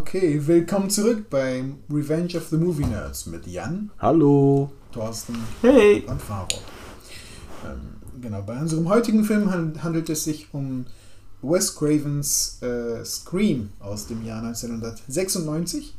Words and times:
Okay, 0.00 0.40
willkommen 0.46 0.88
zurück 0.88 1.24
bei 1.30 1.64
Revenge 1.92 2.36
of 2.36 2.46
the 2.50 2.56
Movie 2.56 2.84
Nerds 2.86 3.26
mit 3.26 3.44
Jan, 3.48 3.90
Hallo. 3.98 4.70
Thorsten 4.92 5.34
Hey. 5.62 6.04
und 6.06 6.22
Faro. 6.22 6.46
Ähm, 7.66 7.80
genau, 8.22 8.40
bei 8.42 8.56
unserem 8.56 8.88
heutigen 8.88 9.24
Film 9.24 9.50
han- 9.50 9.82
handelt 9.82 10.08
es 10.08 10.22
sich 10.24 10.46
um 10.52 10.86
Wes 11.42 11.74
Cravens 11.74 12.58
äh, 12.62 13.04
Scream 13.04 13.70
aus 13.80 14.06
dem 14.06 14.24
Jahr 14.24 14.42
1996. 14.44 15.96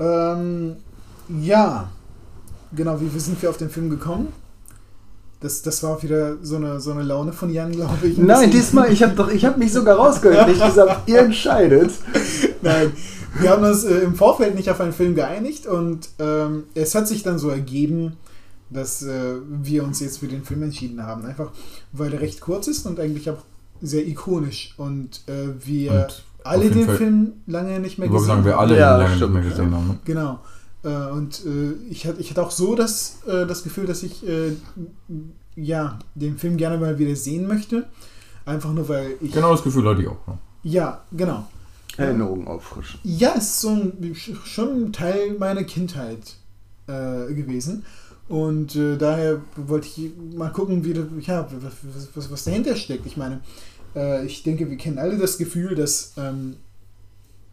Ähm, 0.00 0.76
ja, 1.40 1.92
genau, 2.74 3.00
wie, 3.00 3.14
wie 3.14 3.20
sind 3.20 3.40
wir 3.40 3.50
auf 3.50 3.56
den 3.56 3.70
Film 3.70 3.88
gekommen? 3.88 4.32
Das, 5.40 5.60
das 5.60 5.82
war 5.82 6.02
wieder 6.02 6.38
so 6.42 6.56
eine, 6.56 6.80
so 6.80 6.90
eine 6.92 7.02
Laune 7.02 7.34
von 7.34 7.52
Jan, 7.52 7.70
glaube 7.70 8.06
ich. 8.08 8.16
ein 8.16 8.24
Nein, 8.24 8.50
diesmal, 8.50 8.90
ich 8.90 9.02
habe 9.02 9.14
doch, 9.14 9.28
ich 9.30 9.44
habe 9.44 9.58
mich 9.58 9.72
sogar 9.74 9.96
rausgehört. 9.96 10.48
Nicht 10.48 10.64
gesagt, 10.66 11.06
ihr 11.06 11.18
entscheidet. 11.18 11.90
Nein, 12.64 12.92
wir 13.40 13.50
haben 13.50 13.62
uns 13.64 13.84
äh, 13.84 13.98
im 14.00 14.14
Vorfeld 14.14 14.54
nicht 14.54 14.70
auf 14.70 14.80
einen 14.80 14.92
Film 14.92 15.14
geeinigt 15.14 15.66
und 15.66 16.08
ähm, 16.18 16.64
es 16.74 16.94
hat 16.94 17.06
sich 17.06 17.22
dann 17.22 17.38
so 17.38 17.48
ergeben, 17.50 18.16
dass 18.70 19.02
äh, 19.02 19.34
wir 19.48 19.84
uns 19.84 20.00
jetzt 20.00 20.18
für 20.18 20.26
den 20.26 20.44
Film 20.44 20.62
entschieden 20.62 21.02
haben. 21.02 21.24
Einfach 21.26 21.52
weil 21.92 22.12
er 22.12 22.20
recht 22.20 22.40
kurz 22.40 22.66
ist 22.66 22.86
und 22.86 22.98
eigentlich 22.98 23.30
auch 23.30 23.44
sehr 23.82 24.06
ikonisch 24.06 24.74
und 24.78 25.22
äh, 25.28 25.48
wir 25.64 25.92
Und 25.92 26.22
alle 26.44 26.70
den 26.70 26.86
Fall- 26.86 26.96
Film 26.96 27.32
lange 27.46 27.78
nicht 27.80 27.98
mehr 27.98 28.08
gesehen 28.08 28.26
sagen, 28.26 28.44
wir 28.44 28.52
haben. 28.54 28.60
alle 28.70 28.78
Ja, 28.78 28.96
lange 28.96 29.08
nicht 29.10 29.16
stimmt, 29.18 29.34
mehr 29.34 29.42
ja. 29.42 29.48
gesehen 29.50 29.74
haben. 29.74 29.88
ne? 29.88 29.98
Genau. 30.04 30.40
Äh, 30.82 31.10
und 31.12 31.42
äh, 31.46 31.72
ich, 31.90 32.06
hatte, 32.06 32.20
ich 32.20 32.30
hatte 32.30 32.42
auch 32.42 32.50
so 32.50 32.74
das, 32.74 33.18
äh, 33.26 33.46
das 33.46 33.62
Gefühl, 33.62 33.86
dass 33.86 34.02
ich 34.02 34.26
äh, 34.26 34.52
ja, 35.56 35.98
den 36.14 36.38
Film 36.38 36.56
gerne 36.56 36.78
mal 36.78 36.98
wieder 36.98 37.14
sehen 37.16 37.46
möchte. 37.46 37.86
Einfach 38.46 38.72
nur, 38.72 38.88
weil 38.88 39.14
ich. 39.20 39.32
Genau 39.32 39.52
das 39.52 39.62
Gefühl 39.62 39.88
hatte 39.88 40.02
ich 40.02 40.08
auch. 40.08 40.26
ne? 40.26 40.38
Ja, 40.62 41.02
genau. 41.12 41.46
Erinnerungen 41.96 42.46
auffrischen. 42.48 43.00
Ja, 43.02 43.34
es 43.36 43.44
ist 43.44 43.60
so 43.60 43.70
ein, 43.70 44.14
schon 44.14 44.84
ein 44.84 44.92
Teil 44.92 45.34
meiner 45.38 45.64
Kindheit 45.64 46.36
äh, 46.86 47.32
gewesen. 47.32 47.84
Und 48.28 48.74
äh, 48.74 48.96
daher 48.96 49.42
wollte 49.56 49.86
ich 49.86 50.10
mal 50.34 50.50
gucken, 50.50 50.84
wie, 50.84 50.92
ja, 51.20 51.46
was, 51.60 52.08
was, 52.14 52.30
was 52.30 52.44
dahinter 52.44 52.74
steckt. 52.74 53.06
Ich 53.06 53.16
meine, 53.16 53.40
äh, 53.94 54.24
ich 54.24 54.42
denke, 54.42 54.70
wir 54.70 54.76
kennen 54.76 54.98
alle 54.98 55.18
das 55.18 55.36
Gefühl, 55.36 55.74
dass, 55.74 56.14
ähm, 56.16 56.56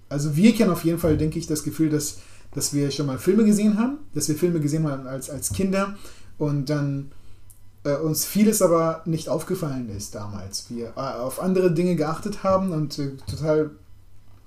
also 0.09 0.35
wir 0.35 0.53
kennen 0.53 0.71
auf 0.71 0.85
jeden 0.85 0.97
Fall, 0.97 1.17
denke 1.17 1.39
ich, 1.39 1.47
das 1.47 1.63
Gefühl, 1.63 1.89
dass, 1.89 2.19
dass 2.53 2.73
wir 2.73 2.89
schon 2.91 3.05
mal 3.05 3.17
Filme 3.17 3.43
gesehen 3.43 3.77
haben, 3.77 3.97
dass 4.13 4.29
wir 4.29 4.35
Filme 4.35 4.59
gesehen 4.61 4.89
haben 4.89 5.07
als, 5.07 5.29
als 5.29 5.51
Kinder 5.51 5.97
und 6.37 6.69
dann 6.69 7.11
äh, 7.83 7.95
uns 7.95 8.25
vieles 8.25 8.61
aber 8.61 9.01
nicht 9.05 9.27
aufgefallen 9.27 9.89
ist 9.89 10.15
damals. 10.15 10.69
Wir 10.69 10.93
äh, 10.95 10.99
auf 10.99 11.41
andere 11.41 11.73
Dinge 11.73 11.95
geachtet 11.95 12.43
haben 12.43 12.71
und 12.71 12.97
äh, 12.97 13.17
total 13.27 13.71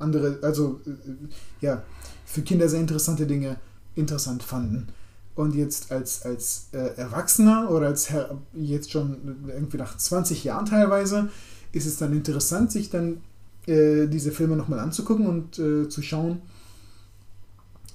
andere, 0.05 0.39
also 0.43 0.81
äh, 0.87 1.65
ja, 1.65 1.83
für 2.25 2.43
Kinder 2.43 2.69
sehr 2.69 2.81
interessante 2.81 3.27
Dinge 3.27 3.57
interessant 3.97 4.43
fanden. 4.43 4.89
Und 5.35 5.55
jetzt 5.55 5.91
als, 5.91 6.23
als 6.23 6.69
äh, 6.73 6.97
Erwachsener 6.97 7.71
oder 7.71 7.89
als 7.89 8.11
Herr, 8.11 8.39
jetzt 8.55 8.93
schon 8.93 9.39
irgendwie 9.49 9.79
nach 9.79 9.97
20 9.97 10.45
Jahren 10.45 10.67
teilweise, 10.67 11.29
ist 11.73 11.87
es 11.87 11.97
dann 11.97 12.13
interessant, 12.13 12.71
sich 12.71 12.91
dann 12.91 13.21
äh, 13.67 14.07
diese 14.07 14.31
Filme 14.31 14.57
nochmal 14.57 14.79
anzugucken 14.79 15.27
und 15.27 15.59
äh, 15.59 15.89
zu 15.89 16.03
schauen, 16.03 16.41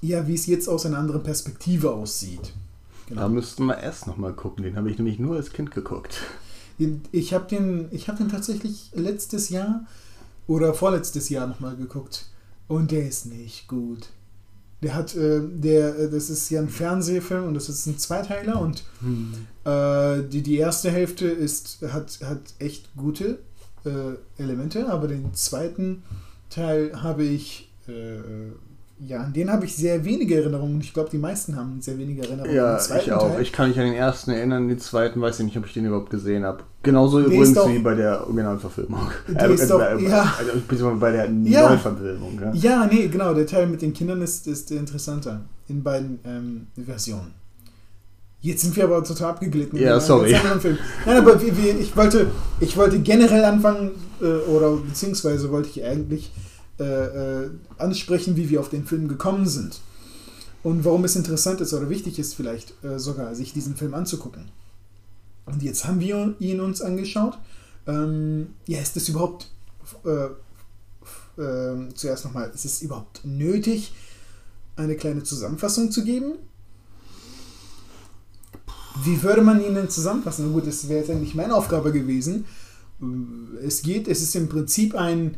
ja, 0.01 0.27
wie 0.27 0.33
es 0.33 0.47
jetzt 0.47 0.67
aus 0.67 0.85
einer 0.85 0.97
anderen 0.97 1.23
Perspektive 1.23 1.91
aussieht. 1.91 2.53
Da 3.09 3.27
müssten 3.27 3.65
wir 3.65 3.77
erst 3.77 4.07
nochmal 4.07 4.33
gucken. 4.33 4.63
Den 4.63 4.75
habe 4.75 4.89
ich 4.89 4.97
nämlich 4.97 5.19
nur 5.19 5.35
als 5.35 5.51
Kind 5.51 5.71
geguckt. 5.71 6.21
Ich 7.11 7.33
habe 7.33 7.45
den, 7.49 7.87
ich 7.91 8.07
hab 8.07 8.17
den 8.17 8.29
tatsächlich 8.29 8.91
letztes 8.93 9.49
Jahr 9.49 9.85
oder 10.49 10.73
vorletztes 10.73 11.29
Jahr 11.29 11.47
nochmal 11.47 11.75
geguckt. 11.75 12.25
Und 12.67 12.91
der 12.91 13.07
ist 13.07 13.27
nicht 13.27 13.67
gut. 13.67 14.09
Der 14.81 14.95
hat, 14.95 15.15
äh, 15.15 15.41
der, 15.41 15.97
äh, 15.97 16.09
das 16.09 16.29
ist 16.29 16.49
ja 16.49 16.59
ein 16.59 16.69
Fernsehfilm 16.69 17.47
und 17.47 17.53
das 17.53 17.69
ist 17.69 17.85
ein 17.85 17.99
Zweiteiler 17.99 18.59
und 18.59 18.83
äh, 19.65 20.27
die, 20.27 20.41
die 20.41 20.57
erste 20.57 20.89
Hälfte 20.89 21.27
ist, 21.27 21.81
hat, 21.91 22.19
hat 22.23 22.41
echt 22.59 22.89
gute 22.95 23.39
äh, 23.85 24.41
Elemente, 24.41 24.89
aber 24.89 25.07
den 25.07 25.33
zweiten 25.33 26.03
Teil 26.49 26.99
habe 27.03 27.23
ich, 27.23 27.69
äh, 27.87 27.91
ja, 29.05 29.21
an 29.23 29.31
den 29.33 29.49
habe 29.49 29.65
ich 29.65 29.75
sehr 29.75 30.03
wenige 30.03 30.35
Erinnerungen. 30.35 30.81
Ich 30.81 30.93
glaube, 30.93 31.09
die 31.09 31.17
meisten 31.17 31.55
haben 31.55 31.79
sehr 31.81 31.97
wenige 31.97 32.21
Erinnerungen. 32.23 32.53
Ja, 32.53 32.77
ich 32.77 33.11
auch. 33.13 33.31
Teil. 33.31 33.41
Ich 33.41 33.53
kann 33.53 33.69
mich 33.69 33.79
an 33.79 33.85
den 33.85 33.93
ersten 33.95 34.31
erinnern, 34.31 34.67
den 34.67 34.79
zweiten 34.79 35.21
weiß 35.21 35.39
ich 35.39 35.45
nicht, 35.45 35.57
ob 35.57 35.65
ich 35.65 35.73
den 35.73 35.85
überhaupt 35.85 36.09
gesehen 36.09 36.43
habe. 36.43 36.63
Genauso 36.83 37.19
Der 37.19 37.27
übrigens 37.27 37.53
doch- 37.53 37.69
wie 37.69 37.79
bei 37.79 37.95
der 37.95 38.21
Originalverfilmung. 38.23 39.09
Der 39.29 39.49
ist 39.49 39.69
doch- 39.69 39.79
ja. 39.99 40.33
Also, 40.37 40.95
bei 40.95 41.11
der 41.11 41.29
Ja. 41.45 41.69
Neuverfilmung. 41.69 42.39
Ja. 42.41 42.53
Ja, 42.53 42.89
nee, 42.91 43.07
genau, 43.07 43.33
der 43.33 43.45
Teil 43.47 43.67
mit 43.67 43.81
den 43.81 43.93
Kindern 43.93 44.21
ist, 44.21 44.47
ist 44.47 44.69
interessanter 44.71 45.41
in 45.69 45.81
beiden 45.81 46.19
ähm, 46.25 46.67
Versionen. 46.85 47.33
Jetzt 48.41 48.61
sind 48.61 48.75
wir 48.75 48.85
aber 48.85 49.03
total 49.03 49.31
abgeglitten. 49.31 49.77
Ja, 49.77 49.91
einem 49.93 50.01
sorry. 50.01 50.31
Nein, 50.31 51.17
aber 51.17 51.41
wir, 51.41 51.57
wir, 51.57 51.77
ich, 51.79 51.95
wollte, 51.97 52.27
ich 52.61 52.77
wollte 52.77 52.99
generell 52.99 53.43
anfangen, 53.43 53.91
äh, 54.21 54.25
oder 54.49 54.71
beziehungsweise 54.77 55.51
wollte 55.51 55.69
ich 55.69 55.83
eigentlich 55.83 56.31
äh, 56.79 57.43
äh, 57.43 57.49
ansprechen, 57.77 58.35
wie 58.35 58.49
wir 58.49 58.59
auf 58.59 58.69
den 58.69 58.85
Film 58.85 59.07
gekommen 59.07 59.47
sind. 59.47 59.81
Und 60.63 60.83
warum 60.85 61.05
es 61.05 61.15
interessant 61.15 61.61
ist 61.61 61.73
oder 61.73 61.89
wichtig 61.89 62.19
ist, 62.19 62.35
vielleicht 62.35 62.73
äh, 62.83 62.99
sogar, 62.99 63.33
sich 63.35 63.53
diesen 63.53 63.75
Film 63.75 63.93
anzugucken. 63.93 64.51
Und 65.45 65.63
jetzt 65.63 65.85
haben 65.85 65.99
wir 65.99 66.35
ihn 66.39 66.59
uns 66.59 66.81
angeschaut. 66.81 67.37
Ähm, 67.87 68.53
ja, 68.67 68.79
ist 68.79 68.95
das 68.95 69.09
überhaupt 69.09 69.49
äh, 70.05 70.27
ähm, 71.41 71.89
zuerst 71.95 72.25
nochmal, 72.25 72.51
ist 72.53 72.65
es 72.65 72.81
überhaupt 72.81 73.21
nötig, 73.23 73.93
eine 74.75 74.95
kleine 74.95 75.23
Zusammenfassung 75.23 75.91
zu 75.91 76.03
geben? 76.03 76.33
Wie 79.03 79.23
würde 79.23 79.41
man 79.41 79.63
ihn 79.63 79.75
denn 79.75 79.89
zusammenfassen? 79.89 80.51
Gut, 80.51 80.67
das 80.67 80.89
wäre 80.89 80.99
jetzt 80.99 81.09
eigentlich 81.09 81.35
meine 81.35 81.55
Aufgabe 81.55 81.91
gewesen. 81.91 82.45
Äh, 83.01 83.65
Es 83.65 83.81
geht, 83.81 84.07
es 84.07 84.21
ist 84.21 84.35
im 84.35 84.49
Prinzip 84.49 84.93
ein, 84.95 85.37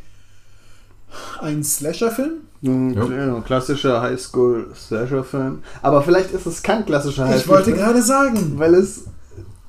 ein 1.42 1.64
Slasher-Film. 1.64 2.34
Ein 2.64 2.94
Jo. 2.94 3.04
kl- 3.06 3.42
klassischer 3.42 4.02
Highschool-Slasher-Film. 4.02 5.60
Aber 5.82 6.02
vielleicht 6.04 6.32
ist 6.32 6.46
es 6.46 6.62
kein 6.64 6.86
klassischer 6.86 7.36
Ich 7.36 7.48
wollte 7.48 7.74
gerade 7.74 8.02
sagen. 8.02 8.54
weil 8.58 8.74
es 8.76 9.06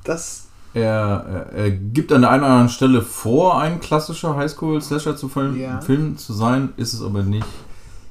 das 0.05 0.47
Er, 0.75 1.47
er, 1.55 1.71
gibt 1.71 2.13
an 2.13 2.23
der 2.23 2.31
einen 2.31 2.43
oder 2.43 2.51
anderen 2.53 2.69
Stelle 2.71 3.03
vor, 3.03 3.61
ein 3.61 3.81
klassischer 3.81 4.37
Highschool-Slasher 4.37 5.17
zu 5.17 5.29
Film, 5.29 5.59
Ja. 5.59 5.81
Film 5.81 6.17
zu 6.17 6.33
sein, 6.33 6.71
ist 6.77 6.93
es 6.95 7.03
aber 7.03 7.23
nicht. 7.23 7.47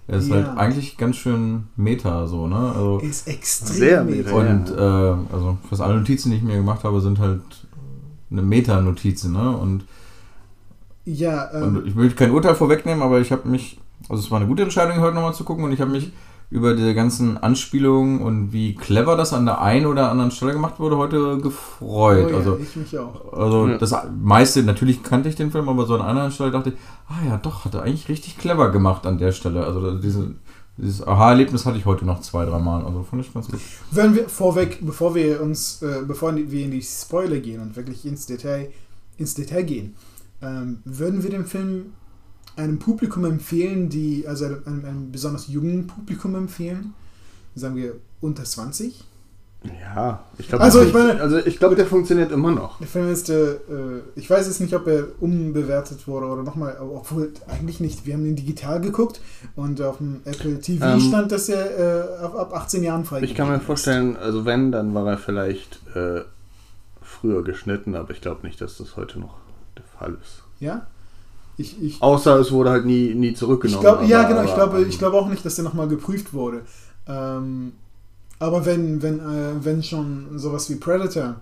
Er 0.07 0.17
ist 0.17 0.27
Ja. 0.29 0.35
halt 0.35 0.57
eigentlich 0.57 0.97
ganz 0.97 1.15
schön 1.15 1.67
meta, 1.75 2.27
so, 2.27 2.47
ne? 2.47 2.55
Also, 2.75 2.99
Ist 2.99 3.27
extrem 3.27 3.75
Sehr 3.77 4.03
meta. 4.03 4.35
meta. 4.35 4.51
und 4.51 4.69
äh, 4.77 5.33
also 5.33 5.57
fast 5.69 5.81
alle 5.81 5.95
Notizen, 5.95 6.31
die 6.31 6.37
ich 6.37 6.43
mir 6.43 6.55
gemacht 6.57 6.83
habe, 6.83 7.01
sind 7.01 7.19
halt 7.19 7.41
eine 8.31 8.41
Meta-Notizen, 8.41 9.31
ne? 9.33 9.51
Und, 9.51 9.85
Ja, 11.13 11.49
ähm, 11.53 11.63
und 11.77 11.87
ich 11.87 11.95
will 11.95 12.11
kein 12.11 12.31
Urteil 12.31 12.55
vorwegnehmen, 12.55 13.01
aber 13.03 13.19
ich 13.19 13.31
habe 13.31 13.47
mich, 13.47 13.79
also 14.09 14.21
es 14.23 14.31
war 14.31 14.39
eine 14.39 14.47
gute 14.47 14.63
Entscheidung, 14.63 14.99
heute 15.01 15.15
nochmal 15.15 15.33
zu 15.33 15.43
gucken 15.43 15.63
und 15.63 15.71
ich 15.71 15.81
habe 15.81 15.91
mich 15.91 16.11
über 16.49 16.73
diese 16.75 16.93
ganzen 16.93 17.37
Anspielungen 17.37 18.21
und 18.21 18.51
wie 18.51 18.75
clever 18.75 19.15
das 19.15 19.31
an 19.31 19.45
der 19.45 19.61
einen 19.61 19.85
oder 19.85 20.11
anderen 20.11 20.31
Stelle 20.31 20.51
gemacht 20.51 20.79
wurde, 20.79 20.97
heute 20.97 21.37
gefreut. 21.37 22.25
oh 22.27 22.29
ja, 22.29 22.35
also 22.37 22.59
ich 22.61 22.75
mich 22.75 22.97
auch. 22.99 23.31
Also 23.31 23.67
Ja. 23.67 23.77
das 23.77 23.95
meiste, 24.21 24.61
natürlich 24.63 25.01
kannte 25.01 25.29
ich 25.29 25.35
den 25.35 25.49
Film, 25.51 25.69
aber 25.69 25.85
so 25.85 25.93
an 25.95 26.01
einer 26.01 26.09
anderen 26.09 26.31
Stelle 26.31 26.51
dachte 26.51 26.69
ich, 26.71 26.75
ah 27.07 27.25
ja, 27.25 27.37
doch, 27.37 27.63
hat 27.63 27.73
er 27.73 27.83
eigentlich 27.83 28.09
richtig 28.09 28.37
clever 28.37 28.69
gemacht 28.69 29.05
an 29.05 29.17
der 29.17 29.31
Stelle. 29.31 29.65
Also 29.65 29.97
diese, 29.97 30.35
dieses 30.75 31.07
Aha-Erlebnis 31.07 31.65
hatte 31.65 31.77
ich 31.77 31.85
heute 31.85 32.05
noch 32.05 32.19
zwei, 32.19 32.43
drei 32.43 32.59
Mal. 32.59 32.83
Also 32.85 33.03
fand 33.03 33.25
ich 33.25 33.33
ganz 33.33 33.47
gut. 33.49 33.61
Wenn 33.91 34.13
wir 34.13 34.27
vorweg, 34.27 34.79
bevor 34.81 35.15
wir 35.15 35.41
uns, 35.41 35.81
äh, 35.81 36.01
bevor 36.05 36.35
wir 36.35 36.65
in 36.65 36.71
die 36.71 36.81
Spoiler 36.81 37.39
gehen 37.39 37.61
und 37.61 37.77
wirklich 37.77 38.05
ins 38.05 38.25
Detail, 38.25 38.69
ins 39.17 39.35
Detail 39.35 39.63
gehen, 39.63 39.95
ähm, 40.41 40.79
würden 40.85 41.23
wir 41.23 41.29
den 41.29 41.45
Film 41.45 41.93
einem 42.55 42.79
Publikum 42.79 43.25
empfehlen, 43.25 43.89
die, 43.89 44.25
also 44.27 44.45
einem, 44.45 44.85
einem 44.85 45.11
besonders 45.11 45.47
jungen 45.47 45.87
Publikum 45.87 46.35
empfehlen, 46.35 46.93
sagen 47.55 47.75
wir 47.75 47.93
unter 48.19 48.43
20. 48.43 49.03
Ja, 49.63 50.23
ich 50.39 50.47
glaube, 50.49 50.63
Also, 50.63 50.81
ich 50.81 50.91
meine- 50.91 51.21
also 51.21 51.37
ich 51.37 51.59
glaube, 51.59 51.75
der 51.75 51.85
funktioniert 51.85 52.31
immer 52.31 52.49
noch. 52.49 52.79
Der 52.79 52.87
Film 52.87 53.09
ist, 53.11 53.29
äh, 53.29 53.51
äh, 53.53 53.57
ich 54.15 54.27
weiß 54.27 54.47
jetzt 54.47 54.59
nicht, 54.59 54.73
ob 54.73 54.87
er 54.87 55.05
umbewertet 55.19 56.07
wurde 56.07 56.25
oder 56.25 56.41
nochmal, 56.41 56.77
obwohl 56.81 57.31
eigentlich 57.47 57.79
nicht. 57.79 58.07
Wir 58.07 58.15
haben 58.15 58.25
ihn 58.25 58.35
digital 58.35 58.81
geguckt 58.81 59.21
und 59.55 59.79
auf 59.79 59.97
dem 59.97 60.21
Apple 60.25 60.59
TV 60.59 60.83
Ähm, 60.83 60.99
stand, 60.99 61.31
dass 61.31 61.47
er 61.47 61.77
äh, 62.19 62.23
ab, 62.23 62.35
ab 62.35 62.53
18 62.55 62.81
Jahren 62.83 63.05
freigegeben 63.05 63.31
Ich 63.31 63.37
kann 63.37 63.49
mir 63.49 63.59
vorstellen, 63.59 64.17
also 64.17 64.45
wenn, 64.45 64.71
dann 64.71 64.95
war 64.95 65.07
er 65.07 65.19
vielleicht 65.19 65.79
äh, 65.95 66.21
früher 67.03 67.43
geschnitten, 67.43 67.95
aber 67.95 68.09
ich 68.11 68.21
glaube 68.21 68.47
nicht, 68.47 68.59
dass 68.61 68.77
das 68.77 68.97
heute 68.97 69.19
noch 69.19 69.35
ist. 70.09 70.43
Ja? 70.59 70.87
Ich, 71.57 71.81
ich, 71.81 72.01
Außer 72.01 72.39
es 72.39 72.51
wurde 72.51 72.71
halt 72.71 72.85
nie, 72.85 73.13
nie 73.13 73.29
Ich 73.29 73.37
zurückgenommen. 73.37 73.81
glaube, 73.81 74.05
ja, 74.05 74.21
aber- 74.21 74.29
genau. 74.29 74.43
Ich 74.43 74.51
aber, 74.51 74.71
glaube, 74.71 74.81
ich 74.87 74.97
glaube 74.97 75.17
auch 75.17 75.27
nicht, 75.29 75.45
dass 75.45 75.55
der 75.55 75.63
nochmal 75.63 75.87
geprüft 75.87 76.33
wurde. 76.33 76.61
Ähm, 77.07 77.73
aber 78.39 78.65
wenn, 78.65 79.01
wenn, 79.01 79.19
äh, 79.19 79.63
wenn 79.63 79.83
schon 79.83 80.39
sowas 80.39 80.69
wie 80.69 80.75
Predator 80.75 81.35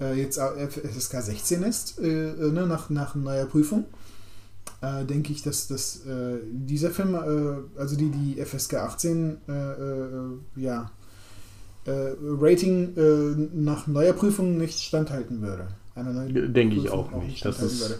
äh, 0.00 0.14
jetzt 0.20 0.38
FSK 0.38 1.22
16 1.22 1.62
ist, 1.64 1.98
äh, 1.98 2.30
äh, 2.30 2.52
ne, 2.52 2.66
nach, 2.66 2.88
nach 2.90 3.14
neuer 3.16 3.46
Prüfung, 3.46 3.84
äh, 4.80 5.04
denke 5.04 5.32
ich, 5.32 5.42
dass, 5.42 5.66
dass 5.66 6.04
äh, 6.06 6.36
dieser 6.52 6.90
Film, 6.90 7.16
also 7.76 7.96
die, 7.96 8.10
die 8.10 8.40
FSK 8.44 8.74
18, 8.74 9.38
äh, 9.48 9.52
äh, 9.52 10.06
ja, 10.56 10.90
Rating 11.86 13.48
nach 13.54 13.86
neuer 13.86 14.12
Prüfung 14.12 14.58
nicht 14.58 14.78
standhalten 14.78 15.40
würde. 15.40 15.68
Einer 15.98 16.12
neuen 16.12 16.54
Denke 16.54 16.76
ich 16.76 16.90
auch 16.90 17.10
nicht. 17.22 17.44
Das 17.44 17.60
ist, 17.60 17.80
würde. 17.80 17.98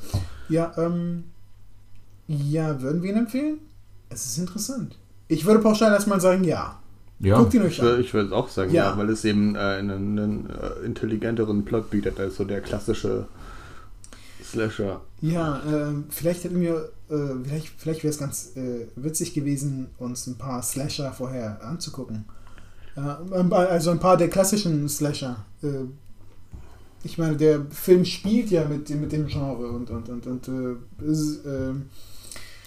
Ja, 0.49 0.73
ähm, 0.79 1.25
ja, 2.29 2.81
würden 2.81 3.03
wir 3.03 3.11
ihn 3.11 3.17
empfehlen? 3.17 3.59
Es 4.09 4.25
ist 4.27 4.39
interessant. 4.39 4.97
Ich 5.27 5.45
würde 5.45 5.61
pauschal 5.61 5.93
erstmal 5.93 6.21
sagen, 6.21 6.45
ja. 6.45 6.79
Ja. 7.21 7.39
Guckt 7.39 7.55
ihn 7.55 7.63
euch 7.63 7.73
ich 7.73 7.81
an. 7.81 7.87
würde 7.87 8.03
ich 8.03 8.15
würd 8.15 8.33
auch 8.33 8.49
sagen, 8.49 8.73
Ja. 8.73 8.91
ja, 8.91 8.97
weil 8.97 9.11
es 9.11 9.25
eben 9.25 9.57
äh, 9.57 9.59
einen, 9.59 10.19
einen 10.19 10.51
äh, 10.51 10.85
intelligenteren 10.87 11.65
Plot 11.65 11.91
bietet 11.91 12.21
als 12.21 12.37
so 12.37 12.45
der 12.45 12.61
klassische 12.61 13.27
Slasher. 14.45 15.01
Ja, 15.21 15.61
ähm, 15.67 16.05
vielleicht 16.11 16.45
hätten 16.45 16.61
wir, 16.61 16.91
äh, 17.11 17.17
vielleicht, 17.45 17.69
vielleicht 17.77 18.05
wäre 18.05 18.13
es 18.13 18.19
ganz 18.19 18.53
äh, 18.57 18.87
witzig 18.95 19.35
gewesen, 19.35 19.89
uns 19.99 20.27
ein 20.29 20.39
paar 20.39 20.63
Slasher 20.63 21.13
vorher 21.13 21.61
anzugucken. 21.65 22.25
Äh, 22.97 23.01
also 23.01 23.91
ein 23.91 23.99
paar 23.99 24.17
der 24.17 24.29
klassischen 24.29 24.89
Slasher. 24.89 25.45
Ich 27.11 27.17
meine, 27.19 27.37
der 27.37 27.65
Film 27.71 28.05
spielt 28.05 28.51
ja 28.51 28.67
mit, 28.69 28.89
dem- 28.89 29.01
mit 29.01 29.13
dem 29.13 29.27
Genre 29.27 29.69
und, 29.69 29.91
und, 29.91 30.09
und, 30.09 30.27
und 30.27 30.49
äh, 30.49 31.11
ist, 31.11 31.45
äh, 31.47 31.73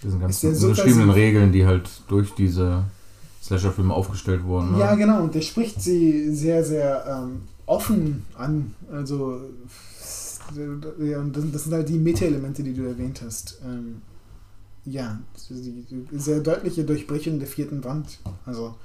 Diesen 0.04 0.20
ganzen 0.20 0.56
so? 0.56 0.74
Regeln, 1.12 1.52
die 1.52 1.66
halt 1.66 1.90
durch 2.08 2.34
diese 2.34 2.86
Slasher-Filme 3.44 3.94
aufgestellt 3.94 4.44
wurden. 4.44 4.72
Ne? 4.74 4.80
ja 4.80 4.96
genau, 4.96 5.22
und 5.24 5.36
der 5.36 5.42
spricht 5.42 5.82
sie 5.82 6.34
sehr, 6.34 6.64
sehr 6.64 7.06
ähm, 7.08 7.42
offen 7.68 8.26
an. 8.36 8.74
Also, 8.92 9.42
ja, 11.00 11.24
das 11.24 11.64
sind 11.64 11.74
halt 11.74 11.88
die 11.90 12.00
Meta-Elemente, 12.00 12.64
die 12.64 12.74
du 12.74 12.84
erwähnt 12.84 13.22
hast. 13.24 13.60
Ähm, 13.64 14.02
ja, 14.86 15.20
die, 15.50 15.86
die 15.90 16.18
sehr 16.18 16.40
deutliche 16.40 16.84
Durchbrechung 16.84 17.38
der 17.40 17.48
vierten 17.48 17.84
Wand. 17.84 18.20
Also, 18.46 18.76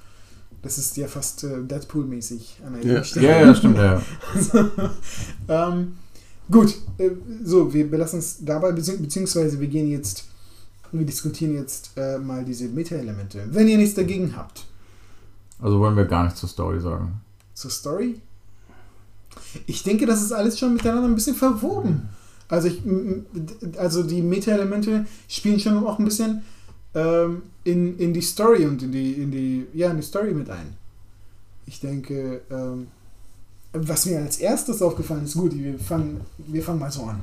das 0.66 0.78
ist 0.78 0.96
ja 0.96 1.06
fast 1.08 1.44
äh, 1.44 1.62
Deadpool-mäßig 1.62 2.58
an 2.66 2.74
Ja. 2.82 2.94
der 2.96 3.04
Stelle. 3.04 3.26
ja, 3.26 3.40
ja, 3.40 3.46
das 3.46 3.58
stimmt, 3.58 3.78
ja. 3.78 4.02
ja. 4.52 4.70
ähm, 5.68 5.96
gut, 6.50 6.74
äh, 6.98 7.10
so, 7.44 7.72
wir 7.72 7.90
belassen 7.90 8.18
es 8.18 8.38
dabei, 8.44 8.72
bezieh 8.72 8.96
beziehungsweise 8.96 9.58
wir 9.60 9.68
gehen 9.68 9.90
jetzt, 9.90 10.24
wir 10.92 11.06
diskutieren 11.06 11.54
jetzt 11.54 11.90
äh, 11.96 12.18
mal 12.18 12.44
diese 12.44 12.68
Meta-Elemente. 12.68 13.46
Wenn 13.50 13.68
ihr 13.68 13.78
nichts 13.78 13.94
dagegen 13.94 14.36
habt, 14.36 14.64
Also 15.60 15.80
wollen 15.80 15.96
wir 15.96 16.04
gar 16.04 16.24
nichts 16.24 16.40
zur 16.40 16.48
Story 16.48 16.80
sagen. 16.80 17.20
zur 17.54 17.70
Story? 17.70 18.20
Ich 19.66 19.82
denke, 19.82 20.06
das 20.06 20.22
ist 20.22 20.32
alles 20.32 20.58
schon 20.58 20.74
miteinander 20.74 21.08
ein 21.08 21.14
bisschen 21.14 21.36
verwoben. 21.36 22.08
Also, 22.48 22.68
ich, 22.68 22.80
also 23.76 24.02
die 24.04 24.22
Meta-Elemente 24.22 25.06
spielen 25.28 25.58
schon 25.58 25.84
auch 25.84 25.98
ein 25.98 26.04
bisschen 26.04 26.42
ähm, 26.96 27.42
in, 27.62 27.98
in 27.98 28.14
die 28.14 28.22
Story 28.22 28.64
und 28.64 28.82
in 28.82 28.90
die, 28.90 29.12
in 29.12 29.30
die, 29.30 29.66
ja, 29.74 29.90
in 29.90 29.98
die 29.98 30.02
Story 30.02 30.32
mit 30.32 30.48
ein. 30.48 30.76
Ich 31.66 31.80
denke, 31.80 32.40
ähm, 32.50 32.88
was 33.72 34.06
mir 34.06 34.20
als 34.20 34.38
erstes 34.38 34.80
aufgefallen 34.80 35.24
ist, 35.24 35.34
gut, 35.34 35.54
wir 35.54 35.78
fangen, 35.78 36.22
wir 36.38 36.62
fangen 36.62 36.80
mal 36.80 36.90
so 36.90 37.02
an. 37.02 37.20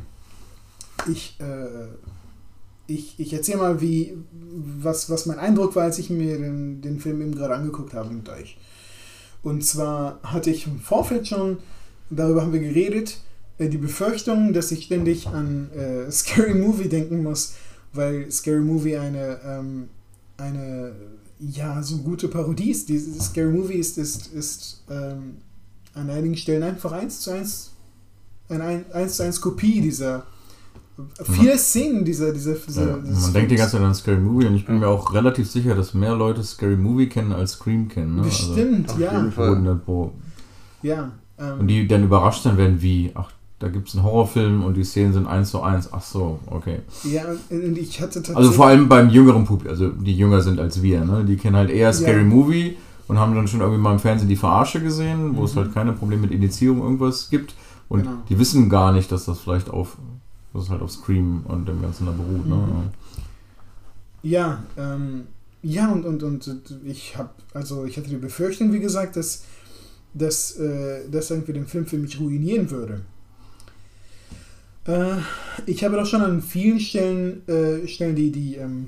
Ich, 1.11 1.37
äh, 1.39 1.87
ich, 2.85 3.19
ich 3.19 3.33
erzähle 3.33 3.57
mal, 3.57 3.81
wie, 3.81 4.15
was, 4.31 5.09
was 5.09 5.25
mein 5.25 5.39
Eindruck 5.39 5.75
war, 5.75 5.83
als 5.83 5.97
ich 5.97 6.11
mir 6.11 6.37
den, 6.37 6.81
den 6.81 6.99
Film 6.99 7.21
eben 7.21 7.33
gerade 7.33 7.55
angeguckt 7.55 7.93
habe 7.93 8.13
mit 8.13 8.29
euch. 8.29 8.57
Und 9.41 9.65
zwar 9.65 10.19
hatte 10.21 10.51
ich 10.51 10.67
im 10.67 10.79
Vorfeld 10.79 11.27
schon, 11.27 11.57
darüber 12.11 12.43
haben 12.43 12.53
wir 12.53 12.59
geredet, 12.59 13.17
äh, 13.57 13.69
die 13.69 13.79
Befürchtung, 13.79 14.53
dass 14.53 14.71
ich 14.71 14.85
ständig 14.85 15.27
an 15.27 15.71
äh, 15.71 16.11
Scary 16.11 16.53
Movie 16.53 16.89
denken 16.89 17.23
muss, 17.23 17.55
weil 17.93 18.31
Scary 18.31 18.61
Movie 18.61 18.97
eine, 18.97 19.39
ähm, 19.45 19.89
eine 20.37 20.93
ja, 21.39 21.81
so 21.83 21.97
gute 21.97 22.27
Parodie 22.27 22.71
ist. 22.71 22.89
Die 22.89 22.99
Scary 22.99 23.51
Movie 23.51 23.75
ist, 23.75 23.97
ist, 23.97 24.27
ist 24.33 24.83
ähm, 24.89 25.37
an 25.93 26.09
einigen 26.09 26.37
Stellen 26.37 26.63
einfach 26.63 26.91
eins 26.91 27.21
zu 27.21 27.31
eins, 27.31 27.71
eine 28.49 28.63
ein, 28.63 28.91
eins 28.91 29.17
zu 29.17 29.23
eins 29.23 29.39
Kopie 29.39 29.81
dieser 29.81 30.25
viele 31.23 31.57
Szenen 31.57 32.05
dieser, 32.05 32.31
dieser, 32.31 32.53
dieser 32.53 32.87
ja. 32.87 32.97
Man 32.97 33.33
denkt 33.33 33.51
die 33.51 33.55
Films. 33.55 33.71
ganze 33.71 33.77
Zeit 33.77 33.81
an 33.81 33.95
Scary 33.95 34.17
Movie 34.17 34.45
und 34.45 34.55
ich 34.55 34.65
bin 34.65 34.79
mir 34.79 34.87
auch 34.87 35.13
relativ 35.13 35.49
sicher, 35.49 35.75
dass 35.75 35.93
mehr 35.93 36.15
Leute 36.15 36.43
Scary 36.43 36.77
Movie 36.77 37.09
kennen 37.09 37.31
als 37.31 37.53
Scream 37.53 37.87
kennen. 37.87 38.17
Ne? 38.17 38.21
Bestimmt, 38.23 38.91
auf 38.91 38.99
ja. 38.99 39.17
jeden 39.17 39.31
Fall. 39.31 39.49
Also, 39.49 39.55
100 39.55 39.85
Pro. 39.85 40.13
ja 40.83 41.11
ähm, 41.39 41.59
Und 41.61 41.67
die 41.67 41.87
dann 41.87 42.03
überrascht 42.03 42.43
sein 42.43 42.57
werden, 42.57 42.81
wie, 42.81 43.11
ach, 43.15 43.31
da 43.63 43.69
gibt 43.69 43.87
es 43.87 43.95
einen 43.95 44.03
Horrorfilm 44.03 44.61
und 44.65 44.73
die 44.75 44.83
Szenen 44.83 45.13
sind 45.13 45.25
eins 45.25 45.51
zu 45.51 45.61
eins. 45.61 45.87
Ach 45.93 46.01
so, 46.01 46.37
okay. 46.47 46.79
ja, 47.05 47.23
und 47.49 47.77
ich 47.77 48.01
hatte 48.01 48.15
tatsächlich. 48.15 48.35
Also 48.35 48.51
vor 48.51 48.67
allem 48.67 48.89
beim 48.89 49.09
jüngeren 49.09 49.45
Publikum, 49.45 49.71
also 49.71 49.87
die 49.87 50.13
jünger 50.17 50.41
sind 50.41 50.59
als 50.59 50.81
wir, 50.83 51.05
ne? 51.05 51.23
die 51.23 51.37
kennen 51.37 51.55
halt 51.55 51.69
eher 51.69 51.93
Scary 51.93 52.17
Ja. 52.17 52.23
Movie 52.25 52.75
und 53.07 53.17
haben 53.17 53.33
dann 53.35 53.47
schon 53.47 53.61
irgendwie 53.61 53.81
mal 53.81 53.93
im 53.93 53.99
Fernsehen 53.99 54.27
die 54.27 54.35
Verarsche 54.35 54.81
gesehen, 54.81 55.37
wo 55.37 55.45
es 55.45 55.55
Mhm. 55.55 55.59
halt 55.59 55.73
keine 55.73 55.93
Probleme 55.93 56.23
mit 56.23 56.31
Indizierung 56.31 56.81
irgendwas 56.81 57.29
gibt. 57.29 57.55
Und 57.87 58.01
Genau. 58.03 58.15
die 58.27 58.37
wissen 58.37 58.69
gar 58.69 58.91
nicht, 58.91 59.09
dass 59.13 59.23
das 59.23 59.39
vielleicht 59.39 59.69
auf, 59.69 59.97
dass 60.53 60.63
es 60.63 60.69
halt 60.69 60.81
auf 60.81 60.91
Scream 60.91 61.43
und 61.47 61.65
dem 61.65 61.81
Ganzen 61.81 62.05
da 62.05 62.11
beruht. 62.11 62.45
Ne? 62.45 62.55
Mhm. 62.55 62.89
Ja, 64.23 64.61
ähm, 64.77 65.23
ja 65.61 65.89
und, 65.89 66.05
und, 66.05 66.21
und 66.23 66.51
ich 66.83 67.17
habe, 67.17 67.29
also 67.53 67.85
ich 67.85 67.95
hatte 67.97 68.09
die 68.09 68.17
Befürchtung, 68.17 68.73
wie 68.73 68.79
gesagt, 68.81 69.15
dass, 69.15 69.43
dass 70.13 70.57
äh, 70.57 71.09
das 71.09 71.31
irgendwie 71.31 71.53
den 71.53 71.65
Film 71.67 71.85
für 71.85 71.97
mich 71.97 72.19
ruinieren 72.19 72.69
würde. 72.69 73.01
Äh, 74.85 75.15
ich 75.65 75.83
habe 75.83 75.95
doch 75.95 76.05
schon 76.05 76.21
an 76.21 76.41
vielen 76.41 76.79
Stellen, 76.79 77.47
äh, 77.47 77.87
Stellen 77.87 78.15
die, 78.15 78.31
die 78.31 78.55
ähm, 78.55 78.87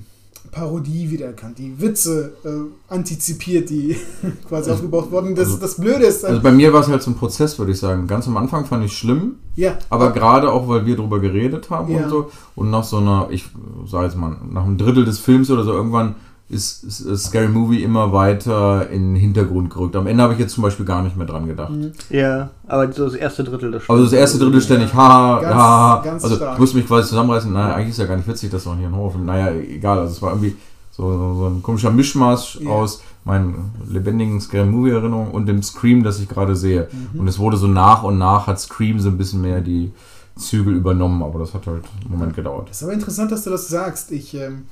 Parodie 0.51 1.09
wiedererkannt, 1.09 1.57
die 1.57 1.79
Witze 1.81 2.33
äh, 2.43 2.93
antizipiert, 2.93 3.69
die 3.69 3.95
quasi 4.47 4.69
Also- 4.69 4.73
aufgebaut 4.73 5.11
wurden. 5.11 5.35
Das, 5.35 5.47
also- 5.47 5.59
das 5.59 5.75
Blöde 5.77 6.05
ist, 6.05 6.23
Also 6.25 6.41
bei 6.41 6.51
mir 6.51 6.71
war 6.73 6.81
es 6.81 6.87
halt 6.87 7.01
so 7.01 7.11
ein 7.11 7.15
Prozess, 7.15 7.57
würde 7.59 7.71
ich 7.71 7.79
sagen. 7.79 8.07
Ganz 8.07 8.27
am 8.27 8.37
Anfang 8.37 8.65
fand 8.65 8.83
ich 8.85 8.97
schlimm, 8.97 9.35
ja, 9.55 9.77
aber 9.89 10.11
gerade 10.11 10.51
auch, 10.51 10.67
weil 10.67 10.85
wir 10.85 10.95
drüber 10.97 11.19
geredet 11.19 11.69
haben 11.69 11.91
Ja. 11.93 12.03
und 12.03 12.09
so. 12.09 12.31
Und 12.55 12.69
nach 12.71 12.83
so 12.83 12.97
einer, 12.97 13.27
ich 13.31 13.45
sage 13.87 14.05
jetzt 14.05 14.17
mal, 14.17 14.35
nach 14.51 14.65
einem 14.65 14.77
Drittel 14.77 15.05
des 15.05 15.19
Films 15.19 15.49
oder 15.49 15.63
so 15.63 15.71
irgendwann 15.71 16.15
ist, 16.47 16.83
ist, 16.83 16.99
ist 16.99 17.25
Scary 17.25 17.47
Movie 17.47 17.81
immer 17.83 18.13
weiter 18.13 18.87
in 18.89 19.13
den 19.13 19.15
Hintergrund 19.15 19.71
gerückt. 19.71 19.95
Am 19.95 20.05
Ende 20.05 20.21
habe 20.23 20.33
ich 20.33 20.39
jetzt 20.39 20.53
zum 20.53 20.61
Beispiel 20.63 20.85
gar 20.85 21.01
nicht 21.01 21.17
mehr 21.17 21.25
dran 21.25 21.47
gedacht. 21.47 21.71
Mhm. 21.71 21.91
Ja, 22.09 22.49
aber 22.67 22.91
so 22.93 23.05
das 23.05 23.15
erste 23.15 23.43
Drittel 23.43 23.71
das 23.71 23.89
Also 23.89 24.03
das 24.03 24.13
erste 24.13 24.37
Drittel 24.37 24.61
ständig, 24.61 24.93
haha, 24.93 25.41
Ganz- 25.41 25.55
haha. 25.55 26.01
ganz 26.03 26.23
also 26.23 26.35
stark. 26.35 26.53
ich 26.53 26.59
musste 26.59 26.77
mich 26.77 26.87
quasi 26.87 27.09
zusammenreißen. 27.09 27.51
Naja, 27.51 27.73
eigentlich 27.75 27.89
ist 27.89 27.97
ja 27.97 28.05
gar 28.05 28.15
nicht 28.17 28.27
witzig, 28.27 28.51
das 28.51 28.65
war 28.67 28.77
hier 28.77 28.87
ein 28.87 28.95
Horrorfilm. 28.95 29.25
Naja, 29.25 29.51
egal. 29.51 29.99
Also 29.99 30.13
es 30.13 30.21
war 30.21 30.31
irgendwie 30.33 30.55
so, 30.91 31.11
so, 31.11 31.33
so 31.35 31.47
ein 31.47 31.63
komischer 31.63 31.89
Mischmasch 31.91 32.59
Ja. 32.61 32.69
aus 32.69 33.01
meinen 33.23 33.71
lebendigen 33.89 34.39
Scary 34.39 34.67
Movie 34.67 34.91
Erinnerungen 34.91 35.31
und 35.31 35.47
dem 35.47 35.63
Scream, 35.63 36.03
das 36.03 36.19
ich 36.19 36.29
gerade 36.29 36.55
sehe. 36.55 36.89
Mhm. 37.13 37.21
Und 37.21 37.27
es 37.27 37.39
wurde 37.39 37.57
so 37.57 37.65
nach 37.65 38.03
und 38.03 38.19
nach 38.19 38.45
hat 38.45 38.59
Scream 38.59 38.99
so 38.99 39.09
ein 39.09 39.17
bisschen 39.17 39.41
mehr 39.41 39.61
die 39.61 39.91
Zügel 40.37 40.75
übernommen, 40.75 41.23
aber 41.23 41.39
das 41.39 41.55
hat 41.55 41.65
halt 41.65 41.85
einen 42.03 42.11
Moment 42.11 42.35
gedauert. 42.35 42.69
Das 42.69 42.77
ist 42.77 42.83
aber 42.83 42.93
interessant, 42.93 43.31
dass 43.31 43.45
du 43.45 43.49
das 43.49 43.67
sagst. 43.67 44.11
Ich, 44.11 44.35
ähm, 44.35 44.65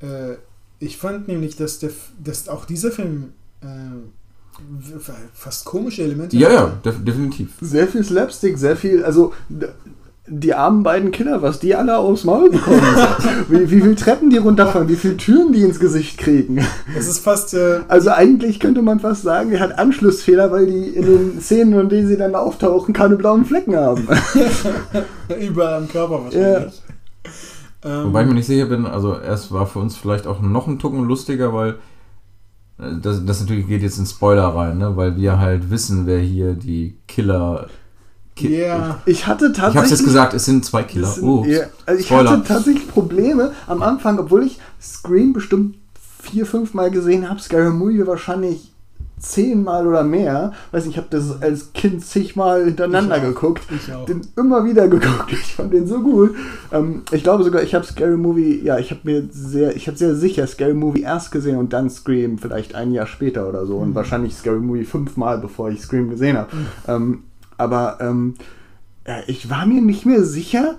äh, 0.00 0.36
ich 0.82 0.96
fand 0.98 1.28
nämlich, 1.28 1.56
dass, 1.56 1.78
der, 1.78 1.90
F- 1.90 2.10
dass 2.22 2.48
auch 2.48 2.64
dieser 2.64 2.90
Film 2.90 3.32
äh, 3.62 3.66
fast 5.34 5.64
komische 5.64 6.02
Elemente 6.02 6.36
Ja, 6.36 6.52
ja, 6.52 6.60
hatte. 6.62 6.76
def 6.90 7.04
definitiv. 7.04 7.50
Sehr 7.60 7.86
viel 7.88 8.04
Slapstick, 8.04 8.58
sehr 8.58 8.76
viel, 8.76 9.04
also 9.04 9.32
die 10.28 10.54
armen 10.54 10.82
beiden 10.84 11.10
Kinder, 11.10 11.42
was 11.42 11.58
die 11.58 11.74
alle 11.74 11.98
aufs 11.98 12.22
Maul 12.24 12.48
bekommen. 12.50 12.80
wie, 13.48 13.70
wie 13.70 13.80
viel 13.82 13.96
Treppen 13.96 14.30
die 14.30 14.36
runterfahren, 14.38 14.88
wie 14.88 14.94
viele 14.96 15.16
Türen 15.16 15.52
die 15.52 15.62
ins 15.62 15.80
Gesicht 15.80 16.16
kriegen. 16.16 16.64
Es 16.96 17.08
ist 17.08 17.18
fast 17.18 17.54
äh, 17.54 17.80
Also 17.88 18.10
eigentlich 18.10 18.60
könnte 18.60 18.82
man 18.82 19.00
fast 19.00 19.22
sagen, 19.22 19.50
der 19.50 19.58
hat 19.60 19.78
Anschlussfehler, 19.78 20.50
weil 20.52 20.66
die 20.66 20.88
in 20.90 21.02
den 21.06 21.40
Szenen, 21.40 21.78
in 21.78 21.88
denen 21.88 22.06
sie 22.08 22.16
dann 22.16 22.34
auftauchen, 22.36 22.94
keine 22.94 23.16
blauen 23.16 23.44
Flecken 23.44 23.74
haben. 23.74 24.06
überall 25.40 25.74
am 25.74 25.88
Körper 25.88 26.24
wahrscheinlich. 26.24 26.82
Ähm, 27.84 28.04
Wobei 28.06 28.22
ich 28.22 28.28
mir 28.28 28.34
nicht 28.34 28.46
sicher 28.46 28.66
bin, 28.66 28.86
also 28.86 29.14
es 29.16 29.50
war 29.52 29.66
für 29.66 29.78
uns 29.80 29.96
vielleicht 29.96 30.26
auch 30.26 30.40
noch 30.40 30.66
ein 30.68 30.78
Tucken 30.78 31.04
lustiger, 31.04 31.52
weil 31.52 31.70
äh, 32.78 32.92
das, 33.00 33.24
das 33.24 33.40
natürlich 33.40 33.66
geht 33.66 33.82
jetzt 33.82 33.98
in 33.98 34.06
Spoiler 34.06 34.48
rein, 34.54 34.78
ne? 34.78 34.96
weil 34.96 35.16
wir 35.16 35.38
halt 35.38 35.70
wissen, 35.70 36.06
wer 36.06 36.18
hier 36.20 36.54
die 36.54 36.96
Killer. 37.08 37.66
Ki 38.36 38.60
Ja, 38.60 39.00
Ich 39.04 39.26
hatte 39.26 39.46
Ich 39.46 39.60
hab's 39.60 39.72
tatsächlich. 39.74 39.90
jetzt 39.90 40.04
gesagt, 40.04 40.34
es 40.34 40.44
sind 40.44 40.64
zwei 40.64 40.84
Killer. 40.84 41.08
Sind- 41.08 41.24
Oh, 41.28 41.44
ja, 41.44 41.62
also 41.84 42.00
ich 42.00 42.06
Spoiler. 42.06 42.30
hatte 42.30 42.44
tatsächlich 42.44 42.88
Probleme 42.88 43.52
am 43.66 43.82
Anfang, 43.82 44.18
obwohl 44.18 44.44
ich 44.44 44.58
Scream 44.80 45.32
bestimmt 45.32 45.76
vier, 46.22 46.46
fünf 46.46 46.72
Mal 46.72 46.90
gesehen 46.90 47.28
habe, 47.28 47.40
Scary 47.40 47.70
Movie 47.70 48.06
wahrscheinlich 48.06 48.71
zehnmal 49.22 49.86
oder 49.86 50.02
mehr. 50.02 50.52
Weiß 50.72 50.84
nicht, 50.84 50.94
ich 50.94 50.98
habe 50.98 51.06
das 51.10 51.40
als 51.40 51.72
Kind 51.72 52.04
zigmal 52.04 52.64
hintereinander 52.64 53.16
Ich 53.18 53.22
auch. 53.22 53.26
geguckt. 53.28 53.62
ich 53.70 53.92
auch. 53.92 54.04
Den 54.04 54.20
immer 54.36 54.64
wieder 54.64 54.88
geguckt. 54.88 55.32
Ich 55.32 55.54
fand 55.54 55.72
den 55.72 55.86
so 55.86 56.00
gut. 56.02 56.34
Ähm, 56.72 57.02
ich 57.12 57.22
glaube 57.22 57.44
sogar, 57.44 57.62
ich 57.62 57.74
habe 57.74 57.84
Scary 57.86 58.16
Movie, 58.16 58.60
ja, 58.64 58.78
ich 58.78 58.90
habe 58.90 59.00
mir 59.04 59.24
sehr, 59.30 59.76
ich 59.76 59.86
habe 59.86 59.96
sehr 59.96 60.14
sicher 60.16 60.46
Scary 60.46 60.74
Movie 60.74 61.02
erst 61.02 61.30
gesehen 61.30 61.56
und 61.56 61.72
dann 61.72 61.88
Scream 61.88 62.38
vielleicht 62.38 62.74
ein 62.74 62.92
Jahr 62.92 63.06
später 63.06 63.48
oder 63.48 63.64
so. 63.64 63.76
Und 63.78 63.90
Mhm. 63.90 63.94
wahrscheinlich 63.94 64.34
Scary 64.34 64.60
Movie 64.60 64.84
fünfmal, 64.84 65.38
bevor 65.38 65.70
ich 65.70 65.80
Scream 65.80 66.10
gesehen 66.10 66.36
habe. 66.36 66.50
Ähm, 66.88 67.22
aber 67.56 67.98
ähm, 68.00 68.34
ja, 69.06 69.16
ich 69.28 69.48
war 69.48 69.66
mir 69.66 69.80
nicht 69.82 70.04
mehr 70.04 70.24
sicher, 70.24 70.74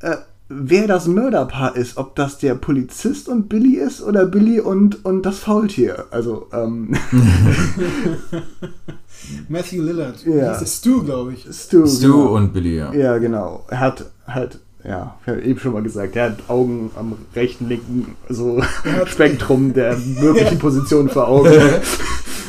äh, 0.00 0.16
wer 0.48 0.86
das 0.86 1.06
Mörderpaar 1.06 1.76
ist, 1.76 1.96
ob 1.96 2.14
das 2.16 2.38
der 2.38 2.54
Polizist 2.54 3.28
und 3.28 3.48
Billy 3.48 3.76
ist 3.76 4.02
oder 4.02 4.26
Billy 4.26 4.60
und, 4.60 5.04
und 5.04 5.22
das 5.24 5.38
Faultier. 5.38 6.06
Also, 6.10 6.48
ähm, 6.52 6.94
Matthew 9.48 9.82
Lillard. 9.82 10.24
Ja. 10.26 10.50
Das 10.50 10.62
ist 10.62 10.78
Stu, 10.78 11.02
glaube 11.02 11.32
ich. 11.32 11.46
Stu. 11.50 11.86
Stu 11.86 12.12
genau. 12.12 12.36
und 12.36 12.52
Billy, 12.52 12.76
ja. 12.76 12.92
Ja, 12.92 13.18
genau. 13.18 13.64
Er 13.68 13.80
hat 13.80 14.10
halt, 14.26 14.58
ja, 14.84 15.16
ich 15.22 15.28
habe 15.28 15.42
eben 15.42 15.58
schon 15.58 15.72
mal 15.72 15.82
gesagt, 15.82 16.14
er 16.16 16.30
hat 16.30 16.38
Augen 16.48 16.90
am 16.96 17.14
rechten, 17.34 17.68
linken, 17.68 18.16
so 18.28 18.62
Spektrum 19.06 19.72
der 19.72 19.96
möglichen 19.96 20.58
Positionen 20.60 21.08
vor 21.08 21.28
Augen. 21.28 21.52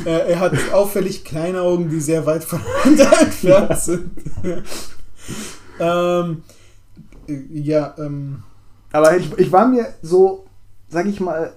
Er 0.03 0.39
hat 0.39 0.53
auffällig 0.71 1.23
kleine 1.23 1.61
Augen, 1.61 1.89
die 1.89 1.99
sehr 1.99 2.25
weit 2.27 2.43
voneinander 2.43 3.21
entfernt 3.21 3.79
sind. 3.79 4.11
ähm, 5.79 6.43
äh, 6.43 6.54
ja, 7.27 7.93
ähm, 7.97 8.43
Aber 8.91 9.17
ich, 9.17 9.31
ich 9.37 9.51
war 9.51 9.67
mir 9.67 9.87
so, 10.01 10.45
sag 10.89 11.05
ich 11.07 11.19
mal, 11.19 11.53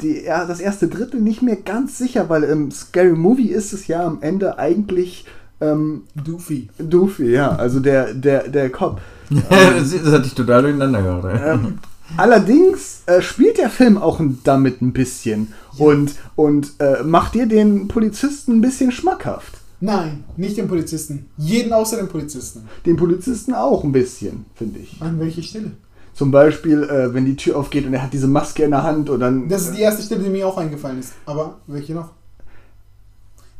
die, 0.00 0.24
ja, 0.24 0.44
das 0.46 0.60
erste 0.60 0.88
Drittel 0.88 1.20
nicht 1.20 1.42
mehr 1.42 1.56
ganz 1.56 1.98
sicher, 1.98 2.28
weil 2.28 2.44
im 2.44 2.70
Scary 2.70 3.16
Movie 3.16 3.50
ist 3.50 3.72
es 3.72 3.86
ja 3.86 4.04
am 4.04 4.18
Ende 4.20 4.58
eigentlich 4.58 5.26
ähm, 5.60 6.04
Doofy. 6.14 6.68
Doofy, 6.78 7.30
ja, 7.30 7.56
also 7.56 7.80
der, 7.80 8.14
der, 8.14 8.48
der 8.48 8.70
Cop. 8.70 9.00
das, 9.30 9.90
das 9.90 10.12
hatte 10.12 10.26
ich 10.26 10.34
total 10.34 10.62
durcheinander 10.62 11.02
gerade. 11.02 11.40
Ähm, 11.44 11.78
allerdings 12.16 13.02
äh, 13.06 13.20
spielt 13.22 13.58
der 13.58 13.70
Film 13.70 13.98
auch 13.98 14.20
damit 14.44 14.82
ein 14.82 14.92
bisschen 14.92 15.52
und, 15.78 16.14
und 16.36 16.74
äh, 16.78 17.02
macht 17.02 17.34
dir 17.34 17.46
den 17.46 17.88
Polizisten 17.88 18.52
ein 18.52 18.60
bisschen 18.60 18.92
schmackhaft. 18.92 19.55
Nein, 19.80 20.24
nicht 20.36 20.56
den 20.56 20.68
Polizisten. 20.68 21.26
Jeden 21.36 21.72
außer 21.72 21.96
den 21.98 22.08
Polizisten. 22.08 22.62
Den 22.86 22.96
Polizisten 22.96 23.52
auch 23.54 23.84
ein 23.84 23.92
bisschen, 23.92 24.46
finde 24.54 24.78
ich. 24.80 24.96
An 25.00 25.20
welche 25.20 25.42
Stelle? 25.42 25.72
Zum 26.14 26.30
Beispiel, 26.30 26.82
äh, 26.84 27.12
wenn 27.12 27.26
die 27.26 27.36
Tür 27.36 27.58
aufgeht 27.58 27.86
und 27.86 27.92
er 27.92 28.02
hat 28.02 28.12
diese 28.14 28.26
Maske 28.26 28.62
in 28.62 28.70
der 28.70 28.82
Hand 28.82 29.10
und 29.10 29.20
dann. 29.20 29.48
Das 29.50 29.62
ist 29.68 29.76
die 29.76 29.82
erste 29.82 30.02
Stelle, 30.02 30.24
die 30.24 30.30
mir 30.30 30.46
auch 30.48 30.56
eingefallen 30.56 30.98
ist. 30.98 31.12
Aber 31.26 31.58
welche 31.66 31.92
noch? 31.92 32.10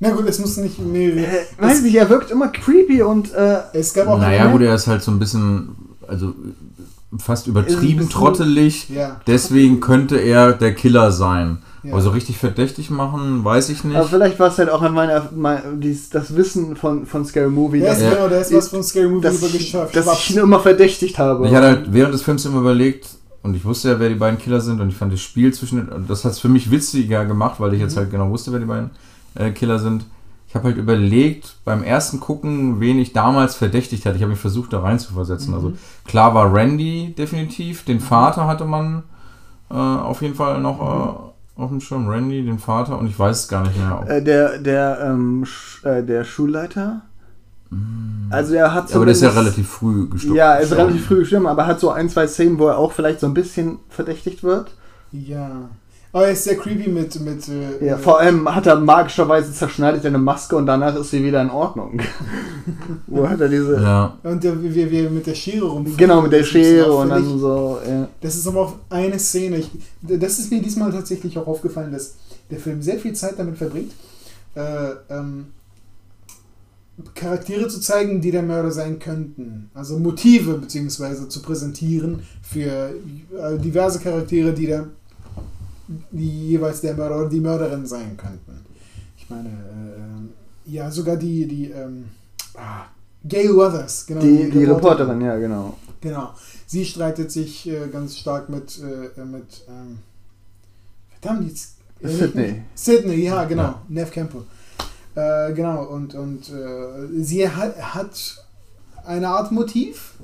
Na 0.00 0.10
gut, 0.10 0.26
es 0.26 0.38
muss 0.38 0.56
nicht 0.56 0.78
mehrere. 0.78 1.20
äh, 1.26 1.44
weiß 1.58 1.82
nicht, 1.82 1.94
er 1.96 2.08
wirkt 2.08 2.30
immer 2.30 2.48
creepy 2.48 3.02
und 3.02 3.32
äh, 3.34 3.58
Es 3.74 3.92
gab 3.94 4.08
auch 4.08 4.18
Naja, 4.18 4.50
gut, 4.50 4.62
er 4.62 4.74
ist 4.74 4.86
halt 4.86 5.02
so 5.02 5.10
ein 5.10 5.18
bisschen, 5.18 5.70
also 6.06 6.34
fast 7.18 7.46
übertrieben 7.46 7.98
bisschen- 7.98 8.10
trottelig. 8.10 8.88
Ja. 8.90 9.20
Deswegen 9.26 9.80
könnte 9.80 10.16
er 10.16 10.52
der 10.54 10.74
Killer 10.74 11.12
sein. 11.12 11.58
Ja. 11.86 11.92
Aber 11.92 12.02
so 12.02 12.10
richtig 12.10 12.38
verdächtig 12.38 12.90
machen, 12.90 13.44
weiß 13.44 13.68
ich 13.68 13.84
nicht. 13.84 13.96
Aber 13.96 14.06
vielleicht 14.08 14.38
war 14.38 14.48
es 14.48 14.58
halt 14.58 14.70
auch 14.70 14.82
an 14.82 14.92
meiner, 14.94 15.30
mein, 15.34 15.80
dies, 15.80 16.10
das 16.10 16.34
Wissen 16.34 16.76
von, 16.76 17.06
von 17.06 17.24
Scary 17.24 17.48
Movie, 17.50 17.80
Da 17.80 17.86
dass, 17.86 18.00
Ja. 18.02 18.10
genau, 18.10 18.28
da 18.28 18.38
ist 18.40 18.52
was 18.54 18.68
von 18.68 18.82
Scary 18.82 19.08
Movie 19.08 19.22
dass, 19.22 19.42
ich, 19.42 19.48
übergeschafft. 19.48 19.96
dass 19.96 20.12
ich 20.12 20.30
ihn 20.30 20.38
immer 20.42 20.60
verdächtigt 20.60 21.18
habe. 21.18 21.46
Ich 21.46 21.54
hatte 21.54 21.66
halt 21.66 21.92
während 21.92 22.14
des 22.14 22.22
Films 22.22 22.44
immer 22.44 22.60
überlegt, 22.60 23.08
und 23.42 23.54
ich 23.54 23.64
wusste 23.64 23.90
ja, 23.90 24.00
wer 24.00 24.08
die 24.08 24.16
beiden 24.16 24.38
Killer 24.38 24.60
sind, 24.60 24.80
und 24.80 24.88
ich 24.88 24.96
fand 24.96 25.12
das 25.12 25.20
Spiel 25.20 25.54
zwischen 25.54 25.76
den, 25.78 25.88
und 25.90 26.10
das 26.10 26.24
hat 26.24 26.32
es 26.32 26.40
für 26.40 26.48
mich 26.48 26.70
witziger 26.70 27.24
gemacht, 27.24 27.60
weil 27.60 27.72
ich 27.74 27.80
jetzt 27.80 27.96
halt 27.96 28.10
genau 28.10 28.28
wusste, 28.30 28.50
wer 28.52 28.58
die 28.58 28.66
beiden 28.66 28.90
äh, 29.36 29.50
Killer 29.50 29.78
sind. 29.78 30.04
Ich 30.48 30.54
habe 30.54 30.68
halt 30.68 30.76
überlegt, 30.78 31.56
beim 31.64 31.82
ersten 31.82 32.18
Gucken, 32.18 32.80
wen 32.80 32.98
ich 32.98 33.12
damals 33.12 33.56
verdächtigt 33.56 34.06
hatte. 34.06 34.16
Ich 34.16 34.22
habe 34.22 34.30
mich 34.30 34.40
versucht, 34.40 34.72
da 34.72 34.80
reinzuversetzen. 34.80 35.52
Also 35.52 35.72
klar 36.06 36.34
war 36.34 36.52
Randy 36.52 37.14
definitiv, 37.16 37.84
den 37.84 38.00
Vater 38.00 38.46
hatte 38.46 38.64
man 38.64 39.02
äh, 39.70 39.74
auf 39.74 40.22
jeden 40.22 40.34
Fall 40.34 40.60
noch 40.60 40.80
äh, 40.80 41.32
auf 41.56 41.70
dem 41.70 41.80
Schirm. 41.80 42.08
Randy, 42.08 42.44
den 42.44 42.58
Vater, 42.58 42.98
und 42.98 43.06
ich 43.06 43.18
weiß 43.18 43.40
es 43.40 43.48
gar 43.48 43.62
nicht 43.62 43.76
mehr. 43.78 44.04
äh, 44.08 44.22
der, 44.22 44.58
der, 44.58 45.00
ähm, 45.02 45.44
Sch, 45.44 45.84
äh, 45.84 46.02
der 46.02 46.24
Schulleiter. 46.24 47.02
Also 48.30 48.54
er 48.54 48.72
hat 48.72 48.94
aber 48.94 49.06
der 49.06 49.12
ist 49.12 49.22
ja 49.22 49.30
relativ 49.30 49.68
früh 49.68 50.08
gestorben. 50.08 50.36
Ja, 50.36 50.54
er 50.54 50.60
ist 50.60 50.72
relativ 50.72 51.06
früh 51.06 51.18
gestorben, 51.20 51.46
aber 51.48 51.66
hat 51.66 51.80
so 51.80 51.90
ein, 51.90 52.08
zwei 52.08 52.28
Szenen, 52.28 52.58
wo 52.58 52.68
er 52.68 52.78
auch 52.78 52.92
vielleicht 52.92 53.20
so 53.20 53.26
ein 53.26 53.34
bisschen 53.34 53.80
verdächtigt 53.88 54.44
wird. 54.44 54.72
Ja. 55.10 55.68
Aber 56.12 56.26
er 56.26 56.32
ist 56.32 56.44
sehr 56.44 56.56
creepy 56.56 56.88
mit. 56.88 57.20
mit 57.20 57.48
äh, 57.48 57.86
Ja, 57.86 57.96
äh, 57.96 57.98
vor 57.98 58.20
allem 58.20 58.52
hat 58.54 58.66
er 58.66 58.76
magischerweise 58.76 59.52
zerschneidet 59.52 60.04
er 60.04 60.08
eine 60.08 60.18
Maske 60.18 60.56
und 60.56 60.66
danach 60.66 60.96
ist 60.96 61.10
sie 61.10 61.22
wieder 61.22 61.42
in 61.42 61.50
Ordnung. 61.50 62.00
wo 63.06 63.28
hat 63.28 63.40
er 63.40 63.48
diese. 63.48 63.80
Ja. 63.80 64.16
Und 64.22 64.42
der, 64.42 64.62
wie 64.62 64.80
er 64.80 65.10
mit 65.10 65.26
der 65.26 65.34
Schere 65.34 65.66
rum. 65.66 65.96
Genau, 65.96 66.22
mit 66.22 66.32
der 66.32 66.44
Schere 66.44 66.92
und 66.92 67.10
dann 67.10 67.38
so. 67.38 67.78
Ja. 67.86 68.08
Das 68.20 68.36
ist 68.36 68.46
aber 68.46 68.60
auch 68.60 68.74
eine 68.88 69.18
Szene. 69.18 69.58
Ich, 69.58 69.70
das 70.02 70.38
ist 70.38 70.50
mir 70.50 70.62
diesmal 70.62 70.90
tatsächlich 70.92 71.36
auch 71.38 71.46
aufgefallen, 71.46 71.92
dass 71.92 72.14
der 72.50 72.58
Film 72.58 72.80
sehr 72.82 72.98
viel 72.98 73.12
Zeit 73.12 73.34
damit 73.38 73.58
verbringt, 73.58 73.92
äh, 74.54 74.90
ähm, 75.10 75.46
Charaktere 77.14 77.68
zu 77.68 77.80
zeigen, 77.80 78.20
die 78.20 78.30
der 78.30 78.42
Mörder 78.42 78.70
sein 78.70 78.98
könnten. 78.98 79.70
Also 79.74 79.98
Motive 79.98 80.54
beziehungsweise 80.54 81.28
zu 81.28 81.42
präsentieren 81.42 82.22
für 82.42 82.94
äh, 83.38 83.58
diverse 83.58 83.98
Charaktere, 83.98 84.54
die, 84.54 84.66
der, 84.66 84.86
die 85.88 86.48
jeweils 86.48 86.80
der 86.80 86.94
Mörder 86.94 87.20
oder 87.20 87.28
die 87.28 87.40
Mörderin 87.40 87.86
sein 87.86 88.16
könnten. 88.16 88.64
Ich 89.16 89.28
meine, 89.30 89.48
äh, 89.48 90.70
ja, 90.72 90.90
sogar 90.90 91.16
die, 91.16 91.46
die 91.46 91.70
ähm, 91.70 92.06
ah, 92.54 92.86
Gail 93.24 93.56
Weathers, 93.56 94.06
genau. 94.06 94.20
Die, 94.20 94.50
die 94.50 94.64
Reporterin, 94.64 95.20
ja, 95.20 95.36
genau. 95.36 95.76
Genau. 96.00 96.34
Sie 96.66 96.84
streitet 96.84 97.30
sich 97.30 97.68
äh, 97.68 97.88
ganz 97.88 98.16
stark 98.16 98.48
mit, 98.48 98.78
äh, 98.80 99.24
mit 99.24 99.64
ähm, 99.68 99.98
verdammt, 101.20 101.48
jetzt. 101.48 101.76
äh, 102.00 102.08
Sydney. 102.08 102.62
Sydney, 102.74 103.24
ja, 103.24 103.44
genau. 103.44 103.62
Ja. 103.62 103.82
Nev 103.88 104.10
Campbell. 104.10 104.42
Äh, 105.14 105.54
genau, 105.54 105.84
und, 105.84 106.14
und 106.14 106.50
äh, 106.50 107.22
sie 107.22 107.48
hat, 107.48 107.94
hat 107.94 108.44
eine 109.04 109.28
Art 109.28 109.50
Motiv, 109.50 110.14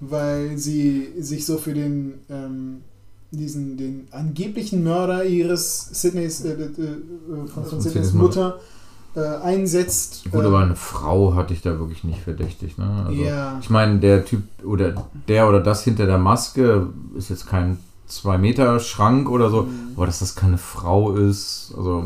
weil 0.00 0.58
sie 0.58 1.14
sich 1.18 1.46
so 1.46 1.56
für 1.56 1.72
den, 1.72 2.20
ähm, 2.28 2.82
diesen, 3.30 3.76
den 3.76 4.08
angeblichen 4.10 4.82
Mörder 4.82 5.24
ihres 5.24 5.88
Sydneys, 5.92 6.44
äh, 6.44 6.52
äh, 6.52 6.64
äh, 6.64 7.46
von, 7.52 7.64
von 7.64 7.80
Sydneys 7.80 8.12
Mutter 8.12 8.58
äh, 9.14 9.20
einsetzt. 9.20 10.24
Gut, 10.30 10.44
aber 10.44 10.60
eine 10.60 10.76
Frau 10.76 11.34
hatte 11.34 11.52
ich 11.54 11.62
da 11.62 11.78
wirklich 11.78 12.04
nicht 12.04 12.20
verdächtigt. 12.20 12.78
Ne? 12.78 13.04
Also, 13.06 13.20
Ja. 13.22 13.58
Ich 13.60 13.70
meine, 13.70 13.98
der 13.98 14.24
Typ 14.24 14.42
oder 14.64 15.06
der 15.28 15.48
oder 15.48 15.60
das 15.60 15.82
hinter 15.84 16.06
der 16.06 16.18
Maske 16.18 16.88
ist 17.16 17.30
jetzt 17.30 17.46
kein 17.46 17.78
2 18.08 18.38
Meter 18.38 18.80
Schrank 18.80 19.30
oder 19.30 19.50
so, 19.50 19.62
Mhm. 19.62 19.92
aber 19.96 20.06
dass 20.06 20.18
das 20.20 20.34
keine 20.34 20.58
Frau 20.58 21.12
ist, 21.14 21.72
also 21.76 22.04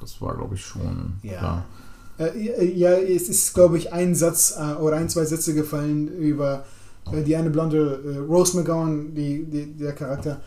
das 0.00 0.20
war 0.20 0.34
glaube 0.36 0.54
ich 0.56 0.64
schon 0.64 1.12
Ja. 1.22 1.38
klar. 1.38 1.64
Äh, 2.18 2.64
ja, 2.76 2.90
es 2.90 3.28
ist, 3.28 3.54
glaube 3.54 3.78
ich, 3.78 3.92
ein 3.92 4.14
Satz 4.14 4.54
äh, 4.58 4.74
oder 4.74 4.96
ein, 4.96 5.08
zwei 5.08 5.24
Sätze 5.24 5.54
gefallen 5.54 6.08
über 6.08 6.64
äh, 7.12 7.22
die 7.22 7.36
eine 7.36 7.50
blonde 7.50 8.00
äh, 8.04 8.18
Rose 8.18 8.56
McGowan, 8.56 9.14
die, 9.14 9.44
die, 9.44 9.76
der 9.76 9.92
Charakter, 9.92 10.40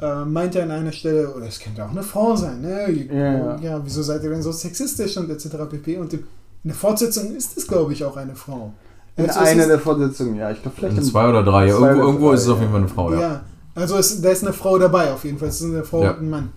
äh, 0.00 0.24
meinte 0.24 0.62
an 0.62 0.70
einer 0.70 0.92
Stelle, 0.92 1.32
oder 1.34 1.46
es 1.46 1.58
könnte 1.58 1.84
auch 1.84 1.90
eine 1.90 2.02
Frau 2.02 2.36
sein, 2.36 2.60
ne? 2.60 2.90
Ja. 2.90 3.56
ja 3.58 3.80
wieso 3.84 4.02
seid 4.02 4.22
ihr 4.22 4.30
denn 4.30 4.42
so 4.42 4.52
sexistisch 4.52 5.16
und 5.16 5.30
etc. 5.30 5.48
pp. 5.70 5.96
Und 5.98 6.12
in 6.12 6.24
der 6.64 6.74
Fortsetzung 6.74 7.34
ist 7.34 7.56
es, 7.56 7.66
glaube 7.66 7.92
ich, 7.92 8.04
auch 8.04 8.16
eine 8.16 8.34
Frau. 8.34 8.72
In 9.16 9.28
Also 9.28 9.40
einer 9.40 9.66
der 9.66 9.78
Vorsitzungen, 9.78 10.36
ja. 10.36 10.50
Ich 10.50 10.60
glaube, 10.60 10.76
vielleicht 10.76 10.98
In 10.98 11.04
zwei 11.04 11.28
oder 11.28 11.42
drei, 11.42 11.68
ja, 11.68 11.76
zwei 11.76 11.88
irgendwo, 11.88 12.02
oder 12.02 12.08
irgendwo 12.08 12.28
drei, 12.28 12.34
ist 12.34 12.42
es 12.42 12.48
auf 12.48 12.56
ja. 12.56 12.62
jeden 12.62 12.72
Fall 12.72 12.80
eine 12.80 12.88
Frau, 12.90 13.12
ja. 13.12 13.20
Ja, 13.20 13.40
also 13.74 13.96
es, 13.96 14.20
da 14.20 14.30
ist 14.30 14.42
eine 14.44 14.52
Frau 14.52 14.78
dabei 14.78 15.12
auf 15.12 15.24
jeden 15.24 15.38
Fall. 15.38 15.48
Es 15.48 15.60
ist 15.60 15.66
eine 15.72 15.84
Frau 15.84 16.02
Ja. 16.02 16.10
und 16.12 16.20
ein 16.22 16.30
Mann. 16.30 16.52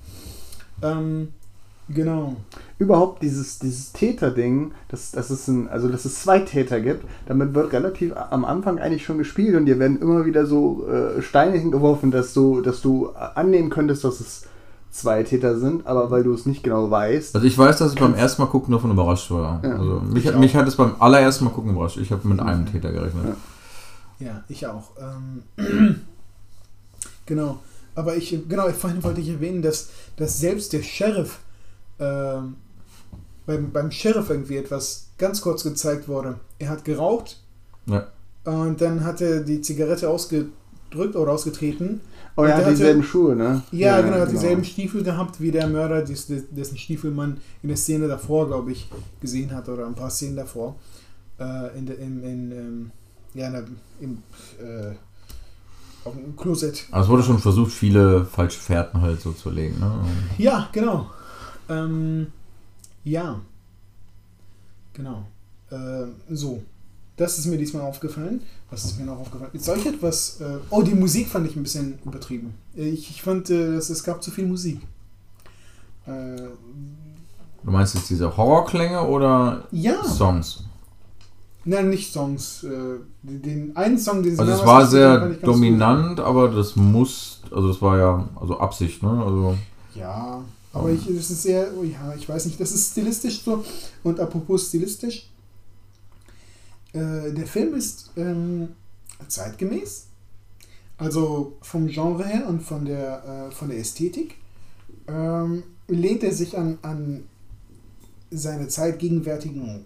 Ähm, 0.82 1.30
genau. 1.94 2.36
überhaupt 2.78 3.22
dieses, 3.24 3.60
dieses 3.60 3.92
Täter-Ding, 3.94 4.72
dass, 4.88 5.12
dass 5.12 5.30
es 5.30 5.48
ein, 5.48 5.68
also 5.70 5.88
dass 5.90 6.06
es 6.06 6.22
zwei 6.22 6.40
Täter 6.40 6.80
gibt, 6.82 7.04
damit 7.28 7.54
wird 7.54 7.74
relativ 7.74 8.14
am 8.16 8.46
Anfang 8.46 8.80
eigentlich 8.80 9.06
schon 9.06 9.18
gespielt 9.18 9.56
und 9.56 9.66
dir 9.66 9.80
werden 9.80 10.00
immer 10.02 10.26
wieder 10.26 10.46
so 10.46 10.88
äh, 10.88 11.22
Steine 11.22 11.58
hingeworfen, 11.58 12.12
dass 12.12 12.34
du, 12.34 12.62
dass 12.62 12.82
du 12.82 13.10
annehmen 13.10 13.70
könntest, 13.70 14.04
dass 14.04 14.20
es 14.20 14.44
zwei 14.92 15.22
Täter 15.24 15.60
sind, 15.60 15.86
aber 15.86 16.10
weil 16.10 16.24
du 16.24 16.34
es 16.34 16.46
nicht 16.48 16.64
genau 16.64 16.90
weißt. 16.90 17.36
Also 17.36 17.46
ich 17.46 17.58
weiß, 17.58 17.78
dass 17.78 17.94
ich 17.94 18.00
beim 18.00 18.16
ersten 18.16 18.42
Mal 18.42 18.48
gucken 18.48 18.72
davon 18.74 18.90
überrascht 18.92 19.30
war. 19.30 19.60
Ja. 19.64 19.78
Also 19.78 20.00
mich, 20.02 20.26
Ich 20.26 20.32
hat- 20.32 20.40
mich 20.40 20.56
hat 20.56 20.68
es 20.68 20.76
beim 20.76 20.96
allerersten 21.00 21.46
Mal 21.46 21.52
gucken 21.52 21.72
überrascht. 21.72 21.98
Ich 21.98 22.12
habe 22.12 22.28
mit 22.28 22.40
einem 22.40 22.66
Täter 22.66 22.92
gerechnet. 22.92 23.24
Ja. 23.26 23.36
Ja, 24.28 24.44
ich 24.50 24.66
auch. 24.68 24.90
Ähm, 25.00 26.02
genau. 27.26 27.60
Aber 27.96 28.16
ich, 28.16 28.38
genau, 28.48 28.68
vorhin 28.70 29.04
wollte 29.04 29.22
ich 29.22 29.30
erwähnen, 29.30 29.62
dass, 29.62 29.90
dass 30.16 30.40
selbst 30.40 30.74
der 30.74 30.82
Sheriff, 30.82 31.40
ähm, 32.00 32.56
beim, 33.46 33.72
beim 33.72 33.92
Sheriff 33.92 34.30
irgendwie 34.30 34.58
etwas 34.58 35.08
ganz 35.18 35.42
kurz 35.42 35.64
gezeigt 35.64 36.08
wurde. 36.08 36.36
Er 36.60 36.70
hat 36.70 36.86
geraucht 36.86 37.42
Ja. 37.88 38.08
und 38.46 38.80
dann 38.82 39.04
hat 39.04 39.22
er 39.22 39.42
die 39.42 39.62
Zigarette 39.62 40.10
ausgedrückt 40.10 41.16
oder 41.16 41.32
ausgetreten. 41.32 42.02
Oh, 42.36 42.44
Und 42.44 42.48
er 42.50 42.58
hat 42.58 42.70
dieselben 42.70 43.04
Schuhe, 43.04 43.36
ne? 43.36 43.64
Ja, 43.72 44.00
genau, 44.02 44.16
er 44.18 44.22
hat 44.22 44.32
dieselben 44.32 44.64
Stiefel 44.64 45.04
gehabt 45.04 45.42
wie 45.42 45.52
der 45.52 45.68
Mörder, 45.68 46.04
des- 46.04 46.28
des- 46.28 46.44
dessen 46.52 46.78
Stiefel 46.78 47.12
man 47.12 47.38
in 47.64 47.68
der 47.70 47.78
Szene 47.78 48.08
davor, 48.08 48.48
glaube 48.48 48.72
ich, 48.72 48.90
gesehen 49.20 49.54
hat 49.54 49.68
oder 49.68 49.86
ein 49.86 49.96
paar 49.96 50.10
Szenen 50.10 50.38
davor. 50.38 50.76
Äh, 51.40 51.78
in, 51.78 51.86
der- 51.86 51.98
in, 52.00 52.24
in, 52.24 52.52
ähm, 52.52 52.92
ja, 53.34 53.48
in 53.48 53.54
der, 53.54 53.64
im, 54.00 54.18
äh, 54.62 54.94
auf 56.06 56.14
dem 56.16 56.36
Klosett. 56.38 56.86
Aber 56.92 57.04
es 57.04 57.10
wurde 57.10 57.24
schon 57.24 57.40
versucht, 57.40 57.72
viele 57.74 58.24
falsche 58.26 58.60
Fährten 58.60 59.02
halt 59.02 59.20
so 59.20 59.32
zu 59.34 59.50
legen. 59.50 59.80
Ne? 59.80 59.92
Ja, 60.38 60.70
genau. 60.72 61.10
Ähm, 61.70 62.28
ja. 63.04 63.40
Genau. 64.94 65.24
Ähm, 65.72 66.16
so. 66.30 66.62
Das 67.16 67.38
ist 67.38 67.48
mir 67.48 67.58
diesmal 67.58 67.84
aufgefallen. 67.84 68.42
Was 68.70 68.86
ist 68.86 68.98
mir 68.98 69.06
noch 69.06 69.20
aufgefallen? 69.20 69.52
Ist 69.54 69.68
euch 69.68 69.86
etwas. 69.86 70.40
Äh, 70.40 70.58
oh, 70.70 70.82
die 70.82 70.96
Musik 70.96 71.28
fand 71.28 71.48
ich 71.48 71.56
ein 71.56 71.64
bisschen 71.64 72.00
übertrieben. 72.06 72.54
Ich, 72.76 73.10
ich 73.10 73.22
fand, 73.22 73.50
äh, 73.50 73.76
dass 73.76 73.90
es 73.90 74.04
gab 74.04 74.24
zu 74.24 74.32
viel 74.32 74.46
Musik. 74.46 74.80
Äh, 76.06 76.38
Du 77.62 77.72
meinst 77.72 77.94
jetzt 77.94 78.10
diese 78.10 78.36
Horrorklänge 78.38 79.06
oder 79.06 79.66
ja, 79.72 80.02
Songs? 80.04 80.64
nein, 81.66 81.90
nicht 81.90 82.12
Songs. 82.14 82.64
Äh, 82.64 83.00
den 83.22 83.76
einen 83.76 83.98
Song, 83.98 84.24
den 84.24 84.36
sie 84.36 84.40
Also 84.40 84.54
es 84.54 84.66
war 84.66 84.86
sehr 84.86 85.30
dominant, 85.44 86.22
aber 86.22 86.48
das 86.48 86.78
muss, 86.78 87.42
also 87.52 87.68
das 87.68 87.82
war 87.82 87.98
ja 87.98 88.30
also 88.40 88.60
Absicht, 88.60 89.04
ne? 89.04 89.10
Also. 89.10 89.58
Ja, 89.94 90.42
aber 90.72 90.92
ich, 90.92 91.06
das 91.06 91.32
ist 91.32 91.44
sehr, 91.44 91.72
oh 91.78 91.84
ja, 91.84 92.14
ich 92.16 92.30
weiß 92.30 92.46
nicht, 92.46 92.60
das 92.60 92.72
ist 92.72 92.92
stilistisch 92.92 93.42
so. 93.44 93.64
Und 94.04 94.20
apropos 94.20 94.68
stilistisch, 94.68 95.28
äh, 96.94 97.32
der 97.32 97.48
Film 97.48 97.74
ist 97.74 98.12
ähm, 98.18 98.70
zeitgemäß. 99.28 100.06
Also 100.98 101.58
vom 101.62 101.88
Genre 101.88 102.26
her 102.26 102.48
und 102.48 102.62
von 102.62 102.86
der, 102.86 103.48
äh, 103.50 103.52
von 103.52 103.70
der 103.70 103.80
Ästhetik 103.80 104.36
ähm, 105.08 105.64
lehnt 105.88 106.24
er 106.24 106.34
sich 106.34 106.58
an, 106.58 106.78
an 106.82 107.24
seine 108.32 108.68
zeitgegenwärtigen 108.68 109.86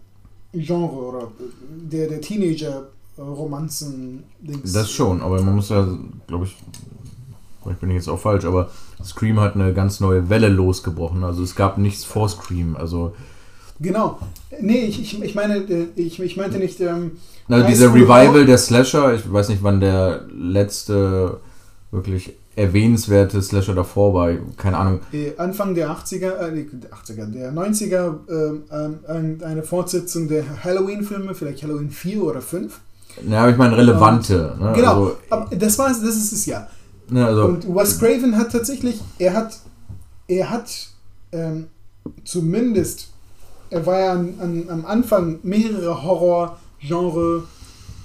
Genre 0.53 0.95
oder 0.95 1.23
äh, 1.23 1.89
der, 1.89 2.07
der 2.09 2.19
Teenager-Romanzen. 2.19 4.23
das 4.41 4.91
schon, 4.91 5.21
aber 5.21 5.41
man 5.41 5.55
muss 5.55 5.69
ja, 5.69 5.87
glaube 6.27 6.43
ich, 6.45 6.57
vielleicht 7.63 7.79
bin 7.81 7.89
ich 7.89 7.95
jetzt 7.95 8.09
auch 8.09 8.19
falsch, 8.19 8.45
aber 8.45 8.69
Scream 9.03 9.39
hat 9.39 9.55
eine 9.55 9.73
ganz 9.73 9.99
neue 9.99 10.29
Welle 10.29 10.49
losgebrochen. 10.49 11.23
Also 11.23 11.43
es 11.43 11.55
gab 11.55 11.77
nichts 11.77 12.03
vor 12.03 12.29
Scream. 12.29 12.75
Also 12.77 13.13
Genau. 13.79 14.19
Nee, 14.61 14.85
ich, 14.85 15.01
ich, 15.01 15.21
ich 15.21 15.35
meine, 15.35 15.57
äh, 15.57 15.87
ich, 15.95 16.19
ich 16.19 16.37
meinte 16.37 16.57
nicht. 16.59 16.79
Ähm, 16.79 17.13
also 17.49 17.67
dieser 17.67 17.93
Revival 17.93 18.45
der 18.45 18.57
Slasher, 18.57 19.13
ich 19.15 19.31
weiß 19.31 19.49
nicht, 19.49 19.63
wann 19.63 19.79
der 19.79 20.21
letzte 20.31 21.39
wirklich 21.91 22.33
erwähnenswerte 22.55 23.41
Slasher 23.41 23.73
davor 23.73 24.13
war. 24.13 24.29
Keine 24.57 24.77
Ahnung. 24.77 24.99
äh, 25.11 25.31
Anfang 25.37 25.73
der 25.75 25.89
80er, 25.89 26.37
äh, 26.39 26.51
die 26.53 26.69
80er, 26.87 27.25
der 27.25 27.51
90er, 27.51 28.13
ähm, 28.29 28.63
ähm, 28.71 28.99
ein- 29.07 29.41
eine 29.43 29.63
Fortsetzung 29.63 30.27
der 30.27 30.43
Halloween-Filme, 30.63 31.33
vielleicht 31.33 31.63
Halloween 31.63 31.89
4 31.89 32.23
oder 32.23 32.41
5. 32.41 32.79
Ja, 33.27 33.41
aber 33.41 33.51
ich 33.51 33.57
meine 33.57 33.75
relevante. 33.75 34.55
Ne? 34.59 34.73
Genau, 34.75 34.89
Also, 35.03 35.17
aber 35.31 35.55
das 35.55 35.77
war 35.79 35.87
das 35.89 35.99
ist 36.01 36.31
es 36.31 36.45
ja. 36.45 36.67
Ne, 37.09 37.25
also, 37.25 37.45
Und 37.45 37.67
Wes 37.75 37.99
Craven 37.99 38.37
hat 38.37 38.51
tatsächlich, 38.51 38.99
er 39.19 39.33
hat, 39.33 39.59
er 40.27 40.49
hat 40.49 40.89
ähm, 41.31 41.67
zumindest, 42.23 43.09
er 43.69 43.85
war 43.85 43.99
ja 43.99 44.11
an, 44.13 44.35
an, 44.39 44.69
am 44.69 44.85
Anfang 44.85 45.39
mehrere 45.43 46.03
Horror-Genre 46.03 47.43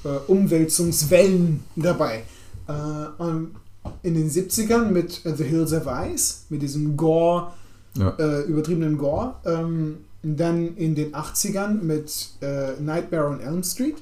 äh, 0.05 0.09
Umwälzungswellen 0.26 1.64
dabei. 1.76 2.25
Äh, 2.67 3.23
und 3.23 3.55
in 4.02 4.14
den 4.14 4.31
70ern 4.31 4.90
mit 4.90 5.25
äh, 5.25 5.35
The 5.35 5.45
Hills 5.45 5.73
of 5.73 5.87
Ice, 5.87 6.43
mit 6.49 6.62
diesem 6.62 6.97
Gore, 6.97 7.52
ja. 7.97 8.11
äh, 8.19 8.43
übertriebenen 8.43 8.99
Gore. 8.99 9.35
Ähm, 9.45 9.99
dann 10.23 10.76
in 10.76 10.95
den 10.95 11.14
80ern 11.14 11.83
mit 11.83 12.31
äh, 12.40 12.73
Nightmare 12.81 13.28
on 13.28 13.40
Elm 13.40 13.62
Street. 13.62 13.97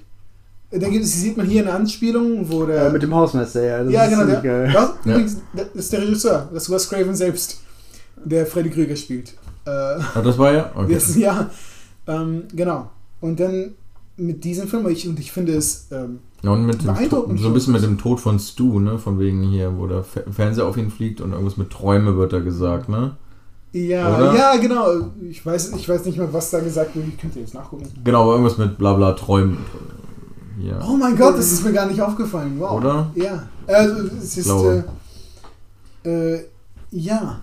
Äh, 0.70 0.78
Da 0.78 0.88
gibt 0.88 1.04
es, 1.04 1.20
sieht 1.20 1.36
man 1.36 1.46
hier 1.46 1.62
eine 1.62 1.72
Anspielung, 1.72 2.50
wo 2.50 2.64
der. 2.66 2.86
Äh, 2.88 2.92
mit 2.92 3.02
dem 3.02 3.14
Hausmeister, 3.14 3.62
ja. 3.64 3.84
Das 3.84 3.92
ja, 3.92 4.04
ist 4.04 4.10
genau. 4.10 4.26
Der, 4.26 4.40
geil. 4.40 4.70
das, 4.72 4.90
Ja. 5.04 5.12
übrigens, 5.12 5.36
das 5.54 5.66
ist 5.74 5.92
der 5.92 6.02
Regisseur, 6.02 6.48
das 6.52 6.62
ist 6.64 6.70
Wes 6.70 6.88
Craven 6.88 7.14
selbst, 7.14 7.60
der 8.24 8.46
Freddy 8.46 8.70
Krüger 8.70 8.96
spielt. 8.96 9.34
Äh, 9.64 9.70
Ah, 9.70 10.20
das 10.22 10.38
war 10.38 10.52
ja? 10.52 10.70
Okay. 10.74 10.94
das, 10.94 11.16
ja, 11.18 11.50
ähm, 12.06 12.44
genau. 12.54 12.90
Und 13.20 13.40
dann 13.40 13.74
mit 14.16 14.44
diesem 14.44 14.66
Film, 14.68 14.88
ich, 14.88 15.06
und 15.08 15.18
ich 15.20 15.30
finde 15.32 15.54
es, 15.54 15.88
ähm, 15.90 16.20
Ja, 16.42 16.50
und 16.50 16.64
mit 16.66 16.80
dem, 16.82 16.86
Beeindruckend 16.94 17.38
so 17.40 17.48
ein 17.48 17.52
bisschen 17.54 17.72
mit 17.72 17.82
dem 17.82 17.98
Tod 17.98 18.20
von 18.20 18.38
Stu, 18.38 18.78
ne? 18.80 18.98
Von 18.98 19.18
wegen 19.18 19.42
hier, 19.42 19.76
wo 19.76 19.86
der 19.86 20.04
Fe- 20.04 20.24
Fernseher 20.30 20.66
auf 20.66 20.76
ihn 20.76 20.90
fliegt 20.90 21.20
und 21.20 21.32
irgendwas 21.32 21.56
mit 21.56 21.70
Träume 21.70 22.16
wird 22.16 22.32
da 22.32 22.38
gesagt, 22.40 22.88
ne? 22.88 23.16
ja, 23.72 24.16
Oder? 24.16 24.34
ja, 24.34 24.56
genau. 24.56 24.86
Ich 25.28 25.44
weiß, 25.44 25.72
ich 25.76 25.86
weiß 25.86 26.06
nicht 26.06 26.16
mehr, 26.16 26.32
was 26.32 26.50
da 26.50 26.60
gesagt 26.60 26.96
wurde. 26.96 27.08
Ich 27.08 27.18
könnte 27.18 27.40
jetzt 27.40 27.52
nachgucken. 27.52 27.84
Genau, 28.04 28.22
aber 28.22 28.32
irgendwas 28.32 28.56
mit 28.56 28.78
Blabla 28.78 29.12
Träumen. 29.12 29.58
Ja. 30.58 30.80
Oh 30.88 30.96
mein 30.96 31.16
Gott, 31.16 31.36
das 31.36 31.52
ist 31.52 31.64
mir 31.64 31.72
gar 31.72 31.86
nicht 31.86 32.00
aufgefallen. 32.00 32.58
Wow. 32.58 32.72
Oder? 32.72 33.10
Ja. 33.14 33.48
Also, 33.66 34.08
es 34.22 34.36
ist, 34.38 34.48
äh, 34.48 34.82
äh, 36.08 36.44
ja. 36.90 37.40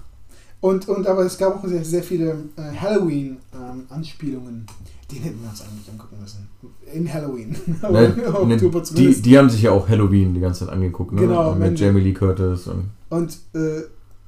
Und, 0.62 0.88
und 0.88 1.06
aber 1.08 1.26
es 1.26 1.38
gab 1.38 1.56
auch 1.58 1.68
sehr, 1.68 1.84
sehr 1.84 2.04
viele 2.04 2.38
äh, 2.56 2.76
Halloween-Anspielungen. 2.80 4.66
Den 5.12 5.22
hätten 5.22 5.42
wir 5.42 5.50
uns 5.50 5.62
eigentlich 5.62 5.92
angucken 5.92 6.16
müssen. 6.22 6.48
In 6.94 7.14
Halloween. 7.14 7.56
Ne, 7.92 8.16
ne, 8.46 8.72
die, 8.96 9.22
die 9.22 9.38
haben 9.38 9.50
sich 9.50 9.64
ja 9.64 9.72
auch 9.72 9.88
Halloween 9.90 10.34
die 10.34 10.40
ganze 10.40 10.66
Zeit 10.66 10.74
angeguckt, 10.74 11.12
ne? 11.12 11.22
Genau, 11.22 11.54
mit. 11.54 11.78
Jamie 11.78 12.02
Lee 12.02 12.14
Curtis 12.14 12.68
und. 12.68 12.86
Und 13.10 13.38
äh, 13.54 13.84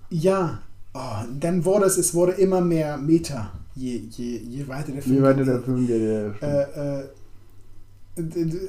ja, 0.09 0.59
oh, 0.93 0.99
dann 1.39 1.63
wurde 1.63 1.85
es, 1.85 1.97
es 1.97 2.13
wurde 2.13 2.33
immer 2.33 2.61
mehr 2.61 2.97
Meta, 2.97 3.51
je, 3.73 4.03
je, 4.09 4.37
je 4.37 4.67
weiter 4.67 4.91
der 4.91 5.01
Film 5.01 5.17
Wie 5.17 5.23
weiter 5.23 5.45
der 5.45 5.61
Film 5.61 5.87
geht, 5.87 6.01
ja. 6.01 6.47
äh, 6.47 6.99
äh, 6.99 7.05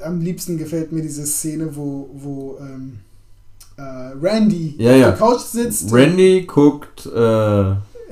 am 0.04 0.20
liebsten 0.20 0.58
gefällt 0.58 0.92
mir 0.92 1.02
diese 1.02 1.24
Szene, 1.26 1.70
wo, 1.76 2.08
wo 2.14 2.58
ähm, 2.60 2.98
äh, 3.76 3.82
Randy 4.20 4.74
Ja, 4.78 4.90
auf 4.92 4.96
ja. 4.98 5.06
der 5.10 5.16
Couch 5.18 5.40
sitzt. 5.40 5.92
Randy 5.92 6.42
guckt 6.46 7.06
äh, 7.06 7.10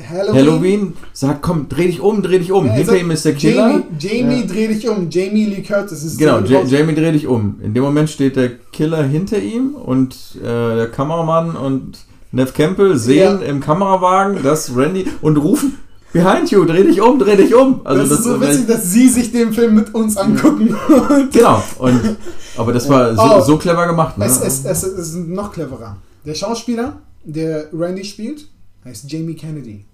Halloween. 0.03 0.35
Halloween, 0.35 0.93
sagt, 1.13 1.43
komm, 1.43 1.69
dreh 1.69 1.87
dich 1.87 2.01
um, 2.01 2.21
dreh 2.23 2.39
dich 2.39 2.51
um. 2.53 2.67
Ja, 2.67 2.73
er 2.73 2.77
Hinter 2.79 2.93
sagt, 2.93 3.03
ihm 3.05 3.11
ist 3.13 3.25
der 3.25 3.35
Killer. 3.35 3.83
Jamie, 3.99 4.21
Jamie 4.21 4.41
Ja. 4.41 4.47
dreh 4.47 4.69
dich 4.69 4.89
um. 4.89 5.09
Jamie 5.11 5.47
Lee 5.47 5.63
Curtis 5.63 6.03
ist 6.05 6.19
Genau, 6.19 6.41
Ja- 6.41 6.65
Jamie 6.65 6.95
dreh 6.95 7.13
dich 7.13 7.27
um. 7.27 7.61
In 7.63 7.75
dem 7.75 7.83
Moment 7.85 8.11
steht 8.11 8.37
der 8.37 8.51
Killer 8.73 9.05
hinter 9.05 9.39
ihm 9.39 9.75
und 9.75 10.17
äh, 10.41 10.43
der 10.45 10.89
Kameramann 10.91 11.57
und 11.57 11.99
Nev 12.33 12.53
Campbell 12.53 12.97
sehen 12.99 13.41
Ja. 13.41 13.47
im 13.47 13.61
Kamerawagen, 13.61 14.43
dass 14.43 14.77
Randy 14.77 15.07
und 15.23 15.37
rufen 15.37 15.79
Behind 16.15 16.49
you, 16.51 16.65
dreh 16.65 16.85
dich 16.85 17.01
um, 17.01 17.19
dreh 17.19 17.37
dich 17.37 17.53
um. 17.55 17.81
Also 17.85 18.03
das, 18.03 18.19
ist 18.21 18.25
so 18.25 18.39
das- 18.39 18.49
witzig, 18.51 18.67
dass 18.69 18.91
sie 18.93 19.09
sich 19.09 19.33
den 19.33 19.53
Film 19.53 19.75
mit 19.75 19.93
uns 19.95 20.17
angucken. 20.17 20.75
Und 20.89 21.33
Genau. 21.33 21.63
Und, 21.79 22.17
aber 22.57 22.73
das 22.73 22.89
war 22.89 23.15
so, 23.17 23.23
Oh. 23.23 23.41
so 23.41 23.59
clever 23.59 23.87
gemacht, 23.89 24.17
ne? 24.17 24.25
es, 24.25 24.41
es, 24.41 24.65
es, 24.65 24.83
ist 24.85 25.15
noch 25.17 25.53
cleverer. 25.53 25.97
Der 26.25 26.35
Schauspieler, 26.35 26.99
der 27.25 27.67
Randy 27.73 28.05
spielt, 28.05 28.47
heißt 28.85 29.11
Jamie 29.11 29.35
Kennedy. 29.35 29.85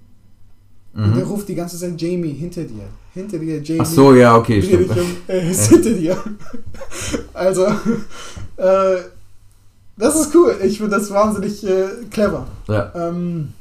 Und 0.93 1.17
der 1.17 1.25
mhm. 1.25 1.31
ruft 1.31 1.49
die 1.49 1.55
ganze 1.55 1.79
Zeit 1.79 2.01
Jamie 2.01 2.33
hinter 2.33 2.65
dir. 2.65 2.85
Hinter 3.15 3.39
dir, 3.39 3.63
Jamie. 3.63 3.81
Ach 3.81 3.87
so, 3.87 4.15
ja, 4.15 4.37
okay, 4.37 4.61
stimmt. 4.61 4.91
um, 4.91 4.97
er 5.27 5.43
ist 5.51 5.69
hinter 5.69 5.91
dir. 5.91 6.17
Also, 7.33 7.65
äh, 8.57 8.97
das 9.97 10.21
ist 10.21 10.35
cool. 10.35 10.57
Ich 10.63 10.77
finde 10.79 10.97
das 10.97 11.11
wahnsinnig 11.11 11.65
äh, 11.67 11.89
clever. 12.11 12.47
Ja, 12.69 12.93
Ähm, 12.95 13.55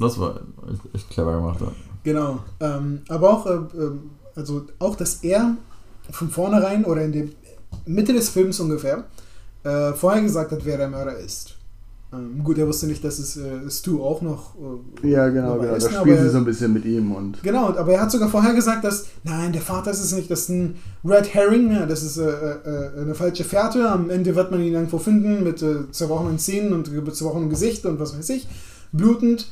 das 0.00 0.18
war 0.18 0.40
echt, 0.72 0.94
echt 0.94 1.10
clever 1.10 1.34
gemacht. 1.36 1.60
Ja. 1.60 1.72
genau. 2.02 2.38
Ähm, 2.60 3.02
aber 3.08 3.30
auch, 3.30 3.46
äh, 3.46 3.50
ähm, 3.76 4.10
also 4.34 4.62
auch, 4.78 4.96
dass 4.96 5.22
er 5.22 5.56
von 6.10 6.28
vornherein 6.30 6.84
oder 6.84 7.02
in 7.04 7.12
der 7.12 7.24
Mitte 7.86 8.12
des 8.12 8.28
Films 8.30 8.58
ungefähr 8.60 9.04
äh, 9.64 9.92
vorher 9.92 10.22
gesagt 10.22 10.52
hat, 10.52 10.64
wer 10.64 10.78
der 10.78 10.88
Mörder 10.88 11.16
ist. 11.18 11.56
Ähm, 12.12 12.42
gut, 12.42 12.58
er 12.58 12.66
wusste 12.66 12.88
nicht, 12.88 13.04
dass 13.04 13.20
es 13.20 13.36
äh, 13.36 13.70
Stu 13.70 14.02
auch 14.02 14.20
noch. 14.20 14.54
Äh, 15.04 15.10
ja, 15.10 15.28
genau, 15.28 15.58
genau. 15.58 15.74
ist, 15.74 15.84
Da 15.86 15.90
aber- 15.90 16.00
spielen 16.00 16.22
sie 16.24 16.30
so 16.30 16.38
ein 16.38 16.44
bisschen 16.44 16.72
mit 16.72 16.84
ihm 16.84 17.12
und. 17.12 17.40
Genau, 17.44 17.68
aber 17.68 17.92
er 17.92 18.00
hat 18.00 18.10
sogar 18.10 18.28
vorher 18.28 18.52
gesagt, 18.52 18.82
dass, 18.82 19.06
nein, 19.22 19.52
der 19.52 19.62
Vater 19.62 19.92
ist 19.92 20.00
es 20.02 20.12
nicht, 20.12 20.28
das 20.28 20.40
ist 20.40 20.48
ein 20.48 20.74
Red 21.04 21.32
Herring, 21.32 21.70
ja, 21.70 21.86
das 21.86 22.02
ist 22.02 22.16
äh, 22.16 22.28
äh, 22.28 23.00
eine 23.02 23.14
falsche 23.14 23.44
Fährte, 23.44 23.88
am 23.88 24.10
Ende 24.10 24.34
wird 24.34 24.50
man 24.50 24.60
ihn 24.60 24.72
irgendwo 24.72 24.98
finden 24.98 25.44
mit 25.44 25.62
äh, 25.62 25.88
zerbrochenen 25.92 26.38
Zähnen 26.40 26.72
und 26.72 26.86
zerbrochenem 27.14 27.48
Gesicht 27.48 27.86
und 27.86 28.00
was 28.00 28.16
weiß 28.18 28.28
ich, 28.30 28.48
blutend. 28.90 29.46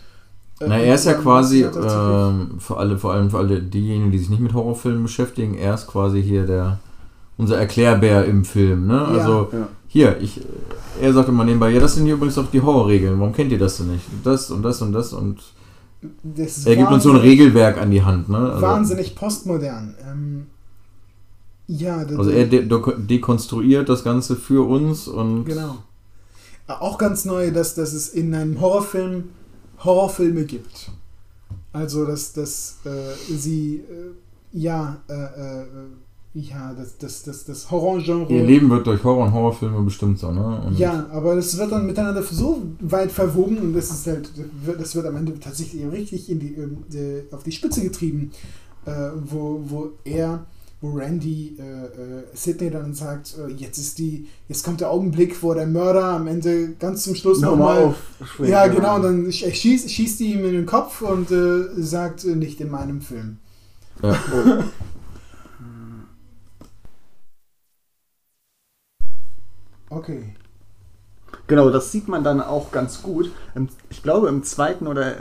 Na, 0.60 0.78
er 0.78 0.94
ist 0.94 1.04
ja 1.06 1.14
quasi, 1.14 1.62
ähm, 1.62 2.58
für 2.58 2.76
alle, 2.76 2.98
vor 2.98 3.12
allem 3.12 3.30
für 3.30 3.38
alle 3.38 3.60
diejenigen, 3.62 4.10
die 4.10 4.18
sich 4.18 4.28
nicht 4.30 4.40
mit 4.40 4.54
Horrorfilmen 4.54 5.02
beschäftigen, 5.04 5.54
er 5.54 5.74
ist 5.74 5.86
quasi 5.86 6.22
hier 6.22 6.46
der, 6.46 6.78
unser 7.36 7.58
Erklärbär 7.58 8.24
im 8.24 8.44
Film, 8.44 8.86
ne? 8.86 9.00
Also, 9.06 9.48
Ja. 9.52 9.68
hier, 9.86 10.20
ich, 10.20 10.40
er 11.00 11.12
sagt 11.12 11.28
immer 11.28 11.44
nebenbei, 11.44 11.70
ja, 11.70 11.80
das 11.80 11.94
sind 11.94 12.06
hier 12.06 12.14
übrigens 12.14 12.36
auch 12.38 12.50
die 12.50 12.60
Horrorregeln, 12.60 13.20
warum 13.20 13.32
kennt 13.32 13.52
ihr 13.52 13.58
das 13.58 13.76
denn 13.76 13.92
nicht? 13.92 14.04
Das 14.24 14.50
und 14.50 14.62
das 14.62 14.82
und 14.82 14.92
das 14.92 15.12
und 15.12 15.38
das 16.22 16.64
er 16.66 16.76
gibt 16.76 16.90
uns 16.90 17.02
so 17.02 17.10
ein 17.10 17.16
Regelwerk 17.16 17.78
an 17.80 17.90
die 17.90 18.02
Hand, 18.02 18.28
ne? 18.28 18.38
Also, 18.38 18.62
Wahnsinnig 18.62 19.14
postmodern. 19.14 19.94
Ähm, 20.08 20.46
ja, 21.68 22.04
das, 22.04 22.18
Also 22.18 22.30
er 22.30 22.46
de 22.46 22.68
dekonstruiert 22.98 23.88
das 23.88 24.02
Ganze 24.02 24.36
für 24.36 24.66
uns 24.68 25.06
und 25.06 25.44
Genau. 25.44 25.76
Auch 26.66 26.98
ganz 26.98 27.24
neu, 27.24 27.50
dass, 27.50 27.74
dass 27.74 27.92
es 27.92 28.08
in 28.08 28.34
einem 28.34 28.60
Horrorfilm 28.60 29.24
Horrorfilme 29.84 30.44
gibt. 30.44 30.90
Also, 31.72 32.04
dass, 32.04 32.32
dass 32.32 32.78
äh, 32.84 33.14
sie, 33.34 33.76
äh, 33.76 34.58
ja, 34.58 34.98
äh, 35.08 35.12
äh, 35.14 35.64
ja, 36.34 36.74
das, 36.74 36.98
das, 36.98 37.22
das, 37.22 37.44
das 37.44 37.70
Horrorgenre. 37.70 38.32
ihr 38.32 38.44
Leben 38.44 38.70
wird 38.70 38.86
durch 38.86 39.02
Horror 39.02 39.26
und 39.26 39.32
Horrorfilme 39.32 39.80
bestimmt 39.82 40.18
so, 40.18 40.30
ne? 40.30 40.62
Und 40.66 40.78
Ja, 40.78 41.06
aber 41.10 41.34
das 41.34 41.56
wird 41.56 41.72
dann 41.72 41.86
miteinander 41.86 42.22
so 42.22 42.62
weit 42.80 43.10
verwoben 43.10 43.58
und 43.58 43.74
das 43.74 43.90
ist 43.90 44.06
halt, 44.06 44.30
das 44.78 44.94
wird 44.94 45.06
am 45.06 45.16
Ende 45.16 45.38
tatsächlich 45.40 45.90
richtig 45.90 46.30
in 46.30 46.38
die, 46.38 47.22
auf 47.32 47.42
die 47.42 47.52
Spitze 47.52 47.82
getrieben, 47.82 48.30
äh, 48.84 49.10
wo, 49.24 49.62
wo 49.64 49.90
er 50.04 50.44
wo 50.80 50.90
Randy 50.96 51.56
äh, 51.58 51.62
äh, 51.62 52.24
Sidney 52.34 52.70
dann 52.70 52.94
sagt, 52.94 53.36
äh, 53.36 53.50
jetzt 53.52 53.78
ist 53.78 53.98
die, 53.98 54.28
jetzt 54.48 54.64
kommt 54.64 54.80
der 54.80 54.90
Augenblick, 54.90 55.42
wo 55.42 55.52
der 55.52 55.66
Mörder 55.66 56.04
am 56.04 56.26
Ende 56.28 56.74
ganz 56.74 57.02
zum 57.02 57.14
Schluss 57.16 57.40
Nochmal 57.40 57.94
aufschwingen. 58.20 58.52
Ja, 58.52 58.66
genau, 58.68 58.96
und 58.96 59.02
dann 59.02 59.26
sch- 59.26 59.52
schießt, 59.52 59.90
schießt 59.90 60.20
die 60.20 60.34
ihm 60.34 60.44
in 60.44 60.52
den 60.52 60.66
Kopf 60.66 61.02
und 61.02 61.30
äh, 61.32 61.64
sagt, 61.82 62.24
äh, 62.24 62.36
nicht 62.36 62.60
in 62.60 62.70
meinem 62.70 63.00
Film. 63.00 63.38
Ja. 64.02 64.16
Oh. 64.32 64.62
Okay. 69.90 70.34
Genau, 71.46 71.70
das 71.70 71.92
sieht 71.92 72.08
man 72.08 72.24
dann 72.24 72.40
auch 72.40 72.72
ganz 72.72 73.02
gut. 73.02 73.30
Ich 73.90 74.02
glaube, 74.02 74.28
im 74.28 74.42
zweiten 74.44 74.86
oder 74.86 75.16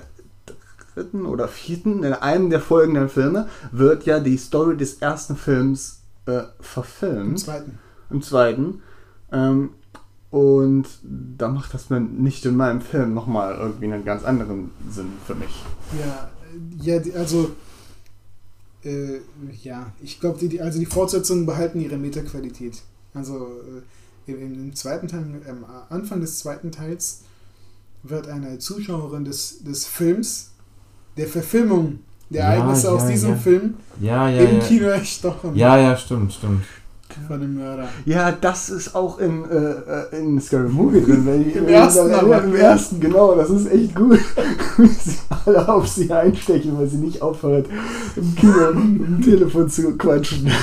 dritten 0.98 1.26
oder 1.26 1.48
vierten, 1.48 2.04
in 2.04 2.14
einem 2.14 2.50
der 2.50 2.60
folgenden 2.60 3.10
Filme, 3.10 3.48
wird 3.72 4.06
ja 4.06 4.20
die 4.20 4.38
Story 4.38 4.76
des 4.76 4.96
ersten 4.96 5.36
Films 5.36 6.02
äh, 6.26 6.44
verfilmt. 6.60 7.30
Im 7.30 7.38
zweiten. 7.38 7.80
Im 8.10 8.22
zweiten. 8.22 8.82
Ähm, 9.32 9.70
und 10.30 10.88
da 11.04 11.48
macht 11.48 11.74
das 11.74 11.90
man 11.90 12.18
nicht 12.18 12.46
in 12.46 12.58
meinem 12.58 12.82
Film 12.82 13.14
nochmal 13.14 13.56
irgendwie 13.56 13.86
einen 13.86 14.04
ganz 14.04 14.24
anderen 14.24 14.72
Sinn 14.90 15.14
für 15.26 15.36
mich. 15.36 15.64
Ja, 15.98 16.30
ja, 16.82 17.02
also 17.16 17.52
äh, 18.84 19.20
ja, 19.62 19.94
ich 20.02 20.20
glaube, 20.20 20.40
die, 20.40 20.50
die, 20.50 20.62
also 20.62 20.80
die 20.80 20.86
Fortsetzungen 20.86 21.46
behalten 21.46 21.80
ihre 21.80 21.98
Metaqualität. 21.98 22.82
Also 23.14 23.48
äh, 24.28 24.32
im, 24.32 24.54
im 24.54 24.76
zweiten 24.76 25.08
Teil, 25.08 25.42
am 25.48 25.66
Anfang 25.90 26.20
des 26.20 26.40
zweiten 26.40 26.72
Teils 26.72 27.22
wird 28.04 28.28
eine 28.28 28.60
Zuschauerin 28.60 29.26
des, 29.26 29.64
des 29.64 29.86
Films, 29.86 30.52
der 31.18 31.28
Verfilmung 31.28 32.00
der 32.30 32.42
Ja, 32.44 32.54
Ereignisse 32.54 32.92
aus 32.92 33.04
ja, 33.04 33.10
diesem 33.10 33.30
ja. 33.32 33.36
Film 33.38 33.74
Ja, 34.02 34.30
ja, 34.30 34.42
im 34.44 34.58
ja. 34.60 34.64
Kino 34.66 34.86
erstochen 34.88 35.56
Ja, 35.56 35.78
ja, 35.78 35.96
stimmt, 35.98 36.34
stimmt. 36.34 36.64
von 37.28 37.40
dem 37.40 37.56
Mörder. 37.56 37.88
Ja, 38.06 38.32
das 38.34 38.70
ist 38.70 38.94
auch 38.96 39.18
in, 39.20 39.46
äh, 39.50 39.56
äh, 39.56 40.20
in 40.20 40.40
Scary 40.42 40.68
Movie 40.70 41.02
drin. 41.02 41.26
Wenn 41.26 41.44
die, 41.46 41.52
Im 41.58 41.68
ersten 41.68 42.10
dann- 42.10 42.20
aber. 42.20 42.44
Im 42.44 42.56
ersten, 42.56 43.00
genau. 43.00 43.34
Das 43.36 43.50
ist 43.50 43.72
echt 43.72 43.96
gut. 43.96 44.20
Wie 44.78 44.88
sie 44.88 45.18
alle 45.46 45.68
auf 45.70 45.88
sie 45.88 46.12
einstechen, 46.12 46.78
weil 46.78 46.88
sie 46.88 46.98
nicht 46.98 47.22
aufhört, 47.22 47.68
im 48.18 48.36
Kino 48.36 48.70
im 48.72 49.22
Telefon 49.24 49.70
zu 49.70 49.98
quatschen. 49.98 50.52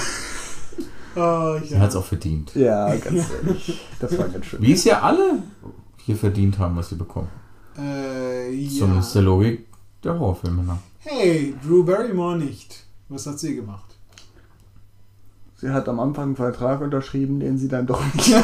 Oh, 1.17 1.55
Sie 1.65 1.79
hat 1.79 1.91
es 1.91 1.95
auch 1.97 2.05
verdient. 2.05 2.53
Ja, 2.57 2.89
ganz 2.97 3.27
ehrlich. 3.41 3.81
Das 4.01 4.19
war 4.19 4.27
ganz 4.29 4.47
schön. 4.47 4.61
Wie 4.61 4.73
es 4.73 4.83
ja 4.83 5.01
alle 5.01 5.39
hier 6.05 6.17
verdient 6.17 6.59
haben, 6.59 6.75
was 6.77 6.89
sie 6.89 6.97
bekommen. 6.97 7.29
Äh, 7.79 8.53
ja. 8.53 8.81
Zumindest 8.81 9.15
der 9.15 9.23
Logik 9.23 9.65
der 10.05 10.19
Horrorfilme 10.19 10.63
nach. 10.63 10.79
Hey, 11.01 11.55
Drew 11.65 11.85
Barrymore 11.85 12.37
nicht. 12.39 12.85
Was 13.09 13.27
hat 13.27 13.39
sie 13.39 13.55
gemacht? 13.57 13.85
Sie 15.57 15.71
hat 15.71 15.89
am 15.89 16.01
Anfang 16.01 16.25
einen 16.25 16.37
Vertrag 16.37 16.81
unterschrieben, 16.81 17.41
den 17.41 17.57
sie 17.59 17.69
dann 17.69 17.87
doch 17.87 18.03
nicht. 18.15 18.35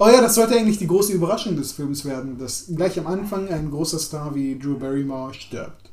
Oh 0.00 0.06
ja, 0.08 0.20
das 0.20 0.36
sollte 0.36 0.54
eigentlich 0.56 0.78
die 0.78 0.86
große 0.86 1.12
Überraschung 1.12 1.56
des 1.56 1.72
Films 1.72 2.04
werden, 2.04 2.38
dass 2.38 2.66
gleich 2.74 2.98
am 3.00 3.08
Anfang 3.08 3.48
ein 3.48 3.68
großer 3.70 3.98
Star 3.98 4.32
wie 4.34 4.56
Drew 4.58 4.78
Barrymore 4.78 5.34
stirbt. 5.34 5.90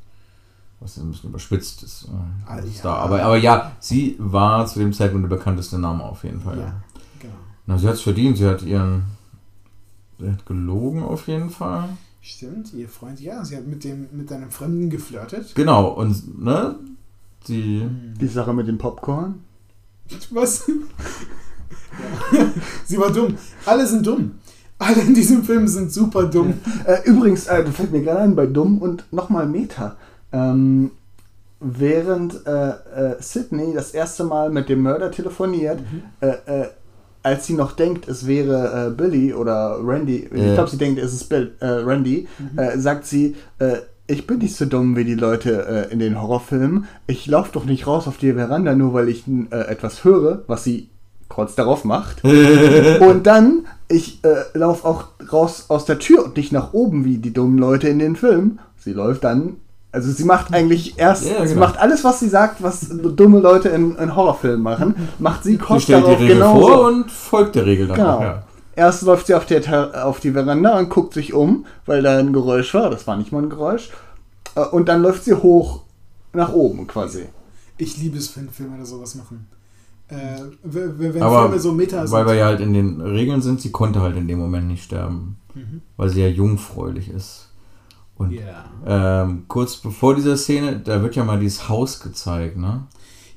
Was 0.80 0.98
ein 0.98 1.10
bisschen 1.10 1.32
überspitzt 1.32 1.82
ist. 1.82 2.04
äh, 2.06 2.10
Ah, 2.48 2.58
ja. 2.60 2.64
da. 2.84 2.94
Aber, 2.98 3.24
aber 3.24 3.38
ja, 3.38 3.72
sie 3.80 4.16
war 4.20 4.68
zu 4.68 4.78
dem 4.80 4.94
Zeitpunkt 4.94 5.32
der 5.32 5.36
bekannteste 5.38 5.80
Name 5.80 6.04
auf 6.04 6.24
jeden 6.24 6.40
Fall. 6.42 6.60
Ja, 6.60 6.74
genau. 7.20 7.34
Na, 7.66 7.78
sie 7.80 7.88
hat 7.88 7.96
es 7.96 8.02
verdient. 8.02 8.38
Sie 8.38 8.46
hat 8.46 8.62
ihren. 8.62 9.04
Sie 10.20 10.30
hat 10.30 10.46
gelogen 10.46 11.02
auf 11.02 11.28
jeden 11.28 11.50
Fall. 11.50 11.90
Stimmt, 12.28 12.74
ihr 12.74 12.90
Freund, 12.90 13.22
ja, 13.22 13.46
sie 13.46 13.56
hat 13.56 13.68
mit 13.68 13.84
dem 13.84 14.08
mit 14.12 14.32
einem 14.32 14.50
Fremden 14.50 14.90
geflirtet. 14.90 15.54
Genau, 15.54 15.90
und 15.90 16.44
ne? 16.44 16.74
Sie. 17.44 17.88
Die 18.20 18.28
Sache 18.28 18.52
mit 18.52 18.68
dem 18.68 18.80
Popcorn. 18.80 19.44
Was? 20.32 20.68
ja. 22.32 22.48
Sie 22.86 22.98
war 22.98 23.12
dumm. 23.12 23.38
Alle 23.68 23.86
sind 23.86 24.08
dumm. 24.08 24.40
Alle 24.80 25.02
in 25.02 25.14
diesem 25.14 25.44
Film 25.44 25.68
sind 25.68 25.92
super 25.92 26.24
dumm. 26.24 26.56
Äh, 26.86 27.08
übrigens, 27.08 27.46
äh, 27.46 27.64
fällt 27.68 27.92
mir 27.92 28.02
gerade 28.02 28.22
ein 28.22 28.36
bei 28.36 28.48
Dumm 28.48 28.80
und 28.80 29.06
nochmal 29.14 29.46
Meta. 29.46 29.96
Ähm, 30.32 30.90
während 31.60 32.44
äh, 32.48 32.70
äh, 32.70 33.22
Sydney 33.22 33.72
das 33.76 33.92
erste 33.92 34.24
Mal 34.24 34.50
mit 34.50 34.68
dem 34.68 34.82
Mörder 34.82 35.12
telefoniert, 35.12 35.80
äh, 36.22 36.30
äh, 36.48 36.70
als 37.26 37.46
sie 37.48 37.54
noch 37.54 37.72
denkt, 37.74 38.08
es 38.08 38.28
wäre 38.28 38.88
äh, 38.88 38.92
Billy 38.92 39.34
oder 39.34 39.78
Randy, 39.84 40.30
ich 40.34 40.42
Ja. 40.42 40.54
glaube, 40.54 40.70
sie 40.70 40.78
denkt, 40.78 41.00
es 41.00 41.14
ist 41.14 41.26
Bill, 41.30 41.54
äh, 41.60 41.66
Randy, 41.66 42.28
äh, 42.56 42.78
sagt 42.78 43.06
sie, 43.06 43.36
äh, 43.60 43.78
ich 44.08 44.28
bin 44.28 44.38
nicht 44.38 44.56
so 44.56 44.66
dumm 44.66 44.96
wie 44.96 45.04
die 45.04 45.16
Leute 45.16 45.88
äh, 45.90 45.92
in 45.92 45.98
den 46.00 46.22
Horrorfilmen. 46.22 46.86
Ich 47.08 47.26
laufe 47.26 47.52
doch 47.54 47.66
nicht 47.66 47.88
raus 47.88 48.08
auf 48.08 48.18
die 48.18 48.34
Veranda, 48.34 48.76
nur 48.76 48.94
weil 48.94 49.10
ich 49.10 49.24
äh, 49.50 49.56
etwas 49.68 50.04
höre, 50.04 50.44
was 50.46 50.64
sie 50.64 50.90
kurz 51.28 51.56
darauf 51.56 51.84
macht. 51.84 52.24
Und 53.00 53.26
dann, 53.26 53.66
ich 53.88 54.20
äh, 54.24 54.44
laufe 54.58 54.88
auch 54.88 55.06
raus 55.34 55.66
aus 55.70 55.86
der 55.86 55.98
Tür 56.00 56.24
und 56.26 56.38
nicht 56.38 56.52
nach 56.52 56.74
oben 56.74 57.04
wie 57.04 57.18
die 57.18 57.34
dummen 57.34 57.58
Leute 57.58 57.88
in 57.90 57.98
den 58.00 58.16
Filmen. 58.16 58.60
Sie 58.78 58.94
läuft 58.94 59.24
dann, 59.24 59.56
also 59.96 60.12
sie 60.12 60.26
macht 60.26 60.54
eigentlich 60.54 61.00
erst, 61.00 61.26
Ja, 61.26 61.42
sie 61.48 61.54
genau. 61.54 61.68
macht 61.68 61.80
alles, 61.80 62.04
was 62.04 62.20
sie 62.20 62.28
sagt, 62.28 62.62
was 62.62 62.88
dumme 62.90 63.40
Leute 63.40 63.70
in, 63.70 63.96
in 63.96 64.16
Horrorfilmen 64.16 64.62
machen, 64.62 64.96
macht 65.20 65.44
sie 65.44 65.54
Sie 65.54 65.58
kurz 65.58 65.84
stellt 65.84 66.02
die 66.02 66.04
darauf 66.04 66.20
Regel 66.20 66.36
genau 66.36 66.60
vor 66.60 66.88
und 66.88 67.10
folgt 67.12 67.56
der 67.56 67.66
Regel 67.66 67.88
dann 67.88 67.96
Genau. 67.98 68.18
auch, 68.18 68.22
ja. 68.22 68.44
Erst 68.76 69.04
läuft 69.04 69.28
sie 69.28 69.34
auf, 69.36 69.46
der, 69.46 70.06
auf 70.06 70.20
die 70.20 70.32
Veranda 70.32 70.78
und 70.78 70.90
guckt 70.90 71.14
sich 71.14 71.34
um, 71.34 71.66
weil 71.86 72.02
da 72.02 72.18
ein 72.20 72.34
Geräusch 72.34 72.74
war. 72.74 72.90
Das 72.90 73.08
war 73.08 73.16
nicht 73.16 73.32
mal 73.32 73.42
ein 73.42 73.50
Geräusch. 73.50 73.90
Äh, 74.56 74.66
Und 74.66 74.90
dann 74.90 75.02
läuft 75.02 75.24
sie 75.24 75.34
hoch 75.34 75.84
nach 76.34 76.52
oben 76.52 76.86
quasi. 76.86 77.24
Ich 77.78 77.96
liebe 77.98 78.18
es, 78.18 78.36
wenn 78.36 78.50
Filme 78.50 78.78
da 78.78 78.84
sowas 78.86 79.16
machen. 79.16 79.48
Äh, 80.10 80.42
wenn 80.64 81.22
Aber 81.24 81.44
Filme 81.44 81.60
so 81.60 81.72
meta 81.72 82.06
sind. 82.06 82.12
Weil 82.12 82.26
wir 82.28 82.34
ja 82.36 82.46
halt 82.48 82.60
in 82.60 82.74
den 82.74 83.00
Regeln 83.00 83.42
sind, 83.42 83.62
sie 83.62 83.72
konnte 83.72 84.02
halt 84.02 84.18
in 84.18 84.28
dem 84.28 84.40
Moment 84.40 84.68
nicht 84.68 84.84
sterben. 84.84 85.38
Mhm. 85.54 85.82
Weil 85.96 86.10
sie 86.10 86.22
ja 86.22 86.28
jungfräulich 86.28 87.10
ist. 87.10 87.45
Und 88.18 88.32
Ja. 88.32 88.64
ähm, 89.24 89.44
kurz 89.48 89.76
bevor 89.78 90.16
dieser 90.16 90.38
Szene, 90.38 90.80
da 90.80 91.02
wird 91.02 91.16
ja 91.16 91.24
mal 91.26 91.40
dieses 91.40 91.68
Haus 91.68 92.00
gezeigt, 92.00 92.58
ne? 92.58 92.84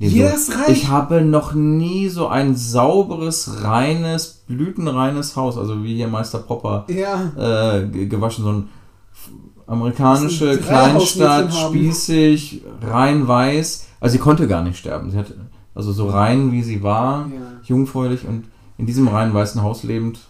Die 0.01 0.07
Jeder 0.07 0.29
so, 0.31 0.35
ist 0.37 0.57
reich. 0.57 0.69
Ich 0.71 0.89
habe 0.89 1.23
noch 1.23 1.55
nie 1.55 2.09
so 2.09 2.29
ein 2.29 2.55
sauberes, 2.55 3.65
reines, 3.65 4.45
blütenreines 4.47 5.35
Haus, 5.35 5.59
also 5.59 5.83
wie 5.83 5.97
hier 5.97 6.07
Meister 6.07 6.39
Popper 6.39 6.85
Ja. 6.89 7.33
äh, 7.81 7.87
ge- 7.89 8.07
gewaschen, 8.07 8.45
so 8.45 8.53
ein 8.53 8.69
amerikanische 9.67 10.47
Das 10.47 10.59
drei 10.59 10.65
Kleinstadt, 10.91 11.53
spießig, 11.53 12.63
rein 12.83 13.27
weiß. 13.27 13.87
Also 14.01 14.13
sie 14.13 14.19
konnte 14.19 14.47
gar 14.47 14.63
nicht 14.63 14.79
sterben. 14.79 15.11
Sie 15.11 15.19
hat 15.19 15.35
also 15.75 15.93
so 15.93 16.09
rein 16.09 16.53
wie 16.53 16.63
sie 16.63 16.83
war, 16.83 17.27
Ja. 17.33 17.41
jungfräulich 17.65 18.27
und 18.27 18.45
in 18.79 18.87
diesem 18.87 19.09
rein 19.09 19.35
weißen 19.35 19.63
Haus 19.63 19.83
lebend. 19.83 20.21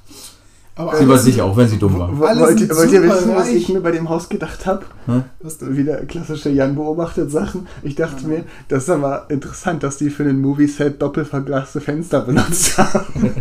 Aber 0.78 0.96
Sie 0.96 1.06
war 1.06 1.14
alles- 1.14 1.24
sicher, 1.24 1.44
auch 1.44 1.56
wenn 1.56 1.66
sie 1.68 1.76
dumm 1.78 1.98
war. 1.98 2.16
Wollt, 2.18 2.38
wollt 2.40 2.92
ihr 2.92 3.02
wissen, 3.02 3.34
was 3.34 3.48
ich 3.48 3.68
mir 3.68 3.80
bei 3.80 3.90
dem 3.90 4.08
Haus 4.08 4.28
gedacht 4.28 4.64
habe? 4.64 4.84
Was 5.40 5.58
denn? 5.58 5.76
Wieder 5.76 5.96
klassische 6.06 6.50
Jan 6.50 6.74
beobachtet 6.76 7.30
Sachen. 7.32 7.66
Ich 7.82 7.96
dachte 7.96 8.26
mir, 8.26 8.44
das 8.68 8.84
ist 8.84 8.90
aber 8.90 9.26
interessant, 9.28 9.82
dass 9.82 9.96
die 9.96 10.08
für 10.08 10.24
den 10.24 10.40
Movieset 10.40 11.02
doppelverglaste 11.02 11.80
Fenster 11.80 12.20
benutzt 12.20 12.78
haben. 12.78 13.04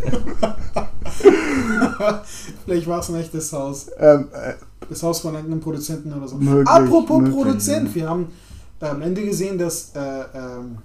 Vielleicht 2.65 2.88
war 2.88 3.00
es 3.00 3.10
ein 3.10 3.15
echtes 3.15 3.54
Haus. 3.54 3.88
ähm, 4.00 4.28
äh, 4.34 4.54
Das 4.89 5.04
Haus 5.04 5.19
von 5.21 5.34
irgendeinem 5.34 5.62
Produzenten 5.62 6.13
oder 6.13 6.28
so. 6.28 6.38
Möglich, 6.38 6.67
Apropos 6.67 7.19
möglich, 7.21 7.36
Produzent, 7.36 7.89
ja. 7.89 7.95
wir 7.95 8.10
haben 8.10 8.28
am 8.80 9.02
Ende 9.02 9.23
gesehen, 9.23 9.58
dass 9.58 9.91
äh, 9.95 10.00
ähm, 10.36 10.78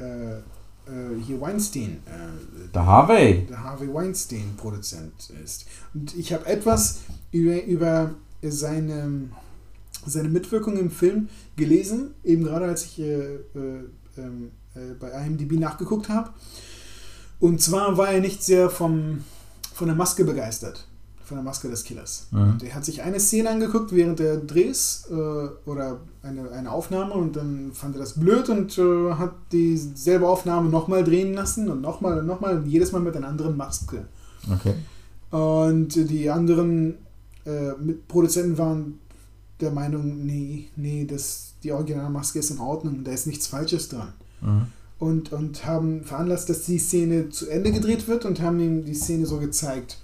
äh, 0.00 0.04
äh, 0.04 0.36
hier 1.24 1.40
Weinstein, 1.40 1.98
äh, 2.06 2.72
Der 2.74 2.86
Harvey. 2.86 3.46
der 3.48 3.62
Harvey 3.62 3.92
Weinstein 3.92 4.54
Produzent 4.56 5.30
ist. 5.44 5.66
Und 5.94 6.14
ich 6.16 6.32
habe 6.32 6.46
etwas 6.46 7.00
über, 7.30 7.62
über 7.64 8.14
seine, 8.42 9.28
seine 10.06 10.28
Mitwirkung 10.28 10.76
im 10.76 10.90
Film 10.90 11.28
gelesen, 11.56 12.14
eben 12.24 12.44
gerade 12.44 12.66
als 12.66 12.84
ich 12.84 12.98
äh, 13.00 13.34
äh, 13.34 13.84
ähm, 14.16 14.50
äh, 14.74 14.94
bei 14.98 15.10
IMDb 15.10 15.52
nachgeguckt 15.58 16.08
habe. 16.08 16.30
Und 17.40 17.60
zwar 17.60 17.96
war 17.96 18.10
er 18.10 18.20
nicht 18.20 18.42
sehr 18.42 18.70
vom, 18.70 19.24
von 19.74 19.86
der 19.88 19.96
Maske 19.96 20.24
begeistert. 20.24 20.86
Von 21.32 21.38
der 21.38 21.44
Maske 21.44 21.70
des 21.70 21.84
Killers. 21.84 22.26
Mhm. 22.30 22.58
Der 22.58 22.74
hat 22.74 22.84
sich 22.84 23.00
eine 23.00 23.18
Szene 23.18 23.48
angeguckt 23.48 23.90
während 23.94 24.18
der 24.18 24.36
Drehs 24.36 25.08
äh, 25.10 25.14
oder 25.14 26.00
eine, 26.22 26.50
eine 26.50 26.70
Aufnahme 26.70 27.14
und 27.14 27.36
dann 27.36 27.72
fand 27.72 27.96
er 27.96 28.00
das 28.00 28.20
blöd 28.20 28.50
und 28.50 28.76
äh, 28.76 29.14
hat 29.14 29.32
dieselbe 29.50 30.28
Aufnahme 30.28 30.68
nochmal 30.68 31.04
drehen 31.04 31.32
lassen 31.32 31.70
und 31.70 31.80
nochmal 31.80 32.18
und 32.18 32.26
nochmal 32.26 32.58
und 32.58 32.66
jedes 32.66 32.92
Mal 32.92 33.00
mit 33.00 33.16
einer 33.16 33.28
anderen 33.28 33.56
Maske. 33.56 34.04
Okay. 34.52 34.74
Und 35.34 35.94
die 35.94 36.28
anderen 36.28 36.96
äh, 37.46 37.72
Mitproduzenten 37.80 38.58
waren 38.58 38.98
der 39.62 39.70
Meinung, 39.70 40.26
nee, 40.26 40.68
nee, 40.76 41.06
das, 41.06 41.54
die 41.62 41.72
Originalmaske 41.72 42.40
ist 42.40 42.50
in 42.50 42.58
Ordnung, 42.58 43.04
da 43.04 43.12
ist 43.12 43.26
nichts 43.26 43.46
Falsches 43.46 43.88
dran. 43.88 44.12
Mhm. 44.42 44.66
Und, 44.98 45.32
und 45.32 45.64
haben 45.64 46.04
veranlasst, 46.04 46.50
dass 46.50 46.66
die 46.66 46.78
Szene 46.78 47.30
zu 47.30 47.48
Ende 47.48 47.72
gedreht 47.72 48.06
wird 48.06 48.26
und 48.26 48.42
haben 48.42 48.60
ihm 48.60 48.84
die 48.84 48.92
Szene 48.92 49.24
so 49.24 49.38
gezeigt 49.38 49.96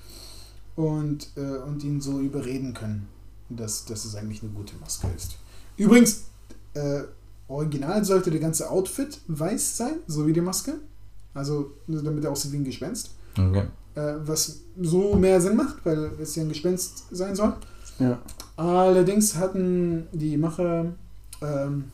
und, 0.79 1.31
äh, 1.37 1.41
und 1.41 1.83
ihn 1.83 2.01
so 2.01 2.21
überreden 2.21 2.73
können, 2.73 3.09
dass, 3.49 3.85
dass 3.85 4.05
es 4.05 4.15
eigentlich 4.15 4.45
eine 4.45 4.53
gute 4.53 4.77
Maske 4.77 5.09
ist. 5.17 5.37
Übrigens, 5.77 6.27
äh, 6.75 7.01
original 7.49 8.05
sollte 8.05 8.31
der 8.31 8.39
ganze 8.39 8.71
Outfit 8.71 9.21
weiß 9.27 9.77
sein, 9.77 9.97
so 10.07 10.25
wie 10.29 10.33
die 10.33 10.41
Maske. 10.41 10.75
Also 11.35 11.73
damit 11.89 12.25
er 12.25 12.31
aussieht 12.31 12.53
wie 12.53 12.59
ein 12.59 12.65
Gespenst. 12.65 13.11
Okay. 13.37 13.65
Äh, 13.97 14.15
was 14.25 14.61
so 14.81 15.17
mehr 15.17 15.41
Sinn 15.41 15.57
macht, 15.57 15.85
weil 15.85 16.13
es 16.21 16.37
ja 16.37 16.45
ein 16.45 16.49
Gespenst 16.49 17.07
sein 17.11 17.35
soll. 17.35 17.55
Ja. 17.99 18.21
Allerdings 18.57 19.35
hatten 19.35 20.07
die 20.13 20.37
Macher 20.37 20.93
ähm, 21.43 21.87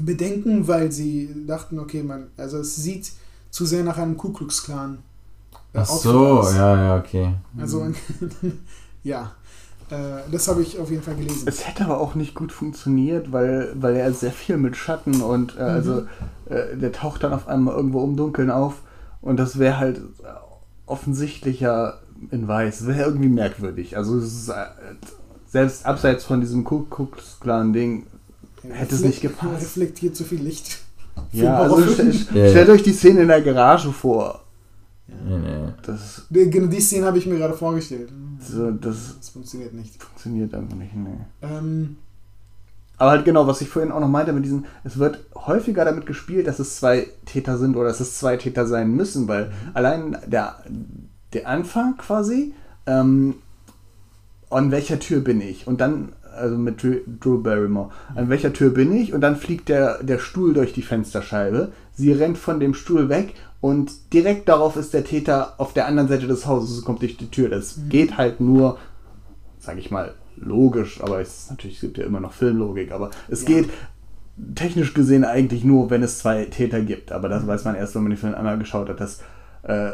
Bedenken, 0.00 0.66
weil 0.66 0.90
sie 0.90 1.46
dachten, 1.46 1.78
okay, 1.78 2.02
man, 2.02 2.26
also 2.36 2.58
es 2.58 2.74
sieht 2.74 3.12
zu 3.50 3.64
sehr 3.66 3.84
nach 3.84 3.98
einem 3.98 4.16
Ku 4.16 4.32
Klux 4.32 4.64
Klan. 4.64 4.98
Äh, 5.76 5.80
Ach 5.80 5.88
Outfit 5.88 6.10
so, 6.10 6.26
aus. 6.26 6.54
ja, 6.54 6.76
ja, 6.76 6.96
okay. 6.98 7.34
Also 7.58 7.82
ein, 7.82 7.94
ja, 9.04 9.32
äh, 9.90 10.30
das 10.30 10.48
habe 10.48 10.62
ich 10.62 10.78
auf 10.78 10.90
jeden 10.90 11.02
Fall 11.02 11.14
gelesen. 11.14 11.46
Es 11.46 11.66
hätte 11.66 11.84
aber 11.84 12.00
auch 12.00 12.14
nicht 12.14 12.34
gut 12.34 12.52
funktioniert, 12.52 13.32
weil, 13.32 13.72
weil 13.74 13.96
er 13.96 14.12
sehr 14.12 14.32
viel 14.32 14.56
mit 14.56 14.76
Schatten 14.76 15.22
und 15.22 15.56
äh, 15.56 15.62
also 15.62 16.06
äh, 16.46 16.76
der 16.76 16.92
taucht 16.92 17.22
dann 17.22 17.32
auf 17.32 17.46
einmal 17.46 17.74
irgendwo 17.74 18.02
im 18.04 18.16
Dunkeln 18.16 18.50
auf 18.50 18.82
und 19.20 19.38
das 19.38 19.58
wäre 19.58 19.78
halt 19.78 20.00
offensichtlicher 20.86 22.00
in 22.30 22.48
Weiß. 22.48 22.86
Wäre 22.86 23.02
irgendwie 23.04 23.28
merkwürdig. 23.28 23.96
Also 23.96 24.18
es 24.18 24.32
ist, 24.32 24.48
äh, 24.48 24.64
selbst 25.46 25.86
abseits 25.86 26.24
von 26.24 26.40
diesem 26.40 26.64
Ku 26.64 26.84
Klux 26.84 27.38
Klan 27.40 27.72
Ding 27.72 28.06
hätte 28.68 28.94
es 28.94 29.02
nicht 29.02 29.20
gepasst. 29.20 29.62
Reflektiert 29.62 30.16
zu 30.16 30.24
viel 30.24 30.42
Licht. 30.42 30.80
Ja, 31.32 31.58
also 31.58 31.80
st 31.92 32.30
stellt 32.30 32.68
euch 32.68 32.82
die 32.82 32.92
Szene 32.92 33.22
in 33.22 33.28
der 33.28 33.42
Garage 33.42 33.92
vor. 33.92 34.42
Nee, 35.08 35.36
nee. 35.38 35.68
Das, 35.82 36.26
Genau 36.30 36.70
die 36.70 36.80
Szene 36.80 37.06
habe 37.06 37.18
ich 37.18 37.26
mir 37.26 37.38
gerade 37.38 37.54
vorgestellt. 37.54 38.12
so, 38.40 38.70
das 38.72 39.16
Das 39.18 39.28
funktioniert 39.30 39.72
nicht. 39.72 40.02
funktioniert 40.02 40.52
einfach 40.54 40.76
nicht. 40.76 40.94
Nee. 40.94 41.18
Ähm, 41.42 41.96
Aber 42.98 43.10
halt 43.10 43.24
genau, 43.24 43.46
was 43.46 43.60
ich 43.60 43.68
vorhin 43.68 43.92
auch 43.92 44.00
noch 44.00 44.08
meinte 44.08 44.32
mit 44.32 44.44
diesen, 44.44 44.66
es 44.84 44.98
wird 44.98 45.24
häufiger 45.34 45.84
damit 45.84 46.06
gespielt, 46.06 46.46
dass 46.46 46.58
es 46.58 46.76
zwei 46.76 47.06
Täter 47.24 47.56
sind 47.58 47.76
oder 47.76 47.88
dass 47.88 48.00
es 48.00 48.18
zwei 48.18 48.36
Täter 48.36 48.66
sein 48.66 48.90
müssen, 48.92 49.28
weil 49.28 49.52
allein 49.74 50.16
der, 50.26 50.56
der 51.32 51.46
Anfang 51.48 51.96
quasi, 51.98 52.54
ähm, 52.86 53.34
an 54.50 54.70
welcher 54.70 54.98
Tür 54.98 55.20
bin 55.20 55.40
ich? 55.40 55.66
Und 55.66 55.80
dann, 55.80 56.12
also 56.36 56.56
mit 56.56 56.82
Drew, 56.82 56.96
Drew 57.20 57.42
Barrymore, 57.42 57.90
an 58.14 58.28
welcher 58.28 58.52
Tür 58.52 58.70
bin 58.70 58.92
ich? 58.94 59.12
Und 59.12 59.20
dann 59.20 59.36
fliegt 59.36 59.68
der, 59.68 60.02
der 60.02 60.18
Stuhl 60.18 60.52
durch 60.54 60.72
die 60.72 60.82
Fensterscheibe. 60.82 61.72
Sie 61.94 62.12
rennt 62.12 62.38
von 62.38 62.60
dem 62.60 62.74
Stuhl 62.74 63.08
weg 63.08 63.34
und 63.60 64.12
direkt 64.12 64.48
darauf 64.48 64.76
ist 64.76 64.92
der 64.94 65.04
Täter 65.04 65.54
auf 65.58 65.72
der 65.72 65.86
anderen 65.86 66.08
Seite 66.08 66.26
des 66.26 66.46
Hauses 66.46 66.78
und 66.78 66.84
kommt 66.84 67.02
durch 67.02 67.16
die 67.16 67.30
Tür. 67.30 67.48
Das 67.48 67.78
geht 67.88 68.16
halt 68.16 68.40
nur, 68.40 68.78
sag 69.58 69.78
ich 69.78 69.90
mal, 69.90 70.14
logisch, 70.36 71.00
aber 71.02 71.20
es 71.20 71.48
natürlich, 71.50 71.76
es 71.76 71.80
gibt 71.80 71.98
ja 71.98 72.04
immer 72.04 72.20
noch 72.20 72.32
Filmlogik, 72.32 72.92
aber 72.92 73.10
es 73.28 73.42
Ja. 73.42 73.48
geht 73.48 73.70
technisch 74.54 74.92
gesehen 74.92 75.24
eigentlich 75.24 75.64
nur, 75.64 75.88
wenn 75.90 76.02
es 76.02 76.18
zwei 76.18 76.44
Täter 76.44 76.82
gibt. 76.82 77.10
Aber 77.10 77.28
das 77.28 77.46
weiß 77.46 77.64
man 77.64 77.74
erst, 77.74 77.94
wenn 77.94 78.02
man 78.02 78.10
den 78.10 78.18
Film 78.18 78.34
einmal 78.34 78.58
geschaut 78.58 78.88
hat. 78.90 79.00
Das 79.00 79.20
äh, 79.62 79.92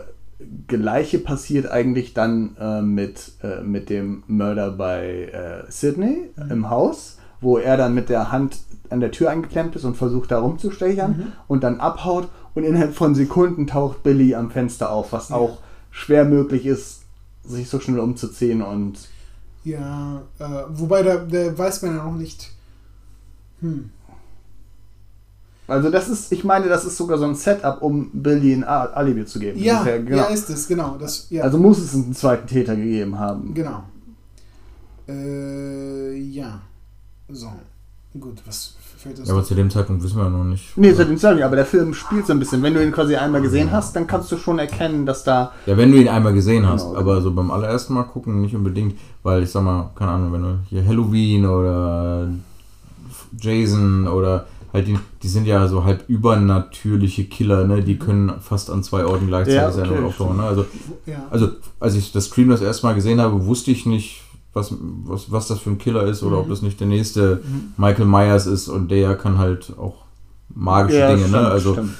Gleiche 0.67 1.21
passiert 1.21 1.71
eigentlich 1.71 2.15
dann 2.15 2.57
äh, 2.59 2.83
mit, 2.83 3.33
äh, 3.45 3.63
mit 3.63 3.89
dem 3.89 4.25
Mörder 4.27 4.73
bei 4.73 5.29
äh, 5.33 5.71
Sydney 5.71 6.31
im 6.51 6.69
Haus, 6.71 7.19
wo 7.41 7.59
er 7.59 7.77
dann 7.77 7.95
mit 7.95 8.09
der 8.09 8.33
Hand 8.33 8.59
an 8.91 8.99
der 9.01 9.13
Tür 9.13 9.31
eingeklemmt 9.31 9.77
ist 9.77 9.85
und 9.85 9.97
versucht 9.97 10.33
da 10.33 10.41
rumzustechern 10.41 11.33
und 11.47 11.63
dann 11.63 11.79
abhaut 11.79 12.29
und 12.55 12.65
innerhalb 12.65 12.95
von 12.95 13.15
Sekunden 13.15 13.67
taucht 13.67 14.03
Billy 14.03 14.35
am 14.35 14.51
Fenster 14.51 14.91
auf, 14.91 15.13
was 15.13 15.31
Ja. 15.31 15.37
auch 15.37 15.59
schwer 15.91 16.25
möglich 16.25 16.67
ist, 16.67 17.03
sich 17.45 17.69
so 17.69 17.81
schnell 17.81 17.99
umzuziehen 18.01 18.63
und 18.63 18.99
ja, 19.65 20.23
äh, 20.41 20.45
wobei 20.71 21.03
da, 21.03 21.17
da 21.19 21.57
weiß 21.57 21.83
man 21.83 21.97
ja 21.97 22.05
noch 22.05 22.17
nicht. 22.17 22.51
Hm. 23.61 23.91
Also 25.69 25.89
das 25.91 26.09
ist, 26.09 26.33
ich 26.33 26.43
meine, 26.43 26.69
das 26.69 26.85
ist 26.85 26.97
sogar 26.97 27.17
so 27.19 27.25
ein 27.25 27.37
Setup, 27.37 27.81
um 27.81 28.11
Billy 28.13 28.53
ein 28.55 28.65
Alibi 28.65 29.25
zu 29.25 29.39
geben. 29.39 29.59
Ja, 29.61 29.87
ja, 29.87 29.99
genau. 29.99 30.29
ist 30.29 30.51
es, 30.51 30.67
genau. 30.67 30.97
Das, 30.99 31.29
ja, 31.31 31.45
Also 31.45 31.59
muss 31.59 31.79
es 31.79 31.95
einen 31.95 32.15
zweiten 32.15 32.47
Täter 32.49 32.75
gegeben 32.75 33.19
haben. 33.19 33.55
genau. 33.55 33.85
Äh, 35.09 36.17
ja. 36.17 36.61
So. 37.29 37.53
Gut, 38.19 38.43
was 38.45 38.75
fällt 39.03 39.19
uns 39.19 39.29
Ja, 39.29 39.35
aber 39.35 39.45
zu 39.45 39.55
dem 39.55 39.69
Zeitpunkt 39.71 40.03
wissen 40.03 40.17
wir 40.19 40.29
noch 40.31 40.45
nicht. 40.45 40.77
Nee, 40.77 40.95
zu 40.95 41.05
dem 41.05 41.19
Zeitpunkt, 41.19 41.45
aber 41.45 41.57
der 41.57 41.67
Film 41.67 41.93
spielt 41.95 42.27
so 42.27 42.33
ein 42.33 42.39
bisschen. 42.39 42.63
Wenn 42.63 42.75
du 42.75 42.83
ihn 42.83 42.93
quasi 42.93 43.17
einmal 43.17 43.43
gesehen 43.43 43.71
hast, 43.73 43.95
dann 43.97 44.07
kannst 44.07 44.31
du 44.33 44.37
schon 44.39 44.59
erkennen, 44.59 45.05
dass 45.07 45.25
da. 45.25 45.53
Ja, 45.67 45.77
wenn 45.77 45.93
du 45.93 45.99
ihn 45.99 46.09
einmal 46.09 46.33
gesehen 46.33 46.67
hast, 46.69 46.87
Genau. 46.89 46.99
aber 46.99 47.21
so 47.21 47.33
beim 47.33 47.51
allerersten 47.51 47.95
Mal 47.95 48.05
gucken 48.05 48.41
nicht 48.41 48.55
unbedingt, 48.57 48.95
weil 49.23 49.43
ich 49.43 49.51
sag 49.51 49.63
mal, 49.65 49.91
keine 49.95 50.13
Ahnung, 50.13 50.33
wenn 50.33 50.43
du 50.43 50.59
hier 50.71 50.85
Halloween 50.87 51.45
oder 51.47 52.29
Jason 53.39 54.07
oder 54.09 54.47
halt 54.73 54.87
die, 54.89 54.99
die 55.23 55.29
sind 55.29 55.47
ja 55.47 55.69
so 55.69 55.85
halb 55.85 56.09
übernatürliche 56.09 57.25
Killer, 57.25 57.67
ne? 57.67 57.83
Die 57.83 57.99
können 57.99 58.33
fast 58.41 58.71
an 58.71 58.83
zwei 58.83 59.05
Orten 59.05 59.27
gleichzeitig 59.27 59.61
Ja, 59.61 59.71
sein 59.73 59.91
okay, 59.91 59.99
und 59.99 60.05
auftauchen, 60.07 60.37
ne? 60.39 60.45
Also, 60.45 60.65
Ja. 61.07 61.27
also 61.31 61.49
als 61.79 61.95
ich 61.95 62.13
das 62.13 62.27
Scream 62.27 62.49
das 62.49 62.63
erste 62.63 62.87
Mal 62.87 62.95
gesehen 62.95 63.21
habe, 63.21 63.45
wusste 63.47 63.71
ich 63.71 63.85
nicht, 63.85 64.22
was, 64.53 64.75
was, 64.79 65.31
was 65.31 65.49
das 65.49 65.61
für 65.61 65.71
ein 65.71 65.79
Killer 65.79 66.05
ist 66.05 66.23
oder 66.23 66.39
ob 66.39 66.49
das 66.49 66.63
nicht 66.63 66.79
der 66.81 66.87
nächste 66.87 67.43
Michael 67.77 68.07
Myers 68.07 68.47
ist 68.47 68.69
und 68.69 68.91
der 68.91 69.17
kann 69.17 69.39
halt 69.39 69.77
auch 69.79 70.05
magische 70.55 71.07
Dinge, 71.07 71.19
stimmt, 71.19 71.33
ne? 71.33 71.49
Also 71.49 71.73
stimmt. 71.73 71.95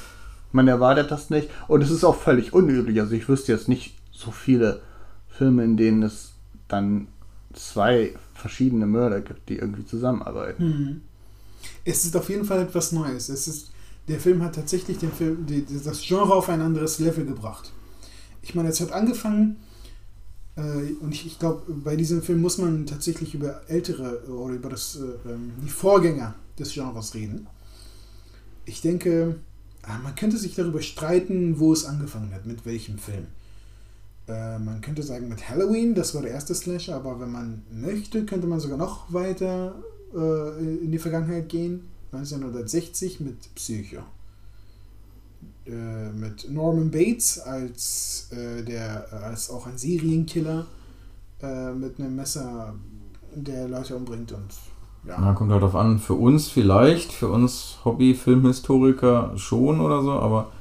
Man 0.53 0.69
erwartet 0.69 1.11
das 1.11 1.31
nicht. 1.31 1.49
Und 1.67 1.83
es 1.83 1.91
ist 1.91 2.05
auch 2.05 2.17
völlig 2.17 2.53
unüblich. 2.53 3.01
Also 3.01 3.15
ich 3.15 3.29
wüsste 3.29 3.53
jetzt 3.53 3.69
nicht 3.69 3.97
so 4.11 4.31
viele 4.31 4.83
Filme, 5.29 5.65
in 5.65 5.77
denen 5.77 6.03
es 6.03 6.33
dann 6.69 7.09
zwei 7.55 8.15
verschiedene 8.35 8.87
Mörder 8.87 9.21
gibt, 9.21 9.49
die 9.49 9.57
irgendwie 9.57 9.87
zusammenarbeiten. 9.87 10.65
Mhm. 10.65 11.01
Es 11.85 12.05
ist 12.05 12.17
auf 12.17 12.29
jeden 12.29 12.45
Fall 12.45 12.61
etwas 12.61 12.93
Neues. 12.93 13.29
Es 13.29 13.49
ist, 13.49 13.71
der 14.09 14.21
Film 14.21 14.43
hat 14.43 14.55
tatsächlich 14.55 14.99
den 14.99 15.13
Film, 15.13 15.47
die, 15.47 15.65
das 15.65 16.03
Genre 16.03 16.35
auf 16.35 16.49
ein 16.49 16.61
anderes 16.61 16.99
Level 16.99 17.25
gebracht. 17.25 17.73
Ich 18.43 18.55
meine, 18.55 18.69
es 18.69 18.81
hat 18.81 18.93
angefangen, 18.93 19.57
und 20.57 21.13
ich, 21.13 21.27
ich 21.27 21.39
glaube, 21.39 21.73
bei 21.73 21.97
diesem 21.97 22.23
Film 22.23 22.43
muss 22.43 22.59
man 22.59 22.85
tatsächlich 22.85 23.35
über 23.35 23.63
ältere 23.69 24.29
oder 24.29 24.55
über 24.55 24.69
das, 24.69 24.97
äh, 24.97 25.31
ähm, 25.31 25.53
die 25.65 25.71
Vorgänger 25.71 26.35
des 26.59 26.75
Genres 26.75 27.15
reden. 27.15 27.47
Ich 28.67 28.83
denke, 28.83 29.37
ah, 29.83 29.99
man 29.99 30.15
könnte 30.15 30.37
sich 30.37 30.55
darüber 30.55 30.83
streiten, 30.83 31.59
wo 31.59 31.73
es 31.73 31.87
angefangen 31.87 32.33
hat, 32.35 32.47
mit 32.47 32.67
welchem 32.67 32.99
Film. 32.99 33.27
Äh, 34.29 34.59
man 34.59 34.83
könnte 34.83 35.03
sagen 35.03 35.29
mit 35.29 35.49
Halloween, 35.49 35.95
das 35.95 36.15
war 36.15 36.23
der 36.23 36.33
erste 36.33 36.55
Slasher, 36.55 36.97
aber 36.97 37.19
wenn 37.19 37.33
man 37.33 37.63
möchte, 37.71 38.27
könnte 38.27 38.47
man 38.47 38.61
sogar 38.61 38.79
noch 38.79 39.11
weiter 39.13 39.75
äh, 40.15 40.85
in 40.85 40.93
die 40.93 40.99
Vergangenheit 40.99 41.49
gehen. 41.49 41.89
1960 42.13 43.21
mit 43.21 43.55
Psycho. 43.55 44.03
Äh, 45.65 46.11
mit 46.11 46.51
Norman 46.51 46.91
Bates 46.91 47.39
als, 47.39 48.29
äh, 48.33 48.65
der, 48.65 49.07
äh, 49.13 49.15
als 49.25 49.49
auch 49.49 49.67
ein 49.67 49.79
Serienkiller 49.79 50.67
mit 51.75 51.99
einem 51.99 52.15
Messer, 52.15 52.73
der 53.35 53.67
Leute 53.67 53.97
umbringt 53.97 54.31
und 54.31 54.47
ja. 55.05 55.17
Na, 55.21 55.33
kommt 55.33 55.51
halt 55.51 55.61
drauf 55.61 55.75
an, 55.75 55.99
für 55.99 56.15
uns 56.15 56.49
vielleicht, 56.49 57.11
für 57.11 57.27
uns 57.31 57.79
Hobby-Filmhistoriker 57.85 59.33
schon 59.35 59.81
oder 59.81 60.03
so, 60.03 60.13
aber 60.13 60.53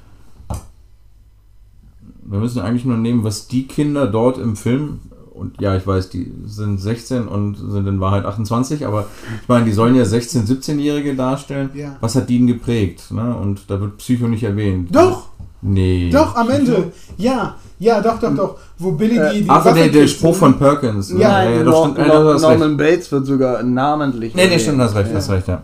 wir 2.24 2.40
müssen 2.40 2.62
eigentlich 2.62 2.86
nur 2.86 2.98
nehmen, 2.98 3.24
was 3.24 3.48
die 3.48 3.68
Kinder 3.68 4.08
dort 4.08 4.40
im 4.40 4.56
Film, 4.56 5.02
und 5.34 5.60
ja, 5.62 5.76
ich 5.76 5.86
weiß, 5.88 6.10
die 6.10 6.32
sind 6.46 6.78
16 6.80 7.28
und 7.28 7.56
sind 7.56 7.88
in 7.88 8.00
Wahrheit 8.00 8.26
28, 8.26 8.86
aber 8.86 9.06
ich 9.42 9.48
meine, 9.48 9.66
die 9.66 9.72
sollen 9.72 9.96
ja 9.96 10.04
16-, 10.04 10.46
17-Jährige 10.46 11.16
darstellen. 11.16 11.70
Ja. 11.74 11.96
Was 12.02 12.16
hat 12.16 12.30
die 12.30 12.38
denn 12.38 12.48
geprägt? 12.48 13.12
Ne? 13.12 13.36
Und 13.36 13.62
da 13.70 13.80
wird 13.80 13.98
Psycho 13.98 14.28
nicht 14.28 14.44
erwähnt. 14.44 14.94
Doch! 14.96 15.30
Nee. 15.64 16.10
Doch, 16.12 16.36
am 16.36 16.50
Ende! 16.50 16.92
Ja, 17.18 17.56
ja, 17.80 18.02
doch, 18.02 18.20
doch, 18.20 18.36
doch. 18.36 18.58
Wo 18.78 18.92
Billy 18.94 19.18
Äh, 19.18 19.34
die, 19.34 19.42
die 19.44 19.50
Ach, 19.50 19.64
Waffe 19.64 19.76
der, 19.80 19.90
der 19.90 20.08
Spruch 20.08 20.36
von 20.36 20.58
Perkins. 20.58 21.12
ne? 21.12 21.20
Ja, 21.22 21.44
ja, 21.50 21.64
Nor- 21.64 21.72
doch, 21.72 21.92
stimmt, 21.94 22.08
ja, 22.08 22.30
recht. 22.32 22.42
Norman 22.42 22.78
Bates 22.78 23.12
wird 23.12 23.26
sogar 23.26 23.62
namentlich. 23.64 24.34
Nee, 24.36 24.48
nee, 24.48 24.60
stimmt, 24.60 24.80
hast 24.82 24.96
recht, 24.96 25.10
Ja. 25.12 25.16
hast 25.18 25.30
recht, 25.30 25.48
ja. 25.48 25.64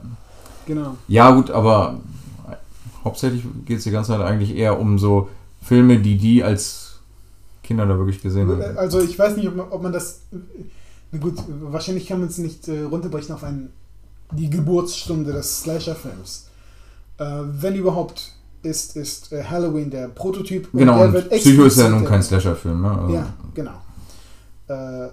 Genau. 0.67 0.95
Ja, 1.07 1.31
gut, 1.31 1.49
aber 1.51 1.95
hauptsächlich 3.03 3.43
geht 3.65 3.77
es 3.79 3.83
die 3.85 3.91
ganze 3.91 4.11
Zeit 4.11 4.21
eigentlich 4.21 4.55
eher 4.55 4.79
um 4.79 4.99
so 4.99 5.29
Filme, 5.61 5.97
die 5.99 6.17
die 6.17 6.43
als 6.43 6.86
Kinder 7.67 7.85
da 7.85 7.97
wirklich 7.97 8.21
gesehen 8.21 8.49
haben. 8.49 8.77
Also 8.77 9.01
ich 9.01 9.19
weiß 9.19 9.35
nicht, 9.35 9.47
ob 9.47 9.55
man, 9.55 9.67
ob 9.69 9.83
man 9.83 9.91
das. 9.91 10.21
Na 11.11 11.19
gut, 11.19 11.35
wahrscheinlich 11.47 12.07
kann 12.07 12.19
man 12.19 12.29
es 12.29 12.37
nicht 12.37 12.67
äh, 12.67 12.83
runterbrechen 12.83 13.35
auf 13.35 13.43
einen, 13.43 13.71
die 14.31 14.49
Geburtsstunde 14.49 15.33
des 15.33 15.61
Slasher-Films. 15.61 16.47
Äh, 17.17 17.25
wenn 17.43 17.75
überhaupt, 17.75 18.33
ist, 18.63 18.95
ist 18.95 19.31
äh, 19.33 19.43
Halloween 19.43 19.89
der 19.89 20.07
Prototyp. 20.07 20.73
und 20.73 20.79
Genau, 20.79 20.97
der 20.97 21.07
und 21.07 21.13
wird 21.13 21.29
Psycho 21.29 21.65
ist 21.65 21.77
ja 21.77 21.89
nun 21.89 22.05
kein 22.05 22.23
Slasher-Film. 22.23 22.81
Ne? 22.81 22.91
Also, 22.91 23.13
Ja, 23.13 23.33
genau. 23.53 23.81
Äh, 24.69 25.05
äh, 25.05 25.09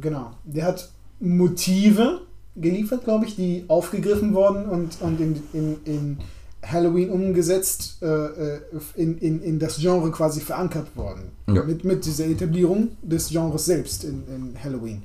genau. 0.00 0.32
Der 0.44 0.66
hat 0.66 0.90
Motive 1.20 2.20
geliefert, 2.56 3.04
glaube 3.04 3.26
ich, 3.26 3.36
die 3.36 3.64
aufgegriffen 3.68 4.34
wurden 4.34 4.66
und, 4.66 5.00
und 5.00 5.20
in, 5.20 5.42
in, 5.52 5.76
in 5.84 6.18
Halloween 6.70 7.10
umgesetzt, 7.10 7.98
äh, 8.02 8.06
äh, 8.06 8.60
in, 8.96 9.18
in, 9.18 9.42
in 9.42 9.58
das 9.58 9.78
Genre 9.78 10.10
quasi 10.10 10.40
verankert 10.40 10.96
worden. 10.96 11.30
Ja. 11.48 11.62
Mit, 11.62 11.84
mit 11.84 12.04
dieser 12.04 12.26
Etablierung 12.26 12.96
des 13.02 13.28
Genres 13.28 13.64
selbst 13.64 14.04
in, 14.04 14.24
in 14.26 14.54
Halloween. 14.62 15.02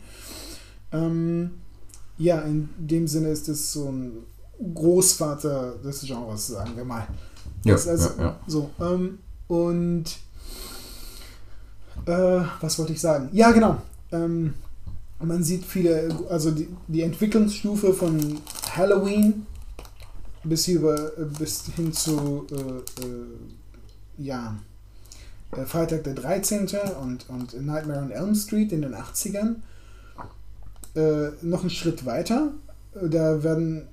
Ähm, 0.91 1.51
ja, 2.17 2.41
in 2.41 2.69
dem 2.77 3.07
Sinne 3.07 3.29
ist 3.29 3.47
es 3.47 3.73
so 3.73 3.91
ein 3.91 4.11
Großvater 4.73 5.75
des 5.83 6.01
Genres, 6.01 6.47
sagen 6.47 6.71
wir 6.75 6.85
mal. 6.85 7.07
Ja, 7.63 7.75
also, 7.75 8.09
ja, 8.17 8.23
ja. 8.23 8.39
So, 8.47 8.69
ähm, 8.79 9.19
und 9.47 10.05
äh, 12.05 12.41
was 12.59 12.79
wollte 12.79 12.93
ich 12.93 13.01
sagen? 13.01 13.29
Ja, 13.33 13.51
genau. 13.51 13.77
Ähm, 14.11 14.53
man 15.19 15.43
sieht 15.43 15.65
viele, 15.65 16.09
also 16.29 16.51
die, 16.51 16.67
die 16.87 17.01
Entwicklungsstufe 17.03 17.93
von 17.93 18.39
Halloween 18.75 19.45
bis, 20.43 20.67
über, 20.67 21.17
äh, 21.17 21.25
bis 21.37 21.65
hin 21.75 21.93
zu 21.93 22.47
äh, 22.51 23.05
äh, 23.05 23.25
ja, 24.17 24.57
äh, 25.51 25.65
Freitag 25.65 26.03
der 26.03 26.15
13. 26.15 26.67
und, 27.01 27.29
und 27.29 27.61
Nightmare 27.61 28.01
on 28.01 28.11
Elm 28.11 28.35
Street 28.35 28.71
in 28.71 28.81
den 28.81 28.95
80ern. 28.95 29.55
Äh, 30.95 31.31
noch 31.41 31.61
einen 31.61 31.69
Schritt 31.69 32.05
weiter. 32.05 32.51
Da 32.93 33.43
werden 33.43 33.87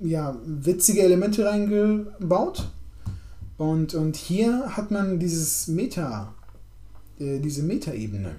ja, 0.00 0.36
witzige 0.44 1.02
Elemente 1.02 1.44
reingebaut. 1.44 2.70
Und, 3.56 3.94
und 3.94 4.16
hier 4.16 4.76
hat 4.76 4.90
man 4.90 5.18
dieses 5.18 5.66
Meta, 5.66 6.32
äh, 7.18 7.40
diese 7.40 7.62
Meta-Ebene. 7.62 8.36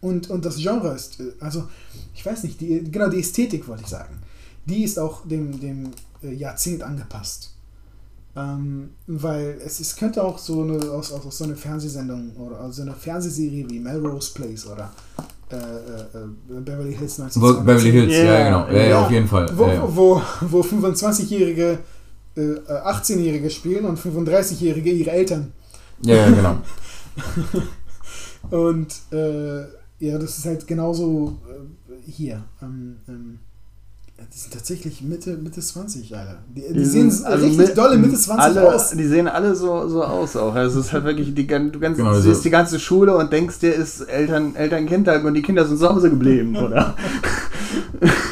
Und, 0.00 0.28
und 0.28 0.44
das 0.44 0.56
Genre 0.56 0.94
ist, 0.94 1.22
also, 1.40 1.66
ich 2.14 2.24
weiß 2.24 2.42
nicht, 2.44 2.60
die, 2.60 2.84
genau 2.90 3.08
die 3.08 3.20
Ästhetik 3.20 3.66
wollte 3.66 3.84
ich 3.84 3.88
sagen. 3.88 4.18
Die 4.66 4.84
ist 4.84 4.98
auch 4.98 5.26
dem, 5.26 5.60
dem 5.60 5.90
äh, 6.22 6.32
Jahrzehnt 6.32 6.82
angepasst. 6.82 7.50
Ähm, 8.36 8.90
weil 9.06 9.60
es, 9.64 9.78
es 9.78 9.94
könnte 9.94 10.22
auch 10.24 10.38
so 10.38 10.62
eine, 10.62 10.90
aus, 10.90 11.12
aus, 11.12 11.24
aus 11.24 11.38
so 11.38 11.44
einer 11.44 11.54
Fernsehsendung 11.54 12.32
oder 12.36 12.60
aus 12.60 12.76
so 12.76 12.82
einer 12.82 12.94
Fernsehserie 12.94 13.68
wie 13.70 13.78
Melrose 13.78 14.32
Place 14.34 14.66
oder 14.66 14.90
äh, 15.50 15.56
äh, 15.56 16.56
äh, 16.56 16.60
Beverly 16.60 16.96
Hills 16.96 17.18
Wo, 17.18 17.24
1992 17.24 17.64
Beverly 17.64 17.92
Hills, 17.92 18.12
ja, 18.12 18.24
Ja, 18.24 18.44
genau. 18.44 18.76
Ja, 18.76 18.88
ja, 18.88 19.04
auf 19.04 19.10
jeden 19.10 19.28
Fall. 19.28 19.48
wo, 19.56 19.66
ja, 19.66 19.88
wo, 19.88 20.22
wo 20.40 20.60
25-Jährige, 20.62 21.78
äh, 22.36 22.40
äh, 22.40 22.58
18-Jährige 22.66 23.50
spielen 23.50 23.84
und 23.84 24.00
35-Jährige 24.00 24.90
ihre 24.90 25.10
Eltern. 25.10 25.52
ja, 26.02 26.16
ja, 26.16 26.30
genau. 26.30 26.56
Und 28.50 28.94
äh, 29.10 29.60
ja, 30.00 30.18
das 30.18 30.38
ist 30.38 30.44
halt 30.44 30.66
genauso 30.66 31.38
hier. 32.04 32.44
Ähm, 32.60 32.96
ähm, 33.08 33.38
die 34.32 34.38
sind 34.38 34.52
tatsächlich 34.52 35.02
Mitte, 35.02 35.36
Mitte 35.36 35.60
20, 35.60 36.16
Alter. 36.16 36.38
Die, 36.54 36.62
die, 36.72 36.84
sehen 36.84 37.10
sind- 37.10 37.26
also 37.26 37.44
richtig 37.46 37.68
mit- 37.68 37.78
dolle 37.78 37.96
Mitte 37.96 38.14
20 38.16 38.44
alle, 38.44 38.74
aus. 38.74 38.90
Die 38.90 39.06
sehen 39.06 39.28
alle 39.28 39.54
so, 39.54 39.88
so 39.88 40.02
aus 40.04 40.36
auch. 40.36 40.54
Also 40.54 40.80
es 40.80 40.86
ist 40.86 40.92
halt 40.92 41.04
wirklich, 41.04 41.34
die, 41.34 41.46
du, 41.46 41.78
ganz, 41.80 41.96
Genau, 41.96 42.10
du 42.12 42.20
so- 42.20 42.30
siehst 42.32 42.44
die 42.44 42.50
ganze 42.50 42.78
Schule 42.78 43.16
und 43.16 43.32
denkst, 43.32 43.58
der 43.60 43.74
ist 43.74 44.00
Eltern, 44.02 44.54
Eltern-Kind-Tag 44.56 45.24
und 45.24 45.34
die 45.34 45.42
Kinder 45.42 45.64
sind 45.66 45.78
zu 45.78 45.88
Hause 45.88 46.10
geblieben, 46.10 46.56
oder? 46.64 46.94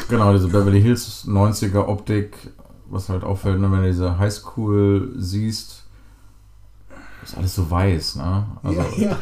Genau, 0.09 0.33
diese 0.33 0.47
Beverly 0.47 0.81
Hills 0.81 1.25
90er 1.27 1.87
Optik, 1.87 2.35
was 2.89 3.09
halt 3.09 3.23
auffällt, 3.23 3.59
ne, 3.59 3.71
wenn 3.71 3.81
du 3.81 3.87
diese 3.87 4.17
Highschool 4.19 5.13
siehst, 5.17 5.72
ist 7.23 7.37
alles 7.37 7.55
so 7.55 7.69
weiß, 7.69 8.15
ne? 8.17 8.45
Also, 8.63 8.81
ja, 8.97 9.09
ja. 9.09 9.17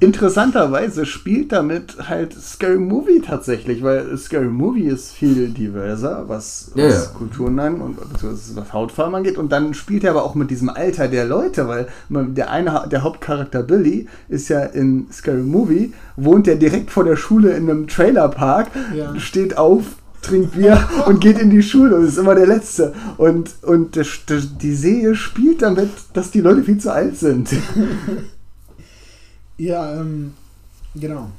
Interessanterweise 0.00 1.06
spielt 1.06 1.52
damit 1.52 1.96
halt 2.08 2.32
Scary 2.34 2.78
Movie 2.78 3.20
tatsächlich, 3.24 3.82
weil 3.82 4.16
Scary 4.18 4.46
Movie 4.48 4.84
ist 4.88 5.12
viel 5.12 5.48
diverser, 5.48 6.24
was, 6.28 6.72
Ja, 6.74 6.86
was 6.86 7.04
ja. 7.12 7.18
Kulturen 7.18 7.58
an 7.58 7.80
und 7.80 7.96
beziehungsweise 8.12 8.56
was 8.56 8.72
Hautfarben 8.72 9.14
angeht. 9.14 9.38
Und 9.38 9.52
dann 9.52 9.74
spielt 9.74 10.04
er 10.04 10.10
aber 10.10 10.24
auch 10.24 10.34
mit 10.34 10.50
diesem 10.50 10.68
Alter 10.68 11.08
der 11.08 11.24
Leute, 11.24 11.68
weil 11.68 11.86
der 12.08 12.50
eine, 12.50 12.86
der 12.90 13.02
Hauptcharakter 13.02 13.62
Billy 13.62 14.06
ist 14.28 14.48
ja 14.48 14.60
in 14.64 15.06
Scary 15.12 15.42
Movie, 15.42 15.92
wohnt 16.16 16.46
ja 16.46 16.54
direkt 16.54 16.90
vor 16.90 17.04
der 17.04 17.16
Schule 17.16 17.50
in 17.52 17.68
einem 17.70 17.86
Trailerpark, 17.86 18.68
Ja. 18.96 19.18
steht 19.18 19.56
auf, 19.56 19.84
trinkt 20.22 20.52
Bier 20.52 20.88
und 21.06 21.20
geht 21.20 21.38
in 21.38 21.50
die 21.50 21.62
Schule 21.62 21.96
und 21.96 22.06
ist 22.06 22.18
immer 22.18 22.34
der 22.34 22.46
Letzte. 22.46 22.94
Und, 23.18 23.50
und 23.62 23.96
der, 23.96 24.06
der, 24.28 24.40
die 24.40 24.74
Serie 24.74 25.14
spielt 25.14 25.62
damit, 25.62 25.90
dass 26.14 26.30
die 26.30 26.40
Leute 26.40 26.62
viel 26.62 26.78
zu 26.78 26.92
alt 26.92 27.18
sind. 27.18 27.50
Ja, 29.58 30.00
ähm, 30.00 30.32
genau. 30.94 31.30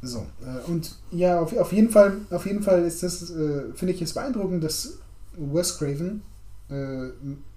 So, 0.00 0.26
äh, 0.42 0.70
und 0.70 0.94
ja, 1.10 1.40
auf, 1.40 1.56
auf 1.56 1.72
jeden 1.72 1.90
Fall, 1.90 2.18
auf 2.30 2.46
jeden 2.46 2.62
Fall 2.62 2.84
ist 2.84 3.02
das, 3.02 3.30
äh, 3.30 3.72
finde 3.74 3.94
ich 3.94 4.02
es 4.02 4.12
beeindruckend, 4.12 4.62
dass 4.62 4.98
Wes 5.36 5.76
Craven 5.76 6.22
äh, 6.70 7.08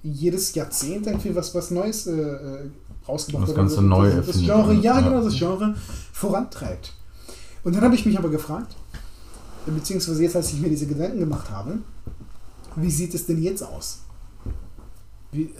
jedes 0.02 0.56
Jahrzehnt 0.56 1.06
irgendwie 1.06 1.36
was, 1.36 1.54
was 1.54 1.70
Neues 1.70 2.08
äh, 2.08 2.14
äh, 2.14 2.70
rausgebracht 3.08 3.44
Das 3.44 3.50
hat. 3.50 3.58
Ganze 3.58 3.82
neu 3.84 4.08
das, 4.08 4.16
das 4.16 4.28
erfindet, 4.28 4.56
Genre, 4.56 4.74
ja, 4.76 4.82
ja. 4.82 5.02
genau, 5.02 5.24
das 5.24 5.36
Genre 5.36 5.76
vorantreibt. 6.14 6.94
Und 7.64 7.76
dann 7.76 7.84
habe 7.84 7.94
ich 7.94 8.06
mich 8.08 8.18
aber 8.18 8.30
gefragt, 8.30 8.76
beziehungsweise 9.66 10.24
jetzt, 10.24 10.36
als 10.36 10.54
ich 10.54 10.60
mir 10.60 10.70
diese 10.70 10.88
Gedanken 10.88 11.20
gemacht 11.20 11.50
habe, 11.50 11.80
wie 12.76 12.92
sieht 12.92 13.14
es 13.14 13.26
denn 13.26 13.42
jetzt 13.42 13.64
aus? 13.64 14.00
Wie, 15.32 15.44
äh, 15.44 15.52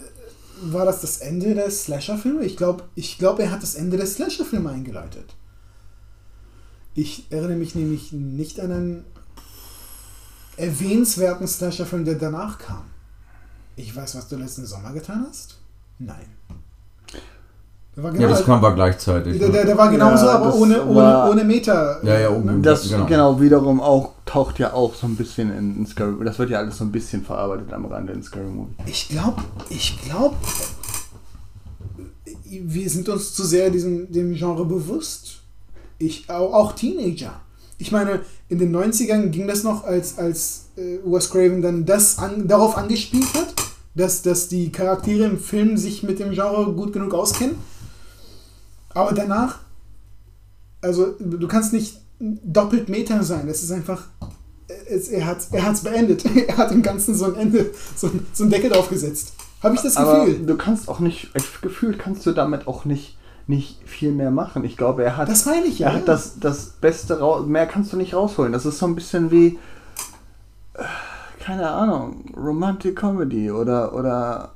war 0.62 0.84
das 0.84 1.00
das 1.00 1.18
Ende 1.18 1.54
der 1.54 1.70
Slasher-Filme? 1.70 2.44
Ich 2.44 2.56
glaube, 2.56 2.84
ich 2.94 3.18
glaub, 3.18 3.38
er 3.38 3.50
hat 3.50 3.62
das 3.62 3.74
Ende 3.74 3.96
der 3.96 4.06
Slasher-Filme 4.06 4.70
eingeleitet. 4.70 5.34
Ich 6.94 7.30
erinnere 7.30 7.56
mich 7.56 7.74
nämlich 7.74 8.12
nicht 8.12 8.60
an 8.60 8.70
einen 8.70 9.04
erwähnenswerten 10.56 11.48
Slasher-Film, 11.48 12.04
der 12.04 12.16
danach 12.16 12.58
kam. 12.58 12.84
Ich 13.76 13.94
weiß, 13.94 14.14
was 14.14 14.28
du 14.28 14.36
letzten 14.36 14.66
Sommer 14.66 14.92
getan 14.92 15.26
hast? 15.28 15.58
Nein. 15.98 16.26
Der 17.94 18.02
war 18.04 18.14
ja, 18.14 18.26
das 18.28 18.38
genau- 18.44 18.54
kam 18.54 18.62
war 18.62 18.74
gleichzeitig. 18.74 19.38
der, 19.38 19.48
der, 19.50 19.60
Ne? 19.60 19.66
der 19.66 19.76
war 19.78 19.90
genauso, 19.90 20.24
Ja, 20.24 20.32
aber 20.36 20.54
ohne, 20.54 20.82
ohne, 20.82 20.94
war- 20.94 21.30
ohne 21.30 21.44
Meter. 21.44 22.00
Ja, 22.02 22.18
ja, 22.20 22.28
um- 22.30 22.62
Das 22.62 22.88
Genau. 22.88 23.04
genau. 23.04 23.40
wiederum 23.40 23.80
auch 23.82 24.12
taucht 24.24 24.58
ja 24.58 24.72
auch 24.72 24.94
so 24.94 25.06
ein 25.06 25.14
bisschen 25.16 25.54
in, 25.56 25.76
in 25.76 25.86
Scary 25.86 26.14
Das 26.24 26.38
wird 26.38 26.48
ja 26.50 26.58
alles 26.58 26.78
so 26.78 26.84
ein 26.84 26.92
bisschen 26.92 27.22
verarbeitet 27.22 27.70
am 27.72 27.84
Rande 27.84 28.14
in 28.14 28.22
Scary 28.22 28.46
Movie. 28.46 28.72
Ich 28.86 29.10
glaube, 29.10 29.42
ich 29.68 30.00
glaube, 30.02 30.36
wir 32.46 32.90
sind 32.90 33.08
uns 33.08 33.34
zu 33.34 33.44
sehr 33.44 33.70
diesem 33.70 34.10
dem 34.10 34.34
Genre 34.34 34.64
bewusst. 34.64 35.40
Ich, 35.98 36.28
auch, 36.30 36.52
auch 36.52 36.72
Teenager. 36.72 37.32
Ich 37.78 37.92
meine, 37.92 38.20
in 38.48 38.58
den 38.58 38.74
90ern 38.74 39.30
ging 39.30 39.46
das 39.46 39.64
noch, 39.64 39.84
als, 39.84 40.18
als 40.18 40.66
äh, 40.76 40.98
Wes 41.04 41.30
Craven 41.30 41.62
dann 41.62 41.84
das 41.84 42.18
an, 42.18 42.46
darauf 42.48 42.76
angespielt 42.76 43.26
hat, 43.34 43.54
dass, 43.94 44.22
dass 44.22 44.48
die 44.48 44.70
Charaktere 44.72 45.24
im 45.24 45.38
Film 45.38 45.76
sich 45.76 46.02
mit 46.02 46.18
dem 46.18 46.30
Genre 46.32 46.72
gut 46.72 46.92
genug 46.92 47.12
auskennen. 47.14 47.56
Aber 48.94 49.12
danach, 49.12 49.58
also 50.80 51.14
du 51.18 51.48
kannst 51.48 51.72
nicht 51.72 52.00
doppelt 52.20 52.88
Meta 52.88 53.22
sein. 53.22 53.46
Das 53.46 53.62
ist 53.62 53.72
einfach, 53.72 54.04
es, 54.88 55.08
er 55.08 55.26
hat 55.26 55.38
es 55.38 55.46
er 55.50 55.64
hat's 55.64 55.82
beendet. 55.82 56.24
Er 56.48 56.56
hat 56.56 56.70
dem 56.70 56.82
Ganzen 56.82 57.14
so 57.14 57.26
ein 57.26 57.34
Ende, 57.36 57.70
so 57.96 58.08
ein, 58.08 58.26
so 58.32 58.44
ein 58.44 58.50
Deckel 58.50 58.70
draufgesetzt. 58.70 59.34
Habe 59.62 59.74
ich 59.76 59.80
das 59.82 59.96
Aber 59.96 60.24
Gefühl. 60.26 60.46
du 60.46 60.56
kannst 60.56 60.88
auch 60.88 60.98
nicht, 61.00 61.30
ich- 61.34 61.60
gefühlt 61.60 61.98
kannst 61.98 62.26
du 62.26 62.32
damit 62.32 62.66
auch 62.66 62.84
nicht, 62.84 63.16
nicht 63.46 63.78
viel 63.88 64.12
mehr 64.12 64.30
machen. 64.30 64.64
Ich 64.64 64.76
glaube, 64.76 65.04
er 65.04 65.16
hat, 65.16 65.28
Das 65.28 65.46
meine 65.46 65.66
ich 65.66 65.78
ja. 65.80 65.88
er 65.88 65.94
hat 65.94 66.08
das, 66.08 66.38
das 66.40 66.70
Beste 66.80 67.20
raus, 67.20 67.46
mehr 67.46 67.66
kannst 67.66 67.92
du 67.92 67.96
nicht 67.96 68.14
rausholen. 68.14 68.52
Das 68.52 68.66
ist 68.66 68.78
so 68.78 68.86
ein 68.86 68.94
bisschen 68.96 69.30
wie, 69.30 69.58
äh, 70.74 70.82
keine 71.40 71.68
Ahnung, 71.70 72.24
Romantic 72.36 72.96
Comedy 72.96 73.50
oder, 73.50 73.94
oder 73.94 74.52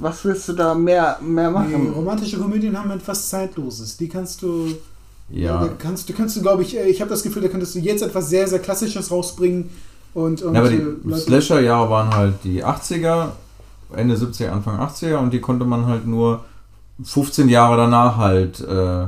was 0.00 0.24
willst 0.24 0.48
du 0.48 0.52
da 0.52 0.74
mehr, 0.74 1.18
mehr 1.22 1.48
Nee, 1.50 1.54
machen? 1.54 1.92
romantische 1.94 2.38
Komödien 2.38 2.78
haben 2.78 2.90
etwas 2.90 3.28
Zeitloses. 3.28 3.96
Die 3.96 4.08
kannst 4.08 4.42
du. 4.42 4.68
Ja. 5.28 5.60
Da 5.64 5.68
kannst, 5.78 6.08
du 6.08 6.12
kannst 6.12 6.36
du, 6.36 6.42
glaube 6.42 6.62
ich, 6.62 6.76
äh, 6.76 6.88
ich 6.88 7.00
habe 7.00 7.10
das 7.10 7.22
Gefühl, 7.22 7.42
da 7.42 7.48
könntest 7.48 7.74
du 7.74 7.78
jetzt 7.78 8.02
etwas 8.02 8.28
sehr, 8.28 8.46
sehr 8.46 8.58
Klassisches 8.58 9.10
rausbringen. 9.10 9.70
Und, 10.14 10.42
und 10.42 10.54
Ja, 10.54 10.60
aber 10.60 10.70
äh, 10.70 10.76
die 10.76 11.08
Leute- 11.08 11.20
Slasher-Jahre 11.22 11.88
waren 11.90 12.14
halt 12.14 12.34
die 12.44 12.62
80er, 12.64 13.28
Ende 13.94 14.14
70er, 14.16 14.50
Anfang 14.50 14.78
80er 14.78 15.16
und 15.16 15.32
die 15.32 15.40
konnte 15.40 15.64
man 15.64 15.86
halt 15.86 16.06
nur 16.06 16.44
15 17.02 17.48
Jahre 17.48 17.78
danach 17.78 18.16
halt 18.18 18.60
äh, 18.60 19.06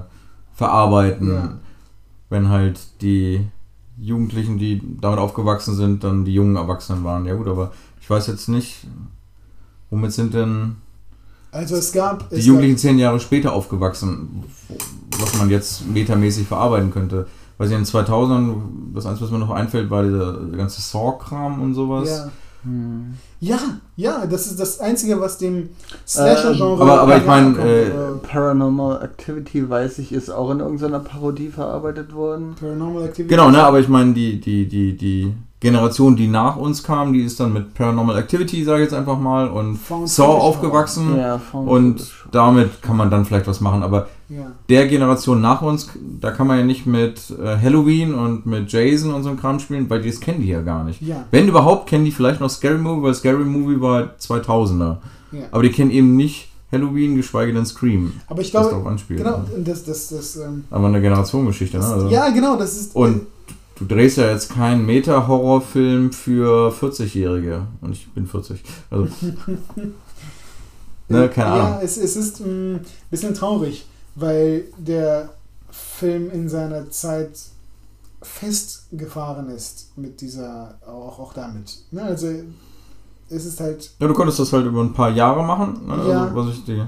verarbeiten, 0.55 1.29
Ja. 1.35 1.53
wenn 2.31 2.49
halt 2.49 2.81
die 3.03 3.47
Jugendlichen, 3.99 4.59
die 4.59 4.81
damit 5.01 5.19
aufgewachsen 5.19 5.77
sind, 5.77 6.05
dann 6.05 6.25
die 6.25 6.33
jungen 6.35 6.57
Erwachsenen 6.57 7.05
waren. 7.05 7.27
Ja 7.27 7.35
gut, 7.35 7.49
aber 7.49 7.73
ich 8.01 8.09
weiß 8.09 8.27
jetzt 8.29 8.49
nicht, 8.49 8.87
womit 9.95 10.13
sind 10.13 10.35
denn 10.35 10.77
Also 11.53 11.77
es 11.77 11.93
gab. 11.93 12.29
die 12.31 12.37
es 12.37 12.47
Jugendlichen 12.47 12.79
zehn 12.79 12.99
Jahre 12.99 13.21
später 13.21 13.53
aufgewachsen, 13.53 14.43
was 15.21 15.39
man 15.39 15.49
jetzt 15.51 15.87
metamäßig 15.89 16.47
verarbeiten 16.49 16.91
könnte. 16.91 17.27
Weil 17.57 17.69
sie 17.69 17.75
in 17.75 17.83
den 17.83 17.87
2000ern, 17.87 18.55
das 18.95 19.07
Einzige, 19.07 19.27
was 19.27 19.31
mir 19.31 19.39
noch 19.39 19.51
einfällt, 19.51 19.89
war 19.89 20.03
dieser 20.03 20.33
der 20.33 20.59
ganze 20.59 20.81
Saw-Kram 20.83 21.61
und 21.63 21.69
Gab, 21.69 21.77
sowas. 21.77 22.09
ja. 22.09 22.31
Hm. 22.65 23.13
ja, 23.41 23.59
ja, 23.95 24.25
das 24.27 24.47
ist 24.47 24.59
das 24.59 24.81
Einzige, 24.81 25.21
was 25.21 25.37
dem 25.39 25.69
Slasher-Genre. 26.07 26.83
Ähm, 26.83 26.89
aber- 26.91 27.01
aber 27.03 27.17
ich 27.19 27.27
mein, 27.27 27.53
nachkommt. 27.53 27.69
äh, 27.71 27.91
Paranormal 28.27 29.03
Activity, 29.05 29.69
weiß 29.69 29.99
ich, 29.99 30.13
ist 30.13 30.31
auch 30.31 30.51
in 30.51 30.61
irgendeiner 30.61 31.01
Parodie 31.01 31.49
verarbeitet 31.49 32.15
worden. 32.15 32.55
Paranormal 32.59 33.05
Activity. 33.05 33.29
Genau, 33.35 33.51
ne, 33.51 33.63
aber 33.63 33.81
ich 33.81 33.89
meine, 33.89 34.15
die, 34.15 34.41
die, 34.41 34.67
die, 34.67 34.97
die 34.97 35.35
Generation, 35.65 36.15
die 36.15 36.29
nach 36.29 36.57
uns 36.57 36.83
kam, 36.83 37.15
die 37.15 37.23
ist 37.23 37.41
dann 37.41 37.55
mit 37.55 37.73
Paranormal 37.73 38.19
Activity, 38.19 38.63
sage 38.65 38.83
ich 38.83 38.91
jetzt 38.91 38.95
einfach 38.95 39.19
mal, 39.19 39.49
und 39.49 39.77
Found 39.77 40.09
Saw 40.11 40.25
aufgewachsen. 40.39 41.17
Ja, 41.17 41.41
Und 41.53 42.13
damit 42.31 42.83
kann 42.83 42.99
man 42.99 43.11
dann 43.11 43.25
vielleicht 43.25 43.47
was 43.47 43.63
machen. 43.63 43.83
Aber 43.83 44.09
Ja. 44.29 44.53
der 44.69 44.87
Generation 44.89 45.41
nach 45.41 45.63
uns, 45.63 45.89
da 46.21 46.31
kann 46.33 46.47
man 46.47 46.59
ja 46.59 46.65
nicht 46.67 46.85
mit 46.87 47.31
äh, 47.43 47.57
Halloween 47.57 48.15
und 48.15 48.45
mit 48.45 48.71
Jason 48.71 49.15
und 49.15 49.23
so 49.23 49.31
einem 49.31 49.41
Kram 49.41 49.59
spielen, 49.59 49.89
weil 49.89 50.03
das 50.03 50.21
kennen 50.21 50.43
die 50.43 50.49
ja 50.49 50.61
gar 50.61 50.85
nicht. 50.85 51.01
Ja. 51.01 51.25
Wenn 51.31 51.49
überhaupt, 51.49 51.89
kennen 51.89 52.05
die 52.05 52.13
vielleicht 52.13 52.41
noch 52.41 52.51
Scary 52.51 52.79
Movie, 52.79 53.03
weil 53.03 53.15
Scary 53.15 53.45
Movie 53.45 53.81
war 53.81 54.11
2000er. 54.21 54.99
Ja. 55.33 55.41
Aber 55.51 55.63
die 55.63 55.71
kennen 55.71 55.91
eben 55.91 56.15
nicht 56.15 56.49
Halloween, 56.71 57.17
geschweige 57.17 57.53
denn 57.55 57.65
Scream. 57.65 58.13
Aber 58.27 58.43
ich 58.43 58.51
glaube, 58.51 58.69
darauf 58.69 58.87
anspielt. 58.87 59.21
genau, 59.23 59.39
ne? 59.39 59.63
das, 59.65 59.85
das, 59.85 60.09
das, 60.09 60.37
ähm, 60.37 60.65
Aber 60.71 60.89
eine 60.89 61.01
Generationengeschichte, 61.01 61.79
ne? 61.79 61.83
das 61.83 61.93
Also, 61.93 62.09
ja, 62.09 62.29
genau, 62.31 62.57
das 62.57 62.77
ist. 62.77 62.95
Und 62.97 63.23
du 63.77 63.85
drehst 63.85 64.17
ja 64.19 64.31
jetzt 64.31 64.51
keinen 64.51 64.87
Meta-Horrorfilm 64.87 66.13
für 66.13 66.73
40-Jährige. 66.73 67.67
Und 67.81 67.93
ich 67.93 68.11
bin 68.13 68.27
40. 68.27 68.63
Also, 68.91 69.05
ne, 71.09 71.29
keine 71.29 71.57
ja, 71.57 71.67
Ahnung. 71.67 71.79
es, 71.83 71.97
es 71.97 72.17
ist 72.17 72.41
ein 72.41 72.81
bisschen 73.11 73.35
traurig, 73.35 73.87
weil 74.15 74.65
der 74.79 75.31
Film 75.71 76.31
in 76.31 76.49
seiner 76.49 76.91
Zeit 76.91 77.39
festgefahren 78.23 79.51
ist 79.51 79.93
mit 79.97 80.21
dieser, 80.21 80.79
auch, 80.87 81.19
auch 81.19 81.35
damit. 81.35 81.79
Ne, 81.91 82.03
also 82.03 82.29
es 83.29 83.45
ist 83.45 83.61
halt, 83.61 83.91
Ja, 83.99 84.07
du 84.07 84.15
konntest 84.15 84.39
das 84.39 84.53
halt 84.53 84.67
über 84.67 84.83
ein 84.83 84.93
paar 84.93 85.11
Jahre 85.11 85.45
machen. 85.45 85.87
Ne? 85.87 86.09
Ja. 86.09 86.25
Also, 86.25 86.37
was 86.37 86.55
ich 86.55 86.65
die, 86.65 86.83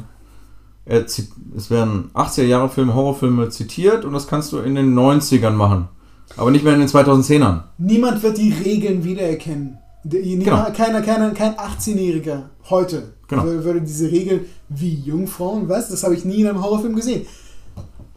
er 0.84 1.04
es 1.04 1.70
werden 1.70 2.10
80er 2.14 2.44
Jahre 2.44 2.68
Filme, 2.68 2.94
Horrorfilme 2.94 3.48
zitiert 3.48 4.04
und 4.04 4.12
das 4.12 4.28
kannst 4.28 4.52
du 4.52 4.58
in 4.58 4.76
den 4.76 4.94
90ern 4.94 5.50
machen. 5.50 5.88
Aber 6.36 6.50
nicht 6.50 6.64
mehr 6.64 6.74
in 6.74 6.80
den 6.80 6.88
2010ern. 6.88 7.62
niemand 7.78 8.22
wird 8.22 8.38
die 8.38 8.52
Regeln 8.52 9.04
wiedererkennen. 9.04 9.78
Niemand- 10.04 10.74
Keiner, 10.74 11.02
keiner, 11.02 11.30
kein 11.32 11.54
18-Jähriger 11.56 12.42
heute 12.70 13.14
Genau. 13.28 13.42
wür- 13.42 13.64
würde 13.64 13.80
diese 13.82 14.10
Regeln 14.10 14.44
wie 14.68 14.94
Jungfrauen, 14.94 15.68
was? 15.68 15.88
Das 15.88 16.04
habe 16.04 16.14
ich 16.14 16.24
nie 16.24 16.42
in 16.42 16.46
einem 16.48 16.62
Horrorfilm 16.62 16.94
gesehen. 16.94 17.26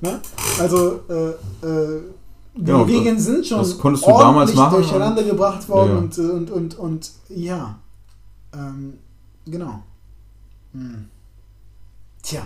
Ne? 0.02 0.20
Also, 0.60 1.00
äh, 1.10 1.30
äh, 1.66 2.02
die 2.56 2.64
Genau, 2.64 2.84
Regeln 2.84 3.20
sind 3.20 3.46
schon 3.48 3.58
das 3.60 3.78
konntest 3.78 4.06
du 4.06 4.12
damals 4.12 4.54
machen 4.54 4.76
durcheinander 4.82 5.24
gebracht 5.24 5.68
worden 5.70 5.90
Ja, 5.90 5.96
ja. 5.96 6.00
und, 6.02 6.18
äh, 6.18 6.22
und, 6.22 6.52
und, 6.52 6.80
und 6.80 7.12
ja. 7.30 7.80
Ähm, 8.54 8.94
genau. 9.46 9.82
Hm. 10.74 11.06
Tja. 12.22 12.42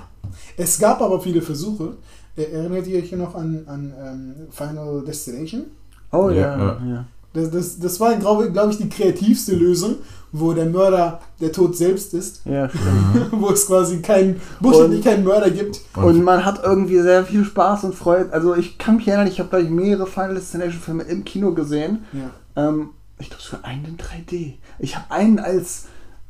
Es 0.55 0.79
gab 0.79 1.01
aber 1.01 1.19
viele 1.19 1.41
Versuche. 1.41 1.97
Äh, 2.35 2.43
Erinnert 2.43 2.87
ihr 2.87 2.99
euch 2.99 3.11
noch 3.13 3.35
an, 3.35 3.63
an 3.67 3.93
ähm, 3.99 4.33
Final 4.51 5.03
Destination? 5.05 5.65
Oh 6.11 6.29
Ja, 6.29 6.57
ja, 6.57 6.81
ja. 6.87 7.05
Das, 7.33 7.49
das, 7.49 7.79
das 7.79 7.99
war, 7.99 8.15
glaube 8.17 8.51
glaub 8.51 8.69
ich, 8.69 8.77
die 8.77 8.89
kreativste 8.89 9.55
Lösung, 9.55 9.95
wo 10.31 10.53
der 10.53 10.67
Mörder 10.67 11.19
der 11.41 11.51
Tod 11.51 11.75
selbst 11.75 12.13
ist, 12.13 12.41
Ja, 12.45 12.69
stimmt. 12.69 13.31
wo 13.31 13.49
es 13.49 13.65
quasi 13.65 14.01
keinen, 14.03 14.39
buchstäblich 14.59 15.03
keinen 15.03 15.23
Mörder 15.23 15.49
gibt. 15.49 15.81
Und 15.95 16.23
man 16.23 16.45
hat 16.45 16.61
irgendwie 16.63 16.99
sehr 17.01 17.25
viel 17.25 17.43
Spaß 17.43 17.85
und 17.85 17.95
Freude. 17.95 18.31
Also 18.31 18.55
ich 18.55 18.77
kann 18.77 18.97
mich 18.97 19.07
erinnern, 19.07 19.27
ich 19.27 19.39
habe 19.39 19.49
glaube 19.49 19.63
ich 19.65 19.71
mehrere 19.71 20.05
Final 20.05 20.35
Destination 20.35 20.79
Filme 20.79 21.03
im 21.03 21.23
Kino 21.23 21.53
gesehen. 21.53 22.03
Ja. 22.13 22.69
Ähm, 22.69 22.89
ich 23.17 23.29
glaube 23.29 23.43
sogar 23.43 23.65
einen 23.65 23.85
in 23.85 23.97
3D. 23.97 24.53
Ich 24.77 24.95
habe 24.95 25.09
einen 25.09 25.39
als 25.39 25.85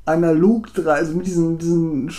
analog, 0.05 0.73
3, 0.73 0.91
also 0.91 1.13
mit 1.13 1.27
diesen, 1.27 1.57
diesen 1.57 2.09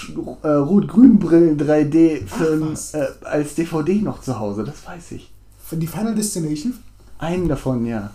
äh, 0.43 0.49
rot-grün-Brillen 0.49 1.59
3D-Film 1.59 2.62
Ach, 2.64 2.72
was. 2.72 2.95
äh, 2.95 3.07
als 3.24 3.55
DVD 3.55 4.01
noch 4.01 4.20
zu 4.20 4.39
Hause, 4.39 4.64
das 4.64 4.87
weiß 4.87 5.12
ich. 5.12 5.32
Für 5.62 5.76
die 5.76 5.87
Final 5.87 6.14
Destination? 6.14 6.74
Einen 7.18 7.49
davon, 7.49 7.85
ja. 7.87 8.11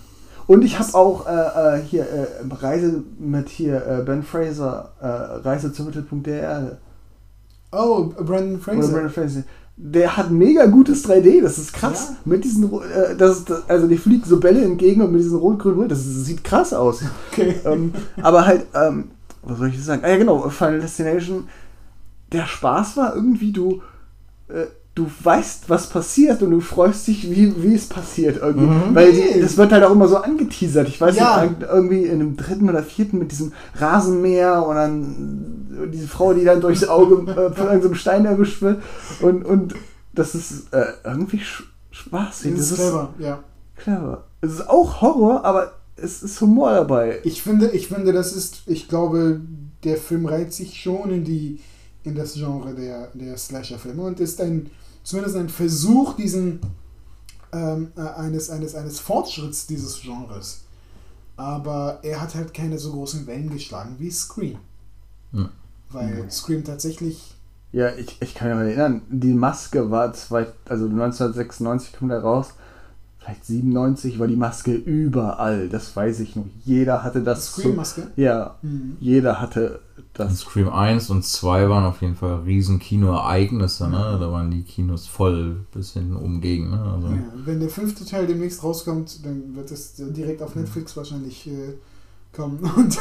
Und 0.47 0.65
ich 0.65 0.79
habe 0.79 0.95
auch 0.95 1.27
äh, 1.27 1.77
äh, 1.77 1.81
hier 1.83 2.07
äh, 2.09 2.25
Reise 2.51 3.03
mit 3.19 3.49
hier 3.49 3.85
äh, 3.85 4.03
Ben 4.03 4.23
Fraser, 4.23 4.91
äh, 4.99 5.05
Reise 5.05 5.71
zum 5.71 5.85
Mittelpunkt 5.85 6.25
der 6.25 6.41
Erde. 6.41 6.77
Oh, 7.71 8.05
Brandon 8.05 8.55
Oder 8.55 8.63
Fraser. 8.63 8.91
Brandon 8.91 9.11
Fraser. 9.11 9.43
Der 9.77 10.17
hat 10.17 10.31
mega 10.31 10.65
gutes 10.65 11.07
3D, 11.07 11.41
das 11.43 11.59
ist 11.59 11.71
krass. 11.71 12.09
Ja. 12.09 12.15
Mit 12.25 12.43
diesen, 12.43 12.69
das, 13.17 13.45
das, 13.45 13.69
also 13.69 13.87
die 13.87 13.97
fliegen 13.97 14.25
so 14.25 14.39
Bälle 14.39 14.63
entgegen 14.63 15.01
und 15.01 15.11
mit 15.11 15.21
diesen 15.21 15.37
rot-grün, 15.37 15.87
das, 15.87 15.99
das 15.99 16.25
sieht 16.25 16.43
krass 16.43 16.73
aus. 16.73 17.01
Okay. 17.31 17.55
ähm, 17.63 17.93
aber 18.21 18.45
halt, 18.47 18.65
ähm, 18.73 19.11
was 19.49 19.57
soll 19.57 19.69
ich 19.69 19.83
sagen? 19.83 20.01
Ah 20.03 20.09
ja, 20.09 20.17
genau, 20.17 20.49
Final 20.49 20.79
Destination. 20.79 21.47
Der 22.31 22.45
Spaß 22.45 22.97
war 22.97 23.15
irgendwie, 23.15 23.51
du, 23.51 23.81
äh, 24.49 24.65
du 24.95 25.09
weißt, 25.23 25.69
was 25.69 25.87
passiert 25.87 26.41
und 26.43 26.51
du 26.51 26.59
freust 26.59 27.07
dich, 27.07 27.29
wie, 27.31 27.63
wie 27.63 27.73
es 27.73 27.87
passiert 27.87 28.37
irgendwie. 28.41 28.67
Mhm. 28.67 28.95
Weil 28.95 29.13
die, 29.13 29.41
das 29.41 29.57
wird 29.57 29.71
halt 29.71 29.83
auch 29.83 29.91
immer 29.91 30.07
so 30.07 30.17
angeteasert. 30.17 30.87
Ich 30.87 30.99
weiß 30.99 31.15
Ja. 31.15 31.43
nicht, 31.43 31.61
irgendwie 31.61 32.03
in 32.03 32.19
einem 32.21 32.37
dritten 32.37 32.69
oder 32.69 32.83
vierten 32.83 33.17
mit 33.17 33.31
diesem 33.31 33.53
Rasenmäher 33.75 34.65
und 34.65 34.75
dann 34.75 35.89
diese 35.91 36.07
Frau, 36.07 36.33
die 36.33 36.43
dann 36.43 36.61
durchs 36.61 36.87
Auge 36.87 37.31
äh, 37.31 37.51
von 37.53 37.67
irgendeinem 37.67 37.95
Stein 37.95 38.25
erwischt 38.25 38.61
wird. 38.61 38.83
Und, 39.21 39.45
und 39.45 39.73
das 40.13 40.35
ist 40.35 40.73
äh, 40.73 40.85
irgendwie 41.03 41.39
sch 41.39 41.63
spaßig. 41.91 42.55
Das 42.55 42.71
ist 42.71 42.75
clever, 42.75 43.09
ja. 43.19 43.39
clever. 43.75 44.23
Es 44.41 44.51
ist 44.53 44.69
auch 44.69 45.01
Horror, 45.01 45.43
aber 45.43 45.73
es 46.03 46.23
ist 46.23 46.41
Humor 46.41 46.71
dabei. 46.71 47.19
Ich 47.23 47.41
finde, 47.41 47.69
ich 47.71 47.87
finde, 47.87 48.11
das 48.13 48.33
ist, 48.33 48.63
ich 48.65 48.87
glaube, 48.87 49.41
der 49.83 49.97
Film 49.97 50.25
reiht 50.25 50.53
sich 50.53 50.79
schon 50.81 51.11
in 51.11 51.23
die, 51.23 51.59
in 52.03 52.15
das 52.15 52.33
Genre 52.33 52.73
der, 52.73 53.07
der 53.13 53.37
Slasher-Filme 53.37 54.01
und 54.01 54.19
ist 54.19 54.41
ein, 54.41 54.69
zumindest 55.03 55.35
ein 55.35 55.49
Versuch 55.49 56.15
diesen, 56.15 56.59
ähm, 57.51 57.91
äh, 57.95 58.01
eines, 58.01 58.49
eines, 58.49 58.75
eines 58.75 58.99
Fortschritts 58.99 59.67
dieses 59.67 60.01
Genres. 60.01 60.61
Aber 61.37 61.99
er 62.03 62.21
hat 62.21 62.35
halt 62.35 62.53
keine 62.53 62.77
so 62.77 62.91
großen 62.91 63.25
Wellen 63.25 63.49
geschlagen 63.49 63.95
wie 63.99 64.11
Scream. 64.11 64.57
Ja. 65.31 65.49
Weil 65.91 66.29
Scream 66.29 66.63
tatsächlich, 66.63 67.35
Ja, 67.71 67.95
ich, 67.95 68.17
ich 68.21 68.35
kann 68.35 68.49
mich 68.49 68.75
erinnern, 68.75 69.01
die 69.09 69.33
Maske 69.33 69.89
war 69.89 70.13
zwei, 70.13 70.47
also 70.65 70.85
1996 70.85 71.93
kommt 71.93 72.11
er 72.11 72.21
raus, 72.21 72.53
vielleicht 73.19 73.45
97 73.45 74.17
war 74.19 74.27
die 74.27 74.35
Maske 74.35 74.73
überall, 74.73 75.69
das 75.69 75.95
weiß 75.95 76.19
ich 76.21 76.35
noch. 76.35 76.45
Jeder 76.65 77.03
hatte 77.03 77.21
das. 77.21 77.53
so, 77.53 77.61
Scream-Maske. 77.61 78.07
ja, 78.15 78.55
Mhm. 78.61 78.97
jeder 78.99 79.39
hatte 79.41 79.81
Und 79.97 80.05
das. 80.13 80.39
Scream 80.39 80.69
1 80.69 81.09
und 81.09 81.23
2 81.25 81.69
waren 81.69 81.85
auf 81.85 82.01
jeden 82.01 82.15
Fall 82.15 82.39
riesen 82.45 82.79
Kinoereignisse, 82.79 83.89
ne? 83.89 84.17
Da 84.19 84.31
waren 84.31 84.49
die 84.51 84.63
Kinos 84.63 85.07
voll 85.07 85.57
bis 85.73 85.93
hinten 85.93 86.15
oben 86.15 86.41
gegen, 86.41 86.69
ne? 86.71 86.79
Also, 86.81 87.07
Ja, 87.07 87.13
wenn 87.45 87.59
der 87.59 87.69
fünfte 87.69 88.05
Teil 88.05 88.25
demnächst 88.27 88.63
rauskommt, 88.63 89.25
dann 89.25 89.55
wird 89.55 89.71
es 89.71 89.93
direkt 89.97 90.41
auf 90.41 90.55
Netflix 90.55 90.95
wahrscheinlich 90.97 91.47
äh, 91.47 91.73
kommen. 92.35 92.59
Und 92.77 92.97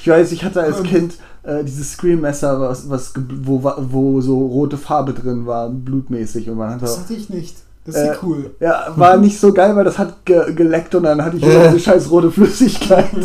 Ich 0.00 0.08
weiß, 0.08 0.32
ich 0.32 0.44
hatte 0.44 0.62
als. 0.62 0.82
Kind 0.82 1.14
äh, 1.42 1.64
dieses 1.64 1.92
Scream-Messer, 1.92 2.60
was, 2.60 2.88
was, 2.88 3.12
wo, 3.42 3.62
wa- 3.64 3.78
wo 3.80 4.20
so 4.20 4.46
rote 4.46 4.78
Farbe 4.78 5.12
drin 5.14 5.46
war, 5.46 5.68
blutmäßig. 5.70 6.48
Und 6.50 6.58
man 6.58 6.70
hatte. 6.70 6.82
das 6.82 7.00
hatte 7.00 7.14
ich 7.14 7.28
nicht. 7.28 7.56
Das 7.84 7.96
ist 7.96 8.06
ja 8.06 8.12
Äh, 8.12 8.18
cool. 8.22 8.54
Ja, 8.60 8.92
war 8.96 9.16
nicht 9.16 9.38
so 9.38 9.52
geil, 9.52 9.74
weil 9.74 9.84
das 9.84 9.98
hat 9.98 10.24
ge 10.24 10.54
geleckt 10.54 10.94
und 10.94 11.02
dann 11.04 11.22
hatte 11.22 11.36
ich 11.36 11.42
immer 11.42 11.68
diese 11.68 11.80
scheiß 11.80 12.10
rote 12.10 12.30
Flüssigkeit. 12.30 13.10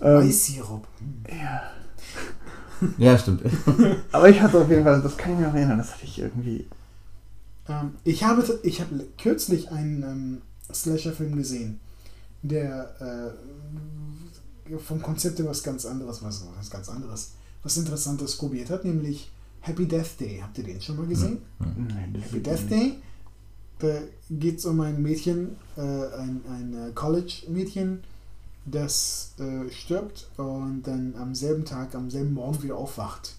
ähm, 0.00 0.28
Weißsirup. 0.28 0.86
ja, 2.96 3.18
stimmt. 3.18 3.42
aber 4.12 4.28
ich 4.28 4.40
hatte 4.40 4.58
auf 4.58 4.70
jeden 4.70 4.84
Fall, 4.84 5.02
das 5.02 5.16
kann 5.16 5.32
ich 5.32 5.38
mir 5.38 5.48
noch 5.48 5.54
erinnern, 5.54 5.78
das 5.78 5.92
hatte 5.92 6.04
ich 6.04 6.18
irgendwie. 6.18 6.66
Ähm, 7.68 7.94
ich 8.04 8.22
habe, 8.22 8.60
ich 8.62 8.80
habe 8.80 9.04
kürzlich 9.20 9.70
einen 9.70 10.02
ähm, 10.02 10.42
Slasher-Film 10.72 11.36
gesehen, 11.36 11.80
der 12.42 13.34
äh, 14.66 14.76
vom 14.78 15.02
Konzept 15.02 15.38
her 15.38 15.46
was 15.46 15.62
ganz 15.62 15.86
anderes, 15.86 16.22
was, 16.22 16.44
was 16.56 16.70
ganz 16.70 16.88
anderes, 16.88 17.32
was 17.62 17.76
Interessantes 17.76 18.36
probiert 18.36 18.70
hat, 18.70 18.84
nämlich 18.84 19.32
Happy 19.68 19.86
Death 19.86 20.18
Day. 20.20 20.40
Habt 20.42 20.58
ihr 20.58 20.64
den 20.64 20.80
schon 20.80 20.96
mal 20.96 21.06
gesehen? 21.06 21.38
Nein, 21.58 22.14
das 22.14 22.24
Happy 22.24 22.40
Death 22.42 22.70
Day. 22.70 22.94
Da 23.78 23.88
geht 24.30 24.58
es 24.58 24.64
um 24.66 24.80
ein 24.80 25.00
Mädchen, 25.00 25.50
äh, 25.76 25.80
ein, 25.80 26.40
ein 26.50 26.74
äh, 26.88 26.92
College-Mädchen, 26.94 28.00
das 28.66 29.34
äh, 29.38 29.70
stirbt 29.70 30.28
und 30.36 30.82
dann 30.84 31.14
am 31.16 31.34
selben 31.34 31.64
Tag, 31.64 31.94
am 31.94 32.10
selben 32.10 32.34
Morgen 32.34 32.60
wieder 32.62 32.76
aufwacht. 32.76 33.34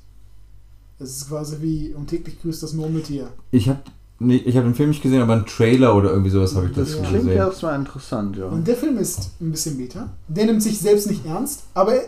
Es 0.97 1.11
ist 1.17 1.27
quasi 1.29 1.57
wie 1.61 1.93
und 1.93 2.07
täglich 2.07 2.41
grüßt 2.41 2.63
das 2.63 2.73
Murmeltier. 2.73 3.27
Ich 3.51 3.67
habe 3.69 3.79
nee, 4.19 4.37
ich 4.37 4.55
hab 4.55 4.63
den 4.63 4.75
Film 4.75 4.89
nicht 4.89 5.01
gesehen, 5.03 5.21
aber 5.21 5.33
einen 5.33 5.45
Trailer 5.45 5.93
oder 5.95 6.09
irgendwie 6.11 6.29
sowas 6.31 6.55
habe 6.55 6.67
ich 6.67 6.73
Das 6.73 6.93
Ja. 6.93 7.01
klingt 7.01 7.23
gesehen. 7.23 7.37
ja 7.37 7.47
erstmal 7.47 7.75
interessant, 7.79 8.37
ja. 8.37 8.45
Und 8.45 8.67
der 8.67 8.75
Film 8.77 8.97
ist 8.97 9.31
ein 9.41 9.51
bisschen 9.51 9.77
Meta. 9.77 10.09
Der 10.29 10.45
nimmt 10.45 10.63
sich 10.63 10.79
selbst 10.79 11.07
nicht 11.09 11.25
ernst, 11.25 11.63
aber 11.73 11.95
er- 11.95 12.07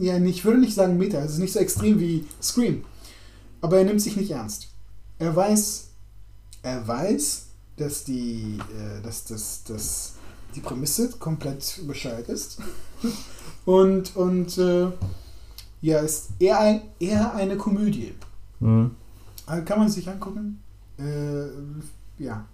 ja, 0.00 0.16
ich 0.18 0.44
würde 0.44 0.58
nicht 0.58 0.74
sagen 0.74 0.96
Meta, 0.96 1.18
es 1.18 1.32
ist 1.32 1.38
nicht 1.38 1.52
so 1.52 1.58
extrem 1.58 2.00
wie 2.00 2.24
Scream. 2.42 2.84
Aber 3.60 3.78
er 3.78 3.84
nimmt 3.84 4.00
sich 4.00 4.16
nicht 4.16 4.30
ernst. 4.30 4.68
Er 5.18 5.36
weiß, 5.36 5.88
er 6.62 6.88
weiß, 6.88 7.46
dass 7.76 8.04
die, 8.04 8.58
äh, 8.58 9.02
dass, 9.02 9.24
dass, 9.24 9.64
dass 9.64 10.14
die 10.54 10.60
Prämisse 10.60 11.10
komplett 11.10 11.82
bescheuert 11.86 12.28
ist. 12.28 12.58
und 13.66 14.16
und 14.16 14.56
äh, 14.56 14.88
ja, 15.82 15.98
ist 16.00 16.30
eher, 16.38 16.60
ein, 16.60 16.82
eher 16.98 17.34
eine 17.34 17.56
Komödie. 17.56 18.14
Mhm. 18.60 18.92
Also 19.46 19.64
kann 19.64 19.78
man 19.78 19.90
sich 19.90 20.08
angucken. 20.08 20.62
Äh, 20.98 22.22
ja. 22.22 22.46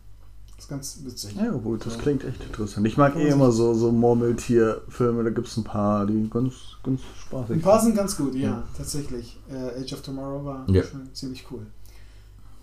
Das 0.56 0.64
ist 0.64 0.68
ganz 0.70 0.98
witzig. 1.04 1.36
Ja, 1.36 1.50
gut, 1.50 1.84
das 1.84 1.98
klingt 1.98 2.24
echt 2.24 2.42
interessant. 2.42 2.86
Ich 2.86 2.96
mag 2.96 3.14
eh 3.16 3.28
immer 3.28 3.52
so, 3.52 3.74
so 3.74 3.92
Murmeltier-Filme, 3.92 5.22
da 5.24 5.30
gibt 5.30 5.48
es 5.48 5.56
ein 5.58 5.64
paar, 5.64 6.06
die 6.06 6.28
ganz, 6.30 6.54
ganz 6.82 7.00
spaßig 7.20 7.56
Ein 7.56 7.60
paar 7.62 7.80
sind 7.82 7.94
ganz 7.94 8.16
gut, 8.16 8.34
ja, 8.34 8.62
tatsächlich. 8.76 9.38
Äh, 9.50 9.82
Age 9.82 9.92
of 9.92 10.00
Tomorrow 10.02 10.44
war 10.44 10.64
Ja. 10.70 10.82
schon 10.82 11.12
ziemlich 11.12 11.44
cool. 11.50 11.60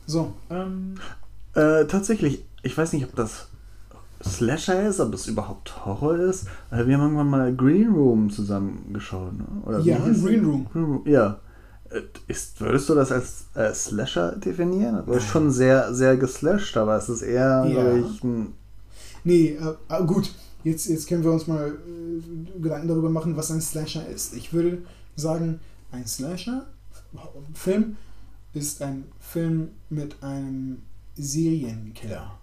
So, 0.08 0.34
ähm, 0.50 0.96
Äh, 1.54 1.86
tatsächlich, 1.86 2.44
ich 2.64 2.76
weiß 2.76 2.94
nicht, 2.94 3.06
ob 3.06 3.16
das 3.16 3.48
Slasher 4.26 4.88
ist, 4.88 5.00
ob 5.00 5.14
es 5.14 5.28
überhaupt 5.28 5.86
Horror 5.86 6.16
ist. 6.18 6.48
Äh, 6.72 6.88
wir 6.88 6.96
haben 6.98 7.04
irgendwann 7.04 7.30
mal 7.30 7.56
Green 7.56 7.92
Room 7.94 8.32
zusammengeschaut, 8.32 9.34
ne? 9.38 9.46
Oder 9.66 9.80
Ja, 9.82 10.00
Green? 10.00 10.44
Room. 10.46 10.68
Green 10.72 10.84
Room. 10.86 11.02
Ja. 11.06 11.40
Äh, 11.94 12.02
Ist, 12.28 12.60
würdest 12.62 12.90
du 12.90 12.96
das 12.96 13.12
als 13.12 13.46
äh, 13.56 13.74
Slasher 13.74 14.34
definieren? 14.38 15.04
Das 15.06 15.18
ist 15.18 15.30
schon 15.30 15.52
sehr, 15.52 15.94
sehr 15.94 16.18
geslasht, 16.18 16.76
aber 16.78 16.98
es 16.98 17.10
ist 17.10 17.22
eher, 17.22 17.66
Ja. 17.66 17.96
ich, 17.98 18.24
ein. 18.24 18.54
nee, 19.24 19.50
äh, 19.60 19.76
äh, 19.90 20.04
gut, 20.06 20.34
jetzt, 20.64 20.88
jetzt 20.88 21.08
können 21.08 21.24
wir 21.24 21.32
uns 21.32 21.48
mal 21.48 21.70
äh, 21.70 22.60
Gedanken 22.62 22.88
darüber 22.88 23.10
machen, 23.10 23.38
was 23.38 23.52
ein 23.52 23.62
Slasher 23.62 24.08
ist. 24.08 24.34
Ich 24.34 24.54
würde 24.54 24.80
sagen, 25.16 25.60
ein 25.92 26.08
Slasher-Film 26.08 27.98
ist 28.54 28.82
ein 28.82 29.06
Film 29.20 29.70
mit 29.90 30.16
einem 30.24 30.82
Serienkiller. 31.16 32.40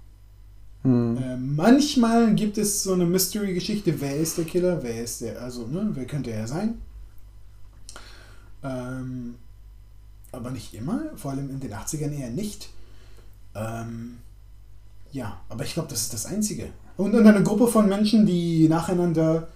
Hm. 0.82 1.16
Äh, 1.18 1.36
manchmal 1.36 2.34
gibt 2.34 2.56
es 2.56 2.82
so 2.82 2.92
eine 2.94 3.04
Mystery-Geschichte, 3.04 4.00
wer 4.00 4.16
ist 4.16 4.38
der 4.38 4.44
Killer, 4.44 4.82
wer 4.82 5.02
ist 5.04 5.20
der, 5.20 5.42
also, 5.42 5.66
ne, 5.66 5.90
wer 5.92 6.06
könnte 6.06 6.30
er 6.30 6.46
sein? 6.46 6.78
Ähm, 8.62 9.34
aber 10.32 10.50
nicht 10.50 10.74
immer, 10.74 11.02
vor 11.16 11.32
allem 11.32 11.50
in 11.50 11.60
den 11.60 11.72
80ern 11.72 12.12
eher 12.12 12.30
nicht. 12.30 12.70
Ähm, 13.54 14.18
ja, 15.12 15.40
aber 15.48 15.64
ich 15.64 15.74
glaube, 15.74 15.88
das 15.88 16.02
ist 16.02 16.14
das 16.14 16.26
Einzige. 16.26 16.68
Und, 16.96 17.14
und 17.14 17.26
eine 17.26 17.42
Gruppe 17.42 17.66
von 17.66 17.88
Menschen, 17.88 18.26
die 18.26 18.68
nacheinander. 18.68 19.48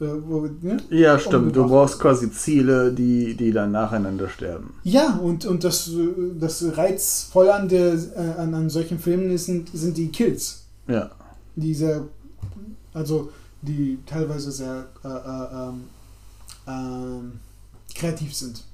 Äh, 0.00 0.06
wo, 0.26 0.48
ne? 0.62 0.78
Ja, 0.88 1.18
stimmt. 1.18 1.54
Du 1.54 1.66
brauchst 1.68 2.00
quasi 2.00 2.30
Ziele, 2.32 2.92
die, 2.92 3.34
die 3.34 3.52
dann 3.52 3.70
nacheinander 3.70 4.28
sterben. 4.28 4.74
Ja, 4.82 5.16
und, 5.16 5.44
und 5.44 5.62
das, 5.62 5.90
das 6.38 6.64
Reizvolle 6.76 7.54
an, 7.54 7.68
der, 7.68 7.92
äh, 7.92 8.34
an, 8.38 8.54
an 8.54 8.70
solchen 8.70 8.98
Filmen 8.98 9.30
ist, 9.30 9.46
sind, 9.46 9.70
sind 9.72 9.96
die 9.96 10.08
Kills. 10.08 10.64
Ja. 10.88 11.10
die 11.54 11.74
sehr, 11.74 12.02
also 12.94 13.30
die 13.62 13.98
teilweise 14.06 14.50
sehr 14.50 14.86
äh, 15.04 15.08
äh, 15.08 15.68
ähm, 15.68 15.84
ähm, 16.66 17.32
kreativ 17.94 18.34
sind. 18.34 18.64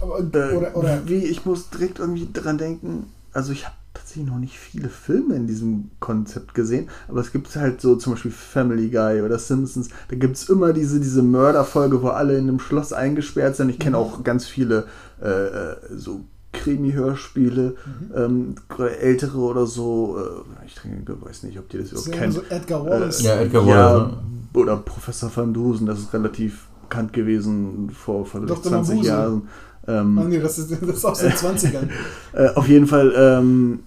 Aber, 0.00 0.20
Äh, 0.20 0.56
oder, 0.56 0.76
oder 0.76 1.08
Wie, 1.08 1.24
ich 1.24 1.44
muss 1.44 1.70
direkt 1.70 1.98
irgendwie 1.98 2.28
dran 2.32 2.58
denken, 2.58 3.06
also 3.32 3.52
ich 3.52 3.64
habe 3.66 3.74
tatsächlich 3.94 4.26
noch 4.26 4.38
nicht 4.38 4.56
viele 4.58 4.88
Filme 4.88 5.34
in 5.34 5.46
diesem 5.46 5.90
Konzept 6.00 6.54
gesehen, 6.54 6.88
aber 7.08 7.20
es 7.20 7.32
gibt 7.32 7.54
halt 7.56 7.80
so 7.80 7.96
zum 7.96 8.12
Beispiel 8.14 8.30
Family 8.30 8.88
Guy 8.88 9.22
oder 9.22 9.38
Simpsons, 9.38 9.88
da 10.08 10.16
gibt 10.16 10.36
es 10.36 10.48
immer 10.48 10.72
diese, 10.72 11.00
diese 11.00 11.22
Mörderfolge, 11.22 12.02
wo 12.02 12.08
alle 12.08 12.36
in 12.38 12.48
einem 12.48 12.60
Schloss 12.60 12.92
eingesperrt 12.92 13.56
sind. 13.56 13.68
Ich 13.68 13.78
kenne 13.78 13.96
Mhm. 13.96 14.02
auch 14.02 14.22
ganz 14.24 14.46
viele 14.46 14.86
äh, 15.22 15.28
äh, 15.28 15.76
so 15.96 16.20
Krimi-Hörspiele, 16.52 17.76
Mhm. 17.86 18.12
ähm, 18.16 18.54
ältere 19.00 19.38
oder 19.38 19.66
so, 19.66 20.16
äh, 20.18 20.66
ich 20.66 20.74
denke, 20.82 21.16
weiß 21.20 21.42
nicht, 21.44 21.58
ob 21.58 21.68
die 21.68 21.78
das 21.78 21.90
überhaupt 21.90 22.08
ja 22.08 22.14
kennen. 22.14 22.32
so 22.32 22.42
Edgar 22.48 22.84
Wallace. 22.86 23.22
Ja, 23.22 23.36
Edgar 23.40 23.64
Ja, 23.66 23.94
Wallace. 23.94 24.12
ne? 24.12 24.18
oder 24.60 24.76
Professor 24.78 25.30
van 25.34 25.52
Dusen, 25.54 25.86
das 25.86 25.98
ist 26.00 26.12
relativ 26.12 26.66
bekannt 26.90 27.12
gewesen 27.12 27.90
vor 27.94 28.26
Dr. 28.34 28.62
20 28.62 28.94
Mabuse. 28.96 29.08
Jahren. 29.08 29.42
Ähm, 29.88 30.18
Ah, 30.18 30.24
nee, 30.28 30.38
das 30.40 30.58
ist, 30.58 30.70
das 30.72 30.80
ist 30.82 31.04
aus 31.04 31.20
den 31.20 31.30
20ern. 31.46 31.88
Äh, 32.34 32.48
auf 32.54 32.68
jeden 32.68 32.86
Fall, 32.86 33.14
ähm, 33.16 33.80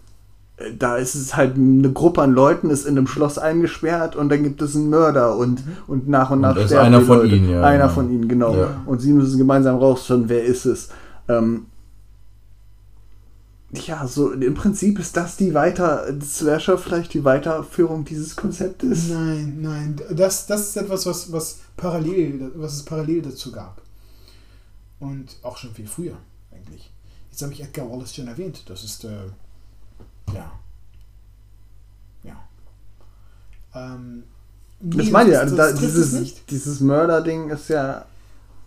äh, 0.57 0.71
da 0.77 0.97
ist 0.97 1.13
es 1.15 1.35
halt 1.35 1.55
eine 1.55 1.91
Gruppe 1.91 2.21
an 2.23 2.31
Leuten 2.33 2.69
ist 2.71 2.85
in 2.85 2.97
einem 2.97 3.07
Schloss 3.07 3.37
eingesperrt 3.37 4.15
und 4.15 4.29
dann 4.29 4.41
gibt 4.43 4.61
es 4.61 4.75
einen 4.75 4.89
Mörder 4.89 5.37
und, 5.37 5.61
und 5.87 6.07
nach 6.09 6.29
und 6.31 6.37
Und 6.37 6.41
nach 6.41 6.55
das 6.55 6.63
ist 6.65 6.69
sterben 6.71 6.87
einer 6.87 6.99
die 6.99 7.05
von 7.05 7.17
Leute. 7.19 7.35
ihnen, 7.35 7.49
ja, 7.51 7.61
Einer 7.63 7.83
genau. 7.83 7.93
von 7.93 8.11
ihnen, 8.11 8.27
genau. 8.27 8.55
Ja. 8.55 8.67
Und 8.87 9.01
sie 9.01 9.11
müssen 9.13 9.37
gemeinsam 9.37 9.75
rausfinden, 9.77 10.29
wer 10.29 10.43
ist 10.43 10.65
es. 10.65 10.89
Ähm, 11.29 11.67
ja, 13.73 14.07
so 14.07 14.31
im 14.31 14.53
Prinzip 14.53 14.99
ist 14.99 15.17
das 15.17 15.35
die 15.37 15.53
Weiter, 15.53 16.07
Slasher 16.21 16.77
vielleicht 16.77 17.13
die 17.13 17.23
Weiterführung 17.23 18.05
dieses 18.05 18.35
Konzeptes. 18.35 19.09
Nein, 19.09 19.61
nein, 19.61 20.01
das, 20.11 20.45
das 20.47 20.69
ist 20.69 20.77
etwas, 20.77 21.05
was, 21.05 21.31
was, 21.31 21.59
parallel, 21.75 22.51
was 22.55 22.73
es 22.73 22.83
parallel 22.83 23.23
dazu 23.23 23.51
gab. 23.51 23.81
Und 24.99 25.37
auch 25.41 25.57
schon 25.57 25.73
viel 25.73 25.87
früher, 25.87 26.17
eigentlich. 26.51 26.91
Jetzt 27.31 27.41
habe 27.41 27.53
ich 27.53 27.61
Edgar 27.63 27.89
Wallace 27.89 28.15
schon 28.15 28.27
erwähnt. 28.27 28.63
Das 28.67 28.83
ist, 28.83 29.03
äh, 29.05 29.09
ja. 30.33 30.51
Ja. 32.23 32.47
Ähm, 33.75 34.23
Das 34.79 35.05
nee, 35.05 35.11
meine 35.11 35.31
ich, 35.31 35.37
also 35.37 35.55
da, 35.55 35.71
dieses, 35.71 36.45
dieses 36.45 36.79
Mörder-Ding 36.79 37.49
ist 37.49 37.69
ja. 37.69 38.05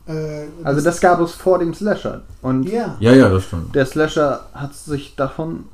Äh, 0.07 0.47
Also 0.65 0.81
das 0.83 1.01
gab 1.01 1.21
es 1.21 1.33
vor 1.33 1.59
dem 1.59 1.75
Slasher. 1.75 2.23
Und 2.43 2.65
Ja. 2.69 2.97
Ja, 3.01 3.13
ja, 3.13 3.29
das 3.29 3.45
stimmt. 3.45 3.75
der 3.75 3.87
Slasher 3.87 4.47
hat 4.55 4.75
sich 4.75 5.17
davon, 5.17 5.65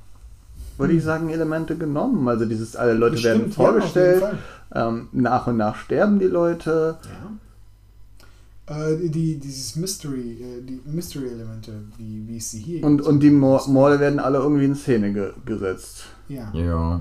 würde 0.78 0.94
ich 0.94 1.00
Hm. 1.00 1.04
sagen, 1.06 1.28
Elemente 1.30 1.76
genommen. 1.76 2.26
Also 2.28 2.44
dieses, 2.46 2.74
alle 2.76 2.94
Leute 2.94 3.12
Bestimmt, 3.12 3.34
werden 3.34 3.48
ja, 3.50 3.54
vorgestellt, 3.56 4.20
Fall. 4.20 4.38
ähm, 4.74 5.08
nach 5.12 5.46
und 5.46 5.56
nach 5.58 5.76
sterben 5.76 6.18
die 6.18 6.26
Leute. 6.26 6.96
Ja. 7.04 8.76
Äh, 8.90 9.08
die, 9.08 9.38
dieses 9.38 9.76
Mystery, 9.76 10.38
äh, 10.40 10.62
die 10.62 10.80
Mystery-Elemente, 10.86 11.72
wie, 11.98 12.24
wie 12.28 12.36
es 12.36 12.50
sie 12.52 12.60
hier 12.60 12.84
Und, 12.84 12.98
gibt. 12.98 13.08
und 13.08 13.20
die 13.20 13.30
Mor- 13.30 13.68
Morde 13.68 13.98
werden 14.00 14.20
alle 14.20 14.38
irgendwie 14.38 14.64
in 14.64 14.76
Szene 14.76 15.12
ge 15.12 15.32
gesetzt. 15.44 16.04
Ja. 16.28 16.50
Ja. 16.54 17.00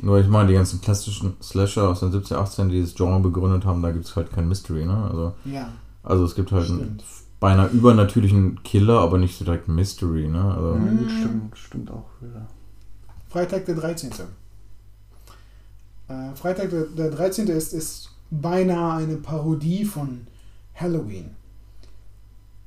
Nur 0.00 0.18
ich 0.18 0.28
meine, 0.28 0.48
die 0.48 0.54
ganzen 0.54 0.80
klassischen 0.80 1.34
Slasher 1.42 1.88
aus 1.88 2.00
den 2.00 2.10
70er, 2.10 2.36
18, 2.36 2.68
die 2.70 2.80
das 2.80 2.94
Genre 2.94 3.20
begründet 3.20 3.64
haben, 3.64 3.82
da 3.82 3.90
gibt 3.90 4.06
es 4.06 4.16
halt 4.16 4.32
kein 4.32 4.48
Mystery, 4.48 4.86
ne? 4.86 5.08
Also, 5.10 5.32
Ja. 5.44 5.68
Also 6.08 6.24
es 6.24 6.34
gibt 6.34 6.50
halt 6.52 6.68
einen 6.68 6.78
Stimmt. 6.78 7.04
beinahe 7.40 7.68
übernatürlichen 7.68 8.62
Killer, 8.64 8.98
aber 9.00 9.18
nicht 9.18 9.38
so 9.38 9.44
direkt 9.44 9.68
Mystery, 9.68 10.28
ne? 10.28 10.42
Also, 10.54 10.74
Ja, 10.74 10.78
Mhm. 10.80 11.08
stimmt, 11.08 11.58
stimmt 11.58 11.90
auch 11.90 12.06
wieder. 12.20 12.46
Freitag 13.28 13.66
der 13.66 13.74
13. 13.76 14.10
Äh, 16.08 16.34
Freitag 16.34 16.70
der, 16.70 16.84
der 16.84 17.10
13. 17.10 17.48
Ist, 17.48 17.72
ist 17.74 18.10
beinahe 18.30 18.98
eine 19.02 19.16
Parodie 19.16 19.84
von 19.84 20.26
Halloween. 20.74 21.30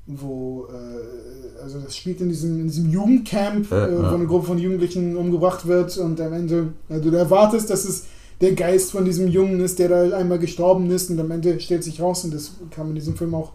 Wo, 0.07 0.67
äh, 0.67 1.61
also 1.61 1.79
das 1.79 1.95
spielt 1.95 2.21
in 2.21 2.29
diesem, 2.29 2.59
in 2.61 2.67
diesem 2.67 2.89
Jugendcamp, 2.89 3.71
Äh, 3.71 3.85
äh, 3.85 4.11
wo 4.11 4.15
eine 4.15 4.25
Gruppe 4.25 4.47
von 4.47 4.57
Jugendlichen 4.57 5.15
umgebracht 5.15 5.65
wird 5.67 5.95
und 5.97 6.19
am 6.19 6.33
Ende, 6.33 6.73
äh, 6.89 6.99
du 6.99 7.09
erwartest, 7.11 7.69
dass 7.69 7.85
es 7.85 8.05
der 8.41 8.53
Geist 8.55 8.91
von 8.91 9.05
diesem 9.05 9.27
Jungen 9.27 9.59
ist, 9.59 9.79
der 9.79 9.89
da 9.89 10.17
einmal 10.17 10.39
gestorben 10.39 10.89
ist 10.91 11.09
und 11.09 11.19
am 11.19 11.31
Ende 11.31 11.59
stellt 11.59 11.83
sich 11.83 12.01
raus, 12.01 12.23
und 12.25 12.33
das 12.33 12.51
kam 12.71 12.89
in 12.89 12.95
diesem 12.95 13.15
Film 13.15 13.33
auch, 13.35 13.53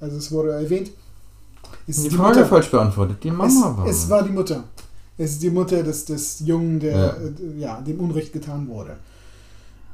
also 0.00 0.16
es 0.16 0.30
wurde 0.30 0.50
erwähnt, 0.52 0.90
ist 1.86 2.04
die 2.04 2.08
die 2.10 2.14
Frage 2.16 2.36
Mutter. 2.40 2.46
falsch 2.48 2.70
beantwortet. 2.70 3.24
Die 3.24 3.30
Mama 3.30 3.46
Es, 3.46 3.62
war. 3.62 3.86
es 3.86 4.10
war 4.10 4.22
die 4.22 4.30
Mutter. 4.32 4.64
Es 5.16 5.32
ist 5.32 5.42
die 5.42 5.50
Mutter 5.50 5.82
des, 5.82 6.04
des 6.04 6.40
Jungen, 6.40 6.78
der 6.78 6.96
Ja. 6.96 7.06
äh, 7.16 7.58
ja, 7.58 7.80
dem 7.80 7.98
Unrecht 8.00 8.32
getan 8.32 8.68
wurde. 8.68 8.96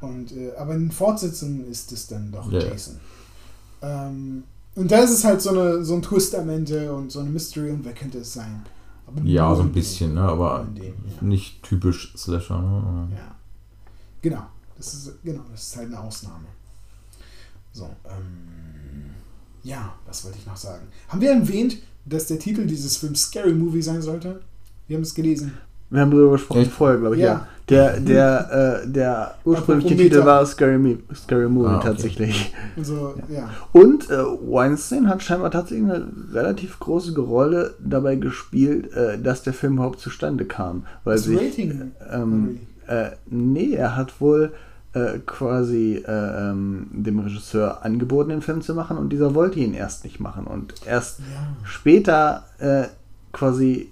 Und, 0.01 0.33
äh, 0.33 0.53
aber 0.59 0.75
in 0.75 0.91
Fortsetzungen 0.91 1.71
ist 1.71 1.91
es 1.93 2.07
dann 2.09 2.31
doch 2.31 2.51
Ja. 2.53 2.59
Jason. 2.61 2.97
Ähm, 3.83 4.43
und 4.75 4.91
da 4.91 4.99
ist 4.99 5.11
es 5.13 5.25
halt 5.25 5.41
so, 5.41 5.51
eine, 5.51 5.85
so 5.85 5.95
ein 5.95 6.03
Twist 6.03 6.35
am 6.35 6.49
Ende 6.51 6.93
und 6.93 7.11
so 7.13 7.21
eine 7.21 7.31
Mystery 7.31 7.71
und 7.71 7.85
wer 7.85 7.93
könnte 7.95 8.19
es 8.19 8.35
sein? 8.35 8.63
Aber 9.07 9.21
ja, 9.23 9.55
so 9.55 9.63
ein 9.63 9.73
bisschen, 9.73 10.15
ne? 10.15 10.23
Aber 10.23 10.67
dem, 10.77 10.85
ja. 10.85 10.93
nicht 11.23 11.63
typisch 11.63 12.13
Slasher, 12.17 12.61
ne? 12.61 13.09
Ja. 13.13 13.34
Genau. 14.25 14.47
Das 14.79 14.95
ist, 14.95 15.23
genau, 15.23 15.43
das 15.53 15.63
ist 15.69 15.77
halt 15.77 15.89
eine 15.89 16.01
Ausnahme. 16.01 16.47
So, 17.73 17.85
ähm, 18.07 19.11
ja, 19.63 19.93
was 20.07 20.25
wollte 20.25 20.39
ich 20.39 20.47
noch 20.47 20.57
sagen? 20.57 20.87
Haben 21.09 21.21
wir 21.21 21.31
erwähnt, 21.33 21.77
dass 22.07 22.27
der 22.27 22.39
Titel 22.39 22.65
dieses 22.67 22.97
Films 22.97 23.25
Scary 23.25 23.53
Movie 23.53 23.83
sein 23.83 24.01
sollte? 24.01 24.41
Wir 24.89 24.97
haben 24.97 25.03
es 25.03 25.15
gelesen. 25.15 25.53
Wir 25.91 26.01
haben 26.01 26.11
darüber 26.11 26.33
gesprochen 26.33 26.63
Echt? 26.63 26.71
vorher, 26.73 26.99
glaube 26.99 27.17
ich, 27.17 27.21
ja. 27.23 27.27
Ja. 27.29 27.49
Der, 27.69 28.01
der, 28.01 28.83
äh, 28.85 28.89
der 28.91 29.35
ursprüngliche 29.45 29.97
Titel 29.97 30.25
war 30.25 30.45
Scary, 30.47 30.79
Me 30.79 30.99
Scary 31.15 31.49
Movie 31.49 31.69
Ah, 31.69 31.77
okay. 31.79 31.87
tatsächlich. 31.89 32.55
Also, 32.77 33.15
ja. 33.29 33.51
Und 33.73 34.11
äh, 34.11 34.17
Weinstein 34.17 35.09
hat 35.09 35.23
scheinbar 35.23 35.51
tatsächlich 35.51 35.85
eine 35.91 36.09
relativ 36.33 36.79
große 36.79 37.15
Rolle 37.21 37.75
dabei 37.79 38.17
gespielt, 38.17 38.93
äh, 38.95 39.19
dass 39.19 39.43
der 39.43 39.53
Film 39.53 39.75
überhaupt 39.75 40.01
zustande 40.01 40.47
kam. 40.47 40.87
Weil 41.05 41.17
Das 41.17 41.25
sich, 41.25 41.39
Rating. 41.39 41.93
ähm, 42.11 42.61
äh, 42.87 43.11
nee, 43.27 43.73
er 43.75 43.97
hat 43.97 44.21
wohl 44.21 44.53
äh, 44.95 45.19
quasi 45.27 46.03
äh, 46.07 46.51
ähm, 46.51 46.87
dem 46.93 47.19
Regisseur 47.19 47.85
angeboten, 47.85 48.31
den 48.31 48.43
Film 48.43 48.63
zu 48.63 48.75
machen 48.75 48.97
und 48.97 49.11
dieser 49.11 49.35
wollte 49.35 49.59
ihn 49.59 49.75
erst 49.75 50.05
nicht 50.05 50.21
machen. 50.21 50.47
Und 50.47 50.75
erst 50.87 51.19
Ja. 51.21 51.57
später 51.65 52.45
äh, 52.59 52.85
quasi 53.33 53.91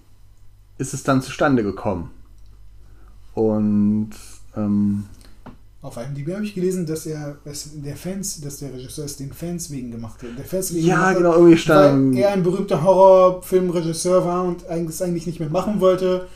ist 0.78 0.94
es 0.94 1.02
dann 1.02 1.22
zustande 1.22 1.62
gekommen. 1.62 2.10
Und 3.34 4.10
ähm, 4.56 5.04
Auf 5.80 5.96
IMDb 5.96 6.34
habe 6.34 6.44
ich 6.44 6.54
gelesen, 6.54 6.86
dass 6.86 7.06
er 7.06 7.36
es 7.44 7.70
der 7.82 7.96
Fans, 7.96 8.40
dass 8.40 8.58
der 8.58 8.72
Regisseur 8.72 9.04
es 9.06 9.16
den 9.16 9.32
Fans 9.32 9.70
wegen 9.70 9.90
gemacht 9.90 10.22
hat. 10.22 10.38
Der 10.38 10.44
Fans 10.44 10.72
wegen 10.74 10.86
ja, 10.86 11.12
genau, 11.12 11.32
irgendwie 11.32 11.52
weil 11.52 11.58
stand. 11.58 12.16
er 12.16 12.30
ein 12.32 12.42
berühmter 12.42 12.82
Horrorfilmregisseur 12.82 14.24
war 14.24 14.44
und 14.44 14.64
es 14.68 15.02
eigentlich 15.02 15.26
nicht 15.26 15.40
mehr 15.40 15.50
machen 15.50 15.80
wollte. 15.80 16.28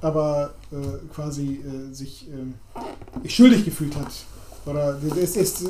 Aber 0.00 0.54
äh, 0.72 0.76
quasi 1.14 1.60
äh, 1.60 1.92
sich 1.92 2.28
äh, 2.28 3.28
schuldig 3.28 3.64
gefühlt 3.64 3.96
hat. 3.96 4.12
Oder 4.66 4.98
es 5.20 5.36
ist, 5.36 5.64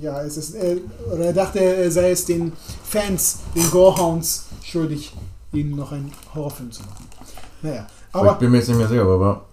ja, 0.00 0.22
es 0.22 0.36
ist, 0.36 0.54
äh, 0.54 0.78
oder 1.12 1.26
er 1.26 1.32
dachte, 1.32 1.58
er 1.58 1.90
sei 1.90 2.12
es 2.12 2.24
den 2.24 2.52
Fans, 2.84 3.40
den 3.54 3.68
Gorehounds 3.70 4.46
schuldig, 4.62 5.12
ihnen 5.52 5.76
noch 5.76 5.92
einen 5.92 6.12
Horrorfilm 6.34 6.70
zu 6.70 6.82
machen. 6.82 7.06
Naja, 7.62 7.86
Aber 8.12 8.32
ich 8.32 8.38
bin 8.38 8.50
mir 8.50 8.58
jetzt 8.58 8.68
nicht 8.68 8.78
mehr 8.78 8.88
sicher, 8.88 9.02
aber 9.02 9.44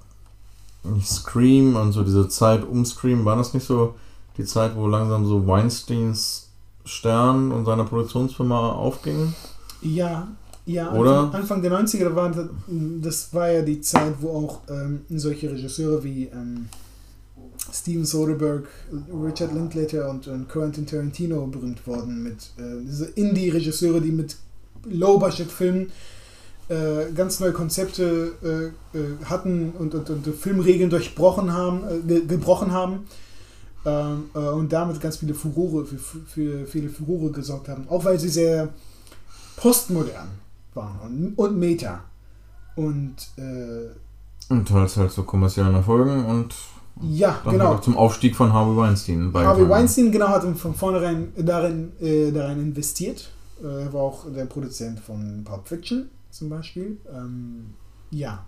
Scream 1.02 1.76
und 1.76 1.94
so 1.94 2.04
diese 2.04 2.28
Zeit 2.30 2.64
um 2.64 2.86
Scream, 2.86 3.26
war 3.26 3.38
das 3.38 3.54
nicht 3.54 3.66
so 3.66 3.96
die 4.38 4.46
Zeit, 4.46 4.76
wo 4.76 4.88
langsam 4.88 5.26
so 5.26 5.48
Weinsteins 5.48 6.50
Stern 6.86 7.52
und 7.52 7.66
seine 7.66 7.86
Produktionsfirma 7.86 8.74
aufging? 8.74 9.34
ja, 9.82 10.28
ja, 10.66 10.94
Oder? 10.94 11.34
Anfang, 11.34 11.62
der 11.62 11.72
90er, 11.72 12.06
da 12.06 12.16
war, 12.16 12.32
das 13.02 13.34
war 13.34 13.52
ja 13.52 13.62
die 13.62 13.82
Zeit, 13.82 14.14
wo 14.22 14.30
auch 14.30 14.62
ähm, 14.70 15.02
solche 15.10 15.52
Regisseure 15.52 16.04
wie 16.04 16.26
ähm, 16.28 16.70
Steven 17.72 18.06
Soderbergh, 18.06 18.68
Richard 19.12 19.54
Linklater 19.54 20.10
und, 20.10 20.28
und 20.28 20.48
Quentin 20.48 20.86
Tarantino 20.86 21.46
berühmt 21.48 21.86
wurden 21.86 22.24
mit 22.24 22.52
äh, 22.58 22.82
diese 22.82 23.06
Indie-Regisseure, 23.06 24.00
die 24.00 24.12
mit 24.12 24.38
Low-Budget-Filmen 24.86 25.92
äh, 26.70 27.12
ganz 27.14 27.42
neue 27.42 27.52
Konzepte 27.52 28.34
äh, 28.94 28.98
äh, 28.98 29.18
hatten 29.26 29.74
und, 29.78 29.94
und, 29.96 30.10
und 30.10 30.28
Filmregeln 30.36 30.90
durchbrochen 30.90 31.52
haben, 31.52 31.84
äh, 31.88 32.00
ge 32.08 32.26
gebrochen 32.26 32.72
haben 32.72 33.06
ähm, 33.86 34.30
äh, 34.34 34.40
und 34.40 34.72
damit 34.72 35.02
ganz 35.02 35.18
viele 35.18 35.34
Furore, 35.34 35.86
für, 35.86 35.98
für 35.98 36.66
viele 36.66 36.90
Furore 36.90 37.32
gesorgt 37.32 37.68
haben. 37.68 37.86
Auch 37.90 38.06
weil 38.06 38.18
sie 38.18 38.30
sehr 38.30 38.70
postmodern 39.58 40.43
waren 40.76 41.34
und, 41.36 41.58
Meta. 41.58 42.02
Und 42.76 43.16
äh, 43.38 44.52
Und 44.52 44.68
teils 44.68 44.98
halt 44.98 45.12
so 45.12 45.24
kommerziellen 45.24 45.76
Erfolgen 45.76 46.26
und 46.26 46.56
ja, 47.02 47.40
dann 47.44 47.54
genau. 47.54 47.66
halt 47.66 47.78
auch 47.78 47.82
zum 47.82 47.98
Aufstieg 47.98 48.36
von 48.36 48.54
Harvey 48.54 48.76
Weinstein 48.76 49.16
Harvey 49.18 49.32
beigetragen. 49.32 49.70
Weinstein 49.70 50.12
genau 50.12 50.28
hat 50.28 50.44
von 50.58 50.76
vornherein 50.76 51.34
darin, 51.38 51.92
äh, 52.00 52.32
darin 52.32 52.60
investiert. 52.60 53.32
Äh, 53.64 53.84
er 53.84 53.94
war 53.94 54.02
auch 54.02 54.26
der 54.32 54.46
Produzent 54.46 55.00
von 55.00 55.44
Pulp 55.44 55.68
Fiction 55.68 56.10
zum 56.30 56.50
Beispiel. 56.50 56.98
Ähm, 57.12 57.74
ja, 58.12 58.46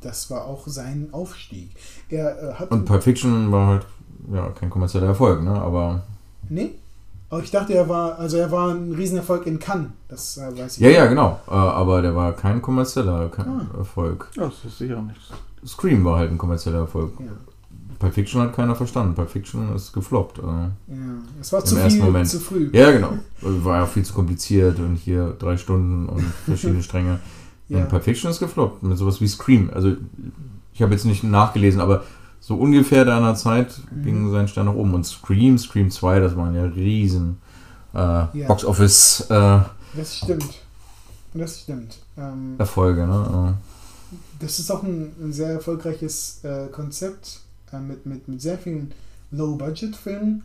das 0.00 0.30
war 0.30 0.44
auch 0.44 0.66
sein 0.66 1.08
Aufstieg. 1.12 1.70
Er 2.08 2.50
äh, 2.50 2.54
hat. 2.54 2.70
Und 2.70 2.84
Pulp 2.84 3.02
Fiction 3.02 3.50
war 3.50 3.66
halt 3.66 3.86
ja 4.32 4.48
kein 4.50 4.70
kommerzieller 4.70 5.06
Erfolg, 5.06 5.42
ne? 5.42 5.50
Aber 5.50 6.02
nee? 6.48 6.74
Aber 7.30 7.42
ich 7.42 7.50
dachte, 7.50 7.74
er 7.74 7.88
war, 7.88 8.18
also 8.18 8.38
er 8.38 8.50
war 8.50 8.70
ein 8.70 8.92
Riesenerfolg 8.92 9.46
in 9.46 9.58
Cannes. 9.58 9.88
Das 10.08 10.38
äh, 10.38 10.56
weiß 10.58 10.76
ich. 10.78 10.82
ja, 10.82 10.88
ja, 10.90 11.06
genau. 11.06 11.38
Äh, 11.46 11.50
aber 11.52 12.00
der 12.02 12.14
war 12.16 12.32
kein 12.32 12.62
kommerzieller 12.62 13.28
kein 13.28 13.46
Ah. 13.46 13.66
Erfolg. 13.78 14.28
Ja, 14.34 14.44
das 14.46 14.64
ist 14.64 14.78
sicher 14.78 15.00
nichts. 15.02 15.24
Scream 15.66 16.04
war 16.04 16.18
halt 16.18 16.30
ein 16.30 16.38
kommerzieller 16.38 16.78
Erfolg. 16.78 17.12
Ja, 17.20 17.26
Pulp 17.98 18.14
Fiction 18.14 18.40
hat 18.40 18.54
keiner 18.54 18.74
verstanden. 18.76 19.14
Pulp 19.14 19.28
Fiction 19.28 19.74
ist 19.74 19.92
gefloppt. 19.92 20.38
Äh. 20.38 20.42
ja. 20.42 20.70
Es 21.40 21.52
war 21.52 21.60
Im 21.60 21.66
zu 21.66 21.76
ersten 21.76 21.90
viel, 21.98 22.04
Moment. 22.06 22.28
zu 22.28 22.38
früh. 22.40 22.70
Ja, 22.72 22.90
genau. 22.92 23.12
War 23.42 23.78
ja 23.80 23.86
viel 23.86 24.04
zu 24.04 24.14
kompliziert 24.14 24.78
und 24.78 24.96
hier 24.96 25.34
drei 25.38 25.56
Stunden 25.58 26.08
und 26.08 26.22
verschiedene 26.46 26.82
Stränge. 26.82 27.18
Ja. 27.68 27.78
Und 27.80 27.88
Pulp 27.90 28.04
Fiction 28.04 28.30
ist 28.30 28.38
gefloppt 28.38 28.82
mit 28.84 28.96
sowas 28.96 29.20
wie 29.20 29.28
Scream. 29.28 29.70
Also 29.74 29.96
ich 30.72 30.80
habe 30.80 30.92
jetzt 30.94 31.04
nicht 31.04 31.24
nachgelesen, 31.24 31.80
aber 31.82 32.04
so 32.40 32.54
ungefähr 32.56 33.04
da 33.04 33.16
einer 33.18 33.34
Zeit 33.34 33.80
Mhm. 33.90 34.02
ging 34.04 34.30
sein 34.32 34.48
Stern 34.48 34.66
nach 34.66 34.74
oben. 34.74 34.94
Und 34.94 35.04
Scream, 35.04 35.58
Scream 35.58 35.90
2, 35.90 36.20
das 36.20 36.36
waren 36.36 36.54
ja 36.54 36.64
riesen 36.64 37.38
äh, 37.94 38.24
Box-Office-Erfolge. 38.46 39.70
Das 39.94 40.16
stimmt. 40.18 40.62
Das 41.34 41.60
stimmt. 41.60 41.98
Ähm, 42.16 42.56
ne? 42.56 43.54
Das 44.40 44.58
ist 44.58 44.70
auch 44.70 44.82
ein, 44.82 45.12
ein 45.20 45.32
sehr 45.32 45.50
erfolgreiches 45.50 46.40
äh, 46.44 46.66
Konzept 46.68 47.40
äh, 47.72 47.78
mit, 47.78 48.06
mit, 48.06 48.28
mit 48.28 48.40
sehr 48.40 48.58
vielen 48.58 48.92
Low-Budget-Filmen. 49.30 50.44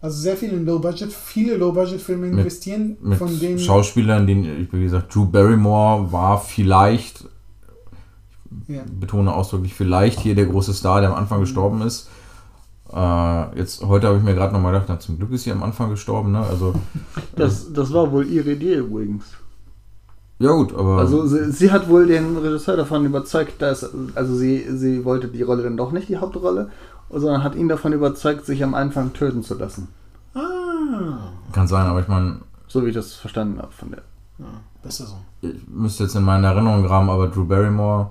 Also 0.00 0.20
sehr 0.20 0.36
viele 0.36 0.56
Low-Budget, 0.56 1.12
viele 1.12 1.56
Low-Budget-Filme 1.56 2.28
investieren, 2.28 2.96
Äh, 3.02 3.08
mit 3.08 3.18
von 3.18 3.38
denen 3.38 3.58
Schauspielern, 3.58 4.26
den, 4.26 4.44
ich 4.62 4.72
wie 4.72 4.82
gesagt, 4.84 5.14
Drew 5.14 5.24
Barrymore 5.24 6.12
war 6.12 6.40
vielleicht, 6.40 7.24
ja, 8.68 8.82
betone 9.00 9.32
ausdrücklich 9.34 9.74
vielleicht 9.74 10.20
hier 10.20 10.34
der 10.34 10.46
große 10.46 10.72
Star, 10.74 11.00
der 11.00 11.10
am 11.10 11.16
Anfang 11.16 11.40
gestorben 11.40 11.82
ist. 11.82 12.08
Äh, 12.92 13.58
jetzt 13.58 13.82
heute 13.84 14.06
habe 14.08 14.16
ich 14.18 14.24
mir 14.24 14.34
gerade 14.34 14.52
nochmal 14.54 14.72
gedacht, 14.72 14.88
na, 14.88 14.98
zum 14.98 15.18
Glück 15.18 15.30
ist 15.32 15.44
sie 15.44 15.52
am 15.52 15.62
Anfang 15.62 15.90
gestorben, 15.90 16.32
ne? 16.32 16.40
Also 16.40 16.74
Das, 17.36 17.72
das 17.72 17.92
war 17.92 18.10
wohl 18.12 18.26
ihre 18.26 18.52
Idee 18.52 18.76
übrigens. 18.76 19.24
ja 20.38 20.52
gut, 20.52 20.74
aber 20.74 20.98
Also 20.98 21.26
sie, 21.26 21.52
sie 21.52 21.70
hat 21.70 21.88
wohl 21.90 22.06
den 22.06 22.36
Regisseur 22.38 22.76
davon 22.76 23.04
überzeugt, 23.04 23.60
dass 23.60 23.90
also 24.14 24.34
sie, 24.34 24.64
sie 24.76 25.04
wollte 25.04 25.28
die 25.28 25.42
Rolle 25.42 25.64
dann 25.64 25.76
doch 25.76 25.92
nicht 25.92 26.08
die 26.08 26.16
Hauptrolle, 26.16 26.70
sondern 27.10 27.42
hat 27.44 27.54
ihn 27.54 27.68
davon 27.68 27.92
überzeugt, 27.92 28.46
sich 28.46 28.62
am 28.64 28.74
Anfang 28.74 29.12
töten 29.12 29.42
zu 29.42 29.54
lassen. 29.54 29.88
ah, 30.34 31.32
kann 31.52 31.66
sein, 31.66 31.86
aber 31.86 32.00
ich 32.00 32.08
meine, 32.08 32.38
So 32.68 32.84
wie 32.84 32.88
ich 32.88 32.94
das 32.94 33.14
verstanden 33.14 33.58
habe 33.60 33.72
von 33.72 33.90
der. 33.90 34.02
ja, 34.38 34.46
besser 34.82 35.04
so. 35.06 35.16
ich 35.46 35.56
müsste 35.68 36.04
jetzt 36.04 36.14
in 36.16 36.22
meinen 36.22 36.44
Erinnerungen 36.44 36.84
graben, 36.86 37.10
aber 37.10 37.28
Drew 37.28 37.44
Barrymore 37.44 38.10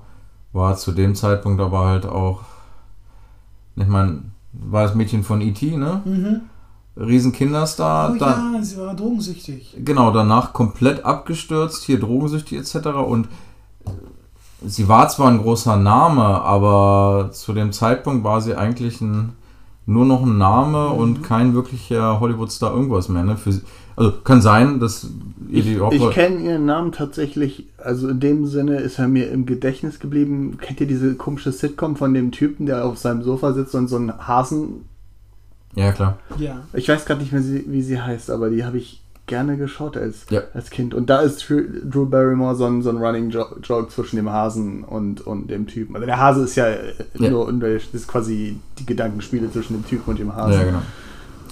war 0.54 0.76
zu 0.78 0.91
dem 0.91 1.16
Zeitpunkt 1.16 1.62
aber 1.62 1.86
halt 1.86 2.06
auch, 2.06 2.41
ich 3.76 3.88
meine, 3.88 4.24
war 4.54 4.84
das 4.84 4.95
Mädchen 4.95 5.24
von 5.24 5.41
E.T., 5.41 5.78
ne? 5.78 6.02
Mhm. 6.06 6.41
Riesen 7.00 7.32
Kinderstar, 7.32 8.14
Oh 8.16 8.18
dann, 8.18 8.56
ja, 8.56 8.64
sie 8.64 8.78
war 8.78 8.95
drogensüchtig. 8.95 9.76
genau, 9.86 10.10
danach 10.12 10.52
komplett 10.54 11.06
abgestürzt, 11.06 11.84
hier 11.84 12.00
drogensüchtig 12.00 12.58
etc. 12.58 12.88
Und 12.88 13.28
sie 14.66 14.88
war 14.88 15.08
zwar 15.10 15.28
ein 15.30 15.38
großer 15.38 15.78
Name, 15.78 16.24
aber 16.24 17.30
zu 17.34 17.54
dem 17.54 17.72
Zeitpunkt 17.72 18.24
war 18.24 18.41
sie 18.41 18.56
eigentlich 18.56 19.00
ein, 19.02 19.34
nur 19.86 20.06
noch 20.06 20.24
ein 20.24 20.39
Name 20.39 20.89
Mhm. 20.89 20.95
und 21.00 21.22
kein 21.24 21.54
wirklicher 21.54 22.20
Hollywood-Star 22.20 22.74
irgendwas 22.74 23.10
mehr. 23.10 23.24
Ne? 23.24 23.38
Für, 23.38 23.54
also 23.98 24.12
kann 24.24 24.41
sein, 24.41 24.80
dass 24.80 25.08
ihr 25.50 25.64
die 25.64 25.74
Ich, 25.74 25.80
Hauptrolle- 25.80 26.10
ich 26.10 26.16
kenne 26.16 26.38
ihren 26.39 26.66
Namen 26.66 26.91
tatsächlich, 26.93 27.68
also 27.78 28.08
in 28.08 28.20
dem 28.22 28.45
Sinne 28.45 28.78
ist 28.80 29.00
er 29.00 29.08
mir 29.10 29.30
im 29.30 29.45
Gedächtnis 29.45 30.00
geblieben. 30.00 30.58
Kennt 30.62 30.80
ihr 30.80 30.88
diese 30.88 31.16
komische 31.16 31.52
Sitcom 31.52 31.95
von 31.98 32.14
dem 32.14 32.32
Typen, 32.32 32.66
der 32.66 32.86
auf 32.86 32.98
seinem 32.98 33.24
Sofa 33.24 33.52
sitzt 33.54 33.76
und 33.76 33.88
so 33.89 33.98
einen 33.98 34.26
Hasen. 34.28 34.86
Ja, 35.76 35.91
klar. 35.91 36.18
Ja. 36.38 36.62
Ich 36.74 36.88
weiß 36.88 37.06
gerade 37.06 37.22
nicht 37.22 37.34
mehr, 37.34 37.43
wie 37.43 37.82
sie 37.82 38.02
heißt, 38.02 38.30
aber 38.32 38.50
die 38.50 38.64
habe 38.66 38.78
ich 38.78 39.02
gerne 39.26 39.58
geschaut 39.58 39.98
als, 39.98 40.26
Ja. 40.30 40.41
als 40.54 40.70
Kind. 40.70 40.93
Und 40.93 41.10
da 41.10 41.20
ist 41.20 41.45
Drew, 41.50 42.06
Barrymore 42.06 42.56
so 42.56 42.66
ein, 42.66 42.82
so 42.82 42.89
ein 42.89 42.98
Running 42.98 43.30
Jo- 43.30 43.58
Joke 43.62 43.89
zwischen 43.89 44.16
dem 44.16 44.30
Hasen 44.32 44.84
und, 44.86 45.20
und 45.28 45.52
dem 45.52 45.68
Typen. 45.68 45.95
Also 45.95 46.06
der 46.06 46.18
Hase 46.18 46.43
ist 46.45 46.56
ja, 46.56 46.68
äh, 46.68 46.93
Ja. 47.20 47.30
nur, 47.30 47.52
das 47.52 47.84
ist 47.93 48.08
quasi 48.08 48.58
die 48.80 48.86
Gedankenspiele 48.86 49.52
zwischen 49.52 49.74
dem 49.74 49.86
Typen 49.86 50.10
und 50.12 50.20
dem 50.20 50.34
Hasen. 50.34 50.54
Ja, 50.54 50.64
genau. 50.64 50.82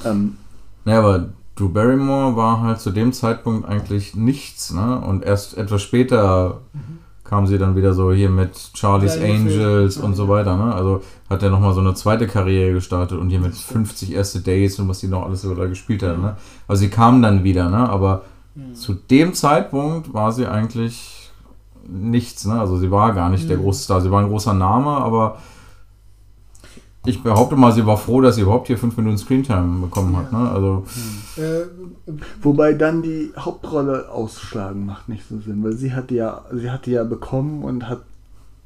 ähm, 0.05 0.37
Ja, 0.85 0.99
aber 0.99 1.29
Drew 1.55 1.69
Barrymore 1.69 2.35
war 2.35 2.61
halt 2.61 2.79
zu 2.81 2.91
dem 2.91 3.13
Zeitpunkt 3.13 3.67
eigentlich 3.67 4.15
nichts, 4.15 4.73
ne? 4.73 4.99
Und 4.99 5.23
erst 5.23 5.57
etwas 5.57 5.81
später 5.81 6.59
kam 7.23 7.47
sie 7.47 7.57
dann 7.57 7.75
wieder 7.75 7.93
so 7.93 8.11
hier 8.11 8.29
mit 8.29 8.71
Charlie's 8.75 9.15
Ja. 9.15 9.23
Angels 9.23 9.97
und 9.97 10.15
so 10.15 10.27
weiter, 10.27 10.57
ne? 10.57 10.73
Also 10.75 11.01
hat 11.29 11.41
er 11.43 11.49
nochmal 11.49 11.73
so 11.73 11.79
eine 11.79 11.93
zweite 11.95 12.27
Karriere 12.27 12.73
gestartet 12.73 13.17
und 13.19 13.29
hier 13.29 13.39
mit 13.39 13.55
50 13.55 14.13
erste 14.13 14.41
Dates 14.41 14.77
und 14.79 14.89
was 14.89 14.99
die 14.99 15.07
noch 15.07 15.25
alles 15.25 15.41
so 15.41 15.55
da 15.55 15.65
gespielt 15.65 16.03
hat, 16.03 16.19
ne? 16.19 16.35
Also 16.67 16.81
sie 16.81 16.89
kam 16.89 17.21
dann 17.21 17.43
wieder, 17.43 17.69
ne? 17.69 17.89
Aber 17.89 18.23
Mhm. 18.53 18.75
zu 18.75 18.93
dem 18.93 19.33
Zeitpunkt 19.33 20.13
war 20.13 20.31
sie 20.31 20.45
eigentlich 20.47 21.31
nichts, 21.87 22.45
ne? 22.45 22.59
Also 22.59 22.77
sie 22.77 22.91
war 22.91 23.13
gar 23.13 23.29
nicht 23.29 23.49
der 23.49 23.57
Mhm. 23.57 23.61
große 23.63 23.83
Star. 23.83 24.01
Sie 24.01 24.11
war 24.11 24.21
ein 24.21 24.29
großer 24.29 24.53
Name, 24.53 24.89
aber 24.91 25.37
ich 27.05 27.21
behaupte 27.23 27.55
mal, 27.55 27.71
sie 27.71 27.85
war 27.85 27.97
froh, 27.97 28.21
dass 28.21 28.35
sie 28.35 28.41
überhaupt 28.41 28.67
hier 28.67 28.77
5 28.77 28.97
Minuten 28.97 29.17
Screentime 29.17 29.79
bekommen 29.81 30.15
hat, 30.17 30.31
Ja. 30.31 30.39
ne? 30.43 30.49
Also 30.51 30.85
Äh, 31.37 31.65
Wobei 32.41 32.73
dann 32.73 33.01
die 33.01 33.31
Hauptrolle 33.37 34.09
ausschlagen 34.11 34.85
macht 34.85 35.09
nicht 35.09 35.23
so 35.29 35.39
Sinn, 35.39 35.63
weil 35.63 35.73
sie 35.73 35.93
hat 35.93 36.09
die 36.09 36.15
ja, 36.15 36.45
sie 36.53 36.69
hat 36.71 36.85
die 36.85 36.91
ja 36.91 37.03
bekommen 37.03 37.63
und 37.63 37.87
hat 37.89 38.01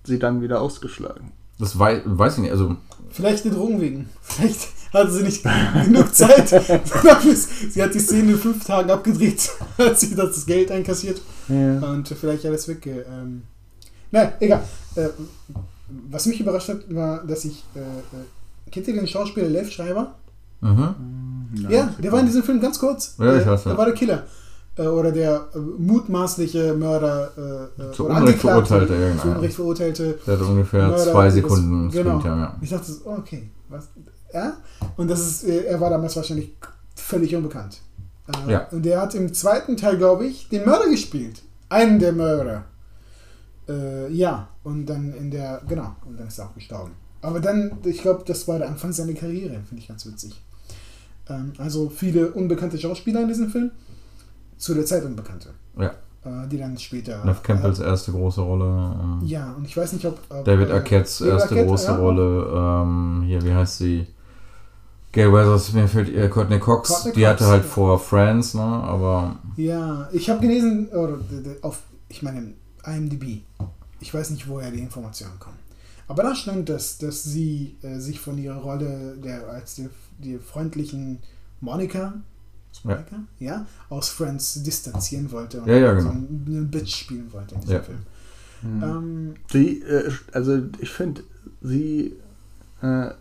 sie 0.04 0.20
dann 0.20 0.42
wieder 0.42 0.62
ausgeschlagen. 0.62 1.32
Das 1.58 1.78
wei 1.80 2.02
weiß 2.06 2.36
ich 2.36 2.40
nicht. 2.44 2.52
Also, 2.52 2.76
vielleicht 3.12 3.44
die 3.46 3.50
Drogen 3.52 3.82
wegen. 3.82 4.10
Vielleicht 4.22 4.70
hatte 4.94 5.12
sie 5.12 5.24
nicht 5.24 5.44
genug 5.86 6.14
Zeit. 6.16 6.50
sie 6.50 7.82
hat 7.84 7.94
die 7.94 8.00
Szene 8.00 8.32
in 8.34 8.38
fünf 8.38 8.66
Tagen 8.66 8.90
abgedreht, 8.90 9.50
hat 9.78 10.00
sie 10.00 10.16
das 10.16 10.46
Geld 10.46 10.72
einkassiert 10.72 11.22
Ja. 11.48 11.80
und 11.92 12.08
vielleicht 12.08 12.46
alles 12.46 12.68
weg. 12.68 12.86
Ähm, 12.88 13.44
nein, 14.12 14.32
egal. 14.40 14.64
Äh, 14.96 15.10
was 16.10 16.26
mich 16.26 16.40
überrascht 16.40 16.70
hat, 16.70 16.94
war, 16.94 17.24
dass 17.26 17.46
ich. 17.46 17.64
Äh, 17.76 17.80
äh, 17.80 18.72
kennt 18.72 18.88
ihr 18.88 18.94
den 18.96 19.08
Schauspieler 19.08 19.48
Lev 19.48 19.70
Schreiber? 19.72 20.16
mhm. 20.62 20.96
Ja, 21.70 21.94
der 21.98 22.12
war 22.12 22.20
in 22.20 22.28
diesem 22.28 22.44
Film 22.44 22.62
ganz 22.62 22.78
kurz. 22.80 23.16
Ja, 23.18 23.36
ich 23.38 23.46
weiß, 23.46 23.64
ja. 23.66 23.72
Der 23.72 23.78
war 23.78 23.86
der 23.86 23.94
Killer. 23.96 24.24
Äh, 24.78 24.84
oder 24.88 25.12
der 25.12 25.48
äh, 25.56 25.58
mutmaßliche 25.58 26.74
Mörder. 26.76 27.70
Äh, 27.78 27.92
Zu 27.92 28.06
Unrecht 28.08 28.40
verurteilte, 28.40 28.94
ja, 28.94 29.10
genau, 29.10 29.22
Zu 29.22 29.28
ja. 29.30 29.36
Unrecht 29.36 29.56
verurteilte. 29.56 30.20
der 30.28 30.40
hat 30.40 30.46
ungefähr 30.46 30.88
Mörder, 30.88 31.12
zwei 31.12 31.26
das- 31.26 31.34
Sekunden 31.34 31.90
genau. 31.90 32.20
Screentime, 32.20 32.42
ja. 32.42 32.56
Ich 32.62 32.70
dachte, 32.70 32.92
so, 32.92 33.02
oh, 33.06 33.16
okay, 33.18 33.50
was? 33.70 33.88
Ja? 34.34 34.54
Und 34.96 35.10
das 35.10 35.20
ist, 35.22 35.44
äh, 35.46 35.64
er 35.66 35.80
war 35.82 35.90
damals 35.90 36.16
wahrscheinlich 36.16 36.54
völlig 36.96 37.36
unbekannt. 37.36 37.82
Äh, 38.48 38.52
Ja. 38.52 38.68
Und 38.72 38.86
der 38.86 39.02
hat 39.02 39.16
im 39.16 39.34
zweiten 39.34 39.76
Teil, 39.76 39.98
glaube 39.98 40.26
ich, 40.28 40.50
den 40.50 40.66
Mörder 40.66 40.88
gespielt. 40.90 41.42
Einen 41.70 41.98
der 42.00 42.14
Mörder. 42.14 42.66
Äh, 43.70 44.12
ja, 44.12 44.50
und 44.64 44.88
dann 44.88 45.14
in 45.14 45.30
der, 45.30 45.62
genau, 45.68 45.96
und 46.06 46.20
dann 46.20 46.28
ist 46.28 46.40
er 46.40 46.48
auch 46.48 46.56
gestorben. 46.56 46.92
Aber 47.22 47.40
dann, 47.40 47.78
ich 47.84 48.02
glaube, 48.02 48.24
das 48.26 48.48
war 48.48 48.58
der 48.58 48.68
Anfang 48.70 48.92
seiner 48.92 49.14
Karriere, 49.14 49.62
finde 49.68 49.82
ich 49.82 49.88
ganz 49.88 50.06
witzig. 50.06 50.42
Ähm, 51.30 51.54
also 51.58 51.90
viele 51.90 52.32
unbekannte 52.32 52.80
Schauspieler 52.80 53.22
in 53.22 53.28
diesem 53.28 53.50
Film, 53.50 53.72
zu 54.58 54.74
der 54.74 54.86
Zeit 54.86 55.06
unbekannte. 55.06 55.50
Ja. 55.78 55.94
Äh, 56.26 56.48
die 56.50 56.58
dann 56.58 56.78
später. 56.78 57.24
Neff 57.24 57.44
Campbells 57.44 57.80
erste 57.80 58.12
große 58.12 58.42
Rolle. 58.42 58.66
Äh, 59.22 59.26
äh, 59.26 59.28
ja, 59.28 59.54
und 59.54 59.66
ich 59.66 59.78
weiß 59.78 59.94
nicht, 59.94 60.06
ob. 60.06 60.20
ob 60.30 60.44
David 60.44 60.70
äh, 60.70 60.74
Arquettes 60.74 61.22
erste 61.22 61.50
Arquette, 61.50 61.66
große 61.66 61.88
ja. 61.88 61.96
Rolle. 61.98 62.84
Ähm, 62.84 63.24
hier, 63.26 63.42
wie 63.44 63.54
heißt 63.54 63.78
sie? 63.78 64.08
Gail 65.12 65.32
Weathers, 65.32 65.74
mir 65.74 65.88
fällt 65.88 66.14
äh, 66.14 66.28
Courtney 66.28 66.60
Cox. 66.60 66.90
Courtney 66.90 67.14
die 67.14 67.22
Cox, 67.22 67.32
hatte 67.32 67.48
halt 67.48 67.64
ja. 67.64 67.70
vor 67.70 68.00
Friends, 68.00 68.54
ne? 68.54 68.62
Aber 68.62 69.38
Ja, 69.56 70.10
ich 70.12 70.30
habe 70.30 70.40
gelesen, 70.42 70.90
oder 70.90 71.20
auf, 71.62 71.82
ich 72.10 72.22
meine, 72.22 72.54
IMDb. 72.86 73.44
Ich 74.00 74.14
weiß 74.14 74.30
nicht, 74.32 74.48
woher 74.48 74.72
die 74.72 74.80
Informationen 74.80 75.38
kommen. 75.40 75.58
Aber 76.08 76.24
da 76.24 76.34
stand, 76.36 76.70
dass, 76.70 76.98
dass 76.98 77.24
sie 77.24 77.76
äh, 77.84 78.00
sich 78.00 78.20
von 78.20 78.38
ihrer 78.38 78.58
Rolle 78.58 79.16
der, 79.18 79.48
als 79.48 79.76
die, 79.76 79.90
die 80.18 80.38
freundlichen 80.40 81.20
Monika, 81.62 82.14
ist 82.72 82.84
Ja. 82.84 82.92
Monika? 82.96 83.16
Ja. 83.40 83.66
aus 83.90 84.10
Friends 84.10 84.62
distanzieren 84.64 85.32
wollte 85.32 85.62
und 85.62 85.68
Ja, 85.68 85.78
ja, 85.78 85.94
genau. 85.94 86.12
so 86.12 86.18
eine 86.18 86.62
Bitch 86.64 86.96
spielen 86.96 87.32
wollte 87.32 87.56
in 87.56 87.62
diesem 87.62 87.76
Ja. 87.76 87.82
Film. 87.84 88.00
Mhm. 88.62 88.84
Ähm, 88.84 89.34
Sie, 89.52 89.82
äh, 89.84 90.12
also 90.34 90.62
ich 90.80 90.90
finde, 90.90 91.24
sie, 91.62 92.16
äh, 92.82 93.12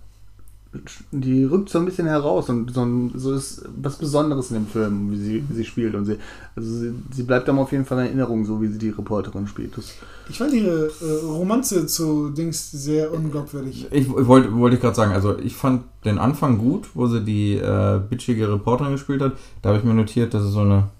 die 1.13 1.45
rückt 1.45 1.71
so 1.71 1.79
ein 1.79 1.87
bisschen 1.87 2.07
heraus 2.07 2.51
und 2.51 2.73
so, 2.73 2.83
ein, 2.83 3.13
so 3.15 3.33
ist 3.33 3.65
was 3.81 3.97
Besonderes 3.97 4.51
in 4.51 4.57
dem 4.57 4.67
Film, 4.67 5.11
wie 5.11 5.17
sie, 5.17 5.45
wie 5.49 5.55
sie 5.55 5.65
spielt. 5.65 5.95
Und 5.95 6.05
sie, 6.05 6.19
also 6.55 6.71
sie, 6.71 6.93
sie 7.11 7.23
bleibt 7.23 7.49
einem 7.49 7.59
auf 7.59 7.73
jeden 7.73 7.87
Fall 7.87 7.99
in 8.01 8.07
Erinnerung, 8.07 8.45
so 8.45 8.61
wie 8.61 8.67
sie 8.69 8.79
die 8.79 8.91
Reporterin 8.91 9.47
spielt. 9.47 9.77
Das, 9.79 9.95
ich 10.29 10.37
fand 10.37 10.53
ihre 10.53 10.91
äh, 11.01 11.25
Romanze 11.25 11.87
zu 11.87 12.31
Dings 12.31 12.71
sehr 12.71 13.13
unglaubwürdig. 13.13 13.87
ich, 13.91 14.09
ich 14.09 14.27
wollte 14.27 14.55
wollte 14.55 14.77
ich 14.77 14.83
gerade 14.83 14.97
sagen, 14.97 15.13
also 15.13 15.39
ich 15.39 15.57
fand 15.57 15.85
den 16.05 16.19
Anfang 16.19 16.59
gut, 16.59 16.91
wo 16.95 17.07
sie 17.07 17.25
die 17.25 17.57
äh, 17.57 18.01
bitchige 18.09 18.53
Reporterin 18.53 18.93
gespielt 18.93 19.23
hat. 19.23 19.33
Da 19.63 19.71
habe 19.71 19.79
ich 19.79 19.85
mir 19.85 19.95
notiert, 19.95 20.35
dass 20.35 20.43
es 20.43 20.53
so 20.53 20.61
eine 20.61 20.91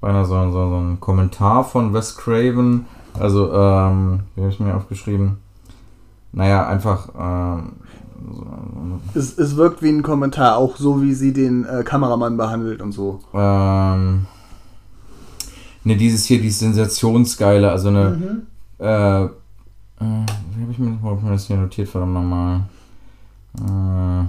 beinahe 0.00 0.24
so, 0.24 0.34
so, 0.50 0.68
so 0.68 0.76
ein 0.76 1.00
Kommentar 1.00 1.64
von 1.64 1.92
Wes 1.92 2.16
Craven, 2.16 2.86
also 3.18 3.52
ähm, 3.52 4.20
wie 4.34 4.42
habe 4.42 4.52
ich 4.52 4.60
mir 4.60 4.76
aufgeschrieben? 4.76 5.38
Naja, 6.32 6.68
einfach 6.68 7.08
ähm, 7.18 7.72
es, 9.14 9.38
es 9.38 9.56
wirkt 9.56 9.82
wie 9.82 9.88
ein 9.90 10.02
Kommentar, 10.02 10.56
auch 10.56 10.76
so 10.76 11.02
wie 11.02 11.14
sie 11.14 11.32
den 11.32 11.64
äh, 11.64 11.82
Kameramann 11.84 12.36
behandelt 12.36 12.80
und 12.82 12.92
so. 12.92 13.20
ähm, 13.34 14.26
ne, 15.84 15.96
dieses 15.96 16.24
hier, 16.24 16.40
dieses 16.40 16.58
Sensationsgeile, 16.60 17.70
also 17.70 17.88
eine 17.88 18.10
Mhm. 18.10 18.42
Äh, 18.80 18.84
äh, 19.24 19.28
wie 20.00 20.62
habe 20.62 20.70
ich, 20.72 20.78
mir- 20.78 20.98
hab 21.02 21.18
ich 21.18 21.24
mir 21.24 21.30
das 21.32 21.46
hier 21.46 21.56
notiert, 21.56 21.88
verdammt 21.88 22.14
nochmal? 22.14 22.60
Äh, 23.58 24.24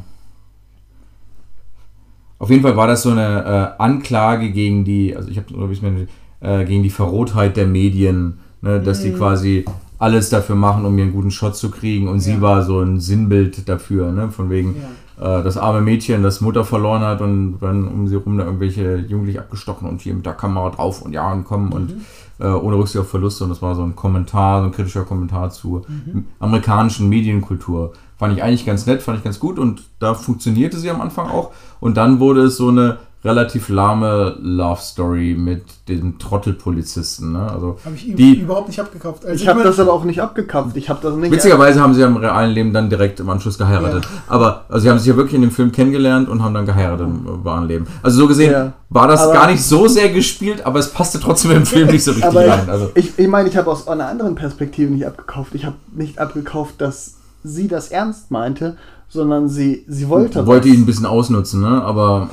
auf 2.39 2.49
jeden 2.49 2.61
Fall 2.63 2.75
war 2.77 2.87
das 2.87 3.03
so 3.03 3.11
eine 3.11 3.75
äh, 3.77 3.81
Anklage 3.83 4.51
gegen 4.51 4.85
die, 4.85 5.15
also 5.15 5.29
ich 5.29 5.37
habe, 5.37 5.47
glaube 5.53 5.73
ich, 5.73 5.81
mir 5.81 6.07
äh, 6.39 6.63
gegen 6.65 6.83
die 6.83 6.89
Verrohtheit 6.89 7.57
der 7.57 7.67
Medien, 7.67 8.39
ne, 8.61 8.79
dass 8.81 9.01
die 9.01 9.09
Mhm. 9.11 9.15
quasi 9.17 9.65
alles 9.99 10.29
dafür 10.29 10.55
machen, 10.55 10.85
um 10.85 10.95
mir 10.95 11.03
einen 11.03 11.13
guten 11.13 11.29
Shot 11.31 11.55
zu 11.55 11.69
kriegen 11.69 12.07
und 12.07 12.19
sie 12.21 12.33
Ja. 12.35 12.41
war 12.41 12.63
so 12.63 12.79
ein 12.79 12.99
Sinnbild 12.99 13.67
dafür, 13.67 14.11
ne, 14.11 14.31
von 14.31 14.49
wegen, 14.49 14.77
Ja. 15.19 15.39
äh, 15.39 15.43
das 15.43 15.57
arme 15.57 15.81
Mädchen, 15.81 16.23
das 16.23 16.39
Mutter 16.41 16.63
verloren 16.63 17.01
hat 17.01 17.19
und 17.21 17.57
dann 17.59 17.85
um 17.87 18.07
sie 18.07 18.15
rum 18.15 18.37
da 18.37 18.45
irgendwelche 18.45 18.95
Jugendlich 18.95 19.37
abgestochen 19.39 19.87
und 19.89 19.99
hier 20.01 20.13
mit 20.13 20.25
der 20.25 20.33
Kamera 20.33 20.69
drauf 20.69 21.01
und 21.01 21.11
ja 21.13 21.29
und 21.31 21.43
kommen 21.43 21.71
und 21.73 21.89
Mhm. 21.95 22.01
äh, 22.39 22.47
ohne 22.47 22.77
Rücksicht 22.77 23.01
auf 23.01 23.09
Verluste 23.09 23.43
und 23.43 23.49
das 23.49 23.61
war 23.61 23.75
so 23.75 23.83
ein 23.83 23.97
Kommentar, 23.97 24.61
so 24.61 24.67
ein 24.67 24.71
kritischer 24.71 25.03
Kommentar 25.03 25.49
zur 25.49 25.81
Mhm. 25.89 26.25
amerikanischen 26.39 27.09
Medienkultur. 27.09 27.91
Fand 28.17 28.33
ich 28.33 28.41
eigentlich 28.43 28.65
ganz 28.65 28.85
nett, 28.85 29.01
fand 29.01 29.17
ich 29.17 29.23
ganz 29.25 29.39
gut 29.39 29.59
und 29.59 29.83
da 29.99 30.13
funktionierte 30.13 30.77
sie 30.77 30.89
am 30.89 31.01
Anfang 31.01 31.27
auch 31.29 31.51
und 31.81 31.97
dann 31.97 32.19
wurde 32.21 32.43
es 32.43 32.55
so 32.55 32.69
eine 32.69 32.97
relativ 33.23 33.67
lahme 33.67 34.37
Love 34.41 34.79
Story 34.81 35.35
mit 35.37 35.63
den 35.89 36.17
Trottelpolizisten, 36.19 37.33
ne? 37.33 37.51
Also 37.51 37.77
Habe 37.83 37.95
ich 37.95 38.15
Die- 38.15 38.39
überhaupt 38.39 38.69
nicht 38.69 38.79
abgekauft. 38.79 39.25
Also 39.25 39.35
Ich 39.41 39.47
habe 39.47 39.59
mein- 39.59 39.67
das 39.67 39.79
aber 39.79 39.91
auch 39.91 40.05
nicht 40.05 40.21
abgekauft. 40.21 40.77
Ich 40.77 40.89
habe 40.89 40.99
das 41.01 41.15
nicht. 41.15 41.31
Witzigerweise 41.31 41.81
haben 41.81 41.93
sie 41.93 41.99
ja 42.01 42.07
im 42.07 42.15
realen 42.15 42.51
Leben 42.51 42.71
dann 42.71 42.89
direkt 42.89 43.19
im 43.19 43.29
Anschluss 43.29 43.57
geheiratet. 43.57 44.07
Aber 44.27 44.63
also 44.69 44.83
sie 44.83 44.89
haben 44.89 44.99
sich 44.99 45.07
ja 45.07 45.15
wirklich 45.17 45.35
in 45.35 45.41
dem 45.41 45.51
Film 45.51 45.71
kennengelernt 45.73 46.29
und 46.29 46.41
haben 46.43 46.53
dann 46.53 46.65
geheiratet 46.65 47.07
im 47.07 47.43
wahren 47.43 47.67
Leben. 47.67 47.87
Also 48.01 48.19
so 48.21 48.27
gesehen 48.27 48.51
Ja. 48.53 48.73
war 48.89 49.07
das 49.09 49.21
Aber- 49.21 49.33
gar 49.33 49.47
nicht 49.51 49.63
so 49.63 49.87
sehr 49.87 50.09
gespielt, 50.09 50.65
aber 50.65 50.79
es 50.79 50.89
passte 50.91 51.19
trotzdem 51.19 51.51
im 51.51 51.65
Film 51.65 51.89
nicht 51.89 52.03
so 52.05 52.11
richtig 52.11 52.25
Aber 52.29 52.47
rein. 52.47 52.69
Also, 52.69 52.89
ich, 52.95 53.17
ich 53.19 53.27
meine, 53.27 53.49
ich 53.49 53.57
habe 53.57 53.69
aus 53.69 53.87
einer 53.87 54.07
anderen 54.07 54.35
Perspektive 54.35 54.91
nicht 54.93 55.05
abgekauft. 55.05 55.55
Ich 55.55 55.65
habe 55.65 55.75
nicht 55.93 56.19
abgekauft, 56.19 56.75
dass 56.79 57.15
sie 57.43 57.67
das 57.67 57.89
ernst 57.89 58.31
meinte, 58.31 58.77
sondern 59.09 59.49
sie, 59.49 59.83
sie 59.87 60.07
wollte 60.07 60.45
wollte 60.45 60.69
ihn 60.69 60.81
ein 60.81 60.85
bisschen 60.85 61.05
ausnutzen, 61.05 61.61
ne? 61.61 61.81
Aber 61.83 62.29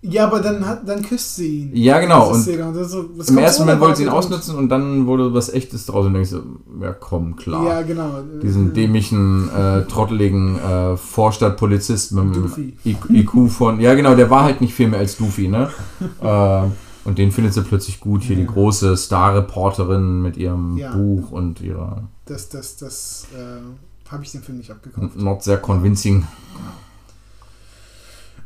Ja, 0.00 0.28
aber 0.28 0.38
dann, 0.40 0.64
hat, 0.64 0.88
dann 0.88 1.02
küsst 1.02 1.34
sie 1.34 1.62
ihn. 1.62 1.70
Ja, 1.76 1.98
genau, 1.98 2.28
Das 2.28 2.46
und 2.46 2.74
das 2.76 2.90
so, 2.92 3.02
das 3.18 3.30
im 3.30 3.38
ersten 3.38 3.62
Moment 3.64 3.80
wollte 3.80 3.96
sie 3.96 4.02
ihn 4.04 4.08
ausnutzen 4.08 4.54
und 4.54 4.68
dann 4.68 5.06
wurde 5.08 5.34
was 5.34 5.48
Echtes 5.48 5.86
draus 5.86 6.06
und 6.06 6.14
denkst 6.14 6.30
so, 6.30 6.40
ja 6.80 6.92
komm, 6.92 7.34
klar. 7.34 7.66
Ja, 7.66 7.82
genau. 7.82 8.20
Diesen 8.40 8.74
dämlichen, 8.74 9.48
äh, 9.50 9.82
trotteligen 9.86 10.56
äh, 10.60 10.96
Vorstadtpolizist 10.96 12.12
mit 12.12 12.22
einem 12.24 12.32
Doofy. 12.32 12.76
IQ 12.84 13.50
von. 13.50 13.80
Ja, 13.80 13.94
genau, 13.96 14.14
der 14.14 14.30
war 14.30 14.44
halt 14.44 14.60
nicht 14.60 14.72
viel 14.72 14.86
mehr 14.88 15.00
als 15.00 15.16
Doofy, 15.16 15.48
ne? 15.48 15.68
äh, 16.22 16.62
und 17.08 17.18
den 17.18 17.32
findet 17.32 17.54
sie 17.54 17.62
plötzlich 17.62 17.98
gut. 17.98 18.22
Hier 18.22 18.36
die 18.36 18.42
Ja. 18.42 18.48
große 18.52 18.96
Star-Reporterin 18.96 20.22
mit 20.22 20.36
ihrem 20.36 20.76
Ja. 20.76 20.94
Buch 20.94 21.32
und 21.32 21.60
ihrer 21.60 22.02
Das, 22.26 22.48
das, 22.48 22.76
das 22.76 23.26
äh, 23.34 24.10
habe 24.12 24.22
ich 24.22 24.30
den 24.30 24.42
Film 24.42 24.58
nicht 24.58 24.70
abgekauft. 24.70 25.16
not 25.16 25.42
sehr 25.42 25.56
convincing. 25.58 26.24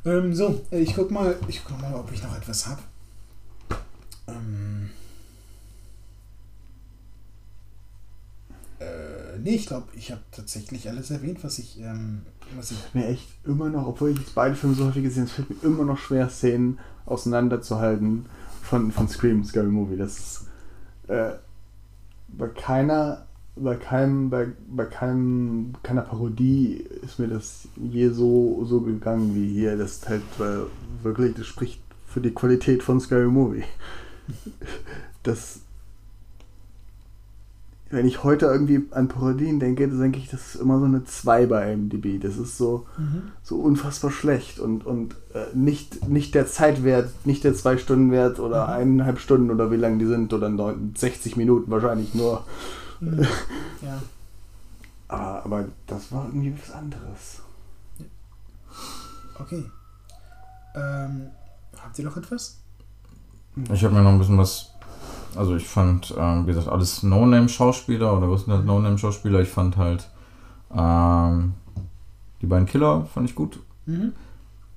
Ähm, 0.04 0.34
so, 0.34 0.60
äh, 0.70 0.80
ich 0.80 0.94
guck 0.94 1.10
mal, 1.10 1.36
ich 1.48 1.64
guck 1.64 1.80
mal, 1.80 1.94
ob 1.94 2.10
ich 2.12 2.22
noch 2.22 2.36
etwas 2.36 2.66
habe. 2.66 2.82
Ähm, 4.26 4.90
äh, 8.80 9.38
nee, 9.38 9.54
ich 9.54 9.66
glaube, 9.66 9.88
ich 9.94 10.10
habe 10.10 10.22
tatsächlich 10.32 10.88
alles 10.88 11.10
erwähnt, 11.10 11.42
was 11.44 11.58
ich, 11.58 11.80
ähm, 11.80 12.22
was 12.56 12.72
ich. 12.72 12.78
mir 12.94 13.06
echt 13.06 13.28
immer 13.44 13.68
noch, 13.68 13.86
obwohl 13.86 14.10
ich 14.10 14.18
jetzt 14.18 14.34
beide 14.34 14.56
Filme 14.56 14.74
so 14.74 14.86
häufig 14.86 15.04
gesehen 15.04 15.22
habe, 15.22 15.30
es 15.30 15.36
fällt 15.36 15.62
mir 15.62 15.68
immer 15.68 15.84
noch 15.84 15.98
schwer, 15.98 16.28
Szenen 16.28 16.78
auseinanderzuhalten 17.06 18.26
von, 18.62 18.90
von 18.90 19.08
Scream, 19.08 19.44
Scary 19.44 19.68
Movie. 19.68 19.96
Das 19.96 20.18
ist 20.18 20.46
äh, 21.08 21.32
bei 22.28 22.48
keiner, 22.48 23.26
bei 23.56 23.76
keinem, 23.76 24.30
bei, 24.30 24.48
bei 24.74 24.84
keinem, 24.86 25.74
keiner 25.82 26.02
Parodie 26.02 26.84
ist 27.02 27.18
mir 27.18 27.28
das 27.28 27.68
je 27.76 28.08
so, 28.10 28.64
so 28.64 28.80
gegangen 28.80 29.34
wie 29.34 29.48
hier. 29.48 29.76
Das 29.76 29.92
ist 29.92 30.08
halt 30.08 30.22
äh, 30.40 31.04
wirklich, 31.04 31.34
das 31.34 31.46
spricht 31.46 31.80
für 32.06 32.20
die 32.20 32.30
Qualität 32.32 32.82
von 32.82 33.00
Scary 33.00 33.28
Movie. 33.28 33.64
Das 35.24 35.60
wenn 37.90 38.06
ich 38.06 38.24
heute 38.24 38.46
irgendwie 38.46 38.86
an 38.92 39.08
Parodien 39.08 39.60
denke, 39.60 39.86
dann 39.86 40.00
denke 40.00 40.18
ich, 40.18 40.30
das 40.30 40.54
ist 40.54 40.60
immer 40.62 40.78
so 40.78 40.86
eine 40.86 41.04
2 41.04 41.44
bei 41.44 41.74
IMDb. 41.74 42.18
Das 42.22 42.38
ist 42.38 42.56
so, 42.56 42.86
so 43.42 43.56
unfassbar 43.56 44.10
schlecht 44.10 44.58
und, 44.58 44.86
und 44.86 45.14
äh, 45.34 45.54
nicht, 45.54 46.08
nicht 46.08 46.34
der 46.34 46.46
Zeit 46.46 46.84
wert, 46.84 47.10
nicht 47.26 47.44
der 47.44 47.52
zwei 47.54 47.76
Stunden 47.76 48.10
wert 48.10 48.40
oder 48.40 48.66
Mhm. 48.68 48.72
eineinhalb 48.72 49.18
Stunden 49.18 49.50
oder 49.50 49.70
wie 49.70 49.76
lang 49.76 49.98
die 49.98 50.06
sind 50.06 50.32
oder 50.32 50.48
neun- 50.48 50.94
60 50.96 51.36
Minuten 51.36 51.70
wahrscheinlich 51.70 52.14
nur. 52.14 52.44
Hm, 53.02 53.18
ja. 53.82 54.00
Aber, 55.08 55.44
aber 55.44 55.64
das 55.86 56.10
war 56.12 56.26
irgendwie 56.26 56.54
was 56.58 56.70
anderes. 56.72 57.42
Okay. 59.38 59.64
Ähm, 60.74 61.26
habt 61.82 61.98
ihr 61.98 62.04
noch 62.04 62.16
etwas? 62.16 62.58
Ich 63.72 63.84
habe 63.84 63.94
mir 63.94 64.02
noch 64.02 64.10
ein 64.12 64.18
bisschen 64.18 64.38
was. 64.38 64.70
Also 65.34 65.56
ich 65.56 65.66
fand, 65.66 66.14
ähm, 66.16 66.46
wie 66.46 66.52
gesagt, 66.52 66.68
alles 66.68 67.02
No-Name-Schauspieler 67.02 68.16
oder 68.16 68.26
größtenteils 68.26 68.64
No-Name-Schauspieler. 68.64 69.40
Ich 69.40 69.48
fand 69.48 69.76
halt 69.76 70.08
ähm, 70.74 71.54
die 72.40 72.46
beiden 72.46 72.66
Killer 72.66 73.06
fand 73.06 73.28
ich 73.28 73.34
gut, 73.34 73.58
Mhm. 73.86 74.12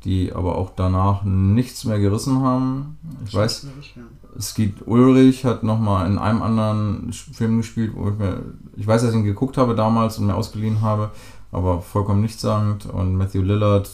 die 0.04 0.34
aber 0.34 0.58
auch 0.58 0.72
danach 0.76 1.24
nichts 1.24 1.84
mehr 1.86 2.00
gerissen 2.00 2.42
haben. 2.42 2.98
Ich 3.26 3.34
weiß, 3.34 3.64
ja. 3.96 4.02
Skeet 4.40 4.86
Ulrich 4.86 5.46
hat 5.46 5.64
nochmal 5.64 6.08
in 6.08 6.18
einem 6.18 6.42
anderen 6.42 7.12
Film 7.14 7.58
gespielt, 7.58 7.92
wo 7.96 8.10
ich 8.10 8.18
mir, 8.18 8.42
ich 8.76 8.86
weiß, 8.86 9.02
dass 9.02 9.12
ich 9.12 9.18
ihn 9.18 9.24
geguckt 9.26 9.58
habe 9.58 9.76
damals 9.76 10.18
und 10.18 10.28
mir 10.28 10.36
ausgeliehen 10.36 10.82
habe, 10.82 11.12
aber 11.52 11.82
vollkommen 11.82 12.22
nichtssagend. 12.22 12.86
Und 12.86 13.16
Matthew 13.16 13.42
Lillard, 13.42 13.90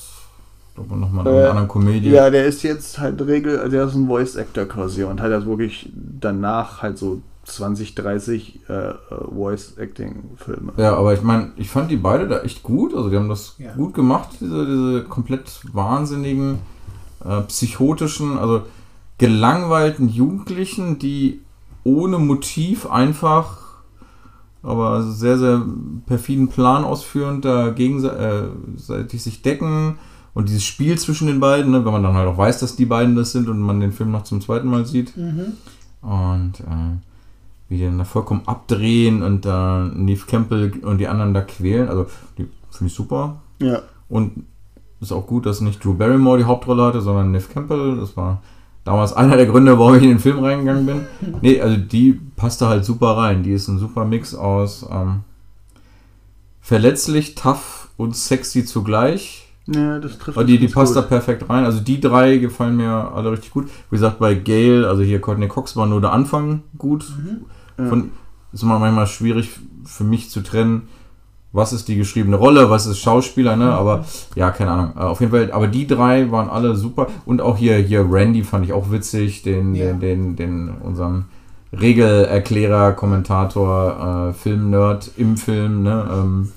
glaube 0.76 0.96
nochmal 0.98 1.28
in 1.28 1.34
Äh, 1.34 1.38
einer 1.38 1.50
anderen 1.50 1.68
Komödie. 1.68 2.10
Ja, 2.10 2.30
der 2.30 2.46
ist 2.46 2.64
jetzt 2.64 3.00
halt 3.00 3.22
Regel, 3.22 3.60
also 3.60 3.72
der 3.72 3.86
ist 3.86 3.96
ein 3.96 4.08
Voice 4.08 4.36
Actor 4.38 4.66
quasi 4.66 5.04
und 5.04 5.22
hat 5.22 5.32
halt 5.32 5.46
wirklich 5.46 5.90
danach 5.94 6.82
halt 6.82 6.98
so 6.98 7.22
20, 7.44 7.96
30 7.96 8.60
äh, 8.70 8.74
äh, 8.74 8.96
Voice 9.34 9.78
Acting 9.78 10.24
Filme. 10.38 10.74
Ja, 10.78 10.96
aber 10.96 11.14
ich 11.14 11.22
meine, 11.24 11.52
ich 11.58 11.70
fand 11.70 11.90
die 11.92 11.98
beide 11.98 12.28
da 12.28 12.42
echt 12.42 12.64
gut. 12.64 12.94
Also 12.96 13.10
die 13.10 13.16
haben 13.18 13.30
das 13.30 13.56
Ja. 13.58 13.74
gut 13.74 13.94
gemacht, 13.94 14.30
diese, 14.40 14.66
diese 14.66 15.04
komplett 15.04 15.62
wahnsinnigen, 15.74 16.60
äh, 17.26 17.42
psychotischen, 17.42 18.38
also 18.38 18.62
gelangweilten 19.22 20.10
Jugendlichen, 20.10 20.98
die 20.98 21.42
ohne 21.84 22.18
Motiv 22.18 22.88
einfach 22.88 23.60
aber 24.64 25.04
sehr, 25.04 25.38
sehr 25.38 25.64
perfiden 26.08 26.48
Plan 26.48 26.84
ausführend, 26.84 27.46
da 27.46 27.70
gegenseitig 27.70 29.22
sich 29.22 29.44
decken 29.44 30.00
und 30.34 30.50
dieses 30.50 30.64
Spiel 30.64 30.98
zwischen 30.98 31.28
den 31.28 31.40
beiden, 31.40 31.72
ne, 31.72 31.86
wenn 31.86 31.92
man 31.92 32.02
dann 32.02 32.16
halt 32.16 32.28
auch 32.28 32.38
weiß, 32.38 32.60
dass 32.60 32.76
die 32.76 32.86
beiden 32.86 33.16
das 33.16 33.32
sind 33.32 33.48
und 33.48 33.60
man 33.60 33.80
den 33.80 33.92
Film 33.92 34.12
noch 34.12 34.24
zum 34.24 34.42
zweiten 34.42 34.70
Mal 34.70 34.88
sieht. 34.88 35.16
Mhm. 35.16 35.54
Und 36.02 36.60
äh, 36.62 36.98
wie 37.70 37.78
die 37.78 37.84
dann 37.84 38.00
da 38.00 38.06
vollkommen 38.06 38.42
abdrehen 38.48 39.22
und 39.22 39.46
da 39.46 39.88
Neve 39.94 40.26
Campbell 40.26 40.74
und 40.82 40.98
die 40.98 41.08
anderen 41.08 41.36
da 41.36 41.42
quälen. 41.42 41.90
Also, 41.90 42.08
die 42.40 42.48
finde 42.72 42.88
ich 42.88 42.94
super. 42.96 43.42
Ja. 43.60 43.84
Und 44.10 44.46
ist 45.00 45.12
auch 45.12 45.28
gut, 45.28 45.46
dass 45.46 45.62
nicht 45.62 45.84
Drew 45.84 45.94
Barrymore 45.94 46.40
die 46.40 46.46
Hauptrolle 46.46 46.84
hatte, 46.84 47.02
sondern 47.02 47.32
Neve 47.32 47.48
Campbell. 47.54 47.98
Das 47.98 48.18
war 48.18 48.42
damals 48.84 49.14
einer 49.14 49.38
der 49.38 49.46
Gründe, 49.46 49.78
warum 49.78 49.96
ich 49.96 50.04
in 50.04 50.10
den 50.10 50.20
Film 50.20 50.40
reingegangen 50.40 50.86
bin. 50.86 51.06
Nee, 51.42 51.62
also 51.62 51.78
die 51.78 52.20
passte 52.36 52.68
halt 52.68 52.86
super 52.86 53.18
rein. 53.18 53.44
Die 53.44 53.52
ist 53.52 53.68
ein 53.68 53.80
super 53.80 54.06
Mix 54.06 54.34
aus 54.34 54.86
ähm, 54.92 55.22
verletzlich, 56.62 57.36
tough 57.36 57.90
und 57.98 58.16
sexy 58.16 58.66
zugleich. 58.66 59.48
Ja, 59.68 60.00
das 60.00 60.18
trifft 60.18 60.38
Aber 60.38 60.46
die, 60.46 60.58
die 60.58 60.68
passt 60.68 60.96
da 60.96 61.02
gut. 61.02 61.10
perfekt 61.10 61.50
rein. 61.50 61.66
Also 61.66 61.80
die 61.80 62.00
drei 62.00 62.38
gefallen 62.38 62.78
mir 62.78 63.12
alle 63.14 63.32
richtig 63.32 63.52
gut. 63.52 63.68
Wie 63.90 63.96
gesagt, 63.96 64.20
bei 64.20 64.34
Gail, 64.34 64.86
also 64.86 65.04
hier 65.04 65.22
Courtney 65.22 65.48
Cox 65.48 65.76
war 65.76 65.86
nur 65.86 66.02
der 66.02 66.12
Anfang 66.12 66.64
gut. 66.78 67.06
Ja. 67.78 67.86
Von, 67.86 68.12
ist 68.52 68.64
immer 68.64 68.80
manchmal 68.80 69.08
schwierig 69.08 69.50
für 69.86 70.04
mich 70.04 70.30
zu 70.30 70.42
trennen, 70.42 70.88
was 71.54 71.74
ist 71.74 71.88
die 71.88 71.96
geschriebene 71.98 72.38
Rolle, 72.38 72.70
was 72.70 72.86
ist 72.86 73.00
Schauspieler, 73.00 73.56
ne? 73.56 73.72
Aber 73.74 74.06
ja, 74.36 74.52
keine 74.52 74.72
Ahnung. 74.72 74.92
Äh, 74.96 75.00
Auf 75.02 75.20
jeden 75.20 75.32
Fall, 75.32 75.52
aber 75.52 75.68
die 75.68 75.86
drei 75.88 76.32
waren 76.32 76.50
alle 76.50 76.76
super. 76.76 77.08
Und 77.26 77.42
auch 77.42 77.58
hier, 77.58 77.76
hier 77.78 78.06
Randy 78.10 78.44
fand 78.44 78.66
ich 78.66 78.74
auch 78.74 78.90
witzig, 78.92 79.44
den, 79.44 79.76
Ja. 79.76 79.88
den, 79.88 80.00
den, 80.00 80.36
den, 80.36 80.70
unseren 80.82 81.26
Regelerklärer, 81.74 82.94
Kommentator, 82.94 84.30
äh, 84.30 84.34
Filmnerd 84.34 85.12
im 85.18 85.38
Film, 85.38 85.84
ne? 85.84 86.10
Ähm, 86.14 86.52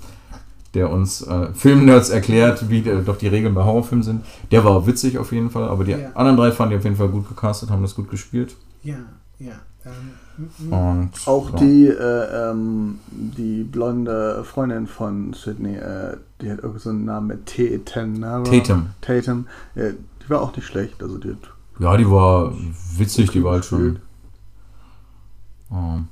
der 0.74 0.90
uns 0.90 1.22
äh, 1.22 1.48
Filmnerds 1.54 2.08
erklärt, 2.10 2.68
wie 2.68 2.78
äh, 2.80 3.00
doch 3.04 3.16
die 3.16 3.28
Regeln 3.28 3.54
bei 3.54 3.62
Horrorfilmen 3.62 4.02
sind. 4.02 4.24
Der 4.50 4.64
war 4.64 4.86
witzig 4.88 5.18
auf 5.18 5.30
jeden 5.30 5.50
Fall, 5.50 5.68
aber 5.68 5.84
die 5.84 5.92
Ja. 5.92 5.98
anderen 6.14 6.36
drei 6.36 6.50
fand 6.50 6.72
ich 6.72 6.78
auf 6.78 6.84
jeden 6.84 6.96
Fall 6.96 7.08
gut 7.08 7.28
gecastet, 7.28 7.70
haben 7.70 7.82
das 7.82 7.94
gut 7.94 8.10
gespielt. 8.10 8.56
Ja, 8.82 8.96
ja. 9.38 9.52
Ähm, 9.86 9.92
Und 10.36 11.10
Auch 11.26 11.50
ja. 11.52 11.56
die, 11.58 11.86
äh, 11.86 12.50
ähm, 12.50 12.98
die 13.10 13.62
blonde 13.62 14.42
Freundin 14.44 14.86
von 14.86 15.32
Sydney, 15.32 15.76
äh, 15.76 16.16
die 16.40 16.50
hat 16.50 16.58
irgendwie 16.58 16.80
so 16.80 16.90
einen 16.90 17.04
Namen 17.04 17.28
mit 17.28 17.46
Tatum. 17.46 18.14
ne? 18.14 18.42
Tatum. 18.44 18.90
Tatum. 19.00 19.46
Ja, 19.74 19.90
die 19.92 20.30
war 20.30 20.42
auch 20.42 20.56
nicht 20.56 20.66
schlecht. 20.66 21.02
Also 21.02 21.18
die 21.18 21.30
hat 21.30 21.38
Ja, 21.78 21.96
die 21.96 22.10
war 22.10 22.52
witzig, 22.96 23.30
die 23.30 23.44
war 23.44 23.52
halt 23.52 23.64
schon. 23.64 24.00
Ähm, 25.70 26.08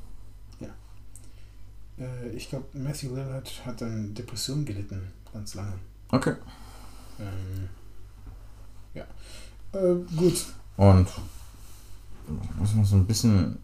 äh, 1.99 2.29
ich 2.31 2.49
glaube, 2.49 2.67
Matthew 2.75 3.15
Lillard 3.15 3.51
hat 3.67 3.83
an 3.83 4.15
Depressionen 4.15 4.65
gelitten, 4.65 5.01
ganz 5.33 5.55
lange. 5.55 5.75
okay. 6.11 6.35
Ähm, 7.19 7.69
ja. 8.95 9.05
Äh, 9.73 9.95
gut. 10.17 10.47
Und 10.77 11.09
was 12.59 12.75
noch 12.75 12.85
so 12.85 12.97
ein 12.97 13.07
bisschen 13.07 13.59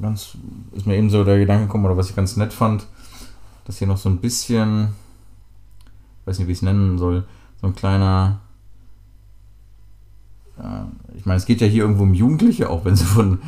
ganz 0.00 0.36
ist 0.72 0.86
mir 0.86 0.96
eben 0.96 1.10
so 1.10 1.24
der 1.24 1.38
Gedanke 1.38 1.66
gekommen 1.66 1.84
oder 1.84 1.96
was 1.96 2.10
ich 2.10 2.16
ganz 2.16 2.36
nett 2.36 2.52
fand, 2.52 2.86
dass 3.64 3.78
hier 3.78 3.86
noch 3.86 3.98
so 3.98 4.08
ein 4.08 4.18
bisschen, 4.18 4.88
weiß 6.24 6.38
nicht 6.38 6.48
wie 6.48 6.52
ich 6.52 6.58
es 6.58 6.62
nennen 6.62 6.98
soll, 6.98 7.24
so 7.60 7.66
ein 7.66 7.74
kleiner 7.74 8.40
ja, 10.58 10.88
ich 11.16 11.24
meine, 11.26 11.38
es 11.38 11.46
geht 11.46 11.60
ja 11.60 11.66
hier 11.66 11.82
irgendwo 11.82 12.04
um 12.04 12.14
Jugendliche, 12.14 12.70
auch 12.70 12.84
wenn 12.84 12.94
sie 12.96 13.04
von 13.04 13.38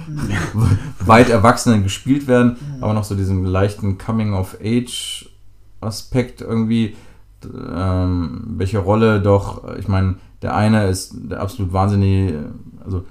weit 1.00 1.28
Erwachsenen 1.28 1.82
gespielt 1.82 2.26
werden, 2.26 2.56
aber 2.80 2.94
noch 2.94 3.04
so 3.04 3.14
diesen 3.14 3.44
leichten 3.44 3.98
Coming-of-Age-Aspekt 3.98 6.40
irgendwie, 6.40 6.96
ähm, 7.44 8.44
welche 8.56 8.78
Rolle 8.78 9.20
doch, 9.20 9.76
ich 9.76 9.88
meine, 9.88 10.14
der 10.42 10.56
eine 10.56 10.88
ist 10.88 11.14
der 11.14 11.40
absolut 11.40 11.72
wahnsinnige, 11.72 12.46
also 12.84 13.04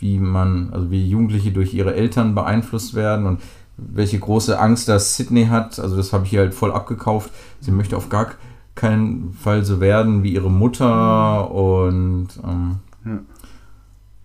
wie 0.00 0.18
man, 0.18 0.70
also 0.72 0.90
wie 0.90 1.06
Jugendliche 1.08 1.52
durch 1.52 1.72
ihre 1.74 1.94
Eltern 1.94 2.34
beeinflusst 2.34 2.94
werden 2.94 3.26
und 3.26 3.40
welche 3.76 4.18
große 4.18 4.58
Angst 4.58 4.88
das 4.88 5.16
Sydney 5.16 5.46
hat, 5.46 5.78
also 5.78 5.96
das 5.96 6.12
habe 6.12 6.24
ich 6.24 6.30
hier 6.30 6.40
halt 6.40 6.54
voll 6.54 6.72
abgekauft. 6.72 7.30
Sie 7.60 7.70
möchte 7.70 7.96
auf 7.96 8.08
gar 8.08 8.32
keinen 8.74 9.32
Fall 9.32 9.64
so 9.64 9.80
werden 9.80 10.22
wie 10.22 10.34
ihre 10.34 10.50
Mutter 10.50 11.50
und 11.50 12.28
ähm, 12.44 12.76
Ja. 13.04 13.18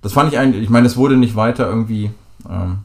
das 0.02 0.14
fand 0.14 0.32
ich 0.34 0.40
eigentlich, 0.40 0.64
ich 0.64 0.70
meine, 0.70 0.88
es 0.88 0.98
wurde 0.98 1.16
nicht 1.18 1.36
weiter 1.36 1.68
irgendwie 1.68 2.12
ähm, 2.50 2.80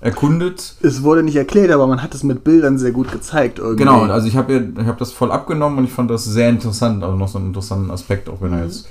erkundet. 0.00 0.76
Es 0.82 1.02
wurde 1.02 1.22
nicht 1.22 1.36
erklärt, 1.36 1.70
aber 1.70 1.86
man 1.86 2.02
hat 2.02 2.14
es 2.14 2.22
mit 2.22 2.42
Bildern 2.44 2.78
sehr 2.78 2.92
gut 2.92 3.10
gezeigt. 3.12 3.58
Irgendwie. 3.58 3.84
Genau, 3.84 4.02
also 4.02 4.26
ich 4.26 4.36
habe 4.36 4.72
ich 4.78 4.86
hab 4.86 4.98
das 4.98 5.12
voll 5.12 5.30
abgenommen 5.32 5.78
und 5.78 5.84
ich 5.84 5.92
fand 5.92 6.10
das 6.10 6.24
sehr 6.24 6.48
interessant, 6.48 7.02
also 7.02 7.16
noch 7.16 7.28
so 7.28 7.38
einen 7.38 7.48
interessanten 7.48 7.90
Aspekt, 7.90 8.28
auch 8.28 8.40
wenn 8.40 8.52
er 8.52 8.58
Mhm. 8.58 8.64
jetzt 8.64 8.88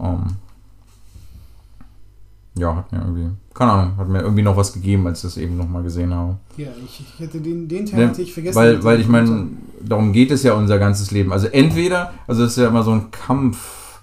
ähm, 0.00 0.18
ja, 2.54 2.76
hat 2.76 2.92
mir 2.92 2.98
irgendwie, 2.98 3.30
keine 3.54 3.72
Ahnung, 3.72 3.96
hat 3.96 4.08
mir 4.08 4.20
irgendwie 4.20 4.42
noch 4.42 4.56
was 4.56 4.72
gegeben, 4.72 5.06
als 5.06 5.18
ich 5.18 5.22
das 5.22 5.36
eben 5.38 5.56
nochmal 5.56 5.82
gesehen 5.82 6.12
habe. 6.12 6.36
Ja, 6.56 6.68
ich, 6.84 7.00
ich 7.00 7.18
hätte 7.18 7.40
den, 7.40 7.66
den 7.66 7.86
Teil 7.86 8.00
Ja, 8.00 8.08
hatte 8.08 8.22
ich 8.22 8.34
vergessen. 8.34 8.56
Weil, 8.56 8.84
weil 8.84 9.00
ich 9.00 9.08
meine, 9.08 9.48
darum 9.80 10.12
geht 10.12 10.30
es 10.30 10.42
ja 10.42 10.52
unser 10.54 10.78
ganzes 10.78 11.10
Leben. 11.10 11.32
Also 11.32 11.46
entweder, 11.46 12.12
also 12.26 12.44
es 12.44 12.52
ist 12.52 12.58
ja 12.58 12.68
immer 12.68 12.82
so 12.82 12.92
ein 12.92 13.10
Kampf. 13.10 14.00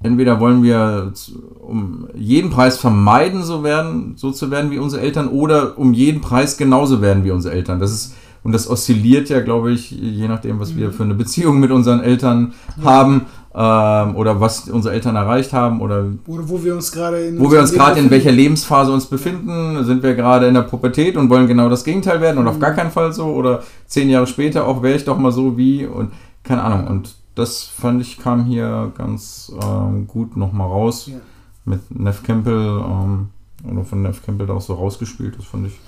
Entweder 0.00 0.38
wollen 0.38 0.62
wir 0.62 1.12
um 1.60 2.06
jeden 2.14 2.50
Preis 2.50 2.78
vermeiden, 2.78 3.42
so 3.42 3.64
werden, 3.64 4.12
so 4.16 4.30
zu 4.30 4.52
werden 4.52 4.70
wie 4.70 4.78
unsere 4.78 5.02
Eltern, 5.02 5.26
oder 5.28 5.76
um 5.78 5.92
jeden 5.92 6.20
Preis 6.20 6.56
genauso 6.56 7.00
werden 7.02 7.24
wie 7.24 7.32
unsere 7.32 7.54
Eltern. 7.54 7.80
Das 7.80 7.90
ist, 7.90 8.14
und 8.44 8.52
das 8.52 8.70
oszilliert 8.70 9.28
ja, 9.28 9.40
glaube 9.40 9.72
ich, 9.72 9.90
je 9.90 10.28
nachdem, 10.28 10.60
was 10.60 10.76
wir 10.76 10.92
für 10.92 11.02
eine 11.02 11.14
Beziehung 11.14 11.58
mit 11.58 11.72
unseren 11.72 12.00
Eltern 12.00 12.54
haben, 12.84 13.22
ähm, 13.58 14.16
oder 14.16 14.38
was 14.38 14.68
unsere 14.68 14.92
Eltern 14.94 15.16
erreicht 15.16 15.54
haben, 15.54 15.80
oder 15.80 16.04
Oder 16.26 16.48
wo 16.48 16.62
wir 16.62 16.74
uns 16.74 16.92
gerade 16.92 17.26
in 17.26 17.40
wo 17.40 17.50
wir 17.50 17.58
uns 17.58 17.72
gerade 17.72 17.98
in 17.98 18.10
welcher 18.10 18.30
Lebensphase 18.30 18.92
uns 18.92 19.06
befinden. 19.06 19.82
Sind 19.84 20.02
wir 20.02 20.14
gerade 20.14 20.46
in 20.46 20.54
der 20.54 20.62
Pubertät 20.62 21.16
und 21.16 21.30
wollen 21.30 21.46
genau 21.46 21.70
das 21.70 21.82
Gegenteil 21.82 22.20
werden 22.20 22.36
und 22.36 22.48
auf 22.48 22.58
gar 22.58 22.72
keinen 22.72 22.90
Fall 22.90 23.14
so. 23.14 23.26
Oder 23.28 23.62
zehn 23.86 24.10
Jahre 24.10 24.26
später 24.26 24.66
auch 24.66 24.82
wäre 24.82 24.96
ich 24.96 25.04
doch 25.06 25.16
mal 25.18 25.32
so 25.32 25.56
wie 25.56 25.86
und 25.86 26.12
keine 26.44 26.62
Ahnung. 26.62 26.86
Und 26.86 27.16
das 27.34 27.62
fand 27.62 28.02
ich 28.02 28.18
kam 28.18 28.44
hier 28.44 28.92
ganz 28.96 29.50
ähm, 29.62 30.06
gut 30.06 30.36
nochmal 30.36 30.68
raus 30.68 31.06
Ja. 31.06 31.16
mit 31.64 31.80
Neff 31.98 32.22
Campbell 32.22 32.82
ähm, 32.84 33.28
oder 33.70 33.84
von 33.84 34.02
Neff 34.02 34.24
Campbell 34.24 34.46
da 34.46 34.52
auch 34.54 34.60
so 34.60 34.74
rausgespielt. 34.74 35.34
Das 35.38 35.46
fand 35.46 35.66
ich 35.68 35.80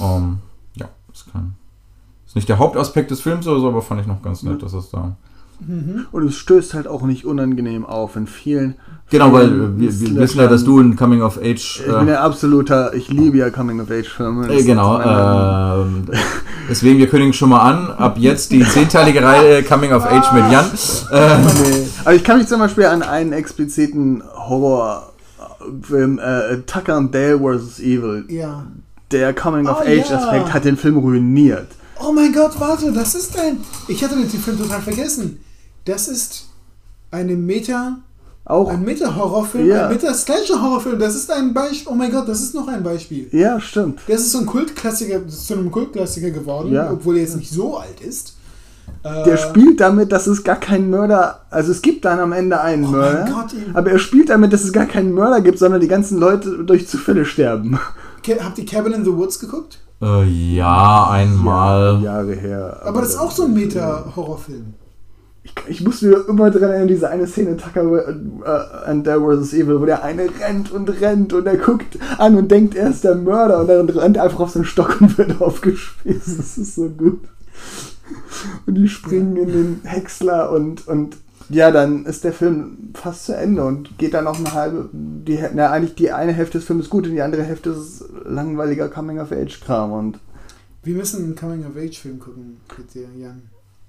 ähm, 0.00 0.38
ja, 0.74 0.88
das 1.12 1.26
kann 1.32 1.54
ist 2.26 2.34
nicht 2.34 2.48
der 2.48 2.58
Hauptaspekt 2.58 3.10
des 3.10 3.20
Films 3.20 3.46
oder 3.46 3.60
so, 3.60 3.68
aber 3.68 3.82
fand 3.82 4.00
ich 4.00 4.06
noch 4.06 4.20
ganz 4.20 4.42
nett, 4.42 4.62
dass 4.62 4.72
es 4.74 4.90
da 4.90 5.16
Mhm. 5.60 6.06
Und 6.12 6.26
es 6.26 6.36
stößt 6.36 6.74
halt 6.74 6.86
auch 6.86 7.02
nicht 7.02 7.24
unangenehm 7.24 7.84
auf 7.84 8.14
in 8.16 8.26
vielen. 8.26 8.76
genau, 9.10 9.32
weil 9.32 9.48
vielen 9.48 9.76
äh, 9.76 9.80
wir, 9.80 10.00
wir 10.00 10.16
wissen 10.22 10.38
ja, 10.38 10.46
dass 10.46 10.62
du 10.64 10.78
ein 10.80 10.94
Coming 10.96 11.20
of 11.22 11.38
Age 11.38 11.80
Ich 11.80 11.84
bin 11.84 12.08
äh, 12.08 12.12
ja 12.12 12.20
absoluter, 12.22 12.94
ich 12.94 13.08
liebe 13.08 13.38
ja 13.38 13.50
Coming-of-Age-Filme. 13.50 14.46
Das 14.46 14.60
Äh, 14.62 14.64
genau, 14.64 14.98
ist 14.98 15.04
meine- 15.06 15.82
ähm, 15.82 16.04
deswegen, 16.70 16.98
wir 16.98 17.08
kündigen 17.08 17.32
schon 17.32 17.48
mal 17.48 17.60
an, 17.60 17.90
ab 17.90 18.18
jetzt 18.18 18.52
die 18.52 18.62
zehnteilige 18.64 19.22
Reihe 19.22 19.62
Coming 19.64 19.92
of 19.92 20.04
Age 20.06 20.32
mit 20.32 20.52
Jan. 20.52 20.66
Äh, 21.10 21.38
Nee. 21.38 21.86
Aber 22.04 22.14
ich 22.14 22.22
kann 22.22 22.38
mich 22.38 22.46
zum 22.46 22.60
Beispiel 22.60 22.84
an 22.84 23.02
einen 23.02 23.32
expliziten 23.32 24.22
Horrorfilm, 24.34 26.18
äh, 26.18 26.58
Tucker 26.66 26.94
and 26.96 27.14
Dale 27.14 27.38
vs. 27.38 27.80
Evil, 27.80 28.24
Ja. 28.28 28.64
der 29.10 29.34
Coming-of-Age-Aspekt 29.34 30.48
ja. 30.48 30.54
hat 30.54 30.64
den 30.64 30.76
Film 30.76 30.98
ruiniert. 30.98 31.68
Oh 32.00 32.12
mein 32.12 32.32
Gott, 32.32 32.52
warte, 32.60 32.92
das 32.92 33.14
ist 33.16 33.36
ein. 33.38 33.58
Ich 33.88 34.04
hatte 34.04 34.14
den 34.14 34.28
Film 34.28 34.56
total 34.58 34.80
vergessen. 34.80 35.40
Das 35.88 36.06
ist 36.08 36.46
eine 37.10 37.34
Meta. 37.34 37.98
Auch, 38.44 38.70
Ein 38.70 38.82
Meta-Horrorfilm, 38.82 39.66
Ja. 39.68 39.86
ein 39.88 39.92
Meta-Slasher-Horrorfilm. 39.94 40.98
Das 40.98 41.14
ist 41.14 41.30
ein 41.30 41.52
Beispiel. 41.52 41.92
Oh 41.92 41.94
mein 41.94 42.10
Gott, 42.10 42.26
das 42.28 42.40
ist 42.40 42.54
noch 42.54 42.66
ein 42.68 42.82
Beispiel. 42.82 43.28
ja, 43.32 43.60
stimmt. 43.60 44.00
Das 44.08 44.20
ist 44.22 44.32
so 44.32 44.38
ein 44.38 44.46
Kultklassiker, 44.46 45.18
das 45.20 45.34
ist 45.34 45.46
zu 45.48 45.54
einem 45.54 45.70
Kultklassiker 45.70 46.30
geworden, 46.30 46.72
Ja. 46.72 46.90
obwohl 46.90 47.16
er 47.16 47.22
jetzt 47.22 47.36
nicht 47.36 47.50
so 47.50 47.76
alt 47.76 48.00
ist. 48.00 48.36
Äh, 49.02 49.24
Der 49.24 49.36
spielt 49.36 49.80
damit, 49.80 50.12
dass 50.12 50.26
es 50.26 50.42
gar 50.44 50.56
keinen 50.56 50.88
Mörder, 50.88 51.40
also 51.50 51.72
es 51.72 51.82
gibt 51.82 52.06
dann 52.06 52.20
am 52.20 52.32
Ende 52.32 52.58
einen 52.60 52.84
Oh 52.86 52.88
Mörder, 52.92 53.24
mein 53.24 53.32
Gott, 53.34 53.54
aber 53.74 53.90
er 53.92 53.98
spielt 53.98 54.30
damit, 54.30 54.52
dass 54.54 54.64
es 54.64 54.72
gar 54.72 54.86
keinen 54.86 55.12
Mörder 55.12 55.42
gibt, 55.42 55.58
sondern 55.58 55.80
die 55.82 55.88
ganzen 55.88 56.18
Leute 56.18 56.64
durch 56.64 56.88
Zufälle 56.88 57.26
sterben. 57.26 57.78
Habt 58.40 58.58
ihr 58.58 58.64
Cabin 58.66 58.92
in 58.94 59.04
the 59.04 59.12
Woods 59.14 59.38
geguckt? 59.38 59.78
äh, 60.00 60.24
ja, 60.24 61.08
einmal. 61.10 62.00
Jahre 62.02 62.32
her. 62.34 62.80
Aber 62.84 63.00
das 63.02 63.10
ist 63.10 63.16
auch 63.18 63.30
so 63.30 63.44
ein 63.44 63.52
Meta-Horrorfilm. 63.54 64.74
Ich, 65.56 65.70
ich 65.70 65.84
muss 65.84 66.02
mir 66.02 66.28
immer 66.28 66.50
dran 66.50 66.70
erinnern, 66.70 66.88
diese 66.88 67.08
eine 67.08 67.26
Szene 67.26 67.56
Tucker 67.56 68.08
äh, 68.08 68.88
and 68.90 69.04
There 69.04 69.20
vs. 69.20 69.54
Evil, 69.54 69.80
wo 69.80 69.86
der 69.86 70.02
eine 70.04 70.28
rennt 70.40 70.70
und 70.70 70.88
rennt 71.00 71.32
und 71.32 71.46
er 71.46 71.56
guckt 71.56 71.98
an 72.18 72.36
und 72.36 72.50
denkt, 72.50 72.74
er 72.74 72.90
ist 72.90 73.04
der 73.04 73.14
Mörder 73.14 73.60
und 73.60 73.68
dann 73.68 73.88
rennt 73.88 74.16
er 74.16 74.24
einfach 74.24 74.40
auf 74.40 74.50
so 74.50 74.58
einen 74.58 74.66
Stock 74.66 75.00
und 75.00 75.16
wird 75.18 75.40
aufgespießt. 75.40 76.38
Das 76.38 76.58
ist 76.58 76.74
so 76.74 76.88
gut. 76.88 77.20
Und 78.66 78.74
die 78.74 78.88
springen 78.88 79.36
in 79.36 79.48
den 79.48 79.80
Häcksler 79.84 80.50
und, 80.50 80.86
und 80.88 81.16
ja, 81.50 81.70
dann 81.70 82.04
ist 82.04 82.24
der 82.24 82.32
Film 82.32 82.90
fast 82.94 83.26
zu 83.26 83.36
Ende 83.36 83.64
und 83.64 83.96
geht 83.98 84.14
dann 84.14 84.24
noch 84.24 84.38
eine 84.38 84.52
halbe, 84.52 84.88
die, 84.92 85.38
na, 85.54 85.70
eigentlich 85.70 85.94
die 85.94 86.10
eine 86.10 86.32
Hälfte 86.32 86.58
des 86.58 86.66
Films 86.66 86.84
ist 86.84 86.90
gut 86.90 87.06
und 87.06 87.12
die 87.12 87.22
andere 87.22 87.42
Hälfte 87.42 87.70
ist 87.70 88.04
langweiliger 88.24 88.88
Coming-of-Age-Kram 88.88 89.92
und 89.92 90.18
Wir 90.82 90.94
müssen 90.94 91.24
einen 91.24 91.36
Coming-of-Age-Film 91.36 92.18
gucken 92.18 92.58
mit 92.76 92.94
dir, 92.94 93.08
Jan. 93.18 93.42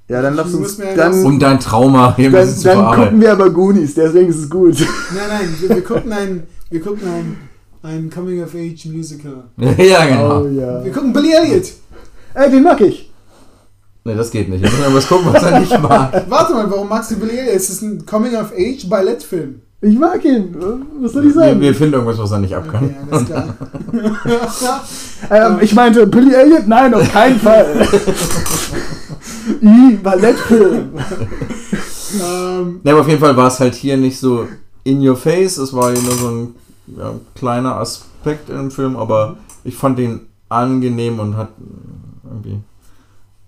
Ja, 0.10 0.24
dann 0.24 0.34
lass 0.36 0.52
Du 0.52 0.58
uns. 0.58 0.78
Dann, 0.78 1.24
Um 1.24 1.40
dein 1.40 1.60
Trauma 1.60 2.16
hier 2.16 2.32
dann, 2.32 2.50
zu 2.50 2.64
dann 2.64 2.96
gucken 2.96 3.22
wir 3.22 3.32
aber 3.32 3.50
Goonies, 3.52 3.94
deswegen 3.94 4.30
ist 4.30 4.40
es 4.40 4.50
gut. 4.50 4.76
Nein, 4.80 5.24
nein, 5.30 5.56
wir, 5.60 5.70
wir 5.70 5.84
gucken 5.84 6.12
ein, 6.12 6.44
wir 6.72 6.82
gucken 6.82 7.08
ein, 7.08 7.38
ein 7.84 8.10
Coming-of-Age-Musical. 8.10 9.44
ja, 9.58 10.06
genau. 10.06 10.42
Oh 10.42 10.48
ja. 10.48 10.84
Wir 10.84 10.92
gucken 10.92 11.14
Billy 11.14 11.32
Elliot. 11.34 11.72
Ey, 12.34 12.50
den 12.50 12.64
mag 12.64 12.82
ich. 12.82 13.12
Ne, 14.04 14.16
das 14.16 14.32
geht 14.32 14.50
nicht. 14.50 14.64
Wir 14.64 14.70
müssen 14.70 14.82
irgendwas 14.82 15.08
gucken, 15.08 15.32
was 15.32 15.44
er 15.44 15.60
nicht 15.60 15.80
mag. 15.82 16.26
Warte 16.28 16.54
mal, 16.54 16.72
warum 16.72 16.90
magst 16.90 17.12
du 17.12 17.16
Billy 17.18 17.38
Elliot? 17.38 17.56
Es 17.56 17.70
ist 17.70 17.84
ein 17.84 18.04
Coming-of-Age-Ballettfilm. 18.04 19.62
Ich 19.82 19.98
mag 19.98 20.26
ihn. 20.26 20.56
Was 21.02 21.14
soll 21.14 21.28
ich 21.28 21.36
Wir, 21.36 21.42
sagen? 21.42 21.62
wir 21.62 21.74
finden 21.76 21.94
irgendwas, 21.94 22.18
was 22.18 22.32
er 22.32 22.40
nicht 22.40 22.54
ab 22.56 22.66
kann. 22.70 22.96
Okay, 23.12 23.22
alles 24.36 24.60
klar. 24.60 24.84
Ähm, 25.30 25.58
ich 25.62 25.74
meinte, 25.74 26.06
Billy 26.08 26.34
Elliot? 26.34 26.68
Nein, 26.68 26.94
auf 26.96 27.10
keinen 27.14 27.40
Fall. 27.40 27.88
I, 29.62 29.98
Ballettfilm. 30.02 30.90
ähm, 32.22 32.80
Ne, 32.84 32.92
aber 32.92 33.02
auf 33.02 33.08
jeden 33.08 33.20
Fall 33.20 33.36
war 33.36 33.48
es 33.48 33.60
halt 33.60 33.76
hier 33.76 33.98
nicht 33.98 34.20
so 34.20 34.48
in 34.84 35.08
your 35.08 35.16
face. 35.16 35.58
Es 35.58 35.74
war 35.74 35.92
hier 35.92 36.02
nur 36.02 36.14
so 36.14 36.28
ein 36.28 36.56
ja, 36.98 37.14
kleiner 37.36 37.76
Aspekt 37.78 38.50
im 38.50 38.72
Film, 38.72 38.96
aber 38.98 39.38
ich 39.64 39.76
fand 39.76 40.00
ihn 40.00 40.22
angenehm 40.48 41.20
und 41.20 41.38
hat 41.38 41.50
irgendwie 42.24 42.60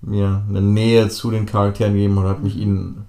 mir 0.02 0.44
eine 0.50 0.62
Nähe 0.62 1.10
zu 1.10 1.32
den 1.32 1.46
Charakteren 1.46 1.94
gegeben 1.94 2.18
und 2.18 2.26
hat 2.26 2.44
mich 2.44 2.58
ihnen 2.58 3.06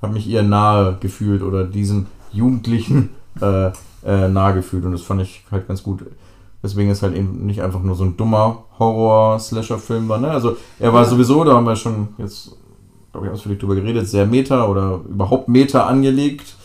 hat 0.00 0.12
mich 0.12 0.26
ihr 0.26 0.42
nahe 0.42 0.98
gefühlt 1.00 1.42
oder 1.42 1.64
diesen 1.64 2.06
Jugendlichen 2.30 3.10
äh, 3.40 3.68
äh, 4.04 4.28
nahe 4.28 4.54
gefühlt 4.54 4.84
und 4.84 4.92
das 4.92 5.02
fand 5.02 5.22
ich 5.22 5.44
halt 5.50 5.66
ganz 5.66 5.82
gut. 5.82 6.04
Deswegen 6.64 6.90
ist 6.90 7.02
halt 7.02 7.14
eben 7.14 7.44
nicht 7.46 7.60
einfach 7.62 7.80
nur 7.82 7.94
so 7.94 8.04
ein 8.04 8.16
dummer 8.16 8.64
Horror-Slasher-Film 8.78 10.08
war. 10.08 10.18
Ne? 10.18 10.30
Also 10.30 10.56
er 10.80 10.92
war 10.94 11.02
Ja. 11.02 11.08
sowieso, 11.08 11.44
da 11.44 11.52
haben 11.54 11.66
wir 11.66 11.76
schon 11.76 12.08
jetzt, 12.18 12.56
glaube 13.12 13.26
ich, 13.26 13.32
ausführlich 13.32 13.60
drüber 13.60 13.74
geredet, 13.76 14.08
sehr 14.08 14.24
meta 14.26 14.66
oder 14.66 15.00
überhaupt 15.08 15.46
meta 15.48 15.86
angelegt 15.86 16.56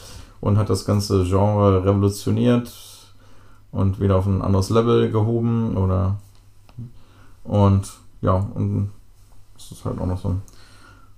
und 0.41 0.57
hat 0.57 0.69
das 0.69 0.85
ganze 0.85 1.25
Genre 1.25 1.83
revolutioniert 1.83 2.71
und 3.73 3.99
wieder 3.99 4.15
auf 4.15 4.25
ein 4.25 4.41
anderes 4.41 4.69
Level 4.69 5.11
gehoben 5.11 5.75
oder 5.77 6.15
und 7.43 7.91
ja, 8.21 8.47
und 8.55 8.89
das 9.55 9.71
ist 9.71 9.85
halt 9.85 9.99
auch 9.99 10.05
noch 10.05 10.21
so 10.21 10.29
ein 10.29 10.41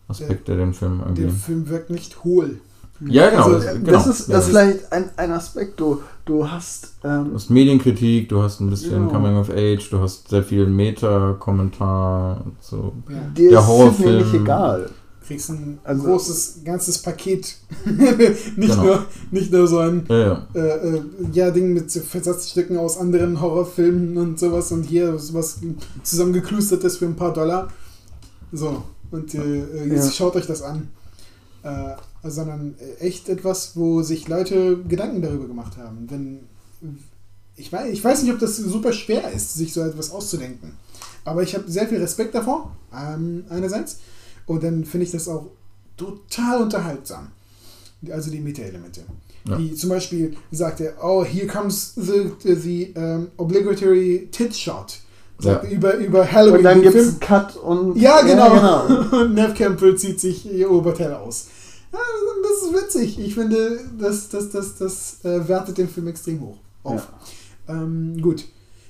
Aspekt, 0.07 0.47
der 0.47 0.57
den 0.57 0.73
Film 0.73 1.01
irgendwie. 1.01 1.21
der 1.23 1.32
Film 1.32 1.69
wirkt 1.69 1.89
nicht 1.89 2.23
hohl. 2.23 2.59
Ja, 3.01 3.29
genau. 3.29 3.43
Also, 3.45 3.53
das, 3.55 3.65
Das 3.65 3.84
genau. 3.84 3.97
ist, 3.99 4.07
das 4.07 4.19
ist 4.19 4.29
Ja, 4.29 4.39
vielleicht 4.41 4.91
ein, 4.91 5.09
ein 5.17 5.32
Aspekt. 5.32 5.79
Du, 5.79 6.01
du 6.26 6.49
hast. 6.49 6.93
Du 7.01 7.07
Ähm, 7.07 7.32
hast 7.34 7.49
Medienkritik, 7.49 8.30
du 8.30 8.41
hast 8.41 8.59
ein 8.59 8.69
bisschen 8.69 9.07
Ja. 9.07 9.13
Coming 9.13 9.38
of 9.38 9.49
Age, 9.49 9.89
du 9.89 9.99
hast 9.99 10.30
sehr 10.30 10.43
viel 10.43 10.65
Meta-Kommentar. 10.67 12.43
So. 12.59 12.93
Ja. 13.09 13.15
dir 13.36 13.49
Der 13.51 13.59
ist 13.59 13.65
Horrorfilm- 13.67 14.17
nicht 14.19 14.34
egal. 14.34 14.89
Kriegst 15.26 15.49
ein 15.51 15.80
Also- 15.84 16.03
großes, 16.03 16.59
ganzes 16.65 16.97
Paket. 17.01 17.55
nicht, 17.86 18.55
Genau. 18.72 18.84
nur, 18.84 19.05
nicht 19.32 19.51
nur 19.51 19.67
so 19.67 19.78
ein 19.78 20.05
Ja, 20.09 20.17
ja. 20.19 20.47
äh, 20.55 20.59
äh, 20.97 21.01
ja, 21.32 21.51
Ding 21.51 21.74
mit 21.74 21.91
Versatzstücken 21.91 22.78
aus 22.78 22.97
anderen 22.97 23.39
Horrorfilmen 23.39 24.17
und 24.17 24.39
sowas 24.39 24.72
und 24.72 24.84
hier 24.84 25.17
sowas 25.19 25.59
zusammengeklustertes 26.03 26.97
für 26.97 27.05
ein 27.05 27.15
paar 27.15 27.34
Dollar. 27.34 27.69
So, 28.51 28.84
und 29.11 29.34
äh, 29.36 29.59
äh, 29.59 29.88
jetzt 29.93 30.05
Ja. 30.07 30.11
schaut 30.11 30.36
euch 30.36 30.47
das 30.47 30.61
an. 30.63 30.89
Sondern 32.24 32.76
äh, 32.80 33.05
echt 33.05 33.30
etwas, 33.30 33.76
wo 33.76 34.03
sich 34.03 34.28
Leute 34.28 34.84
Gedanken 34.84 35.22
darüber 35.22 35.47
gemacht 35.47 35.78
haben. 35.78 36.07
Denn 36.07 36.41
ich 37.55 37.72
weiß, 37.72 37.91
ich 37.91 38.03
weiß 38.03 38.24
nicht, 38.24 38.34
ob 38.34 38.39
das 38.39 38.57
super 38.57 38.93
schwer 38.93 39.32
ist, 39.32 39.55
sich 39.55 39.74
so 39.74 39.82
etwas 39.82 40.11
auszudenken. 40.11 40.74
Aber 41.26 41.43
ich 41.43 41.55
habe 41.55 41.69
sehr 41.69 41.88
viel 41.88 41.99
Respekt 41.99 42.36
davor, 42.36 42.76
ähm, 42.93 43.45
einerseits. 43.49 43.99
Und 44.45 44.63
dann 44.63 44.84
finde 44.86 45.05
ich 45.05 45.11
das 45.11 45.28
auch 45.28 45.47
total 45.97 46.63
unterhaltsam. 46.63 47.28
Also 48.11 48.32
die 48.32 48.39
Meta-Elemente. 48.39 49.01
Ja. 49.47 49.57
Wie 49.59 49.74
zum 49.74 49.89
Beispiel 49.89 50.36
sagt 50.51 50.82
er, 50.82 50.93
oh, 51.03 51.24
here 51.24 51.47
comes 51.47 51.93
the, 51.95 52.32
the, 52.43 52.93
um, 52.95 53.28
obligatory 53.38 54.28
tit 54.32 54.55
shot. 54.55 54.99
Ja. 55.41 55.53
er 55.53 55.72
über, 55.72 55.95
über 55.95 56.32
Halloween. 56.32 56.57
Und 56.57 56.63
dann 56.63 56.82
gibt 56.82 56.95
es 56.95 57.07
einen 57.09 57.19
Cut 57.19 57.55
und. 57.55 57.97
Ja, 57.97 58.22
genau. 58.22 58.53
genau. 58.53 59.17
Und 59.24 59.34
Nev 59.34 59.55
Campbell 59.55 59.95
zieht 59.95 60.19
sich 60.19 60.51
ihr 60.51 60.69
Oberteil 60.69 61.13
aus. 61.13 61.47
Ja, 61.93 61.99
das 62.43 62.69
ist 62.69 62.83
witzig. 62.83 63.19
Ich 63.19 63.35
finde, 63.35 63.79
das, 63.99 64.29
das, 64.29 64.49
das, 64.49 64.77
das 64.77 65.25
äh, 65.25 65.47
wertet 65.47 65.77
den 65.77 65.89
Film 65.89 66.07
extrem 66.07 66.41
hoch 66.41 66.57
auf. 66.83 67.07
Ähm, 67.67 68.21
gut. 68.21 68.45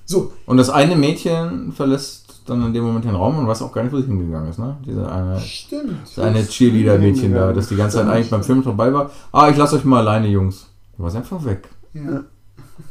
So, 0.06 0.34
Und 0.46 0.58
das 0.58 0.70
eine 0.70 0.96
Mädchen 0.96 1.72
verlässt 1.72 2.42
dann 2.46 2.66
in 2.66 2.74
dem 2.74 2.84
Moment 2.84 3.06
den 3.06 3.16
Raum 3.16 3.38
und 3.38 3.48
weiß 3.48 3.62
auch 3.62 3.72
gar 3.72 3.84
nicht, 3.84 3.94
wo 3.94 3.98
sie 3.98 4.08
hingegangen 4.08 4.50
ist. 4.50 4.60
Ne? 4.60 4.78
Diese 4.86 5.10
eine, 5.10 5.40
stimmt. 5.40 5.94
das 6.04 6.20
eine 6.20 6.46
Cheerleader-Mädchen 6.46 7.34
da, 7.34 7.54
das 7.54 7.70
die 7.70 7.76
ganze 7.76 7.98
Zeit 7.98 8.08
eigentlich 8.08 8.30
beim 8.30 8.44
Film 8.44 8.64
dabei 8.64 8.94
war. 8.94 9.12
Ah, 9.32 9.50
ich 9.50 9.58
lasse 9.58 9.76
euch 9.76 9.86
mal 9.86 10.00
alleine, 10.00 10.28
Jungs. 10.28 10.68
Du 10.98 11.04
warst 11.04 11.16
einfach 11.16 11.44
weg. 11.46 11.70
Ja. 11.94 12.24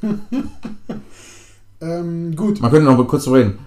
ähm, 1.81 2.35
gut. 2.37 2.61
Man 2.61 2.71
könnte 2.71 2.87
noch 2.87 2.97
mal 2.97 3.07
kurz 3.07 3.29
reden. 3.29 3.59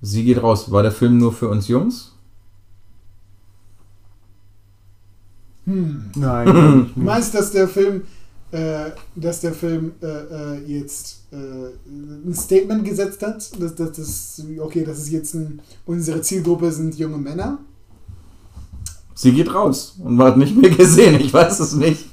Sie 0.00 0.24
geht 0.24 0.42
raus. 0.42 0.70
War 0.70 0.82
der 0.82 0.92
Film 0.92 1.18
nur 1.18 1.32
für 1.32 1.48
uns 1.48 1.68
Jungs? 1.68 2.13
Hm. 5.66 6.10
Nein. 6.14 6.90
Du 6.94 7.00
meinst, 7.00 7.34
dass 7.34 7.50
der 7.52 7.68
Film, 7.68 8.02
äh, 8.50 8.90
dass 9.16 9.40
der 9.40 9.52
Film 9.52 9.92
äh, 10.02 10.06
äh, 10.06 10.58
jetzt 10.66 11.24
äh, 11.32 11.36
ein 11.86 12.34
Statement 12.34 12.84
gesetzt 12.84 13.22
hat, 13.22 13.60
dass, 13.60 13.74
dass, 13.74 13.92
dass 13.92 14.42
okay, 14.60 14.84
das 14.84 14.98
ist 14.98 15.10
jetzt 15.10 15.34
ein, 15.34 15.60
unsere 15.86 16.20
Zielgruppe 16.20 16.70
sind 16.70 16.96
junge 16.96 17.18
Männer? 17.18 17.58
Sie 19.14 19.32
geht 19.32 19.54
raus 19.54 19.96
und 20.02 20.18
war 20.18 20.36
nicht 20.36 20.56
mehr 20.56 20.70
gesehen. 20.70 21.20
Ich 21.20 21.32
weiß 21.32 21.60
es 21.60 21.74
nicht. 21.74 22.06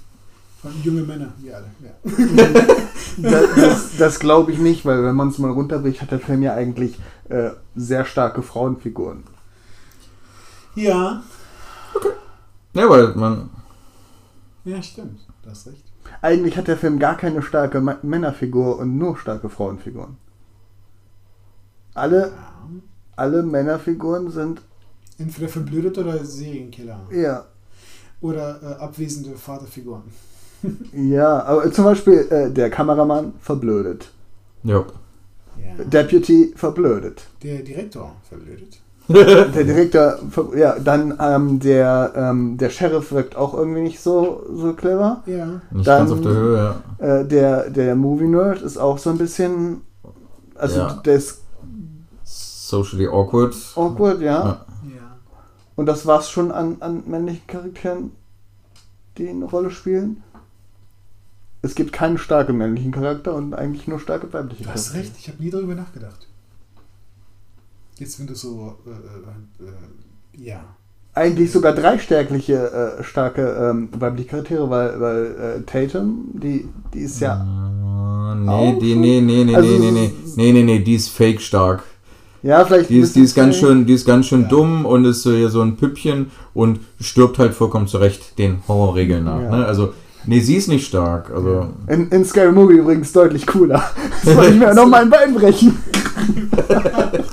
Junge 0.83 1.01
Männer, 1.01 1.33
alle. 1.51 1.65
Ja. 1.83 2.65
das 3.17 3.55
das, 3.55 3.97
das 3.97 4.19
glaube 4.19 4.51
ich 4.51 4.59
nicht, 4.59 4.85
weil 4.85 5.03
wenn 5.03 5.15
man 5.15 5.29
es 5.29 5.39
mal 5.39 5.49
runterbricht, 5.49 6.01
hat 6.01 6.11
der 6.11 6.19
Film 6.19 6.43
ja 6.43 6.53
eigentlich 6.53 6.99
äh, 7.29 7.49
sehr 7.75 8.05
starke 8.05 8.43
Frauenfiguren. 8.43 9.23
ja, 10.75 11.23
Ja, 12.73 12.89
weil 12.89 13.13
man. 13.15 13.49
ja, 14.65 14.81
stimmt. 14.81 15.19
Du 15.43 15.49
hast 15.49 15.67
recht. 15.67 15.83
Eigentlich 16.21 16.57
hat 16.57 16.67
der 16.67 16.77
Film 16.77 16.99
gar 16.99 17.15
keine 17.17 17.41
starke 17.41 17.81
Männerfigur 18.01 18.79
und 18.79 18.97
nur 18.97 19.17
starke 19.17 19.49
Frauenfiguren. 19.49 20.17
Alle, 21.93 22.31
alle 23.15 23.43
Männerfiguren 23.43 24.31
sind 24.31 24.61
Entweder 25.17 25.49
verblödet 25.49 25.97
oder 25.97 26.23
Serienkiller. 26.23 27.07
ja. 27.11 27.45
Oder 28.21 28.61
äh, 28.61 28.81
abwesende 28.81 29.35
Vaterfiguren. 29.35 30.03
Ja, 30.93 31.41
aber 31.43 31.71
zum 31.71 31.85
Beispiel 31.85 32.27
äh, 32.29 32.51
der 32.51 32.69
Kameramann 32.69 33.33
verblödet. 33.39 34.11
Ja. 34.63 34.85
Ja. 35.57 35.83
Deputy 35.83 36.53
verblödet. 36.55 37.25
Der 37.41 37.63
Direktor 37.63 38.15
verblödet. 38.29 38.79
Der 39.09 39.63
Direktor, 39.63 40.19
ja, 40.55 40.77
dann 40.79 41.17
ähm, 41.19 41.59
der, 41.59 42.13
ähm, 42.15 42.57
der 42.57 42.69
Sheriff 42.69 43.11
wirkt 43.11 43.35
auch 43.35 43.53
irgendwie 43.53 43.81
nicht 43.81 43.99
so, 43.99 44.43
so 44.53 44.73
clever. 44.73 45.21
Ja. 45.25 45.61
Nicht 45.71 45.87
Dann- 45.87 46.07
ganz 46.07 46.11
auf 46.11 46.21
der 46.21 46.31
Höhe, 46.31 46.57
ja. 46.99 47.05
Äh, 47.19 47.25
der, 47.27 47.69
der 47.69 47.95
Movie 47.95 48.27
Nerd 48.27 48.61
ist 48.61 48.77
auch 48.77 48.97
so 48.97 49.09
ein 49.09 49.17
bisschen, 49.17 49.81
also 50.55 50.79
Ja. 50.79 50.93
der 51.05 51.15
ist 51.15 51.41
Socially 52.23 53.07
awkward. 53.07 53.53
awkward, 53.75 54.21
ja. 54.21 54.45
Ja. 54.83 55.17
Und 55.75 55.87
das 55.87 56.05
war's 56.05 56.29
schon 56.29 56.51
an, 56.51 56.77
an 56.79 57.03
männlichen 57.07 57.45
Charakteren, 57.47 58.11
die 59.17 59.27
eine 59.27 59.45
Rolle 59.45 59.71
spielen. 59.71 60.23
Es 61.63 61.75
gibt 61.75 61.91
keinen 61.91 62.17
starken 62.17 62.57
männlichen 62.57 62.91
Charakter 62.91 63.35
und 63.35 63.53
eigentlich 63.53 63.87
nur 63.87 63.99
starke 63.99 64.31
weibliche 64.31 64.63
Du 64.63 64.69
hast 64.69 64.91
Charaktere. 64.93 65.03
recht, 65.13 65.19
ich 65.19 65.27
habe 65.27 65.43
nie 65.43 65.49
darüber 65.49 65.75
nachgedacht. 65.75 66.27
Jetzt, 68.01 68.19
wenn 68.19 68.25
du 68.25 68.33
so. 68.33 68.77
Äh, 68.87 68.89
äh, 68.89 69.69
äh, 69.69 70.43
ja. 70.43 70.61
Eigentlich 71.13 71.51
sogar 71.51 71.73
drei 71.73 71.99
stärkliche, 71.99 72.97
äh, 72.99 73.03
starke 73.03 73.69
ähm, 73.69 73.89
weibliche 73.99 74.29
Charaktere, 74.29 74.67
weil, 74.71 74.99
weil 74.99 75.25
äh, 75.25 75.61
Tatum, 75.67 76.29
die, 76.33 76.67
die 76.95 77.01
ist 77.01 77.19
ja. 77.19 77.33
Ah, 77.33 78.33
nee, 78.33 78.49
Auch 78.49 78.79
die, 78.79 78.95
nee, 78.95 79.21
nee, 79.21 79.43
nee, 79.43 79.55
Also 79.55 79.69
nee, 79.69 79.91
nee, 79.91 79.91
nee, 79.91 80.13
nee, 80.35 80.51
nee, 80.51 80.63
nee, 80.63 80.79
die 80.79 80.95
ist 80.95 81.09
fake 81.09 81.41
stark. 81.41 81.83
Ja, 82.41 82.65
vielleicht. 82.65 82.89
Die 82.89 82.97
ist, 82.97 83.15
die 83.15 83.21
ist 83.21 83.35
ganz 83.35 83.57
schön, 83.57 83.85
die 83.85 83.93
ist 83.93 84.05
ganz 84.05 84.25
schön 84.25 84.43
Ja. 84.43 84.47
dumm 84.47 84.87
und 84.87 85.05
ist 85.05 85.21
so, 85.21 85.47
so 85.49 85.61
ein 85.61 85.75
Püppchen 85.77 86.31
und 86.55 86.79
stirbt 86.99 87.37
halt 87.37 87.53
vollkommen 87.53 87.85
zurecht 87.85 88.39
den 88.39 88.63
Horrorregeln 88.67 89.25
nach. 89.25 89.41
Ja. 89.41 89.57
Ne? 89.57 89.65
Also, 89.67 89.93
nee, 90.25 90.39
sie 90.39 90.55
ist 90.55 90.69
nicht 90.69 90.87
stark. 90.87 91.29
Also, 91.29 91.67
In, 91.85 92.09
in 92.09 92.25
Scary 92.25 92.51
Movie 92.51 92.77
übrigens 92.77 93.11
deutlich 93.13 93.45
cooler. 93.45 93.83
Das 94.25 94.35
wollte 94.35 94.53
ich 94.53 94.59
mir 94.59 94.73
noch 94.73 94.87
mal 94.87 95.03
ein 95.03 95.09
Bein 95.11 95.35
brechen. 95.35 95.77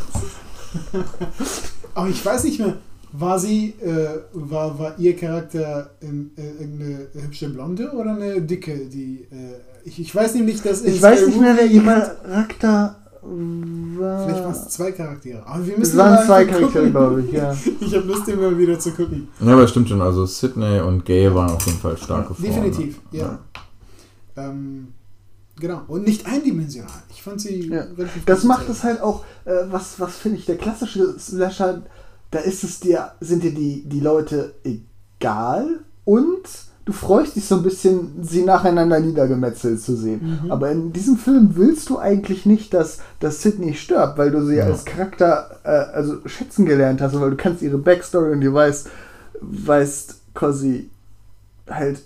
Aber 1.95 2.09
ich 2.09 2.24
weiß 2.24 2.45
nicht 2.45 2.59
mehr, 2.61 2.76
war 3.12 3.39
sie, 3.39 3.74
äh, 3.80 4.20
war, 4.32 4.78
war 4.78 4.99
ihr 4.99 5.16
Charakter 5.16 5.91
in, 6.01 6.30
äh, 6.36 6.62
eine 6.62 7.09
hübsche 7.24 7.49
Blonde 7.49 7.91
oder 7.93 8.14
eine 8.14 8.41
dicke? 8.43 8.86
Die, 8.86 9.26
äh, 9.30 9.57
ich, 9.84 10.01
ich 10.01 10.14
weiß 10.14 10.34
nämlich, 10.34 10.62
dass 10.62 10.82
Ich 10.82 11.01
weiß 11.01 11.26
nicht 11.26 11.41
mehr, 11.41 11.57
wer 11.57 11.64
ihr 11.64 11.72
jemand. 11.72 12.05
Charakter 12.22 12.97
Vielleicht 13.20 14.43
waren 14.45 14.53
es 14.53 14.68
zwei 14.68 14.93
Charaktere. 14.93 15.45
Aber 15.47 15.66
wir 15.66 15.74
Es 15.74 15.78
müssen 15.80 15.99
waren 15.99 16.14
mal 16.14 16.24
zwei 16.24 16.45
Charaktere, 16.45 16.70
gucken. 16.70 16.91
glaube 16.93 17.22
ich, 17.22 17.32
ja. 17.32 17.55
Ich 17.80 17.95
habe 17.95 18.07
Lust, 18.07 18.26
den 18.26 18.41
mal 18.41 18.57
wieder 18.57 18.78
zu 18.78 18.93
gucken. 18.93 19.28
Ja, 19.41 19.53
aber 19.53 19.66
stimmt 19.68 19.89
schon. 19.89 20.01
Also 20.01 20.24
Sydney 20.24 20.80
und 20.80 21.05
Gay 21.05 21.34
waren 21.34 21.51
auf 21.51 21.66
jeden 21.66 21.78
Fall 21.78 21.97
starke 21.99 22.34
Frauen. 22.34 22.45
Definitiv, 22.47 23.01
ne? 23.12 23.18
ja. 23.18 23.39
Ähm, 24.36 24.89
genau. 25.61 25.82
Und 25.88 26.04
nicht 26.04 26.26
eindimensional. 26.26 27.02
Ich 27.11 27.22
fand 27.22 27.40
sie 27.40 27.68
Ja. 27.68 27.82
relativ 27.96 28.24
Das 28.24 28.44
macht 28.44 28.68
es 28.68 28.82
halt 28.84 29.00
auch, 29.00 29.24
äh, 29.44 29.52
was, 29.70 29.98
was 30.00 30.16
finde 30.16 30.38
ich, 30.38 30.46
der 30.46 30.56
klassische 30.56 31.18
Slasher, 31.18 31.82
da 32.30 32.38
ist 32.40 32.64
es 32.64 32.80
dir, 32.80 33.12
sind 33.20 33.42
dir 33.42 33.52
die, 33.54 33.84
die 33.88 34.00
Leute 34.00 34.54
egal 34.64 35.80
und 36.04 36.42
du 36.84 36.92
freust 36.92 37.36
dich 37.36 37.44
so 37.46 37.56
ein 37.56 37.62
bisschen, 37.62 38.22
sie 38.22 38.44
nacheinander 38.44 38.98
niedergemetzelt 38.98 39.80
zu 39.80 39.94
sehen. 39.94 40.40
Mhm. 40.44 40.50
Aber 40.50 40.70
in 40.70 40.92
diesem 40.94 41.18
Film 41.18 41.50
willst 41.54 41.90
du 41.90 41.98
eigentlich 41.98 42.46
nicht, 42.46 42.72
dass, 42.72 42.98
dass 43.20 43.42
Sydney 43.42 43.74
stirbt, 43.74 44.16
weil 44.16 44.30
du 44.30 44.42
sie 44.46 44.56
Ja. 44.56 44.64
als 44.64 44.86
Charakter 44.86 45.61
äh, 45.64 45.68
also 45.68 46.26
schätzen 46.26 46.64
gelernt 46.64 47.02
hast, 47.02 47.14
und 47.14 47.20
weil 47.20 47.30
du 47.30 47.36
kannst 47.36 47.61
ihre 47.61 47.76
Backstory 47.78 48.32
und 48.32 48.40
du 48.40 48.52
weißt, 48.54 48.88
weißt 49.40 50.20
quasi 50.34 50.88
halt, 51.68 52.00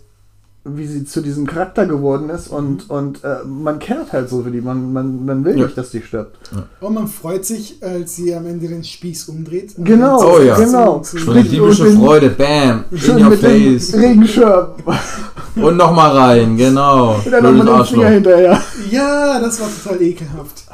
wie 0.64 0.86
sie 0.86 1.04
zu 1.04 1.22
diesem 1.22 1.44
Charakter 1.46 1.86
geworden 1.86 2.30
ist 2.30 2.46
und, 2.48 2.88
und 2.88 3.24
äh, 3.24 3.38
man 3.44 3.80
kehrt 3.80 4.12
halt 4.12 4.28
so 4.28 4.42
für 4.42 4.50
die, 4.52 4.60
man, 4.60 4.92
man, 4.92 5.24
man 5.26 5.44
will 5.44 5.58
Ja. 5.58 5.64
nicht, 5.64 5.76
dass 5.76 5.90
die 5.90 6.02
stirbt. 6.02 6.38
Und 6.80 6.94
man 6.94 7.08
freut 7.08 7.44
sich, 7.44 7.82
als 7.82 8.14
sie 8.14 8.32
am 8.34 8.46
Ende 8.46 8.68
den 8.68 8.84
Spieß 8.84 9.28
umdreht. 9.28 9.74
Genau, 9.78 10.20
Oh 10.36 10.40
ja. 10.40 10.56
genau. 10.56 11.02
So 11.02 11.32
eine 11.32 11.42
diebische 11.42 11.86
Freude, 11.92 12.30
bam, 12.30 12.84
in 12.92 12.98
Schön 12.98 13.22
your 13.24 13.30
mit 13.30 13.40
face. 13.40 13.90
dem 13.90 14.00
Regenschirm. 14.00 14.66
Und 15.56 15.76
nochmal 15.76 16.16
rein, 16.16 16.56
genau. 16.56 17.16
Und 17.24 17.30
dann 17.30 17.58
nochmal 17.58 17.78
den 17.78 17.86
Finger 17.86 18.08
hinterher. 18.08 18.60
Ja, 18.90 19.40
das 19.40 19.60
war 19.60 19.68
total 19.82 20.00
ekelhaft. 20.00 20.64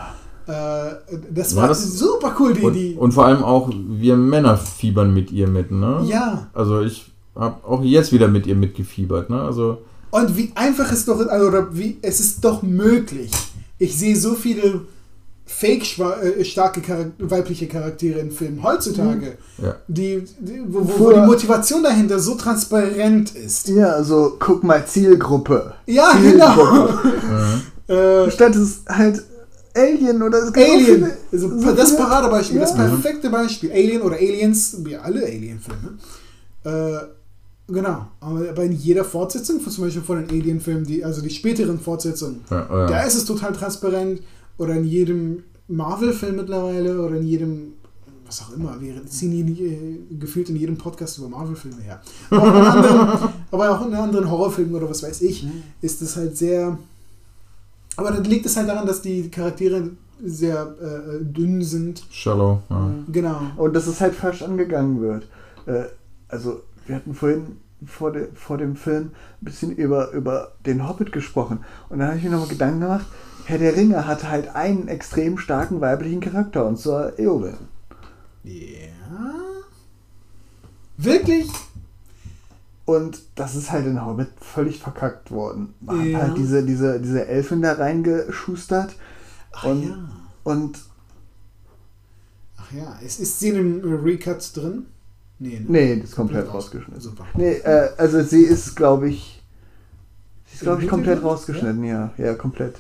Äh, 0.46 0.52
das 1.30 1.52
Ja, 1.52 1.62
war 1.62 1.68
das- 1.68 1.98
super 1.98 2.34
cool, 2.38 2.52
die. 2.54 2.60
die 2.70 2.94
Und, 2.94 2.98
und 3.04 3.12
vor 3.12 3.24
allem 3.26 3.42
auch, 3.42 3.70
wir 3.72 4.16
Männer 4.16 4.56
fiebern 4.56 5.12
mit 5.12 5.32
ihr 5.32 5.48
mit, 5.48 5.70
ne? 5.70 6.02
ja, 6.06 6.46
Also 6.54 6.80
ich 6.82 7.10
habe 7.38 7.64
auch 7.66 7.82
jetzt 7.82 8.12
wieder 8.12 8.28
mit 8.28 8.46
ihr 8.46 8.56
mitgefiebert, 8.56 9.30
ne? 9.30 9.40
Also 9.40 9.82
und 10.10 10.36
wie 10.36 10.52
einfach 10.54 10.90
es 10.90 11.04
doch, 11.04 11.20
also, 11.28 11.46
oder 11.48 11.68
wie, 11.76 11.98
es 12.02 12.18
ist 12.20 12.42
doch 12.44 12.62
möglich. 12.62 13.30
Ich 13.78 13.96
sehe 13.98 14.16
so 14.16 14.34
viele 14.34 14.82
fake 15.44 15.84
äh, 15.98 16.44
starke 16.44 16.80
Charak 16.82 17.12
weibliche 17.18 17.68
Charaktere 17.68 18.18
in 18.20 18.30
Filmen 18.30 18.62
heutzutage, 18.62 19.36
ja. 19.62 19.76
die, 19.86 20.24
die, 20.40 20.62
wo, 20.66 20.80
wo, 20.80 20.98
wo 21.06 21.12
die 21.12 21.20
Motivation 21.20 21.82
dahinter 21.82 22.18
so 22.18 22.34
transparent 22.36 23.34
ist. 23.34 23.68
Ja, 23.68 23.88
also 23.92 24.36
guck 24.38 24.64
mal, 24.64 24.86
Zielgruppe. 24.86 25.74
Ja, 25.86 26.12
genau. 26.14 26.54
Zielgruppe. 26.54 27.12
Mhm. 27.88 27.94
äh, 27.94 28.30
Statt 28.30 28.54
es 28.56 28.80
halt 28.88 29.22
Alien 29.74 30.22
oder 30.22 30.38
es 30.38 30.52
gibt 30.52 30.66
so 30.66 30.72
Alien, 30.72 30.86
viele- 30.86 31.16
also 31.32 31.60
so 31.60 31.72
das 31.72 31.96
Paradebeispiel, 31.96 32.60
das 32.60 32.70
Ja. 32.70 32.76
perfekte 32.86 33.28
Beispiel. 33.30 33.70
Alien 33.72 34.02
oder 34.02 34.16
Aliens, 34.16 34.76
wie 34.84 34.96
alle 34.96 35.22
Alien-Filme. 35.24 35.98
Äh, 36.64 37.17
genau, 37.68 38.06
aber 38.20 38.64
in 38.64 38.72
jeder 38.72 39.04
Fortsetzung, 39.04 39.60
zum 39.60 39.84
Beispiel 39.84 40.02
von 40.02 40.24
den 40.24 40.30
Alien-Filmen, 40.30 40.84
die, 40.84 41.04
also 41.04 41.22
die 41.22 41.30
späteren 41.30 41.78
Fortsetzungen, 41.78 42.40
Ja, 42.50 42.64
da 42.64 42.90
ja. 42.90 43.00
ist 43.02 43.14
es 43.14 43.24
total 43.24 43.52
transparent. 43.52 44.20
Oder 44.58 44.74
in 44.74 44.84
jedem 44.84 45.44
Marvel-Film 45.68 46.34
mittlerweile 46.34 47.00
oder 47.00 47.16
in 47.16 47.26
jedem, 47.26 47.74
was 48.26 48.42
auch 48.42 48.52
immer, 48.54 48.80
wir 48.80 49.06
ziehen 49.06 49.46
äh, 49.56 50.16
gefühlt 50.16 50.48
in 50.50 50.56
jedem 50.56 50.76
Podcast 50.76 51.18
über 51.18 51.28
Marvel-Filme 51.28 51.80
her. 51.80 52.00
Aber 52.30 52.42
auch, 52.42 52.56
in 52.56 52.66
anderen, 52.66 53.28
aber 53.52 53.70
auch 53.70 53.86
in 53.86 53.94
anderen 53.94 54.30
Horrorfilmen 54.30 54.74
oder 54.74 54.90
was 54.90 55.02
weiß 55.04 55.22
ich, 55.22 55.46
ist 55.80 56.02
es 56.02 56.16
halt 56.16 56.36
sehr. 56.36 56.76
Aber 57.96 58.10
dann 58.10 58.24
liegt 58.24 58.46
es 58.46 58.56
halt 58.56 58.68
daran, 58.68 58.86
dass 58.86 59.00
die 59.00 59.28
Charaktere 59.30 59.90
sehr 60.24 60.74
äh, 60.80 61.24
dünn 61.24 61.62
sind. 61.62 62.02
Shallow, 62.10 62.60
ja. 62.68 62.90
Genau. 63.12 63.40
Und 63.56 63.74
dass 63.74 63.86
es 63.86 64.00
halt 64.00 64.14
falsch 64.14 64.42
angegangen 64.42 65.00
wird. 65.00 65.28
Äh, 65.66 65.84
also, 66.28 66.62
wir 66.88 66.96
hatten 66.96 67.14
vorhin 67.14 67.58
vor, 67.86 68.10
de, 68.12 68.28
vor 68.34 68.58
dem 68.58 68.74
Film 68.74 69.12
ein 69.40 69.44
bisschen 69.44 69.70
über, 69.70 70.10
über 70.10 70.52
den 70.66 70.88
Hobbit 70.88 71.12
gesprochen. 71.12 71.60
Und 71.88 72.00
dann 72.00 72.08
habe 72.08 72.18
ich 72.18 72.24
mir 72.24 72.30
nochmal 72.30 72.48
Gedanken 72.48 72.80
gemacht, 72.80 73.06
Herr 73.44 73.58
der 73.58 73.76
Ringe 73.76 74.06
hatte 74.06 74.28
halt 74.28 74.54
einen 74.56 74.88
extrem 74.88 75.38
starken 75.38 75.80
weiblichen 75.80 76.20
Charakter, 76.20 76.66
und 76.66 76.78
zwar 76.78 77.18
Eowyn. 77.18 77.56
Ja. 78.42 78.88
Wirklich? 80.96 81.48
Und 82.84 83.20
das 83.36 83.54
ist 83.54 83.70
halt 83.70 83.86
in 83.86 84.04
Hobbit 84.04 84.28
völlig 84.40 84.80
verkackt 84.80 85.30
worden. 85.30 85.74
Man 85.80 86.10
Ja. 86.10 86.18
hat 86.18 86.28
halt 86.28 86.38
diese, 86.38 86.64
diese, 86.64 87.00
diese 87.00 87.26
Elfen 87.26 87.62
da 87.62 87.74
reingeschustert. 87.74 88.96
Ach 89.52 89.64
Und- 89.64 89.88
ja. 89.88 90.08
Und 90.44 90.78
Ach 92.56 92.72
ja. 92.72 92.94
Ist, 92.98 93.20
ist 93.20 93.38
sie 93.38 93.50
in 93.50 93.56
einem 93.82 94.02
Recut 94.04 94.56
drin? 94.56 94.86
Nee, 95.38 95.60
ne? 95.60 95.64
nee, 95.68 95.96
das 96.00 96.10
ist 96.10 96.16
komplett 96.16 96.46
Raus. 96.48 96.54
rausgeschnitten. 96.54 97.00
Super. 97.00 97.26
Nee, 97.36 97.52
äh, 97.52 97.90
also 97.96 98.22
sie 98.22 98.42
ist, 98.42 98.74
glaube 98.74 99.08
ich, 99.08 99.42
sie 100.46 100.56
ist, 100.56 100.62
glaube 100.62 100.82
ich, 100.82 100.88
komplett 100.88 101.22
rausgeschnitten, 101.22 101.84
ja. 101.84 102.12
Ja, 102.18 102.34
komplett. 102.34 102.74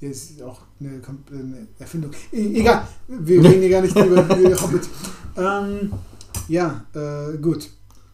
Ja, 0.00 0.10
ist 0.10 0.40
auch 0.42 0.60
eine, 0.80 1.00
eine 1.30 1.66
Erfindung. 1.78 2.12
E 2.32 2.60
egal, 2.60 2.86
wir 3.08 3.42
reden 3.42 3.60
hier 3.60 3.70
gar 3.70 3.82
nicht 3.82 3.96
über 3.96 4.22
die 4.22 4.54
Hobbit. 4.54 4.88
Ähm, 5.36 5.92
ja, 6.48 6.84
äh, 6.94 7.36
gut. 7.38 7.70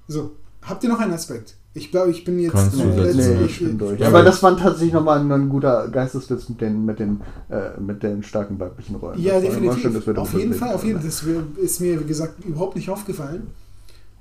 So, 0.09 0.33
habt 0.63 0.83
ihr 0.83 0.89
noch 0.89 1.01
einen 1.01 1.13
Aspekt? 1.13 1.57
Ich 1.73 1.91
glaube, 1.91 2.11
ich 2.11 2.25
bin 2.25 2.39
jetzt. 2.41 2.53
Kein 2.53 2.71
Zusatz. 2.71 3.15
Nee, 3.15 3.35
Nee, 3.35 3.45
ich 3.45 3.59
bin 3.61 3.79
durch. 3.79 4.01
Ja, 4.01 4.09
aber 4.09 4.23
das 4.23 4.43
war 4.43 4.57
tatsächlich 4.57 4.93
nochmal 4.93 5.21
ein, 5.21 5.31
ein 5.31 5.49
guter 5.49 5.89
Geistesblitz 5.89 6.49
mit 6.49 6.61
den, 6.61 6.85
mit 6.85 6.99
den, 6.99 7.21
äh, 7.49 7.79
mit 7.79 8.03
den 8.03 8.23
starken 8.23 8.59
weiblichen 8.59 8.97
Rollen. 8.97 9.21
Ja, 9.21 9.41
definitiv. 9.41 9.83
schön, 9.83 10.17
auf 10.17 10.35
jeden 10.35 10.55
Fall, 10.55 10.75
auf 10.75 10.85
jeden 10.85 11.01
können. 11.01 11.07
Das 11.07 11.23
ist 11.63 11.81
mir, 11.81 12.01
wie 12.01 12.05
gesagt, 12.07 12.45
überhaupt 12.45 12.75
nicht 12.75 12.91
aufgefallen. 12.91 13.49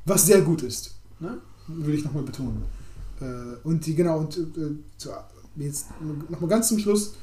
Was 0.05 0.25
sehr 0.25 0.41
gut 0.41 0.63
ist. 0.63 0.95
Ne? 1.19 1.37
Will 1.67 1.95
ich 1.95 2.03
nochmal 2.03 2.23
betonen. 2.23 2.63
Äh, 3.21 3.25
und 3.63 3.85
die, 3.85 3.95
genau, 3.95 4.19
und 4.19 4.37
äh, 4.37 4.41
zu, 4.97 5.09
jetzt 5.55 5.87
nochmal 6.29 6.49
ganz 6.49 6.69
zum 6.69 6.79
Schluss. 6.79 7.15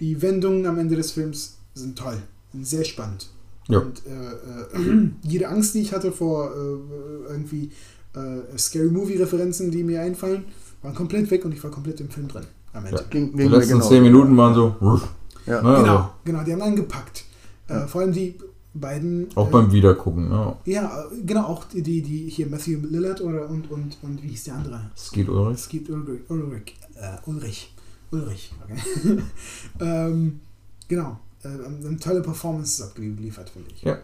Die 0.00 0.20
Wendungen 0.20 0.66
am 0.66 0.78
Ende 0.78 0.96
des 0.96 1.12
Films 1.12 1.58
sind 1.74 1.98
toll. 1.98 2.18
Sind 2.52 2.66
sehr 2.66 2.84
spannend. 2.84 3.28
Ja. 3.68 3.80
Und 3.80 4.02
äh, 4.06 4.76
äh, 4.76 5.10
jede 5.22 5.48
Angst, 5.48 5.74
die 5.74 5.80
ich 5.80 5.92
hatte 5.92 6.12
vor 6.12 6.50
äh, 6.50 7.30
irgendwie 7.30 7.70
äh, 8.14 8.58
Scary 8.58 8.90
Movie-Referenzen, 8.90 9.70
die 9.70 9.82
mir 9.84 10.00
einfallen, 10.00 10.44
waren 10.82 10.94
komplett 10.94 11.30
weg 11.30 11.44
und 11.44 11.52
ich 11.52 11.62
war 11.62 11.70
komplett 11.70 12.00
im 12.00 12.10
Film 12.10 12.28
drin. 12.28 12.44
Am 12.72 12.84
Ende. 12.84 13.00
Ja. 13.00 13.06
Ging, 13.08 13.32
Die 13.32 13.36
ging 13.38 13.50
mir 13.50 13.56
letzten 13.56 13.74
genau. 13.74 13.88
10 13.88 14.02
Minuten 14.02 14.36
waren 14.36 14.54
so. 14.54 14.76
Ja. 14.80 15.00
Ne, 15.48 15.54
Genau, 15.62 15.70
also, 15.70 16.08
genau, 16.26 16.44
die 16.44 16.52
haben 16.52 16.60
einen 16.60 16.76
gepackt. 16.76 17.24
Äh, 17.68 17.86
vor 17.86 18.02
allem 18.02 18.12
die 18.12 18.34
beiden. 18.74 19.28
auch 19.34 19.48
äh, 19.48 19.50
beim 19.50 19.72
Wiedergucken, 19.72 20.28
ne? 20.28 20.56
Ja, 20.64 21.04
genau, 21.24 21.44
auch 21.44 21.64
die, 21.64 21.82
die, 21.82 22.02
die 22.02 22.28
hier 22.28 22.46
Matthew 22.46 22.80
Lillard 22.82 23.20
oder 23.20 23.48
und, 23.48 23.70
und, 23.70 23.98
und 24.02 24.22
wie 24.22 24.28
hieß 24.28 24.44
der 24.44 24.54
andere? 24.54 24.90
Skeet 24.96 25.28
Ulrich. 25.28 25.68
Gibt 25.68 25.90
Ulrich. 25.90 26.20
Ulrich. 26.28 26.76
Äh, 26.94 27.16
Ulrich. 27.26 27.74
Ulrich. 28.10 28.52
Okay. 28.64 29.22
ähm, 29.80 30.40
genau. 30.86 31.18
Äh, 31.42 31.48
eine 31.48 31.96
tolle 31.98 32.22
Performance 32.22 32.82
abgeliefert, 32.84 33.50
finde 33.50 33.70
ich. 33.74 33.82
Ja. 33.82 33.98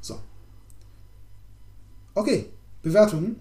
So. 0.00 0.18
Okay, 2.14 2.50
Bewertungen. 2.82 3.36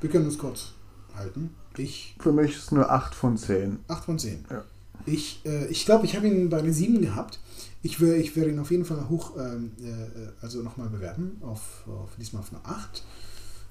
Wir 0.00 0.10
können 0.10 0.26
uns 0.26 0.38
kurz 0.38 0.72
halten. 1.14 1.54
Ich 1.76 2.16
Für 2.18 2.32
mich 2.32 2.56
ist 2.56 2.72
nur 2.72 2.90
8 2.90 3.14
von 3.14 3.36
10. 3.36 3.80
8 3.88 4.04
von 4.04 4.18
10. 4.18 4.44
Ja. 4.50 4.64
Ich 5.12 5.42
glaube, 5.42 5.66
ich, 5.70 5.84
glaub, 5.84 6.04
ich 6.04 6.16
habe 6.16 6.28
ihn 6.28 6.48
bei 6.48 6.58
einer 6.58 6.72
7 6.72 7.00
gehabt. 7.00 7.40
Ich, 7.82 8.00
wär, 8.00 8.16
ich 8.16 8.34
werde 8.36 8.50
ihn 8.50 8.58
auf 8.58 8.70
jeden 8.70 8.84
Fall 8.84 9.08
hoch, 9.08 9.36
ähm, 9.38 9.72
äh, 9.80 10.28
also 10.40 10.62
nochmal 10.62 10.88
bewerten. 10.88 11.38
Auf, 11.40 11.84
auf, 11.86 12.10
diesmal 12.18 12.42
auf 12.42 12.52
eine 12.52 12.64
8. 12.64 13.04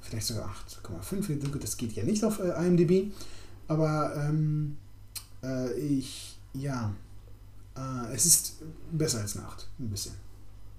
Vielleicht 0.01 0.27
sogar 0.27 0.53
8,5. 1.09 1.51
Gut, 1.51 1.63
Das 1.63 1.77
geht 1.77 1.93
ja 1.93 2.03
nicht 2.03 2.23
auf 2.23 2.39
äh, 2.39 2.65
IMDb. 2.65 3.11
Aber 3.67 4.15
ähm, 4.15 4.77
äh, 5.43 5.73
ich, 5.73 6.37
ja, 6.53 6.93
äh, 7.75 8.13
es 8.13 8.25
ist 8.25 8.55
besser 8.91 9.19
als 9.19 9.35
eine 9.35 9.45
8. 9.47 9.67
Ein 9.79 9.89
bisschen. 9.89 10.13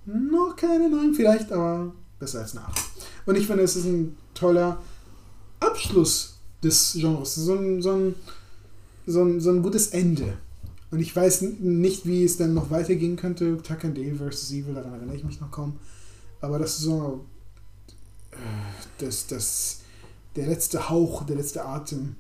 Noch 0.06 0.56
keine 0.56 0.89
9 0.89 1.14
vielleicht, 1.14 1.52
aber 1.52 1.93
besser 2.18 2.40
als 2.40 2.56
eine 2.56 2.66
8. 2.66 2.80
Und 3.26 3.36
ich 3.36 3.47
finde, 3.47 3.62
es 3.62 3.76
ist 3.76 3.85
ein 3.85 4.16
toller 4.32 4.80
Abschluss 5.60 6.39
des 6.62 6.94
Genres. 6.94 7.35
So 7.35 7.55
ein, 7.55 7.82
so 7.82 7.93
ein 7.93 8.14
so 9.09 9.24
ein, 9.24 9.40
so 9.40 9.51
ein 9.51 9.62
gutes 9.62 9.89
Ende. 9.89 10.39
Und 10.90 11.01
ich 11.01 11.15
weiß 11.15 11.43
nicht, 11.60 12.06
wie 12.06 12.24
es 12.24 12.36
dann 12.39 12.55
noch 12.55 12.70
weitergehen 12.70 13.16
könnte. 13.16 13.59
Tuck 13.59 13.85
and 13.85 13.97
Dale 13.97 14.15
vs. 14.15 14.51
Evil, 14.52 14.74
daran 14.74 14.94
erinnere 14.94 15.16
ich 15.16 15.24
mich 15.24 15.40
noch 15.40 15.51
kaum. 15.51 15.77
Aber 16.40 16.59
das 16.59 16.78
ist 16.78 16.81
so 16.82 17.24
äh, 18.32 18.36
das, 18.98 19.27
das, 19.27 19.81
der 20.36 20.47
letzte 20.47 20.89
Hauch, 20.89 21.24
der 21.24 21.36
letzte 21.36 21.65
Atem 21.65 22.16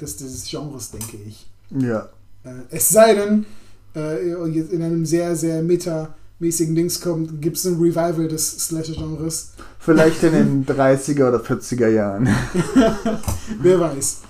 des, 0.00 0.16
des 0.16 0.44
Genres, 0.48 0.90
denke 0.90 1.18
ich. 1.26 1.46
Ja. 1.70 2.08
Äh, 2.44 2.62
es 2.70 2.88
sei 2.88 3.14
denn, 3.14 3.46
äh, 3.94 4.30
jetzt 4.48 4.72
in 4.72 4.82
einem 4.82 5.04
sehr, 5.04 5.36
sehr 5.36 5.62
metamäßigen 5.62 6.74
Dings 6.74 7.00
kommt, 7.00 7.40
gibt 7.42 7.56
es 7.56 7.64
ein 7.66 7.74
Revival 7.74 8.28
des 8.28 8.66
Slasher-Genres. 8.66 9.52
Vielleicht 9.78 10.22
in 10.22 10.32
den 10.32 10.66
30er 10.66 11.28
oder 11.28 11.40
40er 11.40 11.88
Jahren. 11.88 12.28
Wer 13.60 13.80
weiß. 13.80 14.22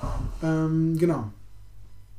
Ähm, 0.43 0.97
genau. 0.99 1.31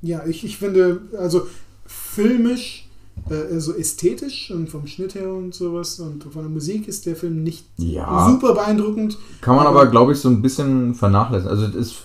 Ja, 0.02 0.26
ich, 0.26 0.44
ich 0.45 0.57
finde, 0.57 1.02
also 1.18 1.48
filmisch 1.86 2.84
Äh, 3.32 3.60
so 3.60 3.74
ästhetisch 3.74 4.52
und 4.52 4.69
vom 4.69 4.86
Schnitt 4.86 5.15
her 5.15 5.34
und 5.34 5.52
sowas 5.56 5.99
und 5.99 6.24
von 6.26 6.44
der 6.44 6.52
Musik 6.52 6.88
ist 6.88 7.07
der 7.07 7.15
Film 7.15 7.41
nicht 7.41 7.65
Ja. 7.78 8.30
super 8.30 8.53
beeindruckend. 8.53 9.18
Kann 9.41 9.56
man 9.56 9.65
Aber- 9.65 9.82
aber, 9.82 9.90
glaube 9.90 10.11
ich, 10.14 10.19
so 10.19 10.30
ein 10.30 10.40
bisschen 10.44 10.94
vernachlässigen. 10.94 11.49
Also, 11.49 11.65
es 11.65 11.76
ist 11.76 11.95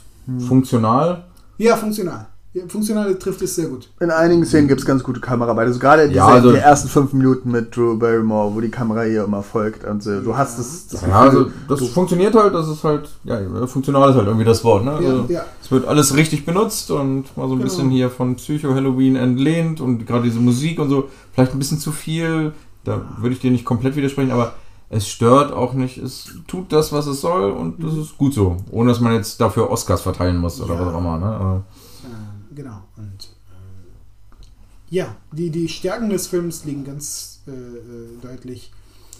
funktional. 0.48 1.24
Ja, 1.58 1.76
funktional. 1.76 2.28
Ja, 2.54 2.64
funktional 2.68 3.14
trifft 3.14 3.40
es 3.40 3.54
sehr 3.54 3.68
gut. 3.68 3.88
In 4.00 4.10
einigen 4.10 4.44
Szenen 4.44 4.68
gibt 4.68 4.80
es 4.80 4.86
ganz 4.86 5.02
gute 5.02 5.20
Kameraarbeit. 5.20 5.68
Also 5.68 5.78
gerade 5.78 6.12
Ja, 6.12 6.26
also- 6.26 6.52
die 6.52 6.58
ersten 6.58 6.86
fünf 6.88 7.14
Minuten 7.14 7.50
mit 7.50 7.74
Drew 7.74 7.96
Barrymore, 7.96 8.54
wo 8.54 8.60
die 8.60 8.68
Kamera 8.68 9.06
ihr 9.06 9.24
immer 9.24 9.42
folgt. 9.42 9.84
Und 9.84 10.02
so, 10.02 10.20
du 10.20 10.36
hast 10.36 10.58
das, 10.58 10.86
das 10.88 11.00
Ja, 11.00 11.20
also, 11.20 11.46
das 11.66 11.80
funktioniert 11.88 12.34
halt. 12.34 12.52
Das 12.54 12.68
ist 12.68 12.84
halt, 12.84 13.08
ja, 13.24 13.38
funktional 13.66 14.10
ist 14.10 14.16
halt 14.16 14.26
irgendwie 14.26 14.44
das 14.44 14.62
Wort, 14.64 14.84
ne? 14.84 14.98
Ja, 15.00 15.08
Also, 15.08 15.24
ja. 15.32 15.44
Es 15.62 15.70
wird 15.70 15.86
alles 15.86 16.14
richtig 16.14 16.44
benutzt 16.44 16.90
und 16.90 17.34
mal 17.38 17.48
so 17.48 17.54
ein 17.54 17.58
Genau. 17.60 17.62
bisschen 17.70 17.88
hier 17.88 18.10
von 18.10 18.36
Psycho-Halloween 18.36 19.16
entlehnt 19.16 19.80
und 19.80 20.06
gerade 20.06 20.24
diese 20.24 20.38
Musik 20.40 20.78
und 20.78 20.90
so. 20.90 21.08
Vielleicht 21.32 21.52
ein 21.54 21.58
bisschen 21.58 21.78
zu 21.78 21.90
viel. 21.90 22.52
Da 22.84 23.00
würde 23.18 23.34
ich 23.34 23.40
dir 23.40 23.50
nicht 23.50 23.64
komplett 23.64 23.96
widersprechen, 23.96 24.30
aber 24.30 24.52
es 24.90 25.08
stört 25.08 25.54
auch 25.54 25.72
nicht. 25.72 25.96
Es 25.96 26.26
tut 26.48 26.70
das, 26.70 26.92
was 26.92 27.06
es 27.06 27.22
soll 27.22 27.50
und 27.52 27.82
das 27.82 27.94
ist 27.94 28.18
gut 28.18 28.34
so. 28.34 28.58
Ohne 28.70 28.90
dass 28.90 29.00
man 29.00 29.14
jetzt 29.14 29.40
dafür 29.40 29.70
Oscars 29.70 30.02
verteilen 30.02 30.36
muss 30.36 30.60
oder 30.60 30.74
Ja. 30.74 30.80
was 30.84 30.92
auch 30.92 30.98
immer. 30.98 31.16
Ne? 31.18 31.62
Genau. 32.54 32.82
Und 32.96 33.34
äh, 33.50 34.94
ja, 34.94 35.16
die, 35.32 35.50
die 35.50 35.68
Stärken 35.68 36.10
des 36.10 36.26
Films 36.26 36.64
liegen 36.64 36.84
ganz 36.84 37.42
äh, 37.46 37.50
äh, 37.50 38.18
deutlich 38.20 38.72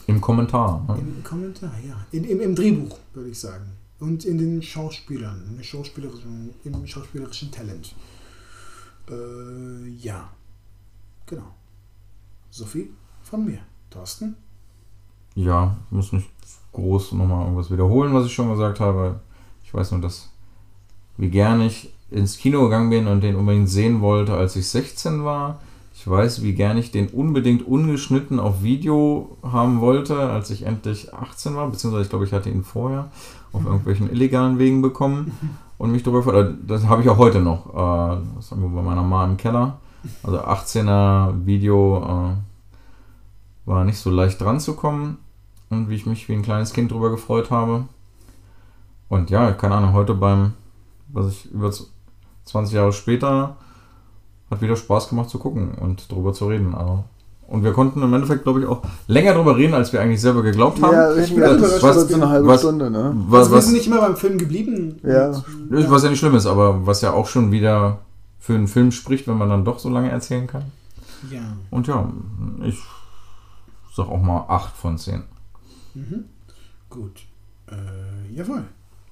Im 0.06 0.20
Kommentar. 0.20 0.84
Ne? 0.88 0.98
im 0.98 1.24
Kommentar, 1.24 1.72
ja. 1.86 2.06
In, 2.10 2.24
im, 2.24 2.40
Im 2.40 2.54
Drehbuch, 2.54 2.98
würde 3.14 3.30
ich 3.30 3.38
sagen. 3.38 3.66
Und 4.00 4.24
in 4.24 4.38
den 4.38 4.62
Schauspielern, 4.62 5.42
im 5.48 5.62
schauspielerischen, 5.62 6.50
im 6.64 6.86
schauspielerischen 6.86 7.50
Talent. 7.50 7.94
Äh, 9.08 9.88
ja. 10.00 10.30
Genau. 11.26 11.54
So 12.50 12.66
viel 12.66 12.90
von 13.22 13.44
mir. 13.44 13.60
Thorsten? 13.90 14.36
Ja, 15.34 15.76
ich 15.86 15.92
muss 15.92 16.12
nicht 16.12 16.28
groß 16.72 17.12
nochmal 17.12 17.44
irgendwas 17.44 17.70
wiederholen, 17.70 18.12
was 18.12 18.26
ich 18.26 18.34
schon 18.34 18.50
gesagt 18.50 18.80
habe. 18.80 19.20
Ich 19.64 19.72
weiß 19.72 19.92
nur, 19.92 20.00
dass 20.00 20.30
wie 21.16 21.30
gern 21.30 21.60
ich 21.60 21.92
ins 22.12 22.38
Kino 22.38 22.62
gegangen 22.64 22.90
bin 22.90 23.06
und 23.06 23.22
den 23.22 23.36
unbedingt 23.36 23.68
sehen 23.68 24.00
wollte, 24.00 24.34
als 24.34 24.56
ich 24.56 24.68
16 24.68 25.24
war. 25.24 25.60
Ich 25.94 26.08
weiß, 26.08 26.42
wie 26.42 26.54
gern 26.54 26.78
ich 26.78 26.90
den 26.90 27.08
unbedingt 27.08 27.66
ungeschnitten 27.66 28.40
auf 28.40 28.62
Video 28.62 29.36
haben 29.42 29.80
wollte, 29.80 30.18
als 30.18 30.50
ich 30.50 30.64
endlich 30.64 31.14
18 31.14 31.54
war, 31.54 31.68
beziehungsweise 31.68 32.04
ich 32.04 32.10
glaube, 32.10 32.24
ich 32.24 32.32
hatte 32.32 32.50
ihn 32.50 32.64
vorher 32.64 33.10
auf 33.52 33.64
irgendwelchen 33.64 34.10
illegalen 34.10 34.58
Wegen 34.58 34.82
bekommen 34.82 35.32
und 35.78 35.92
mich 35.92 36.02
darüber 36.02 36.22
gefreut. 36.22 36.54
Das 36.66 36.86
habe 36.86 37.02
ich 37.02 37.08
auch 37.08 37.18
heute 37.18 37.40
noch. 37.40 37.66
Äh, 37.68 38.22
Das 38.36 38.50
haben 38.50 38.62
wir 38.62 38.68
bei 38.68 38.82
meiner 38.82 39.02
Mama 39.02 39.24
im 39.26 39.36
Keller. 39.36 39.78
Also 40.22 40.38
18er 40.40 41.46
Video 41.46 41.98
äh, 41.98 43.68
war 43.68 43.84
nicht 43.84 43.98
so 43.98 44.10
leicht 44.10 44.40
dran 44.40 44.58
zu 44.58 44.74
kommen 44.74 45.18
und 45.70 45.88
wie 45.88 45.94
ich 45.94 46.06
mich 46.06 46.28
wie 46.28 46.32
ein 46.32 46.42
kleines 46.42 46.72
Kind 46.72 46.90
drüber 46.90 47.10
gefreut 47.10 47.50
habe. 47.50 47.84
Und 49.08 49.30
ja, 49.30 49.52
keine 49.52 49.76
Ahnung, 49.76 49.92
heute 49.92 50.14
beim, 50.14 50.54
was 51.08 51.28
ich 51.28 51.52
über 51.52 51.70
20 52.44 52.74
Jahre 52.74 52.92
später, 52.92 53.56
hat 54.50 54.60
wieder 54.62 54.76
Spaß 54.76 55.08
gemacht 55.08 55.30
zu 55.30 55.38
gucken 55.38 55.74
und 55.80 56.10
drüber 56.10 56.32
zu 56.32 56.46
reden. 56.48 56.74
Also, 56.74 57.04
und 57.48 57.64
wir 57.64 57.72
konnten 57.72 58.02
im 58.02 58.12
Endeffekt, 58.14 58.44
glaube 58.44 58.60
ich, 58.60 58.66
auch 58.66 58.82
länger 59.06 59.34
drüber 59.34 59.56
reden, 59.56 59.74
als 59.74 59.92
wir 59.92 60.00
eigentlich 60.00 60.20
selber 60.20 60.42
geglaubt 60.42 60.80
haben. 60.82 60.92
Ja, 60.92 61.14
ich 61.16 61.30
bin 61.34 61.42
Ja, 61.42 61.54
überrascht, 61.54 61.82
was- 61.82 62.12
eine 62.12 62.28
halbe 62.28 62.46
was- 62.48 62.60
Stunde, 62.60 62.90
ne? 62.90 63.12
Was, 63.28 63.40
also 63.44 63.54
wir 63.54 63.62
sind 63.62 63.74
nicht 63.74 63.86
immer 63.86 64.00
beim 64.00 64.16
Film 64.16 64.38
geblieben. 64.38 64.98
Ja. 65.02 65.28
Und, 65.30 65.70
Nö, 65.70 65.84
was 65.88 66.02
ja 66.02 66.10
nicht 66.10 66.18
schlimm 66.18 66.34
ist, 66.34 66.46
aber 66.46 66.86
was 66.86 67.00
ja 67.02 67.12
auch 67.12 67.26
schon 67.26 67.50
wieder 67.52 67.98
für 68.38 68.54
einen 68.54 68.68
Film 68.68 68.90
spricht, 68.90 69.28
wenn 69.28 69.38
man 69.38 69.48
dann 69.50 69.64
doch 69.64 69.78
so 69.78 69.88
lange 69.88 70.10
erzählen 70.10 70.46
kann. 70.46 70.64
ja. 71.30 71.40
Und 71.70 71.86
ja, 71.86 72.10
ich 72.64 72.78
sag 73.94 74.08
auch 74.08 74.20
mal 74.22 74.44
8 74.48 74.74
von 74.76 74.96
10. 74.98 75.22
Mhm. 75.94 76.24
Gut. 76.90 77.20
Äh, 77.68 78.34
jawohl. 78.34 78.64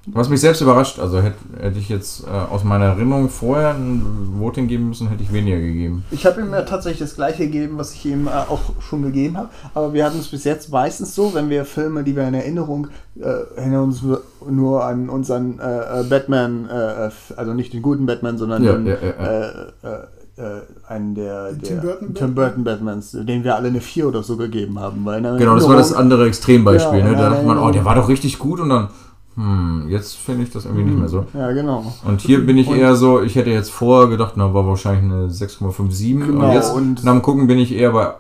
Was 0.07 0.31
mich 0.31 0.41
selbst 0.41 0.63
überrascht, 0.63 0.99
also 0.99 1.21
hätte, 1.21 1.37
hätte 1.61 1.79
ich 1.79 1.91
jetzt 1.91 2.25
äh, 2.25 2.31
aus 2.31 2.65
meiner 2.65 2.87
Erinnerung 2.87 3.29
vorher 3.29 3.75
ein 3.75 4.03
Voting 4.39 4.67
geben 4.67 4.89
müssen, 4.89 5.09
hätte 5.09 5.23
ich 5.23 5.31
weniger 5.31 5.59
gegeben. 5.59 6.05
Ich 6.11 6.25
habe 6.25 6.41
ihm 6.41 6.51
ja 6.53 6.63
tatsächlich 6.63 7.01
das 7.01 7.17
gleiche 7.17 7.45
gegeben, 7.45 7.77
was 7.77 7.93
ich 7.93 8.07
ihm 8.07 8.27
äh, 8.27 8.31
auch 8.31 8.61
schon 8.81 9.03
gegeben 9.03 9.37
habe. 9.37 9.51
Aber 9.75 9.93
wir 9.93 10.07
hatten 10.07 10.19
es 10.19 10.29
bis 10.29 10.45
jetzt 10.45 10.71
meistens 10.73 11.15
so, 11.15 11.35
wenn 11.35 11.51
wir 11.51 11.67
Filme, 11.67 12.03
die 12.03 12.17
wir 12.17 12.27
in 12.27 12.33
Erinnerung, 12.33 12.89
äh, 13.19 13.25
erinnern 13.57 13.85
uns 13.85 14.03
nur- 14.03 14.85
an 14.85 15.11
unseren 15.11 15.61
äh, 15.61 16.01
äh, 16.01 16.05
Batman, 16.05 16.67
äh, 16.71 17.11
also 17.37 17.53
nicht 17.53 17.75
den 17.75 17.83
guten 17.83 18.07
Batman, 18.07 18.39
sondern 18.39 18.65
Ja, 18.65 18.73
den, 18.73 18.87
ja, 18.87 18.95
ja, 18.95 19.25
ja. 19.25 19.31
Äh, 19.31 19.51
äh, 19.83 20.43
äh, 20.43 20.61
einen 20.89 21.15
der, 21.15 21.53
der 21.53 21.63
Tim 21.63 21.81
Burton 21.83 22.15
Tim 22.15 22.35
Burton 22.35 22.65
Batmans, 22.65 23.11
den 23.13 23.45
wir 23.45 23.55
alle 23.55 23.69
eine 23.69 23.83
4 23.83 24.09
oder 24.09 24.23
so 24.23 24.39
gegeben 24.39 24.79
haben. 24.79 25.05
Genau, 25.05 25.55
das 25.55 25.69
war 25.69 25.77
das 25.77 25.93
andere 25.93 26.27
Extrembeispiel. 26.27 27.01
Ja, 27.01 27.05
ne? 27.11 27.17
Da 27.17 27.29
dachte 27.31 27.45
man, 27.45 27.59
oh, 27.59 27.71
der 27.71 27.85
war 27.85 27.95
doch 27.95 28.09
richtig 28.09 28.39
gut 28.39 28.61
und 28.61 28.71
dann, 28.71 28.89
hm, 29.37 29.87
jetzt 29.89 30.17
finde 30.17 30.43
ich 30.43 30.51
das 30.51 30.65
irgendwie 30.65 30.85
nicht 30.85 30.99
mehr 30.99 31.09
so. 31.09 31.25
Ja, 31.35 31.53
genau. 31.53 31.93
Und 32.05 32.21
hier 32.21 32.45
bin 32.45 32.59
ich 32.59 32.67
Und- 32.69 32.77
eher 32.79 32.95
so, 32.97 33.23
ich 33.23 33.37
hätte 33.37 33.51
jetzt 33.51 33.71
vorher 33.71 34.09
gedacht, 34.09 34.33
na, 34.37 34.53
war 34.53 34.67
wahrscheinlich 34.67 35.05
eine 35.05 35.31
6,57. 35.31 36.27
Genau, 36.27 36.47
und 36.49 36.53
jetzt 36.53 36.75
und- 36.75 37.05
nach 37.05 37.13
dem 37.13 37.23
Gucken 37.23 37.47
bin 37.47 37.59
ich 37.59 37.73
eher 37.73 37.93
bei 37.93 38.13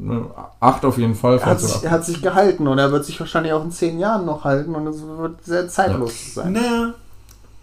ne, 0.00 0.22
8 0.60 0.84
auf 0.84 0.98
jeden 0.98 1.14
Fall. 1.14 1.38
Er 1.38 1.46
hat, 1.46 1.60
sich, 1.60 1.82
er 1.84 1.90
hat 1.90 2.04
sich 2.04 2.20
gehalten 2.22 2.66
und 2.66 2.78
er 2.78 2.92
wird 2.92 3.04
sich 3.04 3.18
wahrscheinlich 3.18 3.52
auch 3.52 3.64
in 3.64 3.70
zehn 3.70 3.98
Jahren 3.98 4.26
noch 4.26 4.44
halten 4.44 4.74
und 4.74 4.86
es 4.86 5.02
wird 5.02 5.44
sehr 5.44 5.68
zeitlos 5.68 6.34
sein. 6.34 6.52
Naja, 6.52 6.94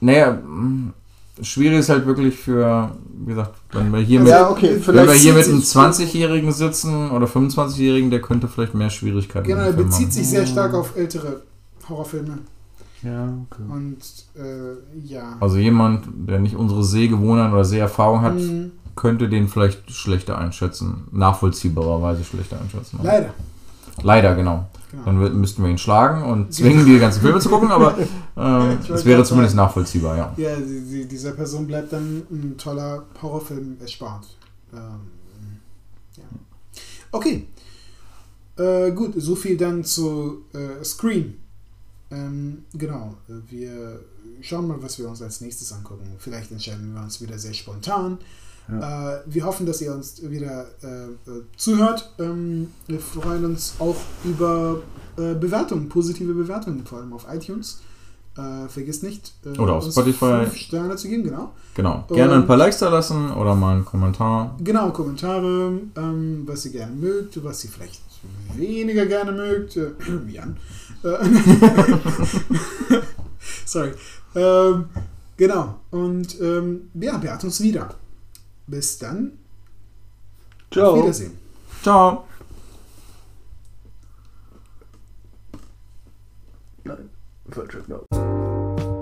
Naja, 0.02 0.32
mh, 0.46 0.92
schwierig 1.42 1.80
ist 1.80 1.90
halt 1.90 2.06
wirklich 2.06 2.36
für, 2.36 2.92
wie 3.26 3.30
gesagt, 3.32 3.52
wenn 3.72 3.92
wir 3.94 4.00
hier 4.00 4.20
mit, 4.20 4.30
Ja, 4.30 4.50
okay, 4.50 4.80
wenn 4.86 5.08
wir 5.08 5.14
hier 5.14 5.34
mit 5.34 5.46
einem 5.46 5.60
sich- 5.60 5.70
20-Jährigen 5.70 6.52
sitzen 6.52 7.12
oder 7.12 7.28
25-Jährigen, 7.28 8.10
der 8.12 8.22
könnte 8.22 8.48
vielleicht 8.48 8.74
mehr 8.76 8.90
Schwierigkeiten 8.90 9.48
genau, 9.48 9.62
er 9.62 9.68
mit 9.74 9.78
bezieht 9.78 10.06
haben. 10.08 10.12
sich 10.12 10.30
sehr 10.30 10.46
stark 10.46 10.74
auf 10.74 10.96
ältere 10.98 11.42
Horrorfilme. 11.90 12.38
Ja, 13.06 13.38
okay. 13.50 13.62
Und 13.70 13.98
äh, 14.36 14.98
ja. 15.06 15.38
Also 15.40 15.58
jemand, 15.58 16.08
der 16.28 16.40
nicht 16.40 16.56
unsere 16.56 16.84
Sehgewohnheiten 16.84 17.54
oder 17.54 17.64
Seherfahrung 17.66 18.22
hat, 18.22 18.36
Mhm. 18.36 18.72
könnte 18.96 19.30
den 19.30 19.48
vielleicht 19.48 19.92
schlechter 19.92 20.38
einschätzen. 20.38 21.08
Nachvollziehbarerweise 21.12 22.24
schlechter 22.24 22.60
einschätzen. 22.60 23.00
Leider. 23.04 23.34
Leider, 24.02 24.36
genau. 24.36 24.66
Genau. 24.92 25.04
Dann 25.06 25.40
müssten 25.42 25.64
wir 25.64 25.70
ihn 25.70 25.78
schlagen 25.78 26.24
und 26.24 26.54
zwingen, 26.54 26.86
die 26.86 26.98
ganzen 27.00 27.22
Filme 27.22 27.40
zu 27.40 27.50
gucken, 27.50 27.70
aber 27.72 27.98
äh, 28.38 28.74
Ich 28.76 28.80
es 28.82 28.90
wollte 28.90 29.06
wäre 29.06 29.24
zumindest 29.24 29.56
sagen. 29.56 29.66
nachvollziehbar, 29.68 30.18
ja. 30.18 30.34
Ja, 30.38 30.56
die, 30.56 30.82
die, 30.90 31.06
dieser 31.08 31.32
Person 31.34 31.68
bleibt 31.68 31.92
dann 31.94 32.24
ein 32.32 32.56
toller 32.58 33.04
Horrorfilm 33.22 33.78
erspart. 33.82 34.26
Ähm, 34.74 34.80
ja. 36.18 36.24
Okay. 37.12 37.48
Äh, 38.58 38.92
gut, 38.92 39.14
so 39.18 39.36
viel 39.36 39.58
dann 39.58 39.84
zu 39.84 40.44
äh, 40.54 40.84
Scream. 40.84 41.36
Ähm, 42.12 42.66
genau, 42.74 43.16
wir 43.50 44.00
schauen 44.42 44.68
mal, 44.68 44.82
was 44.82 45.00
wir 45.00 45.10
uns 45.10 45.22
als 45.22 45.42
nächstes 45.42 45.72
angucken. 45.74 46.06
Vielleicht 46.20 46.52
entscheiden 46.52 46.94
wir 46.94 47.02
uns 47.02 47.22
wieder 47.22 47.38
sehr 47.38 47.54
spontan. 47.54 48.20
Äh, 48.68 49.18
wir 49.28 49.46
hoffen, 49.46 49.66
dass 49.68 49.80
ihr 49.82 49.94
uns 49.94 50.22
wieder 50.28 50.66
äh, 50.82 51.06
äh, 51.30 51.44
zuhört. 51.56 52.12
Ähm, 52.20 52.70
wir 52.88 53.00
freuen 53.00 53.46
uns 53.46 53.76
auch 53.80 53.96
über 54.24 54.82
äh, 55.18 55.36
Bewertungen, 55.36 55.88
positive 55.88 56.34
Bewertungen, 56.34 56.84
vor 56.86 56.98
allem 57.00 57.14
auf 57.14 57.28
iTunes. 57.32 57.82
Äh, 58.38 58.68
vergiss 58.68 59.02
nicht, 59.04 59.34
äh, 59.46 59.58
Oder 59.60 59.76
auf 59.76 59.86
Spotify. 59.90 60.44
fünf 60.44 60.56
Sterne 60.58 60.96
zu 60.98 61.08
geben, 61.08 61.24
genau. 61.24 61.54
Genau. 61.76 62.04
Gerne 62.10 62.34
ein 62.34 62.42
Und- 62.42 62.48
paar 62.48 62.58
Likes 62.58 62.80
da 62.80 62.90
lassen 62.90 63.32
oder 63.32 63.56
mal 63.56 63.76
einen 63.76 63.86
Kommentar. 63.86 64.58
Genau, 64.62 64.90
Kommentare, 64.92 65.80
ähm, 65.96 66.44
was 66.46 66.66
ihr 66.66 66.72
gerne 66.74 66.94
mögt, 66.96 67.42
was 67.44 67.64
ihr 67.64 67.70
vielleicht 67.70 68.02
weniger 68.56 69.06
gerne 69.06 69.32
mögt. 69.32 69.76
Jan. 70.28 70.58
Äh, 71.06 71.26
Sorry. 73.66 73.92
Ähm, 74.36 74.90
genau. 75.38 75.80
Und 75.92 76.40
ähm, 76.42 76.90
ja, 76.96 77.18
beehrt 77.18 77.44
uns 77.44 77.62
wieder. 77.62 77.94
Bis 78.68 78.98
dann. 78.98 79.38
Auf 80.72 80.72
Ciao. 80.72 80.98
Wiedersehen. 80.98 81.38
Ciao. 81.84 82.28
Nein, 86.84 87.10
falsche 87.52 87.80
Knopf. 87.84 88.95